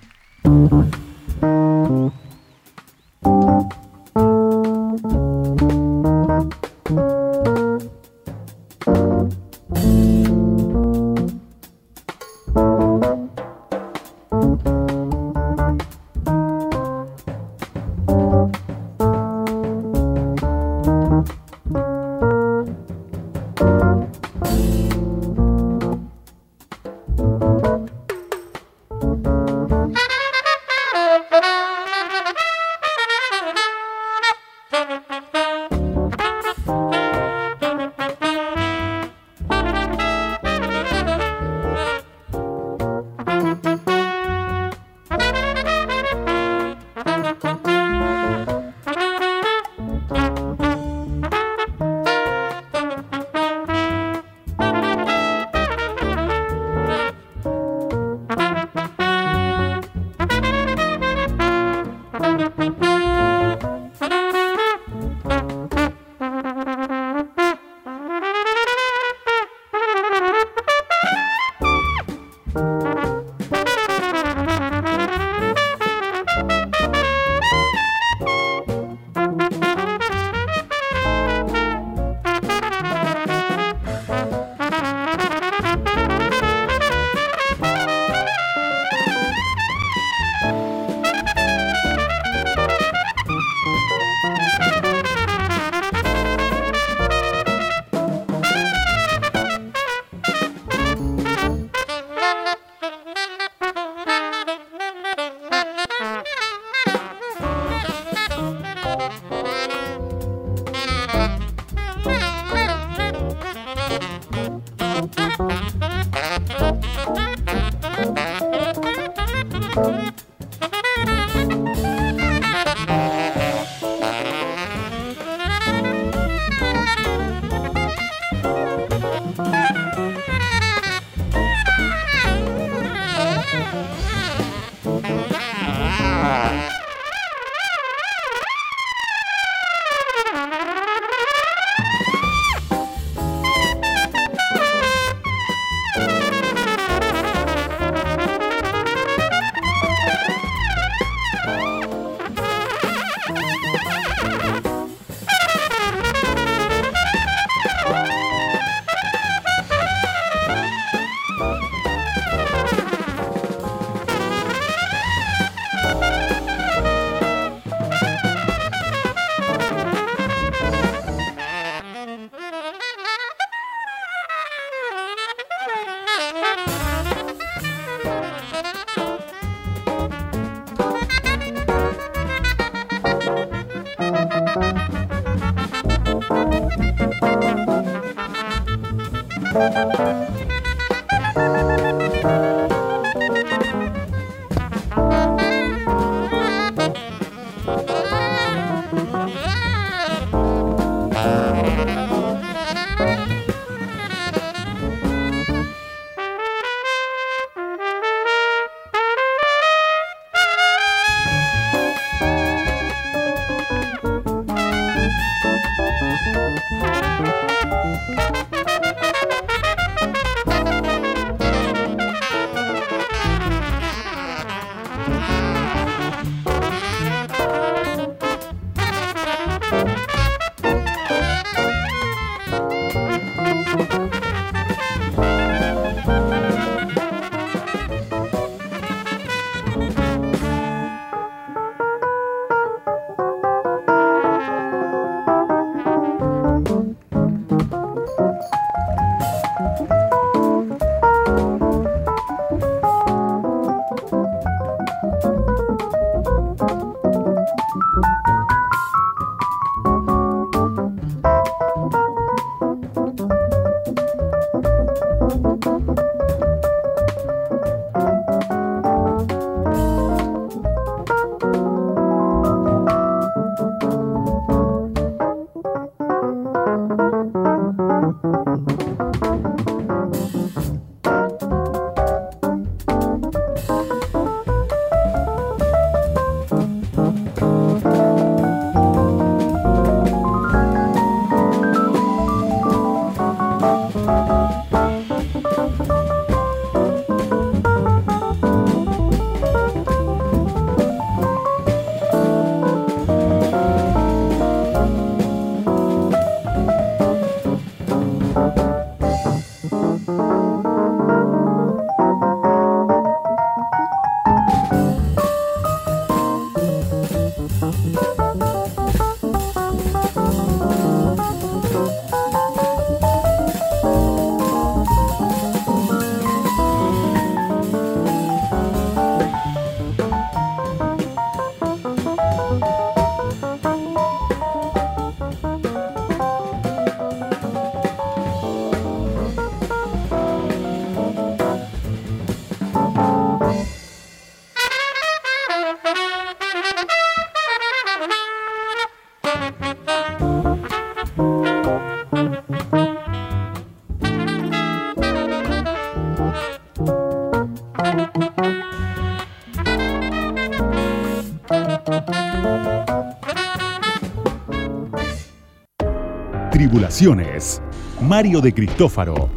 Tribulaciones. 366.51 367.61
Mario 368.01 368.41
de 368.41 368.53
Cristófaro. 368.53 369.29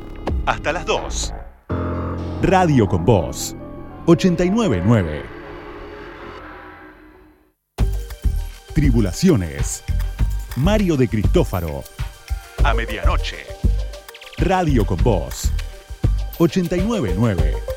Hasta 0.47 0.73
las 0.73 0.85
2. 0.87 1.35
Radio 2.43 2.87
con 2.89 3.05
Voz. 3.05 3.55
899. 4.07 5.23
Tribulaciones. 8.75 9.85
Mario 10.57 10.97
de 10.97 11.09
Cristófaro. 11.09 11.85
A 12.65 12.75
medianoche. 12.75 13.37
Radio 14.39 14.85
con 14.87 14.97
Voz. 15.03 15.53
899. 16.39 17.70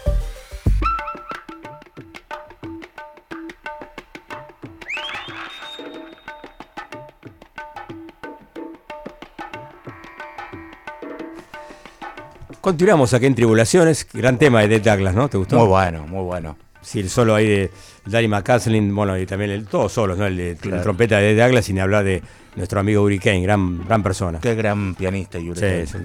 Continuamos 12.64 13.14
aquí 13.14 13.26
en 13.26 13.36
Tribulaciones, 13.36 14.08
gran 14.14 14.40
tema 14.40 14.62
de 14.62 14.70
Dead 14.70 14.82
Douglas, 14.82 15.14
¿no? 15.14 15.28
¿Te 15.28 15.38
gustó? 15.38 15.60
Muy 15.60 15.68
bueno, 15.68 16.08
muy 16.08 16.24
bueno. 16.24 16.56
Sí, 16.82 17.02
el 17.02 17.10
solo 17.10 17.36
ahí 17.36 17.46
de 17.46 17.72
Danny 18.06 18.30
McCaslin, 18.30 18.96
bueno, 18.96 19.18
y 19.18 19.26
también 19.26 19.52
el, 19.52 19.66
todos 19.66 19.92
solos, 19.92 20.18
¿no? 20.18 20.26
El 20.26 20.38
de 20.38 20.58
la 20.70 20.82
trompeta 20.82 21.18
de 21.18 21.36
Dead 21.36 21.46
Douglas, 21.46 21.66
sin 21.66 21.78
hablar 21.82 22.06
de 22.06 22.24
nuestro 22.56 22.80
amigo 22.80 23.04
Hurricane, 23.04 23.42
gran, 23.42 23.86
gran 23.86 24.02
persona. 24.02 24.40
Qué 24.40 24.56
gran 24.56 24.96
pianista 24.96 25.40
Hurricane. 25.40 25.88
Sí, 25.88 25.98
es 25.98 26.04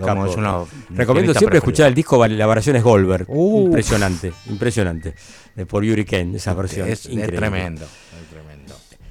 Recomiendo 0.91 1.33
siempre 1.33 1.59
escuchar 1.59 1.87
el 1.87 1.95
disco, 1.95 2.27
la 2.27 2.47
versión 2.49 2.75
es 2.75 2.83
Goldberg. 2.83 3.29
impresionante, 3.31 4.33
impresionante. 4.47 5.15
De 5.55 5.65
por 5.65 5.85
Hurricane, 5.85 6.39
esa 6.39 6.55
versión. 6.55 6.89
Es, 6.89 7.07
es 7.07 7.27
tremendo. 7.29 7.87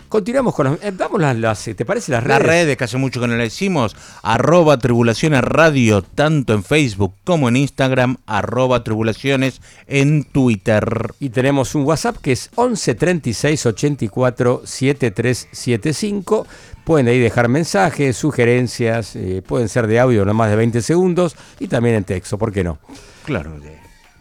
Continuamos 0.10 0.56
con 0.56 0.66
las, 0.66 0.84
eh, 0.84 0.94
damos 0.96 1.20
las, 1.20 1.64
¿te 1.64 1.86
parece 1.86 2.14
las 2.14 2.24
redes? 2.24 2.40
Las 2.40 2.48
redes 2.48 2.78
que 2.78 2.84
hace 2.86 2.98
mucho 2.98 3.20
que 3.20 3.28
no 3.28 3.36
le 3.36 3.44
decimos, 3.44 3.96
arroba 4.24 4.78
tribulaciones 4.78 5.42
radio, 5.42 6.02
tanto 6.02 6.54
en 6.54 6.64
Facebook 6.64 7.14
como 7.26 7.50
en 7.50 7.58
Instagram, 7.58 8.18
arroba 8.26 8.84
tribulaciones 8.84 9.62
en 9.86 10.24
Twitter. 10.24 11.14
Y 11.20 11.30
tenemos 11.30 11.76
un 11.76 11.84
WhatsApp 11.84 12.18
que 12.18 12.32
es 12.32 12.50
11 12.56 12.96
36 12.96 13.66
84 13.66 14.62
7375. 14.64 16.48
Pueden 16.86 17.10
ahí 17.10 17.20
dejar 17.20 17.50
mensajes, 17.50 18.16
sugerencias, 18.16 19.16
eh, 19.18 19.44
pueden 19.46 19.68
ser 19.68 19.88
de 19.88 20.00
audio 20.00 20.24
no 20.24 20.34
más 20.34 20.50
de 20.50 20.56
20 20.56 20.82
segundos 20.82 21.36
y 21.60 21.68
también 21.68 21.96
en 21.96 22.06
texto, 22.06 22.38
¿por 22.38 22.54
qué 22.54 22.64
no? 22.64 22.80
Claro. 23.26 23.60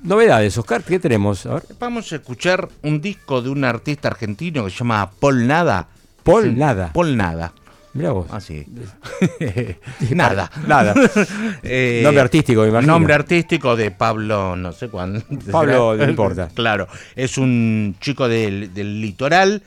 Novedades, 0.02 0.56
Oscar, 0.58 0.82
¿qué 0.84 0.98
tenemos? 0.98 1.48
Vamos 1.78 2.12
a 2.12 2.16
escuchar 2.16 2.68
un 2.82 3.00
disco 3.00 3.42
de 3.42 3.48
un 3.48 3.64
artista 3.64 4.08
argentino 4.08 4.64
que 4.64 4.70
se 4.70 4.78
llama 4.78 5.10
Paul 5.18 5.46
Nada. 5.46 5.88
Paul 6.22 6.56
Nada. 6.56 6.92
Paul 6.92 7.16
Nada. 7.16 7.52
Mira 7.96 8.12
vos. 8.12 8.26
Así. 8.30 8.66
nada. 10.10 10.50
Nada. 10.66 10.94
Eh, 11.62 12.02
nombre 12.04 12.20
artístico, 12.20 12.62
me 12.62 12.68
imagino. 12.68 12.92
Nombre 12.92 13.14
artístico 13.14 13.74
de 13.74 13.90
Pablo, 13.90 14.54
no 14.54 14.72
sé 14.72 14.88
cuándo. 14.88 15.22
Pablo, 15.50 15.96
no 15.96 16.04
importa. 16.04 16.48
Claro. 16.54 16.86
Es 17.16 17.38
un 17.38 17.96
chico 18.00 18.28
del, 18.28 18.72
litoral, 18.74 19.62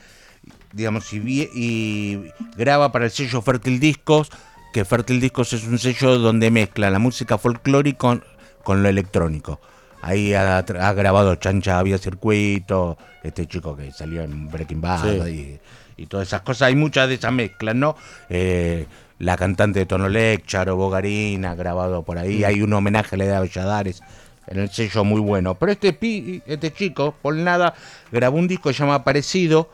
digamos, 0.72 1.12
y, 1.12 1.48
y 1.52 2.22
graba 2.56 2.92
para 2.92 3.06
el 3.06 3.10
sello 3.10 3.42
Fértil 3.42 3.80
Discos, 3.80 4.30
que 4.72 4.84
Fértil 4.84 5.20
Discos 5.20 5.52
es 5.52 5.64
un 5.64 5.78
sello 5.78 6.18
donde 6.18 6.50
mezcla 6.50 6.88
la 6.90 6.98
música 6.98 7.36
folclórica 7.36 8.20
con 8.62 8.82
lo 8.82 8.88
electrónico. 8.88 9.60
Ahí 10.02 10.32
ha, 10.34 10.62
grabado 10.62 11.34
Chancha 11.36 11.78
Había 11.78 11.98
Circuito, 11.98 12.96
este 13.22 13.46
chico 13.46 13.76
que 13.76 13.92
salió 13.92 14.22
en 14.22 14.48
Breaking 14.48 14.80
Bad 14.80 15.26
y, 15.26 15.60
todas 16.08 16.28
esas 16.28 16.40
cosas. 16.40 16.68
Hay 16.68 16.76
muchas 16.76 17.08
de 17.08 17.16
esas 17.16 17.32
mezclas, 17.32 17.74
¿no? 17.74 17.94
Eh, 18.30 18.86
la 19.18 19.36
cantante 19.36 19.80
de 19.80 19.86
Tonolec, 19.86 20.46
Charo 20.46 20.76
Bogarina, 20.76 21.54
grabado 21.54 22.02
por 22.02 22.16
ahí. 22.16 22.42
Hay 22.42 22.62
un 22.62 22.72
homenaje 22.72 23.16
a 23.16 23.18
la 23.18 23.24
edad 23.24 23.34
de 23.34 23.48
Valladares 23.48 24.02
en 24.46 24.58
el 24.58 24.70
sello 24.70 25.04
muy 25.04 25.20
bueno. 25.20 25.54
Pero 25.54 25.72
este, 25.72 25.92
pi, 25.92 26.42
este 26.46 26.72
chico, 26.72 27.14
Paul 27.20 27.44
Nada, 27.44 27.74
grabó 28.10 28.38
un 28.38 28.48
disco 28.48 28.70
que 28.70 28.74
se 28.74 28.82
llama 28.82 29.04
Parecido, 29.04 29.68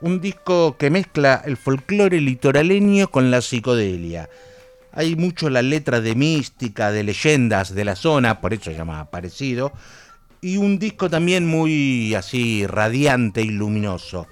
un 0.00 0.20
disco 0.20 0.76
que 0.76 0.90
mezcla 0.90 1.42
el 1.44 1.56
folclore 1.56 2.20
litoraleño 2.20 3.08
con 3.08 3.30
la 3.30 3.40
psicodelia. 3.40 4.28
Hay 4.96 5.14
mucho 5.14 5.50
la 5.50 5.60
letra 5.60 6.00
de 6.00 6.14
mística, 6.14 6.90
de 6.90 7.04
leyendas 7.04 7.74
de 7.74 7.84
la 7.84 7.94
zona, 7.94 8.40
por 8.40 8.54
eso 8.54 8.64
se 8.64 8.74
llama 8.74 9.10
Parecido. 9.10 9.72
Y 10.40 10.56
un 10.56 10.78
disco 10.78 11.10
también 11.10 11.46
muy 11.46 12.14
así 12.14 12.66
radiante 12.66 13.42
y 13.42 13.50
luminoso. 13.50 14.26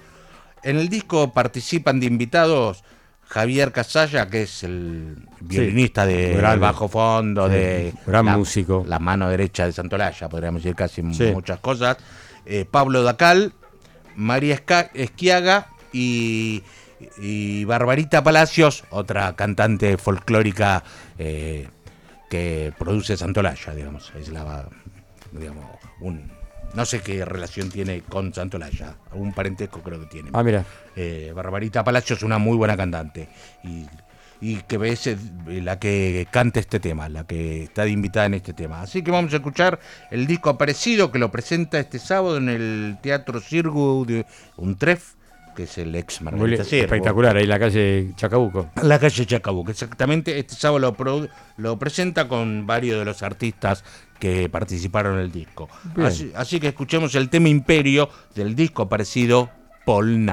En 0.63 0.77
el 0.77 0.89
disco 0.89 1.31
participan 1.31 1.99
de 1.99 2.07
invitados 2.07 2.83
Javier 3.27 3.71
Casalla, 3.71 4.27
que 4.27 4.41
es 4.43 4.63
el 4.63 5.17
violinista 5.39 6.07
de 6.07 6.35
bajo 6.59 6.87
fondo, 6.87 7.47
de 7.47 7.93
gran 8.07 8.25
músico. 8.25 8.83
La 8.87 8.97
mano 8.97 9.29
derecha 9.29 9.67
de 9.67 9.71
Santolaya, 9.71 10.29
podríamos 10.29 10.63
decir 10.63 10.75
casi 10.75 11.03
muchas 11.03 11.59
cosas. 11.59 11.97
Eh, 12.47 12.65
Pablo 12.69 13.03
Dacal, 13.03 13.53
María 14.15 14.59
Esquiaga 14.95 15.67
y, 15.93 16.63
Barbarita 17.65 18.23
Palacios, 18.23 18.83
otra 18.89 19.35
cantante 19.35 19.97
folclórica 19.97 20.83
eh, 21.17 21.67
que 22.29 22.73
produce 22.77 23.17
Santolaya, 23.17 23.73
digamos. 23.73 24.11
Es 24.17 24.29
la, 24.29 24.67
digamos, 25.31 25.65
un, 25.99 26.31
no 26.73 26.85
sé 26.85 27.01
qué 27.01 27.25
relación 27.25 27.69
tiene 27.69 28.01
con 28.01 28.33
Santolaya. 28.33 28.95
Algún 29.11 29.33
parentesco 29.33 29.81
creo 29.81 29.99
que 30.01 30.07
tiene. 30.07 30.29
Ah, 30.33 30.43
mira. 30.43 30.65
Eh, 30.95 31.31
Barbarita 31.35 31.83
Palacio 31.83 32.15
es 32.15 32.23
una 32.23 32.37
muy 32.37 32.57
buena 32.57 32.77
cantante. 32.77 33.29
Y, 33.63 33.87
que 34.67 34.91
es 34.91 35.17
la 35.47 35.79
que 35.79 36.27
canta 36.29 36.59
este 36.59 36.79
tema, 36.79 37.09
la 37.09 37.25
que 37.25 37.63
está 37.63 37.87
invitada 37.87 38.27
en 38.27 38.35
este 38.35 38.53
tema. 38.53 38.81
Así 38.81 39.01
que 39.01 39.09
vamos 39.09 39.33
a 39.33 39.37
escuchar 39.37 39.79
el 40.11 40.27
disco 40.27 40.51
aparecido 40.51 41.11
que 41.11 41.17
lo 41.17 41.31
presenta 41.31 41.79
este 41.79 41.97
sábado 41.97 42.37
en 42.37 42.49
el 42.49 42.97
Teatro 43.01 43.39
Cirgo 43.39 44.05
de 44.05 44.25
Untref 44.57 45.15
que 45.55 45.63
es 45.63 45.77
el 45.77 45.95
ex 45.95 46.21
Margarita 46.21 46.63
Espectacular, 46.63 47.37
ahí 47.37 47.47
la 47.47 47.57
calle 47.57 48.11
Chacabuco. 48.15 48.69
La 48.83 48.99
calle 48.99 49.25
Chacabuco, 49.25 49.71
exactamente. 49.71 50.37
Este 50.37 50.53
sábado 50.53 50.93
lo, 50.95 51.27
lo 51.57 51.79
presenta 51.79 52.27
con 52.27 52.67
varios 52.67 52.99
de 52.99 53.05
los 53.05 53.23
artistas 53.23 53.83
que 54.19 54.49
participaron 54.49 55.15
en 55.15 55.21
el 55.21 55.31
disco. 55.31 55.67
Así, 55.97 56.31
así 56.35 56.59
que 56.59 56.67
escuchemos 56.67 57.15
el 57.15 57.29
tema 57.29 57.49
Imperio 57.49 58.09
del 58.35 58.55
disco 58.55 58.83
aparecido 58.83 59.49
Pol 59.85 60.25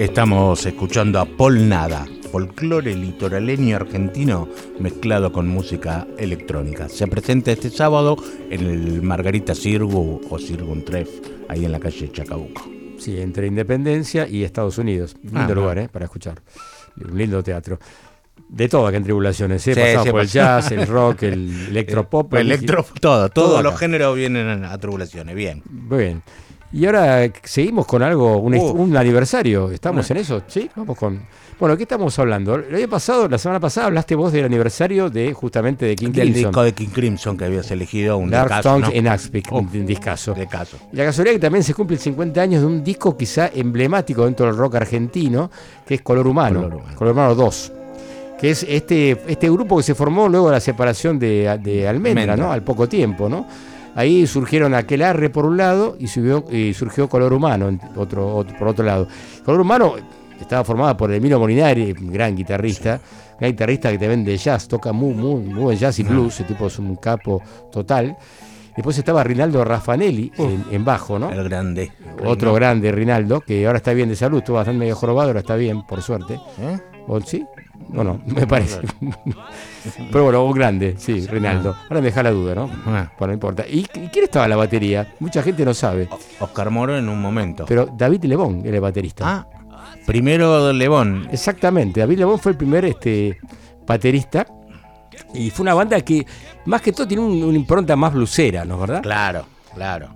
Estamos 0.00 0.64
escuchando 0.64 1.20
a 1.20 1.26
Paul 1.26 1.68
Nada, 1.68 2.06
folclore 2.32 2.94
litoraleño 2.96 3.76
argentino 3.76 4.48
mezclado 4.78 5.30
con 5.30 5.46
música 5.46 6.06
electrónica. 6.16 6.88
Se 6.88 7.06
presenta 7.06 7.52
este 7.52 7.68
sábado 7.68 8.16
en 8.48 8.62
el 8.66 9.02
Margarita 9.02 9.54
Sirgu 9.54 10.22
o 10.30 10.38
Sirgun 10.38 10.86
Tref, 10.86 11.10
ahí 11.50 11.66
en 11.66 11.72
la 11.72 11.80
calle 11.80 12.10
Chacabuco. 12.10 12.62
Sí, 12.98 13.20
entre 13.20 13.46
Independencia 13.46 14.26
y 14.26 14.42
Estados 14.42 14.78
Unidos. 14.78 15.16
Lindo 15.22 15.40
Ah, 15.40 15.54
lugar, 15.54 15.78
¿eh? 15.78 15.88
Para 15.90 16.06
escuchar. 16.06 16.40
Un 16.98 17.18
lindo 17.18 17.42
teatro. 17.42 17.78
De 18.48 18.68
todo 18.70 18.86
acá 18.86 18.96
en 18.96 19.04
tribulaciones, 19.04 19.66
¿eh? 19.68 19.74
Sí, 19.74 19.80
Pasamos 19.80 20.04
sí, 20.06 20.10
por 20.12 20.20
el 20.22 20.28
jazz, 20.28 20.70
el 20.72 20.86
rock, 20.86 21.22
el 21.24 21.66
electropop. 21.68 22.32
el- 22.34 22.40
Electro, 22.52 22.86
todo, 23.00 23.28
todo 23.28 23.48
todos 23.50 23.62
los 23.62 23.78
géneros 23.78 24.16
vienen 24.16 24.64
a 24.64 24.78
tribulaciones, 24.78 25.36
bien. 25.36 25.62
Muy 25.70 25.98
bien. 25.98 26.22
Y 26.72 26.86
ahora 26.86 27.28
seguimos 27.42 27.84
con 27.86 28.02
algo, 28.02 28.36
un, 28.38 28.54
Uh. 28.54 28.70
un 28.70 28.96
aniversario. 28.96 29.70
¿Estamos 29.72 30.08
en 30.10 30.18
eso? 30.18 30.42
Sí, 30.46 30.70
vamos 30.76 30.96
con. 30.96 31.20
Bueno, 31.58 31.76
¿qué 31.76 31.82
estamos 31.82 32.16
hablando? 32.18 32.54
El 32.54 32.74
año 32.74 32.88
pasado, 32.88 33.28
la 33.28 33.36
semana 33.36 33.58
pasada, 33.60 33.88
hablaste 33.88 34.14
vos 34.14 34.32
del 34.32 34.44
aniversario 34.44 35.10
de 35.10 35.32
justamente 35.34 35.84
de 35.84 35.94
King 35.96 36.12
Del 36.12 36.30
Crimson. 36.30 36.50
disco 36.50 36.62
de 36.62 36.72
King 36.72 36.88
Crimson 36.88 37.36
que 37.36 37.44
habías 37.44 37.70
elegido, 37.70 38.16
un 38.16 38.30
Dark 38.30 38.48
discazo, 38.48 38.68
Stones 38.68 38.88
¿no? 38.88 38.94
en 38.94 39.08
Aspic, 39.08 39.48
Oh, 39.50 39.58
un 39.58 39.84
discazo. 39.84 40.32
de 40.32 40.46
caso. 40.46 40.78
Y 40.92 40.96
la 40.96 41.04
casualidad 41.06 41.34
que 41.34 41.40
también 41.40 41.62
se 41.64 41.74
cumple 41.74 41.98
50 41.98 42.40
años 42.40 42.60
de 42.62 42.66
un 42.66 42.82
disco 42.84 43.14
quizá 43.16 43.50
emblemático 43.54 44.24
dentro 44.24 44.46
del 44.46 44.56
rock 44.56 44.76
argentino, 44.76 45.50
que 45.86 45.96
es 45.96 46.02
Color 46.02 46.26
Humano, 46.28 46.60
Color 46.62 46.74
Humano. 46.76 46.96
Color 46.96 47.12
Humano 47.12 47.34
2, 47.34 47.72
que 48.40 48.50
es 48.52 48.62
este, 48.66 49.20
este 49.26 49.50
grupo 49.50 49.76
que 49.76 49.82
se 49.82 49.94
formó 49.94 50.28
luego 50.28 50.46
de 50.46 50.52
la 50.52 50.60
separación 50.60 51.18
de, 51.18 51.58
de 51.62 51.86
Almendra, 51.88 52.22
Almendra. 52.22 52.36
¿no? 52.36 52.52
Al 52.52 52.62
poco 52.62 52.88
tiempo, 52.88 53.28
¿no? 53.28 53.46
Ahí 54.00 54.26
surgieron 54.26 54.72
aquel 54.74 55.02
arre 55.02 55.28
por 55.28 55.44
un 55.44 55.56
lado 55.58 55.96
y, 55.98 56.06
subió, 56.08 56.44
y 56.50 56.72
surgió 56.74 57.08
Color 57.08 57.32
Humano 57.34 57.68
en 57.68 57.80
otro, 57.96 58.34
otro- 58.34 58.56
por 58.58 58.68
otro 58.68 58.84
lado. 58.84 59.06
Color 59.44 59.60
Humano 59.60 59.94
estaba 60.40 60.64
formada 60.64 60.96
por 60.96 61.12
Emilio 61.12 61.38
Molinari, 61.38 61.92
gran 61.98 62.34
guitarrista, 62.34 62.98
gran 63.38 63.50
guitarrista 63.52 63.90
que 63.90 63.98
te 63.98 64.08
vende 64.08 64.34
jazz, 64.38 64.66
toca 64.68 64.92
muy, 64.92 65.12
muy, 65.12 65.42
muy 65.42 65.62
buen 65.64 65.76
jazz 65.78 65.98
y 65.98 66.02
blues, 66.02 66.34
ese 66.34 66.44
tipo 66.44 66.66
es 66.68 66.78
un 66.78 66.96
capo 66.96 67.42
total. 67.70 68.16
Después 68.74 68.96
estaba 68.96 69.22
Rinaldo 69.22 69.62
Raffanelli 69.64 70.32
en, 70.38 70.64
en 70.70 70.84
bajo, 70.84 71.18
¿no? 71.18 71.30
El 71.30 71.44
grande. 71.44 71.92
Otro 72.24 72.54
grande, 72.54 72.90
Rinaldo, 72.92 73.40
que 73.42 73.66
ahora 73.66 73.78
está 73.78 73.92
bien 73.92 74.08
de 74.08 74.16
salud, 74.16 74.38
estuvo 74.38 74.56
bastante 74.56 74.78
medio 74.78 74.96
jorobado, 74.96 75.28
ahora 75.28 75.40
está 75.40 75.56
bien, 75.56 75.82
por 75.86 76.00
suerte. 76.00 76.34
¿Eh? 76.58 76.78
¿O 77.06 77.20
sí? 77.20 77.44
No, 77.88 78.04
no, 78.04 78.20
me 78.26 78.46
parece. 78.46 78.80
Pero 80.12 80.24
bueno, 80.24 80.44
un 80.44 80.52
grande, 80.52 80.94
sí, 80.98 81.26
Rinaldo. 81.26 81.74
Ahora 81.84 82.00
me 82.00 82.06
deja 82.06 82.22
la 82.22 82.30
duda, 82.30 82.54
¿no? 82.54 82.70
Ah. 82.86 83.10
Bueno, 83.18 83.32
no 83.32 83.34
importa. 83.34 83.64
¿Y, 83.68 83.80
y 83.80 84.08
quién 84.08 84.24
estaba 84.24 84.44
en 84.46 84.50
la 84.50 84.56
batería? 84.56 85.14
Mucha 85.20 85.42
gente 85.42 85.64
no 85.64 85.74
sabe. 85.74 86.08
Oscar 86.38 86.70
Moro 86.70 86.96
en 86.96 87.08
un 87.08 87.20
momento. 87.20 87.64
Pero 87.66 87.86
David 87.96 88.24
Lebón 88.24 88.62
era 88.64 88.76
el 88.76 88.80
baterista. 88.82 89.24
ah, 89.26 89.46
primero 90.06 90.72
Lebón. 90.72 91.28
Exactamente, 91.32 92.00
David 92.00 92.18
Lebón 92.18 92.38
fue 92.38 92.52
el 92.52 92.58
primer 92.58 92.84
este, 92.84 93.38
baterista. 93.86 94.46
Y 95.34 95.50
fue 95.50 95.62
una 95.64 95.74
banda 95.74 96.00
que, 96.00 96.26
más 96.66 96.80
que 96.82 96.92
todo, 96.92 97.06
tiene 97.06 97.22
un- 97.22 97.42
una 97.42 97.56
impronta 97.56 97.94
más 97.96 98.12
blusera, 98.12 98.64
¿no 98.64 98.74
es 98.74 98.80
verdad? 98.80 99.02
Claro, 99.02 99.44
claro. 99.74 100.14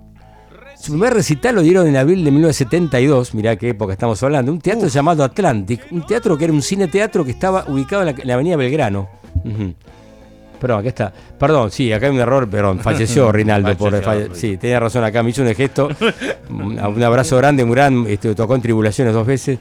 Su 0.85 0.91
primer 0.91 1.15
recital 1.15 1.55
lo 1.55 1.61
dieron 1.63 1.87
en 1.87 1.97
abril 1.97 2.23
de 2.23 2.29
1972, 2.29 3.33
mirá 3.33 3.55
qué 3.55 3.69
época 3.69 3.93
estamos 3.93 4.21
hablando, 4.21 4.51
un 4.51 4.59
teatro 4.61 4.87
llamado 4.87 5.23
Atlantic, 5.23 5.81
un 5.89 6.05
teatro 6.05 6.37
que 6.37 6.43
era 6.43 6.53
un 6.53 6.61
cine 6.61 6.87
teatro 6.87 7.25
que 7.25 7.31
estaba 7.31 7.65
ubicado 7.67 8.03
en 8.03 8.15
la, 8.15 8.21
en 8.21 8.27
la 8.27 8.33
avenida 8.35 8.55
Belgrano. 8.55 9.09
Ujú. 9.43 9.73
Perdón, 10.61 10.79
acá 10.81 10.89
está. 10.89 11.13
Perdón, 11.39 11.71
sí, 11.71 11.91
acá 11.91 12.05
hay 12.05 12.11
un 12.13 12.19
error, 12.19 12.47
perdón. 12.47 12.79
Falleció 12.81 13.31
Rinaldo. 13.31 13.75
por, 13.75 13.99
falle- 14.03 14.29
sí, 14.33 14.57
tenía 14.57 14.79
razón 14.79 15.03
acá, 15.03 15.23
me 15.23 15.31
hizo 15.31 15.41
un 15.41 15.55
gesto. 15.55 15.89
un, 16.51 16.79
un 16.85 17.03
abrazo 17.03 17.35
grande, 17.37 17.65
muy 17.65 17.75
grande. 17.75 18.13
Este, 18.13 18.35
tocó 18.35 18.53
en 18.53 18.61
tribulaciones 18.61 19.11
dos 19.11 19.25
veces. 19.25 19.57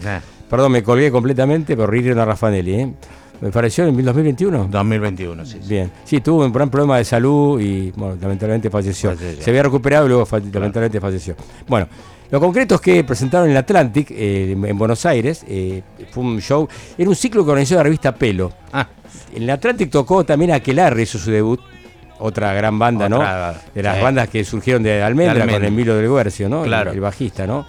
Perdón, 0.51 0.73
me 0.73 0.83
colgué 0.83 1.11
completamente, 1.11 1.75
pero 1.75 1.87
Riri 1.87 2.11
a 2.11 2.25
Raffanelli. 2.27 2.75
¿eh? 2.75 2.93
Me 3.41 3.51
pareció 3.51 3.85
en 3.87 3.97
2021. 4.03 4.69
2021, 4.71 5.45
sí. 5.45 5.61
Bien, 5.67 5.91
sí, 6.05 6.21
tuvo 6.21 6.45
un 6.47 6.53
gran 6.53 6.71
problema 6.71 6.97
de 6.99 7.05
salud 7.05 7.61
y 7.61 7.91
bueno, 7.97 8.17
lamentablemente 8.21 8.71
falleció. 8.71 9.15
Falleció. 9.15 9.43
Se 9.43 9.51
había 9.51 9.63
recuperado 9.63 10.07
y 10.07 10.09
luego 10.09 10.27
lamentablemente 10.31 11.01
falleció. 11.01 11.35
Bueno, 11.69 11.89
lo 12.31 12.41
concreto 12.41 12.77
es 12.77 12.81
que 12.81 13.05
presentaron 13.05 13.47
en 13.47 13.53
el 13.53 13.57
Atlantic, 13.59 14.11
eh, 14.11 14.53
en 14.53 14.79
Buenos 14.79 15.05
Aires, 15.05 15.45
eh, 15.47 15.83
fue 16.11 16.25
un 16.25 16.41
show, 16.41 16.67
era 16.97 17.09
un 17.09 17.17
ciclo 17.17 17.45
que 17.45 17.51
organizó 17.51 17.75
la 17.75 17.83
revista 17.83 18.15
Pelo. 18.15 18.53
Ah, 18.73 18.89
En 19.35 19.43
el 19.43 19.51
Atlantic 19.51 19.91
tocó 19.91 20.25
también 20.25 20.53
Aquelarre, 20.53 21.03
hizo 21.03 21.19
su 21.19 21.31
debut, 21.31 21.61
otra 22.21 22.53
gran 22.55 22.79
banda, 22.79 23.07
Otra, 23.07 23.53
¿no? 23.53 23.59
De 23.75 23.83
las 23.83 24.01
bandas 24.01 24.29
que 24.29 24.45
surgieron 24.45 24.83
de 24.83 25.03
Almendra, 25.03 25.35
De 25.35 25.41
Almendra. 25.43 25.67
con 25.67 25.75
Emilio 25.75 25.97
del 25.97 26.09
Guercio, 26.09 26.49
¿no? 26.49 26.63
El- 26.63 26.69
Claro. 26.71 26.93
El, 26.93 27.01
bajista, 27.01 27.47
¿no? 27.47 27.67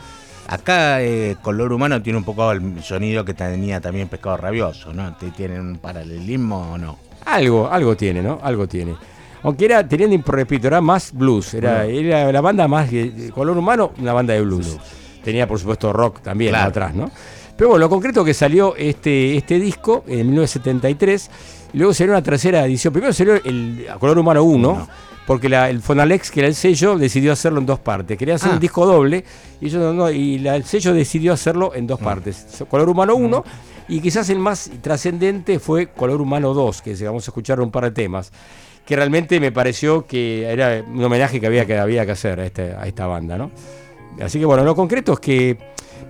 Acá 0.47 1.01
eh, 1.01 1.35
Color 1.41 1.73
Humano 1.73 2.01
tiene 2.01 2.17
un 2.17 2.23
poco 2.25 2.51
el 2.51 2.81
sonido 2.83 3.23
que 3.25 3.33
tenía 3.33 3.79
también 3.81 4.07
Pescado 4.07 4.37
Rabioso, 4.37 4.93
¿no? 4.93 5.15
¿Te- 5.15 5.31
¿Tienen 5.31 5.61
un 5.61 5.77
paralelismo 5.77 6.73
o 6.73 6.77
no? 6.77 6.97
Algo, 7.25 7.69
algo 7.71 7.95
tiene, 7.97 8.21
¿no? 8.21 8.39
Algo 8.43 8.67
tiene. 8.67 8.95
Aunque 9.43 9.65
era, 9.65 9.87
teniendo, 9.87 10.17
repito, 10.31 10.67
era 10.67 10.81
más 10.81 11.11
blues. 11.13 11.53
Era, 11.53 11.85
era 11.85 12.31
la 12.31 12.41
banda 12.41 12.67
más 12.67 12.89
color 13.33 13.57
humano, 13.57 13.91
una 13.99 14.13
banda 14.13 14.33
de 14.33 14.41
blues. 14.41 14.77
Tenía, 15.23 15.47
por 15.47 15.59
supuesto, 15.59 15.91
rock 15.93 16.21
también 16.21 16.51
Claro. 16.51 16.69
atrás, 16.69 16.93
¿no? 16.95 17.09
Pero 17.55 17.69
bueno, 17.69 17.85
lo 17.85 17.89
concreto 17.89 18.23
que 18.25 18.33
salió 18.33 18.75
este, 18.75 19.37
este 19.37 19.59
disco 19.59 20.03
en 20.07 20.27
1973, 20.27 21.31
y 21.73 21.77
luego 21.77 21.93
salió 21.93 22.13
una 22.13 22.21
tercera 22.21 22.65
edición. 22.65 22.91
Primero 22.93 23.13
salió 23.13 23.35
el 23.35 23.85
a 23.91 23.97
color 23.97 24.17
humano 24.19 24.43
1, 24.43 24.69
Uno. 24.71 24.87
Porque 25.25 25.49
la- 25.49 25.69
el 25.69 25.81
Fonalex, 25.81 26.29
que 26.31 26.41
era 26.41 26.47
el 26.47 26.55
sello, 26.55 26.97
decidió 26.97 27.31
hacerlo 27.33 27.59
en 27.59 27.65
dos 27.65 27.79
partes. 27.79 28.17
Quería 28.17 28.35
hacer 28.35 28.51
Ah. 28.51 28.53
un 28.55 28.59
disco 28.59 28.85
doble, 28.85 29.23
y, 29.61 29.67
ellos 29.67 29.81
no- 29.81 29.93
no, 29.93 30.11
y 30.11 30.39
la- 30.39 30.55
el 30.55 30.63
sello 30.65 30.93
decidió 30.93 31.33
hacerlo 31.33 31.73
en 31.73 31.87
dos 31.87 31.99
partes. 31.99 32.45
Color 32.69 32.89
humano 32.89 33.15
1, 33.15 33.43
y 33.87 33.99
quizás 33.99 34.29
el 34.29 34.39
más 34.39 34.69
trascendente 34.81 35.59
fue 35.59 35.87
Color 35.87 36.21
humano 36.21 36.53
2, 36.53 36.81
que 36.81 36.93
vamos 37.05 37.27
a 37.27 37.31
escuchar 37.31 37.59
un 37.61 37.71
par 37.71 37.85
de 37.85 37.91
temas 37.91 38.31
que 38.85 38.95
realmente 38.95 39.39
me 39.39 39.51
pareció 39.51 40.05
que 40.05 40.43
era 40.45 40.83
un 40.87 41.03
homenaje 41.03 41.39
que 41.41 41.47
había 41.47 41.65
que, 41.65 41.75
había 41.75 42.05
que 42.05 42.11
hacer 42.11 42.39
a, 42.39 42.45
este- 42.45 42.73
a 42.73 42.85
esta 42.85 43.07
banda, 43.07 43.35
¿no? 43.35 43.49
Así 44.21 44.37
que 44.39 44.45
bueno, 44.45 44.63
lo 44.63 44.75
concreto 44.75 45.13
es 45.13 45.19
que, 45.19 45.57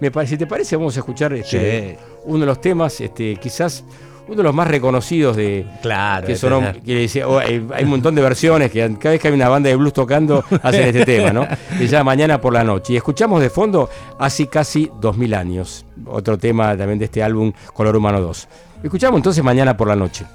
me 0.01 0.11
parece, 0.11 0.31
si 0.35 0.37
te 0.39 0.45
parece, 0.45 0.75
vamos 0.75 0.95
a 0.97 0.99
escuchar 0.99 1.31
este, 1.33 1.97
uno 2.25 2.39
de 2.41 2.45
los 2.45 2.59
temas, 2.59 2.99
este, 2.99 3.37
quizás 3.37 3.85
uno 4.27 4.37
de 4.37 4.43
los 4.43 4.53
más 4.53 4.67
reconocidos 4.67 5.35
de 5.35 5.65
Claro. 5.81 6.25
que 6.25 6.35
sonó, 6.35 6.61
que 6.83 7.23
oh, 7.25 7.37
hay, 7.37 7.65
hay 7.73 7.83
un 7.83 7.89
montón 7.89 8.15
de 8.15 8.21
versiones 8.21 8.71
que 8.71 8.79
cada 8.99 9.11
vez 9.11 9.21
que 9.21 9.27
hay 9.27 9.33
una 9.33 9.49
banda 9.49 9.69
de 9.69 9.75
blues 9.75 9.93
tocando 9.93 10.43
hacen 10.63 10.87
este 10.87 11.05
tema, 11.05 11.31
¿no? 11.31 11.47
Que 11.77 11.87
llama 11.87 12.05
Mañana 12.05 12.39
por 12.39 12.53
la 12.53 12.63
Noche. 12.63 12.93
Y 12.93 12.97
escuchamos 12.97 13.41
de 13.41 13.49
fondo 13.49 13.89
hace 14.19 14.47
casi 14.47 14.89
2000 14.99 15.33
años, 15.33 15.85
otro 16.05 16.37
tema 16.37 16.75
también 16.77 16.99
de 16.99 17.05
este 17.05 17.21
álbum 17.21 17.51
Color 17.73 17.97
Humano 17.97 18.21
2. 18.21 18.47
Escuchamos 18.83 19.17
entonces 19.19 19.43
Mañana 19.43 19.75
por 19.75 19.87
la 19.87 19.95
Noche. 19.95 20.25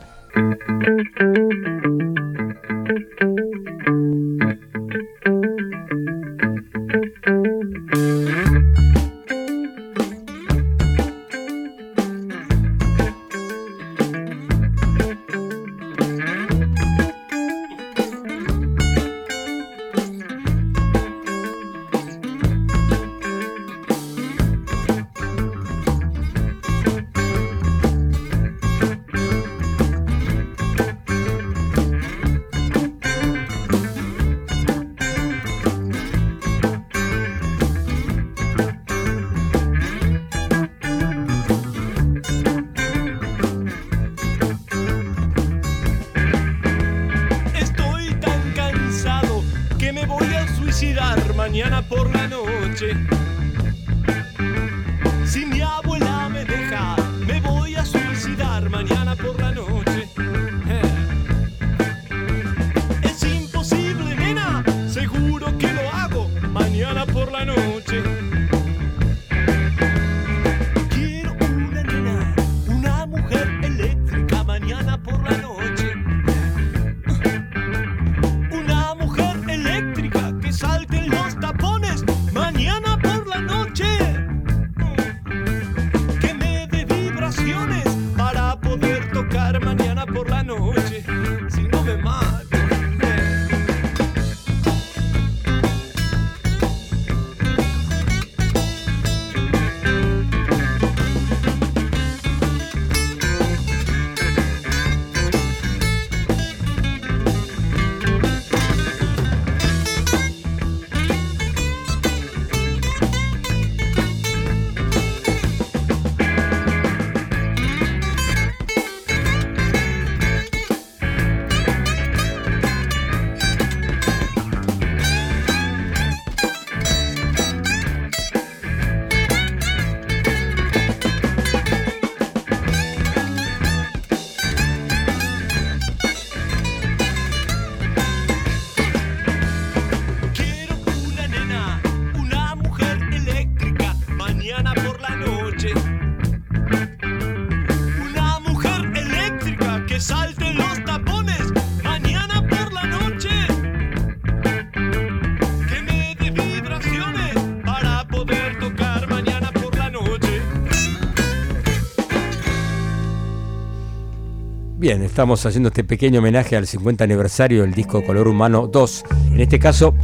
Bien, 165.00 165.08
estamos 165.08 165.46
haciendo 165.46 165.70
este 165.70 165.82
pequeño 165.82 166.18
homenaje 166.18 166.58
al 166.58 166.66
50 166.66 167.04
aniversario 167.04 167.62
del 167.62 167.72
disco 167.72 168.04
Color 168.04 168.28
Humano 168.28 168.66
2. 168.66 169.04
En 169.32 169.40
este 169.40 169.58
caso, 169.58 169.94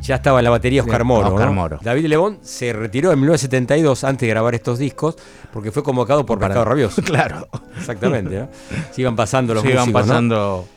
ya 0.00 0.14
estaba 0.14 0.38
en 0.38 0.44
la 0.44 0.50
batería 0.50 0.82
Oscar 0.82 1.02
Moro. 1.02 1.34
Oscar 1.34 1.50
Moro. 1.50 1.80
David 1.82 2.06
Lebón 2.06 2.38
se 2.40 2.72
retiró 2.72 3.10
en 3.10 3.18
1972 3.18 4.04
antes 4.04 4.20
de 4.20 4.28
grabar 4.28 4.54
estos 4.54 4.78
discos 4.78 5.16
porque 5.52 5.72
fue 5.72 5.82
convocado 5.82 6.24
por 6.24 6.38
Mercado 6.38 6.64
Rabioso. 6.66 7.02
claro. 7.04 7.48
Exactamente, 7.76 8.38
¿no? 8.38 8.48
Se 8.92 9.00
iban 9.00 9.16
pasando 9.16 9.54
los 9.54 9.64
Se 9.64 9.72
iban 9.72 9.90
pasando. 9.90 10.68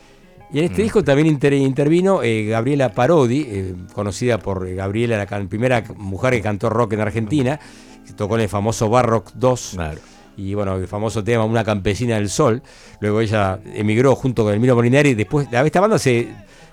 Y 0.52 0.58
en 0.58 0.66
este 0.66 0.82
disco 0.82 1.04
también 1.04 1.28
intervino 1.28 2.24
eh, 2.24 2.46
Gabriela 2.46 2.90
Parodi, 2.94 3.46
eh, 3.48 3.76
conocida 3.94 4.40
por 4.40 4.68
Gabriela, 4.74 5.24
la 5.24 5.48
primera 5.48 5.84
mujer 5.98 6.34
que 6.34 6.42
cantó 6.42 6.72
rock 6.72 6.94
en 6.94 7.02
Argentina, 7.02 7.60
que 8.08 8.14
tocó 8.14 8.38
en 8.38 8.42
el 8.42 8.50
famoso 8.50 8.90
Barrock 8.90 9.34
2. 9.36 9.72
Claro 9.76 10.17
y 10.38 10.54
bueno, 10.54 10.76
el 10.76 10.88
famoso 10.88 11.24
tema 11.24 11.44
Una 11.44 11.64
campesina 11.64 12.16
del 12.16 12.30
sol. 12.30 12.62
Luego 13.00 13.20
ella 13.20 13.60
emigró 13.74 14.16
junto 14.16 14.44
con 14.44 14.54
Emilio 14.54 14.76
Molinari. 14.76 15.16
Después, 15.16 15.48
esta 15.52 15.82
banda 15.82 16.00
se 16.00 16.28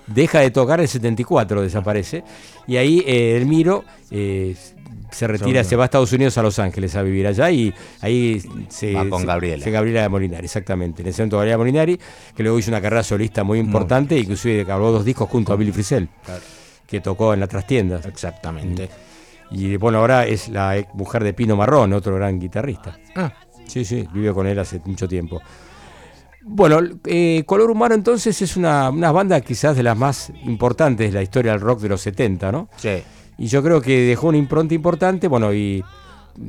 deja 0.07 0.41
de 0.41 0.51
tocar 0.51 0.81
en 0.81 0.85
el 0.85 0.89
74, 0.89 1.63
desaparece. 1.63 2.23
Y 2.67 2.77
ahí 2.77 3.03
eh, 3.07 3.37
Elmiro 3.39 3.85
eh, 4.11 4.55
se 5.11 5.27
retira, 5.27 5.65
se 5.65 5.77
va 5.77 5.85
a 5.85 5.87
Estados 5.87 6.13
Unidos, 6.13 6.37
a 6.37 6.43
Los 6.43 6.59
Ángeles, 6.59 6.95
a 6.95 7.03
vivir 7.03 7.27
allá. 7.27 7.51
Y 7.51 7.73
ahí 8.03 8.43
se. 8.69 8.93
Va 8.93 9.09
con 9.09 9.25
Gabriela. 9.25 9.65
Se, 9.65 9.71
Gabriela 9.71 10.09
Molinari, 10.11 10.45
exactamente. 10.45 11.03
En 11.03 11.09
ese 11.09 11.23
momento 11.23 11.39
Gabriela 11.39 11.59
Molinari, 11.59 11.99
que 12.37 12.43
luego 12.43 12.59
hizo 12.59 12.71
una 12.71 12.83
carrera 12.83 13.03
solista 13.03 13.45
muy 13.45 13.59
importante, 13.59 14.19
inclusive 14.19 14.65
grabó 14.65 14.93
dos 14.93 15.05
discos 15.05 15.29
junto 15.31 15.53
a 15.55 15.57
Billy 15.57 15.73
Frisell, 15.73 16.09
que 16.87 17.01
tocó 17.01 17.33
en 17.33 17.41
la 17.41 17.47
trastienda. 17.47 18.01
Exactamente. 18.05 18.91
Y 19.51 19.77
bueno, 19.77 19.99
ahora 19.99 20.27
es 20.27 20.49
la 20.49 20.85
mujer 20.95 21.23
de 21.23 21.33
Pino 21.33 21.57
Marrón, 21.57 21.93
otro 21.93 22.17
gran 22.17 22.39
guitarrista. 22.39 22.99
Ah. 23.15 23.33
Sí, 23.67 23.85
sí, 23.85 24.07
vive 24.13 24.33
con 24.33 24.47
él 24.47 24.59
hace 24.59 24.81
mucho 24.85 25.09
tiempo. 25.09 25.41
Bueno, 26.43 26.81
eh, 27.07 27.43
Color 27.47 27.71
Humano 27.71 27.95
entonces 27.95 28.41
es 28.43 28.57
una, 28.57 28.91
banda 28.91 29.41
quizás 29.41 29.77
de 29.77 29.83
las 29.83 29.97
más 29.97 30.31
importantes 30.45 31.11
de 31.11 31.15
la 31.15 31.23
historia 31.23 31.53
del 31.53 31.61
rock 31.61 31.81
de 31.81 31.89
los 31.89 32.03
70, 32.03 32.53
¿no? 32.53 32.69
Sí. 32.77 33.03
Y 33.39 33.47
yo 33.47 33.63
creo 33.63 33.81
que 33.81 34.03
dejó 34.03 34.29
una 34.29 34.37
impronta 34.37 34.75
importante, 34.75 35.27
bueno, 35.27 35.55
y 35.55 35.83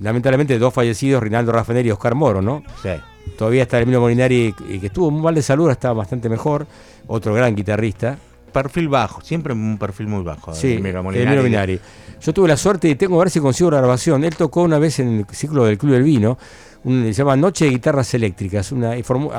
lamentablemente 0.02 0.60
dos 0.60 0.74
fallecidos, 0.74 1.24
Rinaldo 1.24 1.54
Raffanelli 1.54 1.90
y 1.90 1.92
Oscar 1.92 2.14
Moro, 2.14 2.42
¿no? 2.42 2.62
Sí. 2.84 2.90
Todavía 3.38 3.64
está 3.64 3.80
Emilio 3.80 4.02
Molinari, 4.02 4.54
que 4.54 4.88
estuvo 4.88 5.10
muy 5.10 5.22
mal 5.22 5.36
de 5.36 5.42
salud, 5.42 5.70
estaba 5.72 5.94
bastante 5.94 6.30
mejor, 6.30 6.68
otro 7.08 7.34
gran 7.34 7.56
guitarrista. 7.56 8.18
Perfil 8.56 8.88
bajo, 8.88 9.20
siempre 9.20 9.52
un 9.52 9.78
perfil 9.78 10.08
muy 10.08 10.24
bajo. 10.24 10.54
Sí, 10.56 10.76
Emilio 10.76 11.04
Molinari. 11.04 11.78
Yo 12.22 12.34
tuve 12.34 12.48
la 12.48 12.56
suerte 12.56 12.88
y 12.88 12.96
tengo 12.96 13.18
que 13.18 13.26
ver 13.26 13.30
si 13.30 13.42
consigo 13.42 13.70
la 13.70 13.80
grabación. 13.80 14.24
Él 14.24 14.34
tocó 14.34 14.62
una 14.62 14.80
vez 14.80 15.00
en 15.00 15.10
el 15.10 15.26
ciclo 15.36 15.66
del 15.66 15.78
Club 15.78 15.92
del 15.92 16.04
Vino, 16.04 16.38
se 16.86 17.12
llama 17.12 17.36
Noche 17.36 17.66
de 17.66 17.72
Guitarras 17.72 18.14
Eléctricas, 18.14 18.72
una, 18.72 18.94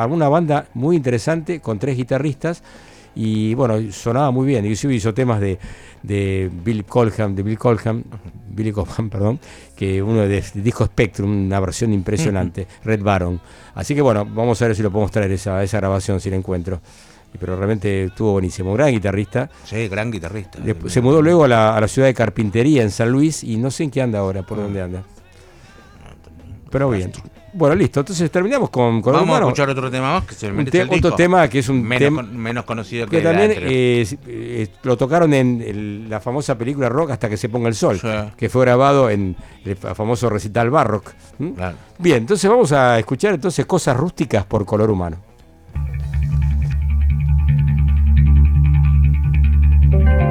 una 0.07 0.29
banda 0.29 0.67
muy 0.75 0.97
interesante 0.97 1.61
con 1.61 1.79
tres 1.79 1.97
guitarristas 1.97 2.63
y 3.15 3.55
bueno, 3.55 3.91
sonaba 3.91 4.31
muy 4.31 4.47
bien. 4.47 4.67
Inclusive 4.67 4.95
hizo 4.95 5.15
temas 5.15 5.41
de, 5.41 5.59
de 6.03 6.51
Bill 6.63 6.85
Colham, 6.85 7.35
de 7.35 7.43
Bill 7.43 7.57
Colham, 7.59 8.05
Billy 8.51 8.71
Colham, 8.71 9.09
perdón, 9.11 9.41
que 9.75 10.03
uno 10.03 10.29
de, 10.29 10.45
disco 10.53 10.85
Spectrum, 10.85 11.47
una 11.47 11.59
versión 11.59 11.95
impresionante, 11.95 12.67
Red 12.85 13.03
Baron. 13.03 13.41
Así 13.75 13.95
que 13.95 14.03
bueno, 14.03 14.27
vamos 14.27 14.61
a 14.61 14.67
ver 14.67 14.77
si 14.77 14.83
lo 14.83 14.91
podemos 14.91 15.11
traer 15.11 15.33
esa, 15.33 15.63
esa 15.63 15.79
grabación, 15.79 16.21
si 16.21 16.29
la 16.29 16.37
encuentro. 16.37 16.83
Pero 17.37 17.57
realmente 17.57 18.05
estuvo 18.05 18.33
buenísimo, 18.33 18.73
gran 18.75 18.91
guitarrista. 18.91 19.51
Sí, 19.65 19.89
gran 19.89 20.11
guitarrista. 20.11 20.59
se 20.87 21.01
mudó 21.01 21.23
luego 21.23 21.45
a 21.45 21.49
la, 21.49 21.77
a 21.77 21.81
la, 21.81 21.89
ciudad 21.89 22.09
de 22.09 22.15
Carpintería, 22.15 22.83
en 22.83 22.91
San 22.91 23.11
Luis, 23.11 23.45
y 23.45 23.57
no 23.57 23.71
sé 23.71 23.85
en 23.85 23.91
qué 23.91 24.03
anda 24.03 24.19
ahora, 24.21 24.43
por 24.43 24.59
dónde 24.59 24.83
anda. 24.83 25.03
Pero 26.71 26.91
bien. 26.91 27.13
Bueno, 27.57 27.75
listo. 27.75 28.01
Entonces 28.01 28.31
terminamos 28.31 28.69
con, 28.69 29.01
con 29.01 29.15
Vamos 29.15 29.35
a 29.35 29.41
escuchar 29.41 29.71
otro 29.71 29.91
tema 29.91 30.13
más 30.13 30.25
que 30.25 30.35
se 30.35 30.53
un 30.53 30.69
Otro 30.91 31.15
tema 31.15 31.49
que 31.49 31.61
es 31.61 31.69
un 31.71 31.83
menos, 31.83 32.01
tema 32.01 32.23
menos 32.23 32.65
conocido 32.67 33.07
que, 33.07 33.17
que 33.17 33.23
también 33.23 33.53
eh, 33.57 34.07
eh, 34.27 34.69
lo 34.83 34.99
tocaron 34.99 35.33
en 35.33 36.07
la 36.11 36.21
famosa 36.21 36.59
película 36.59 36.91
Rock 36.91 37.13
hasta 37.13 37.31
que 37.31 37.39
se 37.39 37.49
ponga 37.49 37.69
el 37.69 37.75
sol, 37.75 37.99
que 38.37 38.51
fue 38.51 38.63
grabado 38.63 39.09
en 39.09 39.37
el 39.65 39.77
famoso 39.77 40.29
recital 40.29 40.69
Barrock. 40.69 41.15
Bien, 41.99 42.19
entonces 42.19 42.51
vamos 42.51 42.73
a 42.73 42.99
escuchar 42.99 43.33
entonces 43.33 43.65
cosas 43.65 43.97
rústicas 43.97 44.45
por 44.45 44.67
color 44.67 44.91
humano. 44.91 45.17
Cosas 49.91 50.26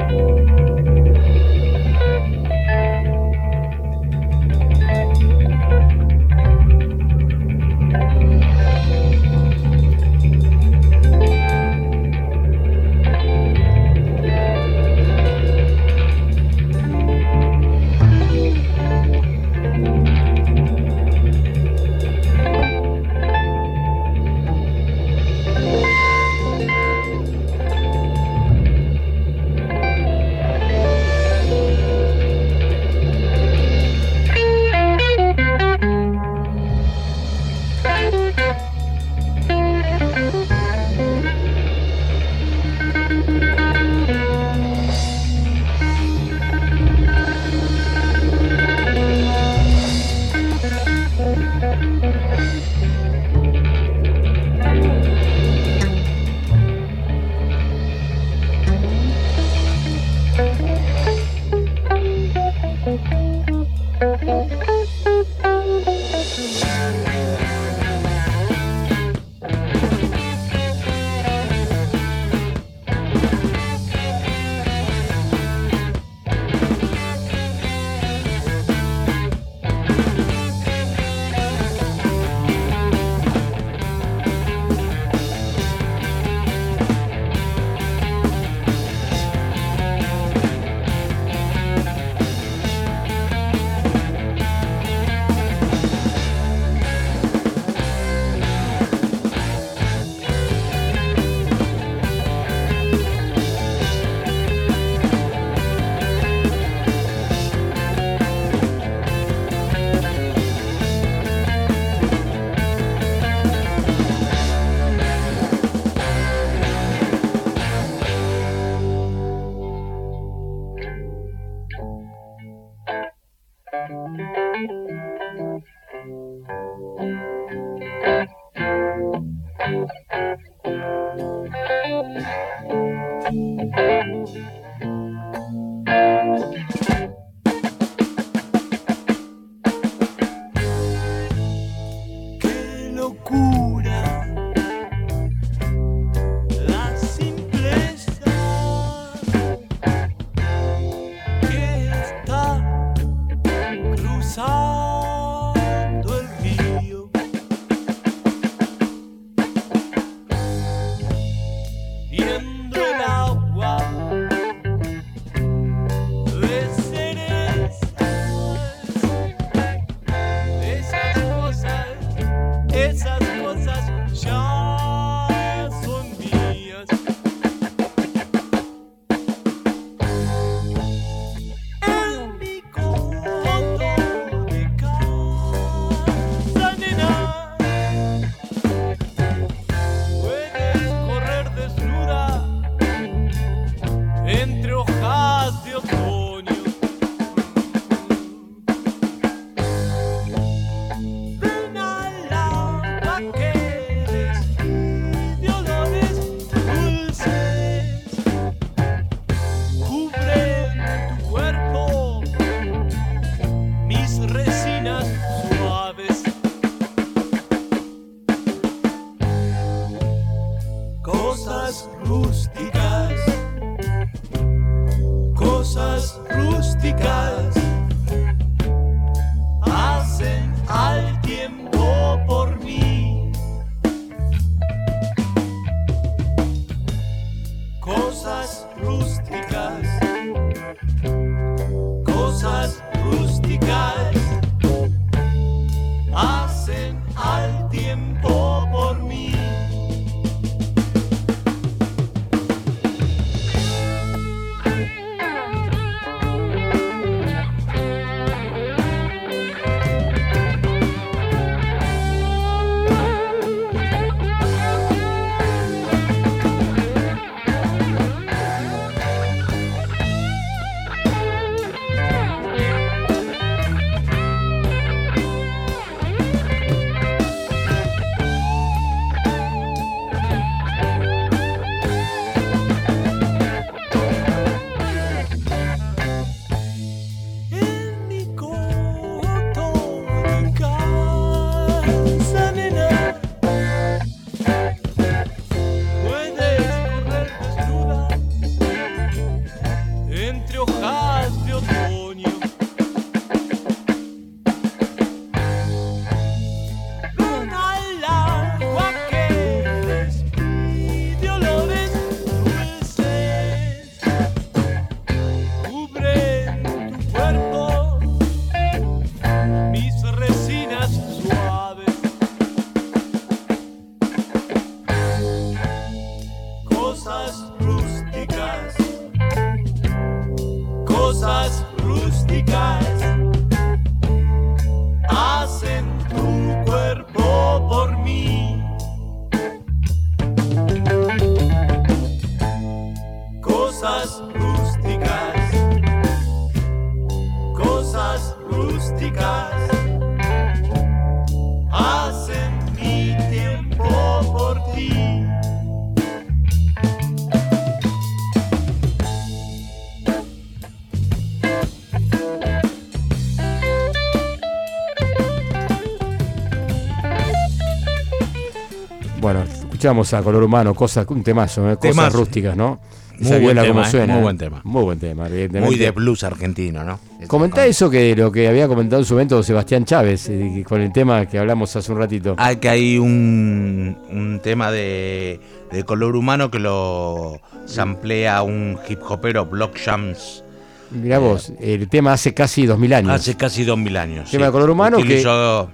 escuchamos 369.85 370.13
a 370.15 370.23
Color 370.23 370.43
Humano, 370.43 370.73
cosas, 370.73 371.05
un 371.09 371.21
temazo, 371.23 371.61
¿eh? 371.69 371.75
cosas 371.75 371.91
Temazo. 371.95 372.17
rústicas, 372.17 372.57
¿no? 372.57 372.79
Muy 373.19 373.21
Esa 373.21 373.29
buen 373.35 373.41
viola 373.43 373.61
tema, 373.61 373.73
como 373.75 373.85
¿eh? 373.85 373.91
suena. 373.91 374.13
Muy 374.13 374.19
¿eh? 374.19 374.23
buen 374.23 374.37
tema. 374.37 374.61
Muy 374.63 374.83
buen 374.83 374.99
tema, 374.99 375.27
evidentemente. 375.27 375.69
Muy 375.69 375.77
de 375.77 375.91
blues 375.91 376.23
argentino, 376.23 376.83
¿no? 376.83 376.99
Comentá 377.27 377.65
eso 377.67 377.87
que 377.89 378.15
lo 378.15 378.31
que 378.31 378.47
había 378.47 378.67
comentado 378.67 379.03
en 379.03 379.05
su 379.05 379.13
momento 379.13 379.41
Sebastián 379.43 379.85
Chávez, 379.85 380.27
eh, 380.29 380.65
con 380.67 380.81
el 380.81 380.91
tema 380.91 381.27
que 381.27 381.37
hablamos 381.37 381.75
hace 381.75 381.91
un 381.91 381.99
ratito. 381.99 382.33
Hay 382.39 382.55
que 382.57 382.67
hay 382.69 382.97
un, 382.97 383.95
un 384.09 384.39
tema 384.43 384.71
de, 384.71 385.39
de 385.71 385.83
color 385.83 386.15
humano 386.15 386.49
que 386.49 386.57
lo 386.59 387.39
samplea 387.67 388.41
un 388.41 388.79
hip 388.89 388.99
hopero, 389.07 389.45
Block 389.45 389.77
Shams, 389.77 390.43
Mirá 390.91 391.19
vos, 391.19 391.51
el 391.61 391.87
tema 391.89 392.13
hace 392.13 392.33
casi 392.33 392.65
2000 392.65 392.93
años. 392.93 393.11
hace 393.11 393.35
casi 393.35 393.63
dos 393.65 393.77
mil 393.77 393.97
años. 393.97 394.29
Tema 394.31 394.45
de 394.47 394.51
color 394.51 394.69
humano 394.71 394.97
que- 394.97 395.03
Utilizó- 395.03 395.69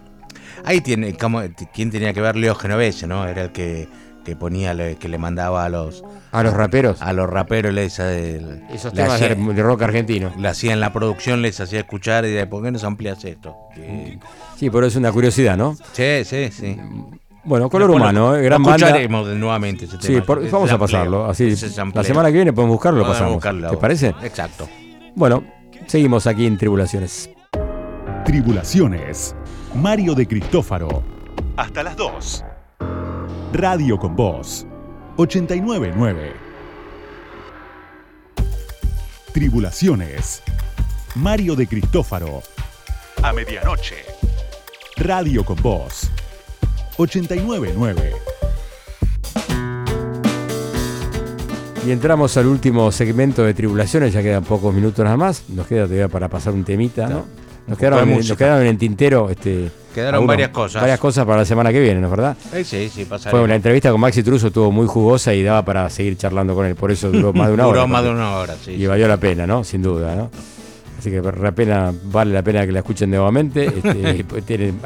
Ahí 0.65 0.81
tiene, 0.81 1.13
como, 1.15 1.41
¿quién 1.73 1.91
tenía 1.91 2.13
que 2.13 2.21
ver? 2.21 2.35
Leo 2.35 2.55
Genovese, 2.55 3.07
¿no? 3.07 3.27
Era 3.27 3.43
el 3.43 3.51
que, 3.51 3.87
que 4.23 4.35
ponía, 4.35 4.73
le- 4.73 4.95
que 4.97 5.07
le 5.09 5.17
mandaba 5.17 5.65
a 5.65 5.69
los... 5.69 6.03
A 6.31 6.43
los 6.43 6.53
raperos. 6.53 7.01
A 7.01 7.11
los 7.13 7.29
raperos 7.29 7.73
les, 7.73 7.97
el- 7.99 8.63
Esos 8.71 8.93
le 8.93 9.01
temas 9.03 9.21
hacía- 9.21 9.35
de, 9.35 9.63
rock 9.63 9.81
argentino. 9.81 10.31
le 10.37 10.47
hacía 10.47 10.73
en 10.73 10.79
la 10.79 10.93
producción, 10.93 11.41
les 11.41 11.59
hacía 11.59 11.79
escuchar 11.79 12.25
y 12.25 12.31
de 12.31 12.45
¿por 12.47 12.63
qué 12.63 12.71
no 12.71 12.79
amplias 12.87 13.25
esto? 13.25 13.55
Sí, 14.57 14.69
pero 14.69 14.85
es 14.85 14.95
una 14.95 15.11
curiosidad, 15.11 15.57
¿no? 15.57 15.75
Sí, 15.93 16.23
sí, 16.23 16.49
sí. 16.51 16.77
Bueno, 17.43 17.69
Color 17.71 17.89
Bueno, 17.89 18.03
Humano, 18.05 18.35
eh, 18.35 18.43
gran 18.43 18.61
banda. 18.61 18.85
escucharemos 18.85 19.27
de- 19.27 19.35
nuevamente 19.35 19.85
ese 19.85 19.97
Sí, 19.99 20.21
por- 20.21 20.47
vamos 20.51 20.71
a 20.71 20.77
pasarlo. 20.77 21.25
Así, 21.25 21.49
la 21.93 22.03
semana 22.03 22.27
que 22.29 22.35
viene 22.35 22.53
podemos 22.53 22.75
buscarlo, 22.75 22.99
lo 22.99 23.05
Podemos 23.05 23.17
pasamos. 23.17 23.33
buscarlo. 23.35 23.69
¿Te 23.71 23.77
parece? 23.77 24.13
Exacto. 24.21 24.69
Bueno, 25.15 25.43
seguimos 25.87 26.27
aquí 26.27 26.45
en 26.45 26.57
Tribulaciones. 26.59 27.31
Tribulaciones. 28.25 29.35
Mario 29.75 30.13
de 30.15 30.27
Cristófaro. 30.27 31.01
Hasta 31.55 31.81
las 31.81 31.95
2. 31.95 32.43
Radio 33.53 33.97
con 33.97 34.17
Voz. 34.17 34.67
899. 35.15 36.33
Tribulaciones. 39.33 40.43
Mario 41.15 41.55
de 41.55 41.67
Cristófaro. 41.67 42.43
A 43.23 43.31
medianoche. 43.31 43.95
Radio 44.97 45.45
con 45.45 45.55
Voz. 45.61 46.11
899. 46.97 48.11
Y 51.87 51.91
entramos 51.91 52.35
al 52.35 52.47
último 52.47 52.91
segmento 52.91 53.43
de 53.43 53.53
Tribulaciones, 53.53 54.11
ya 54.11 54.21
quedan 54.21 54.43
pocos 54.43 54.73
minutos 54.73 55.03
nada 55.03 55.17
más. 55.17 55.49
Nos 55.49 55.65
queda 55.65 55.85
todavía 55.85 56.09
para 56.09 56.27
pasar 56.27 56.53
un 56.53 56.65
temita, 56.65 57.07
¿no? 57.07 57.40
Nos 57.71 57.79
quedaron, 57.79 57.99
nos 58.09 58.17
música. 58.17 58.35
quedaron 58.37 58.61
en 58.61 58.67
el 58.67 58.77
tintero. 58.77 59.29
Este, 59.29 59.69
Quedaron 59.93 60.15
algunos- 60.15 60.27
varias 60.33 60.49
cosas. 60.49 60.81
Varias 60.81 60.99
cosas 60.99 61.25
para 61.25 61.39
la 61.39 61.45
semana 61.45 61.71
que 61.71 61.79
viene, 61.81 61.99
¿no 61.99 62.07
es 62.07 62.11
verdad? 62.11 62.37
Eh, 62.53 62.63
sí, 62.63 62.89
sí, 62.93 63.03
pasaremos. 63.05 63.31
Fue 63.31 63.41
una 63.43 63.55
entrevista 63.55 63.91
con 63.91 63.99
Maxi 63.99 64.23
Truso, 64.23 64.47
estuvo 64.47 64.71
muy 64.71 64.87
jugosa 64.87 65.33
y 65.33 65.43
daba 65.43 65.65
para 65.65 65.89
seguir 65.89 66.15
charlando 66.17 66.55
con 66.55 66.65
él. 66.65 66.75
Por 66.75 66.91
eso 66.91 67.11
duró 67.11 67.33
más 67.33 67.47
de 67.47 67.53
una 67.55 67.67
hora. 67.67 67.79
Duró 67.81 67.87
más 67.87 68.03
de 68.03 68.09
una 68.09 68.35
hora, 68.37 68.55
sí. 68.63 68.71
Y 68.71 68.85
valió 68.85 69.07
la 69.07 69.17
pena, 69.17 69.45
¿no? 69.47 69.63
Sin 69.63 69.81
duda, 69.81 70.15
¿no? 70.15 70.29
Así 70.97 71.09
que 71.09 71.19
la 71.19 71.51
pena, 71.51 71.91
vale 72.03 72.31
la 72.31 72.43
pena 72.43 72.63
que 72.63 72.71
la 72.71 72.79
escuchen 72.79 73.09
nuevamente. 73.09 73.65
Este, 73.65 74.23
pues 74.29 74.45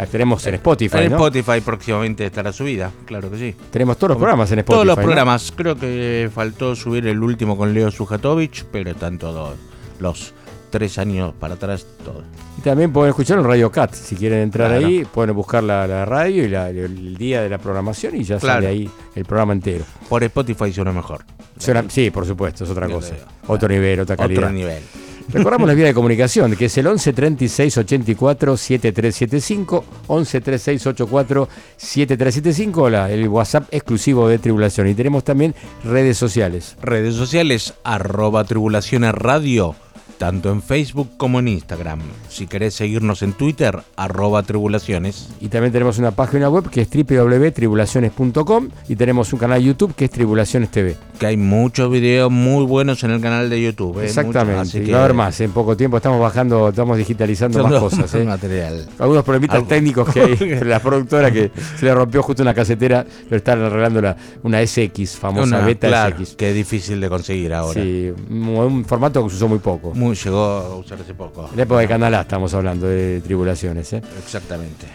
tenemos 0.09 0.47
en 0.47 0.55
Spotify, 0.55 0.99
En 0.99 1.11
¿no? 1.11 1.17
Spotify 1.17 1.59
próximamente 1.59 2.25
estará 2.25 2.53
subida, 2.53 2.89
claro 3.05 3.29
que 3.29 3.37
sí. 3.37 3.55
Tenemos 3.69 3.97
todos 3.97 4.11
los 4.11 4.17
programas 4.17 4.49
en 4.53 4.59
Spotify. 4.59 4.75
Todos 4.75 4.87
los 4.87 4.97
¿no? 4.97 5.03
programas. 5.03 5.53
Creo 5.55 5.75
que 5.75 6.29
faltó 6.33 6.73
subir 6.75 7.05
el 7.07 7.21
último 7.21 7.57
con 7.57 7.73
Leo 7.73 7.91
Sujatovich, 7.91 8.63
pero 8.71 8.91
están 8.91 9.17
todos 9.17 9.55
los 9.99 10.33
tres 10.69 10.97
años 10.97 11.33
para 11.37 11.55
atrás, 11.55 11.85
todos. 12.05 12.23
También 12.65 12.91
pueden 12.91 13.09
escuchar 13.11 13.37
en 13.37 13.43
Radio 13.45 13.71
Cat. 13.71 13.93
Si 13.93 14.15
quieren 14.15 14.39
entrar 14.39 14.69
Claro. 14.71 14.87
ahí, 14.87 15.05
pueden 15.05 15.35
buscar 15.35 15.61
la, 15.63 15.85
la 15.85 16.03
radio 16.03 16.43
y 16.43 16.49
la- 16.49 16.69
el 16.71 17.15
día 17.15 17.43
de 17.43 17.47
la 17.49 17.59
programación 17.59 18.15
y 18.15 18.23
ya 18.23 18.39
Claro. 18.39 18.55
sale 18.63 18.67
ahí 18.67 18.89
el 19.15 19.23
programa 19.23 19.53
entero. 19.53 19.85
Por 20.09 20.23
Spotify 20.23 20.73
suena 20.73 20.91
mejor. 20.91 21.23
Suena- 21.59 21.85
sí, 21.87 22.09
por 22.09 22.25
supuesto, 22.25 22.63
es 22.63 22.69
otra 22.71 22.87
Yo 22.87 22.95
cosa. 22.95 23.13
Otro 23.47 23.69
nivel, 23.69 23.99
otra 23.99 24.17
calidad. 24.17 24.45
Otro 24.45 24.51
nivel. 24.51 24.81
Recordamos 25.29 25.67
la 25.67 25.75
vía 25.75 25.85
de 25.85 25.93
comunicación, 25.93 26.55
que 26.55 26.65
es 26.65 26.77
el 26.79 26.87
11 26.87 27.13
36 27.13 27.77
84 27.77 28.57
7375, 28.57 29.85
11 30.07 30.41
36 30.41 30.87
84 30.87 31.47
7375, 31.77 32.89
la- 32.89 33.11
el 33.11 33.27
WhatsApp 33.27 33.67
exclusivo 33.71 34.27
de 34.27 34.39
Tribulación. 34.39 34.87
Y 34.87 34.95
tenemos 34.95 35.23
también 35.23 35.53
redes 35.83 36.17
sociales. 36.17 36.75
Redes 36.81 37.13
sociales, 37.13 37.75
arroba 37.83 38.43
tribulaciones 38.43 39.13
radio 39.13 39.75
tanto 40.17 40.51
en 40.51 40.61
Facebook 40.61 41.09
como 41.17 41.39
en 41.39 41.47
Instagram. 41.49 41.99
Si 42.29 42.47
querés 42.47 42.73
seguirnos 42.73 43.21
en 43.21 43.33
Twitter, 43.33 43.79
arroba 43.95 44.43
tribulaciones. 44.43 45.29
Y 45.41 45.47
también 45.49 45.71
tenemos 45.73 45.97
una 45.97 46.11
página 46.11 46.49
web 46.49 46.69
que 46.69 46.81
es 46.81 46.89
www.tribulaciones.com 46.89 48.69
y 48.87 48.95
tenemos 48.95 49.33
un 49.33 49.39
canal 49.39 49.61
YouTube 49.61 49.93
que 49.95 50.05
es 50.05 50.11
Tribulaciones 50.11 50.69
TV. 50.71 50.95
Que 51.19 51.27
hay 51.27 51.37
muchos 51.37 51.91
videos 51.91 52.31
muy 52.31 52.65
buenos 52.65 53.03
en 53.03 53.11
el 53.11 53.21
canal 53.21 53.49
de 53.49 53.61
YouTube. 53.61 53.99
¿eh? 54.01 54.05
Exactamente. 54.05 54.61
Así 54.61 54.81
que- 54.81 54.91
va 54.91 54.99
a 54.99 55.03
haber 55.05 55.15
más. 55.15 55.39
En 55.41 55.51
poco 55.51 55.75
tiempo 55.75 55.97
estamos 55.97 56.19
bajando, 56.19 56.69
estamos 56.69 56.97
digitalizando 56.97 57.61
más 57.63 57.71
Todo 57.71 57.81
cosas. 57.81 58.13
¿eh? 58.15 58.23
material. 58.23 58.85
Algunos 58.99 59.23
problemitas 59.23 59.55
Algo. 59.57 59.67
técnicos 59.67 60.13
que 60.13 60.21
hay 60.21 60.35
la 60.63 60.79
productora 60.79 61.31
que 61.31 61.51
se 61.77 61.85
le 61.85 61.93
rompió 61.93 62.21
justo 62.23 62.41
una 62.41 62.53
casetera, 62.53 63.05
pero 63.25 63.37
están 63.37 63.61
arreglando 63.61 64.01
la, 64.01 64.15
una 64.43 64.65
SX, 64.65 65.15
famosa 65.17 65.57
Una, 65.57 65.65
beta 65.65 65.87
claro, 65.87 66.17
SX. 66.25 66.35
que 66.35 66.49
es 66.49 66.55
difícil 66.55 66.99
de 67.01 67.09
conseguir 67.09 67.53
ahora. 67.53 67.81
Sí, 67.81 68.11
un 68.29 68.45
un 68.55 68.85
formato 68.85 69.23
que 69.23 69.29
se 69.29 69.35
usó 69.37 69.47
muy 69.47 69.59
poco. 69.59 69.93
Muy, 69.93 70.04
llegó 70.13 70.43
a 70.43 70.75
usar 70.75 70.99
hace 71.01 71.13
poco. 71.13 71.47
En 71.51 71.57
la 71.57 71.63
época 71.63 71.81
de 71.81 71.87
Canal 71.87 72.13
A 72.15 72.21
estamos 72.21 72.53
hablando 72.53 72.87
de 72.87 73.21
tribulaciones. 73.21 73.91
¿eh? 73.93 74.01
Exactamente. 74.23 74.85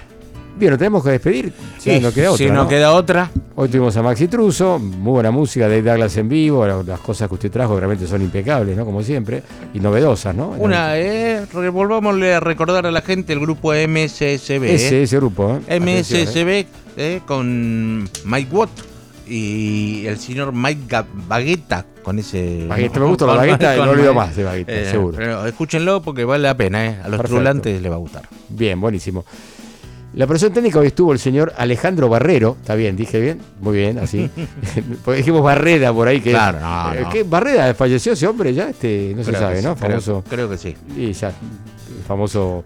Bien, 0.57 0.71
nos 0.71 0.79
tenemos 0.79 1.03
que 1.03 1.11
despedir. 1.11 1.53
Sí, 1.79 1.93
Sí, 1.95 2.01
no 2.01 2.13
queda 2.13 2.33
otra. 2.33 2.37
si 2.47 2.51
no 2.53 2.63
¿no? 2.65 2.69
queda 2.69 2.93
otra, 2.93 3.31
Hoy 3.57 3.69
tuvimos 3.69 3.97
a 3.97 4.03
Maxi 4.03 4.27
Truso, 4.29 4.79
muy 4.79 5.13
buena 5.13 5.31
música 5.31 5.69
de 5.69 5.83
Douglas 5.83 6.17
en 6.17 6.29
vivo, 6.29 6.67
la- 6.67 6.83
las 6.83 7.01
cosas 7.01 7.29
que 7.29 7.35
usted 7.35 7.51
trajo 7.51 7.77
realmente 7.79 8.07
son 8.07 8.23
impecables, 8.23 8.75
¿no? 8.77 8.85
Como 8.87 9.03
siempre, 9.03 9.43
y 9.75 9.81
novedosas, 9.81 10.35
¿no? 10.35 10.49
una, 10.51 10.97
eh, 10.99 11.45
revolvámosle 11.53 12.35
a 12.35 12.41
recordar 12.41 12.87
a 12.87 12.91
la 12.91 13.03
gente 13.03 13.33
el 13.35 13.41
grupo 13.41 13.73
MSSB. 13.75 14.65
Ese, 14.75 15.03
ese 15.03 15.17
grupo, 15.17 15.51
¿eh? 15.69 15.77
Atención, 15.77 16.21
¿eh? 16.21 16.27
MSSB 16.27 16.67
eh, 16.97 17.21
con 17.27 18.09
Mike 18.25 18.49
Watt 18.55 18.71
y 19.31 20.07
el 20.07 20.19
señor 20.19 20.53
Mike 20.53 21.05
Baguetta 21.29 21.87
con 22.03 22.19
ese. 22.19 22.67
Baguetta, 22.67 22.99
me 22.99 23.07
gusta 23.07 23.27
la 23.27 23.77
con 23.77 23.87
no 23.87 23.93
olvido 23.93 24.13
más 24.13 24.35
de 24.35 24.43
Baguetta, 24.45 24.91
seguro. 24.91 25.17
Pero 25.17 25.47
escúchenlo 25.47 26.03
porque 26.03 26.25
vale 26.25 26.43
la 26.43 26.57
pena, 26.57 26.87
eh. 26.87 26.99
a 27.03 27.09
los 27.09 27.23
tribulantes 27.23 27.81
les 27.81 27.91
va 27.91 27.95
a 27.97 27.99
gustar. 27.99 28.23
Bien, 28.49 28.81
buenísimo. 28.81 29.25
La 30.13 30.25
operación 30.25 30.53
técnica 30.53 30.81
hoy 30.81 30.89
estuvo 30.89 31.13
el 31.13 31.21
señor 31.21 31.53
Alejandro 31.57 32.09
Barrero, 32.09 32.57
está 32.61 32.75
bien, 32.75 32.97
dije 32.97 33.21
bien, 33.21 33.41
muy 33.61 33.77
bien, 33.77 33.99
así. 33.99 34.29
Porque 35.05 35.19
dijimos 35.19 35.43
Barreda 35.43 35.93
por 35.93 36.09
ahí 36.09 36.21
que. 36.21 36.31
Claro, 36.33 36.59
no, 36.59 36.93
eh, 36.95 37.01
no. 37.03 37.11
¿qué? 37.11 37.23
¿Barreda 37.23 37.73
falleció 37.75 38.15
ese 38.15 38.27
hombre 38.27 38.53
ya? 38.53 38.71
Este, 38.71 39.15
no 39.17 39.23
se 39.23 39.33
sabe, 39.33 39.63
¿no? 39.63 39.75
sí, 39.77 39.81
Famoso. 39.81 40.25
Creo, 40.29 40.51
que 40.51 40.59
sí. 40.59 40.75
y 40.97 41.13
ya, 41.13 41.33
famoso 42.09 42.65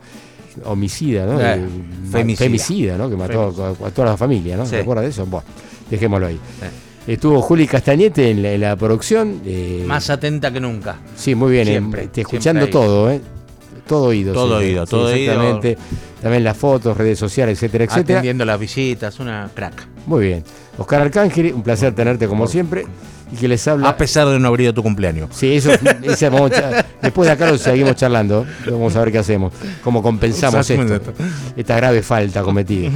homicida, 0.64 1.26
¿no? 1.26 1.38
Eh, 1.38 1.56
Eh, 1.56 1.68
femicida. 2.10 2.44
femicida, 2.46 2.96
¿no? 2.96 3.10
Que 3.10 3.16
mató 3.16 3.76
a, 3.82 3.88
a 3.88 3.90
toda 3.90 4.08
la 4.12 4.16
familia, 4.16 4.56
¿no? 4.56 4.64
Sí. 4.64 4.70
¿Se 4.70 4.80
acuerda 4.80 5.02
de 5.02 5.08
eso? 5.08 5.26
Bueno, 5.26 5.46
dejémoslo 5.90 6.26
ahí. 6.26 6.38
Estuvo 7.06 7.42
Juli 7.42 7.66
Castañete 7.66 8.30
en 8.30 8.42
la, 8.42 8.52
en 8.52 8.60
la 8.62 8.76
producción. 8.76 9.42
eh, 9.44 9.84
Más 9.86 10.08
atenta 10.08 10.50
que 10.50 10.60
nunca. 10.60 10.96
Sí, 11.16 11.34
muy 11.34 11.52
bien. 11.52 11.66
Siempre, 11.66 12.04
eh, 12.04 12.08
te- 12.08 12.22
escuchando 12.22 12.62
siempre 12.64 12.80
ahí. 12.80 12.86
todo, 12.86 13.10
¿eh? 13.10 13.20
Todo 13.86 14.04
oído. 14.06 14.32
Todo 14.32 14.58
sí, 14.60 14.64
oído, 14.66 14.86
sí, 14.86 14.90
todo 14.90 15.04
oído. 15.06 15.32
Exactamente. 15.32 15.78
También 16.22 16.42
las 16.44 16.56
fotos, 16.56 16.96
redes 16.96 17.18
sociales, 17.18 17.58
etcétera, 17.58 17.84
etcétera. 17.84 18.18
Atendiendo 18.20 18.46
las 18.46 18.58
visitas, 18.58 19.20
una 19.20 19.50
crack. 19.54 19.86
Muy 20.06 20.24
bien. 20.28 20.44
Oscar 20.78 21.02
Arcángel, 21.02 21.52
un 21.52 21.62
placer 21.62 21.94
tenerte 21.94 22.26
como 22.26 22.46
siempre. 22.46 22.86
Y 23.30 23.36
que 23.36 23.48
les 23.48 23.66
habla. 23.68 23.88
A 23.90 23.96
pesar 23.98 24.26
de 24.28 24.38
no 24.38 24.48
haber 24.48 24.62
ido 24.62 24.72
tu 24.74 24.82
cumpleaños. 24.82 25.28
Sí, 25.32 25.54
eso, 25.56 25.70
a 25.72 25.76
después 27.02 27.26
de 27.26 27.32
acá 27.32 27.50
lo 27.50 27.58
seguimos 27.58 27.96
charlando. 27.96 28.46
Vamos 28.70 28.96
a 28.96 29.00
ver 29.00 29.12
qué 29.12 29.18
hacemos, 29.18 29.52
cómo 29.82 30.02
compensamos 30.02 30.68
esto, 30.70 31.12
esta 31.54 31.76
grave 31.76 32.02
falta 32.02 32.42
cometida. 32.42 32.90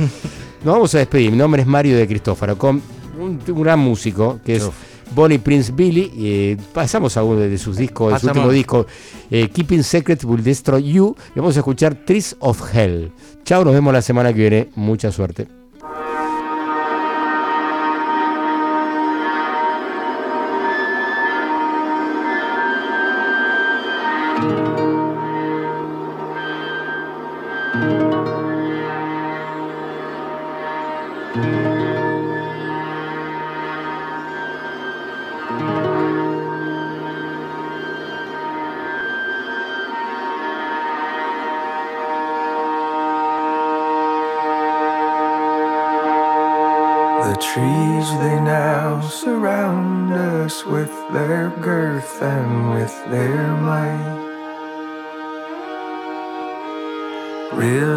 Nos 0.64 0.74
vamos 0.74 0.94
a 0.94 0.98
despedir. 0.98 1.30
Mi 1.30 1.36
nombre 1.36 1.62
es 1.62 1.68
Mario 1.68 1.96
de 1.96 2.06
Cristófaro, 2.06 2.58
con 2.58 2.82
un, 3.18 3.40
un 3.48 3.62
gran 3.62 3.78
músico 3.78 4.40
que 4.44 4.56
es 4.56 4.64
Uf. 4.64 4.74
Bonnie 5.14 5.38
Prince 5.38 5.72
Billy. 5.72 6.12
eh, 6.18 6.56
pasamos 6.74 7.16
a 7.16 7.22
uno 7.22 7.40
de 7.40 7.58
sus 7.58 7.76
discos, 7.76 8.12
de 8.14 8.18
su 8.20 8.26
último 8.26 8.50
disco, 8.50 8.86
eh, 9.30 9.48
Keeping 9.48 9.82
Secret 9.82 10.22
Will 10.24 10.42
Destroy 10.42 10.82
You. 10.92 11.14
Y 11.34 11.38
vamos 11.38 11.56
a 11.56 11.60
escuchar 11.60 11.94
Trees 11.94 12.36
of 12.40 12.62
Hell. 12.74 13.12
Chao, 13.44 13.64
nos 13.64 13.72
vemos 13.72 13.92
la 13.92 14.02
semana 14.02 14.32
que 14.32 14.40
viene. 14.40 14.68
Mucha 14.74 15.10
suerte. 15.12 15.46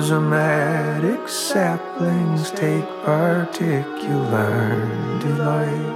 Rhizomatic 0.01 1.29
saplings 1.29 2.49
take 2.49 2.87
particular 3.05 4.89
delight 5.19 5.95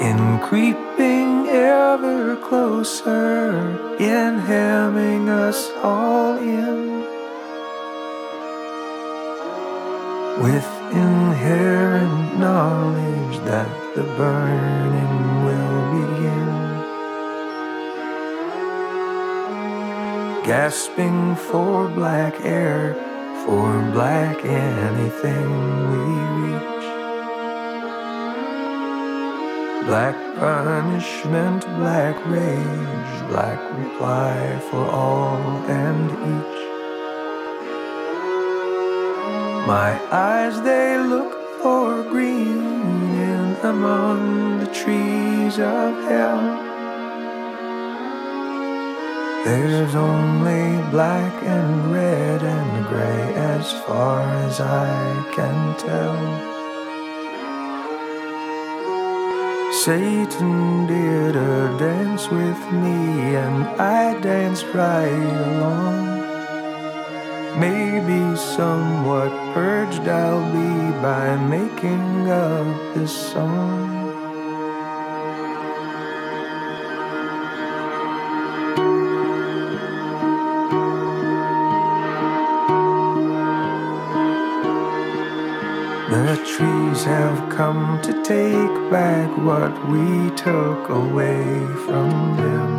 in 0.00 0.38
creeping 0.40 1.46
ever 1.48 2.36
closer, 2.36 3.52
in 4.00 4.38
hemming 4.38 5.28
us 5.28 5.70
all 5.82 6.38
in. 6.38 7.04
with 10.42 10.68
inherent 10.90 12.38
knowledge 12.38 13.38
that 13.44 13.68
the 13.94 14.02
burning 14.16 15.44
will 15.44 15.80
begin. 15.92 16.63
Gasping 20.44 21.36
for 21.36 21.88
black 21.88 22.34
air, 22.44 22.92
for 23.46 23.80
black 23.92 24.44
anything 24.44 25.48
we 25.90 26.04
reach. 26.42 26.84
Black 29.86 30.14
punishment, 30.36 31.64
black 31.78 32.14
rage, 32.26 33.28
black 33.30 33.58
reply 33.78 34.60
for 34.70 34.84
all 34.84 35.40
and 35.66 36.10
each. 36.34 36.60
My 39.66 39.98
eyes 40.12 40.60
they 40.60 40.98
look 40.98 41.32
for 41.62 42.02
green 42.10 42.60
in 43.16 43.56
among 43.62 44.58
the 44.58 44.70
trees 44.74 45.58
of 45.58 45.94
hell. 46.04 46.73
There's 49.44 49.94
only 49.94 50.80
black 50.90 51.34
and 51.44 51.92
red 51.92 52.42
and 52.42 52.86
gray 52.86 53.34
as 53.34 53.70
far 53.84 54.22
as 54.46 54.58
I 54.58 55.30
can 55.34 55.76
tell. 55.76 56.54
Satan 59.82 60.86
did 60.86 61.36
a 61.36 61.76
dance 61.78 62.30
with 62.30 62.58
me 62.72 63.36
and 63.36 63.66
I 63.78 64.18
danced 64.20 64.64
right 64.72 65.28
along. 65.52 66.04
Maybe 67.60 68.34
somewhat 68.36 69.30
purged 69.52 70.08
I'll 70.08 70.40
be 70.52 71.02
by 71.02 71.36
making 71.36 72.30
up 72.30 72.94
this 72.94 73.12
song. 73.32 73.83
Take 88.24 88.90
back 88.90 89.28
what 89.36 89.72
we 89.90 90.30
took 90.30 90.88
away 90.88 91.44
from 91.84 92.36
them. 92.38 92.70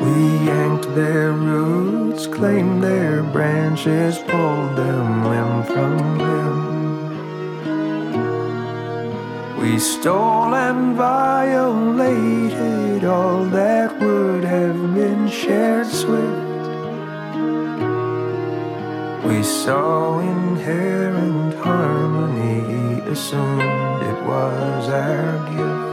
We 0.00 0.16
yanked 0.46 0.94
their 0.94 1.32
roots, 1.32 2.28
claimed 2.28 2.84
their 2.84 3.24
branches, 3.24 4.18
pulled 4.18 4.76
them 4.76 5.24
limb 5.24 5.64
from 5.64 6.18
limb. 6.18 6.46
We 9.60 9.80
stole 9.80 10.54
and 10.54 10.94
violated 10.94 12.22
all 13.04 13.44
that 13.46 13.98
would 14.00 14.44
have 14.44 14.94
been 14.94 15.28
shared 15.28 15.88
swift. 15.88 16.45
We 19.36 19.42
saw 19.42 20.18
inherent 20.20 21.56
harmony, 21.56 23.00
assumed 23.00 23.60
it 23.60 24.22
was 24.24 24.88
our 24.88 25.36
gift. 25.52 25.90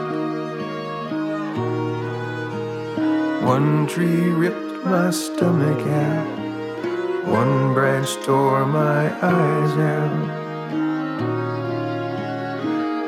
One 3.44 3.86
tree 3.86 4.30
ripped 4.30 4.86
my 4.86 5.12
stomach 5.12 5.86
out. 5.86 7.28
One 7.28 7.74
branch 7.74 8.16
tore 8.24 8.66
my 8.66 9.12
eyes 9.22 9.78
out. 9.78 10.30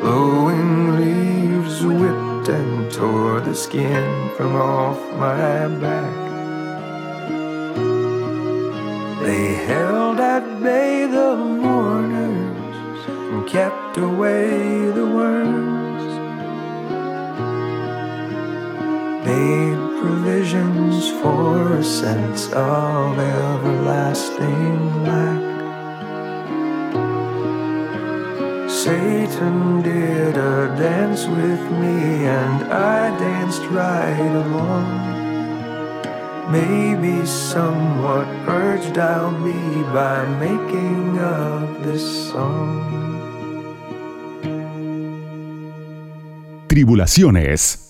Blowing 0.02 0.98
leaves 0.98 1.82
whipped 1.86 2.50
and 2.50 2.92
tore 2.92 3.40
the 3.40 3.56
skin 3.56 4.32
from 4.36 4.58
off 4.58 5.00
my 5.14 5.70
back. 5.80 6.25
Kept 13.96 14.06
away 14.06 14.92
the 14.92 15.06
worms. 15.06 16.04
Made 19.26 20.02
provisions 20.02 21.10
for 21.22 21.78
a 21.78 21.84
sense 21.84 22.52
of 22.52 23.18
everlasting 23.18 25.04
lack. 25.04 25.44
Satan 28.70 29.82
did 29.82 30.38
a 30.38 30.76
dance 30.78 31.26
with 31.28 31.62
me, 31.72 32.26
and 32.26 32.64
I 32.74 33.18
danced 33.18 33.64
right 33.68 34.36
along. 34.46 35.06
Maybe 36.52 37.26
somewhat 37.26 38.28
urged 38.48 38.98
I'll 38.98 39.32
be 39.44 39.84
by 39.94 40.26
making 40.40 41.18
of 41.18 41.84
this 41.84 42.30
song. 42.30 43.05
Tribulaciones 46.76 47.85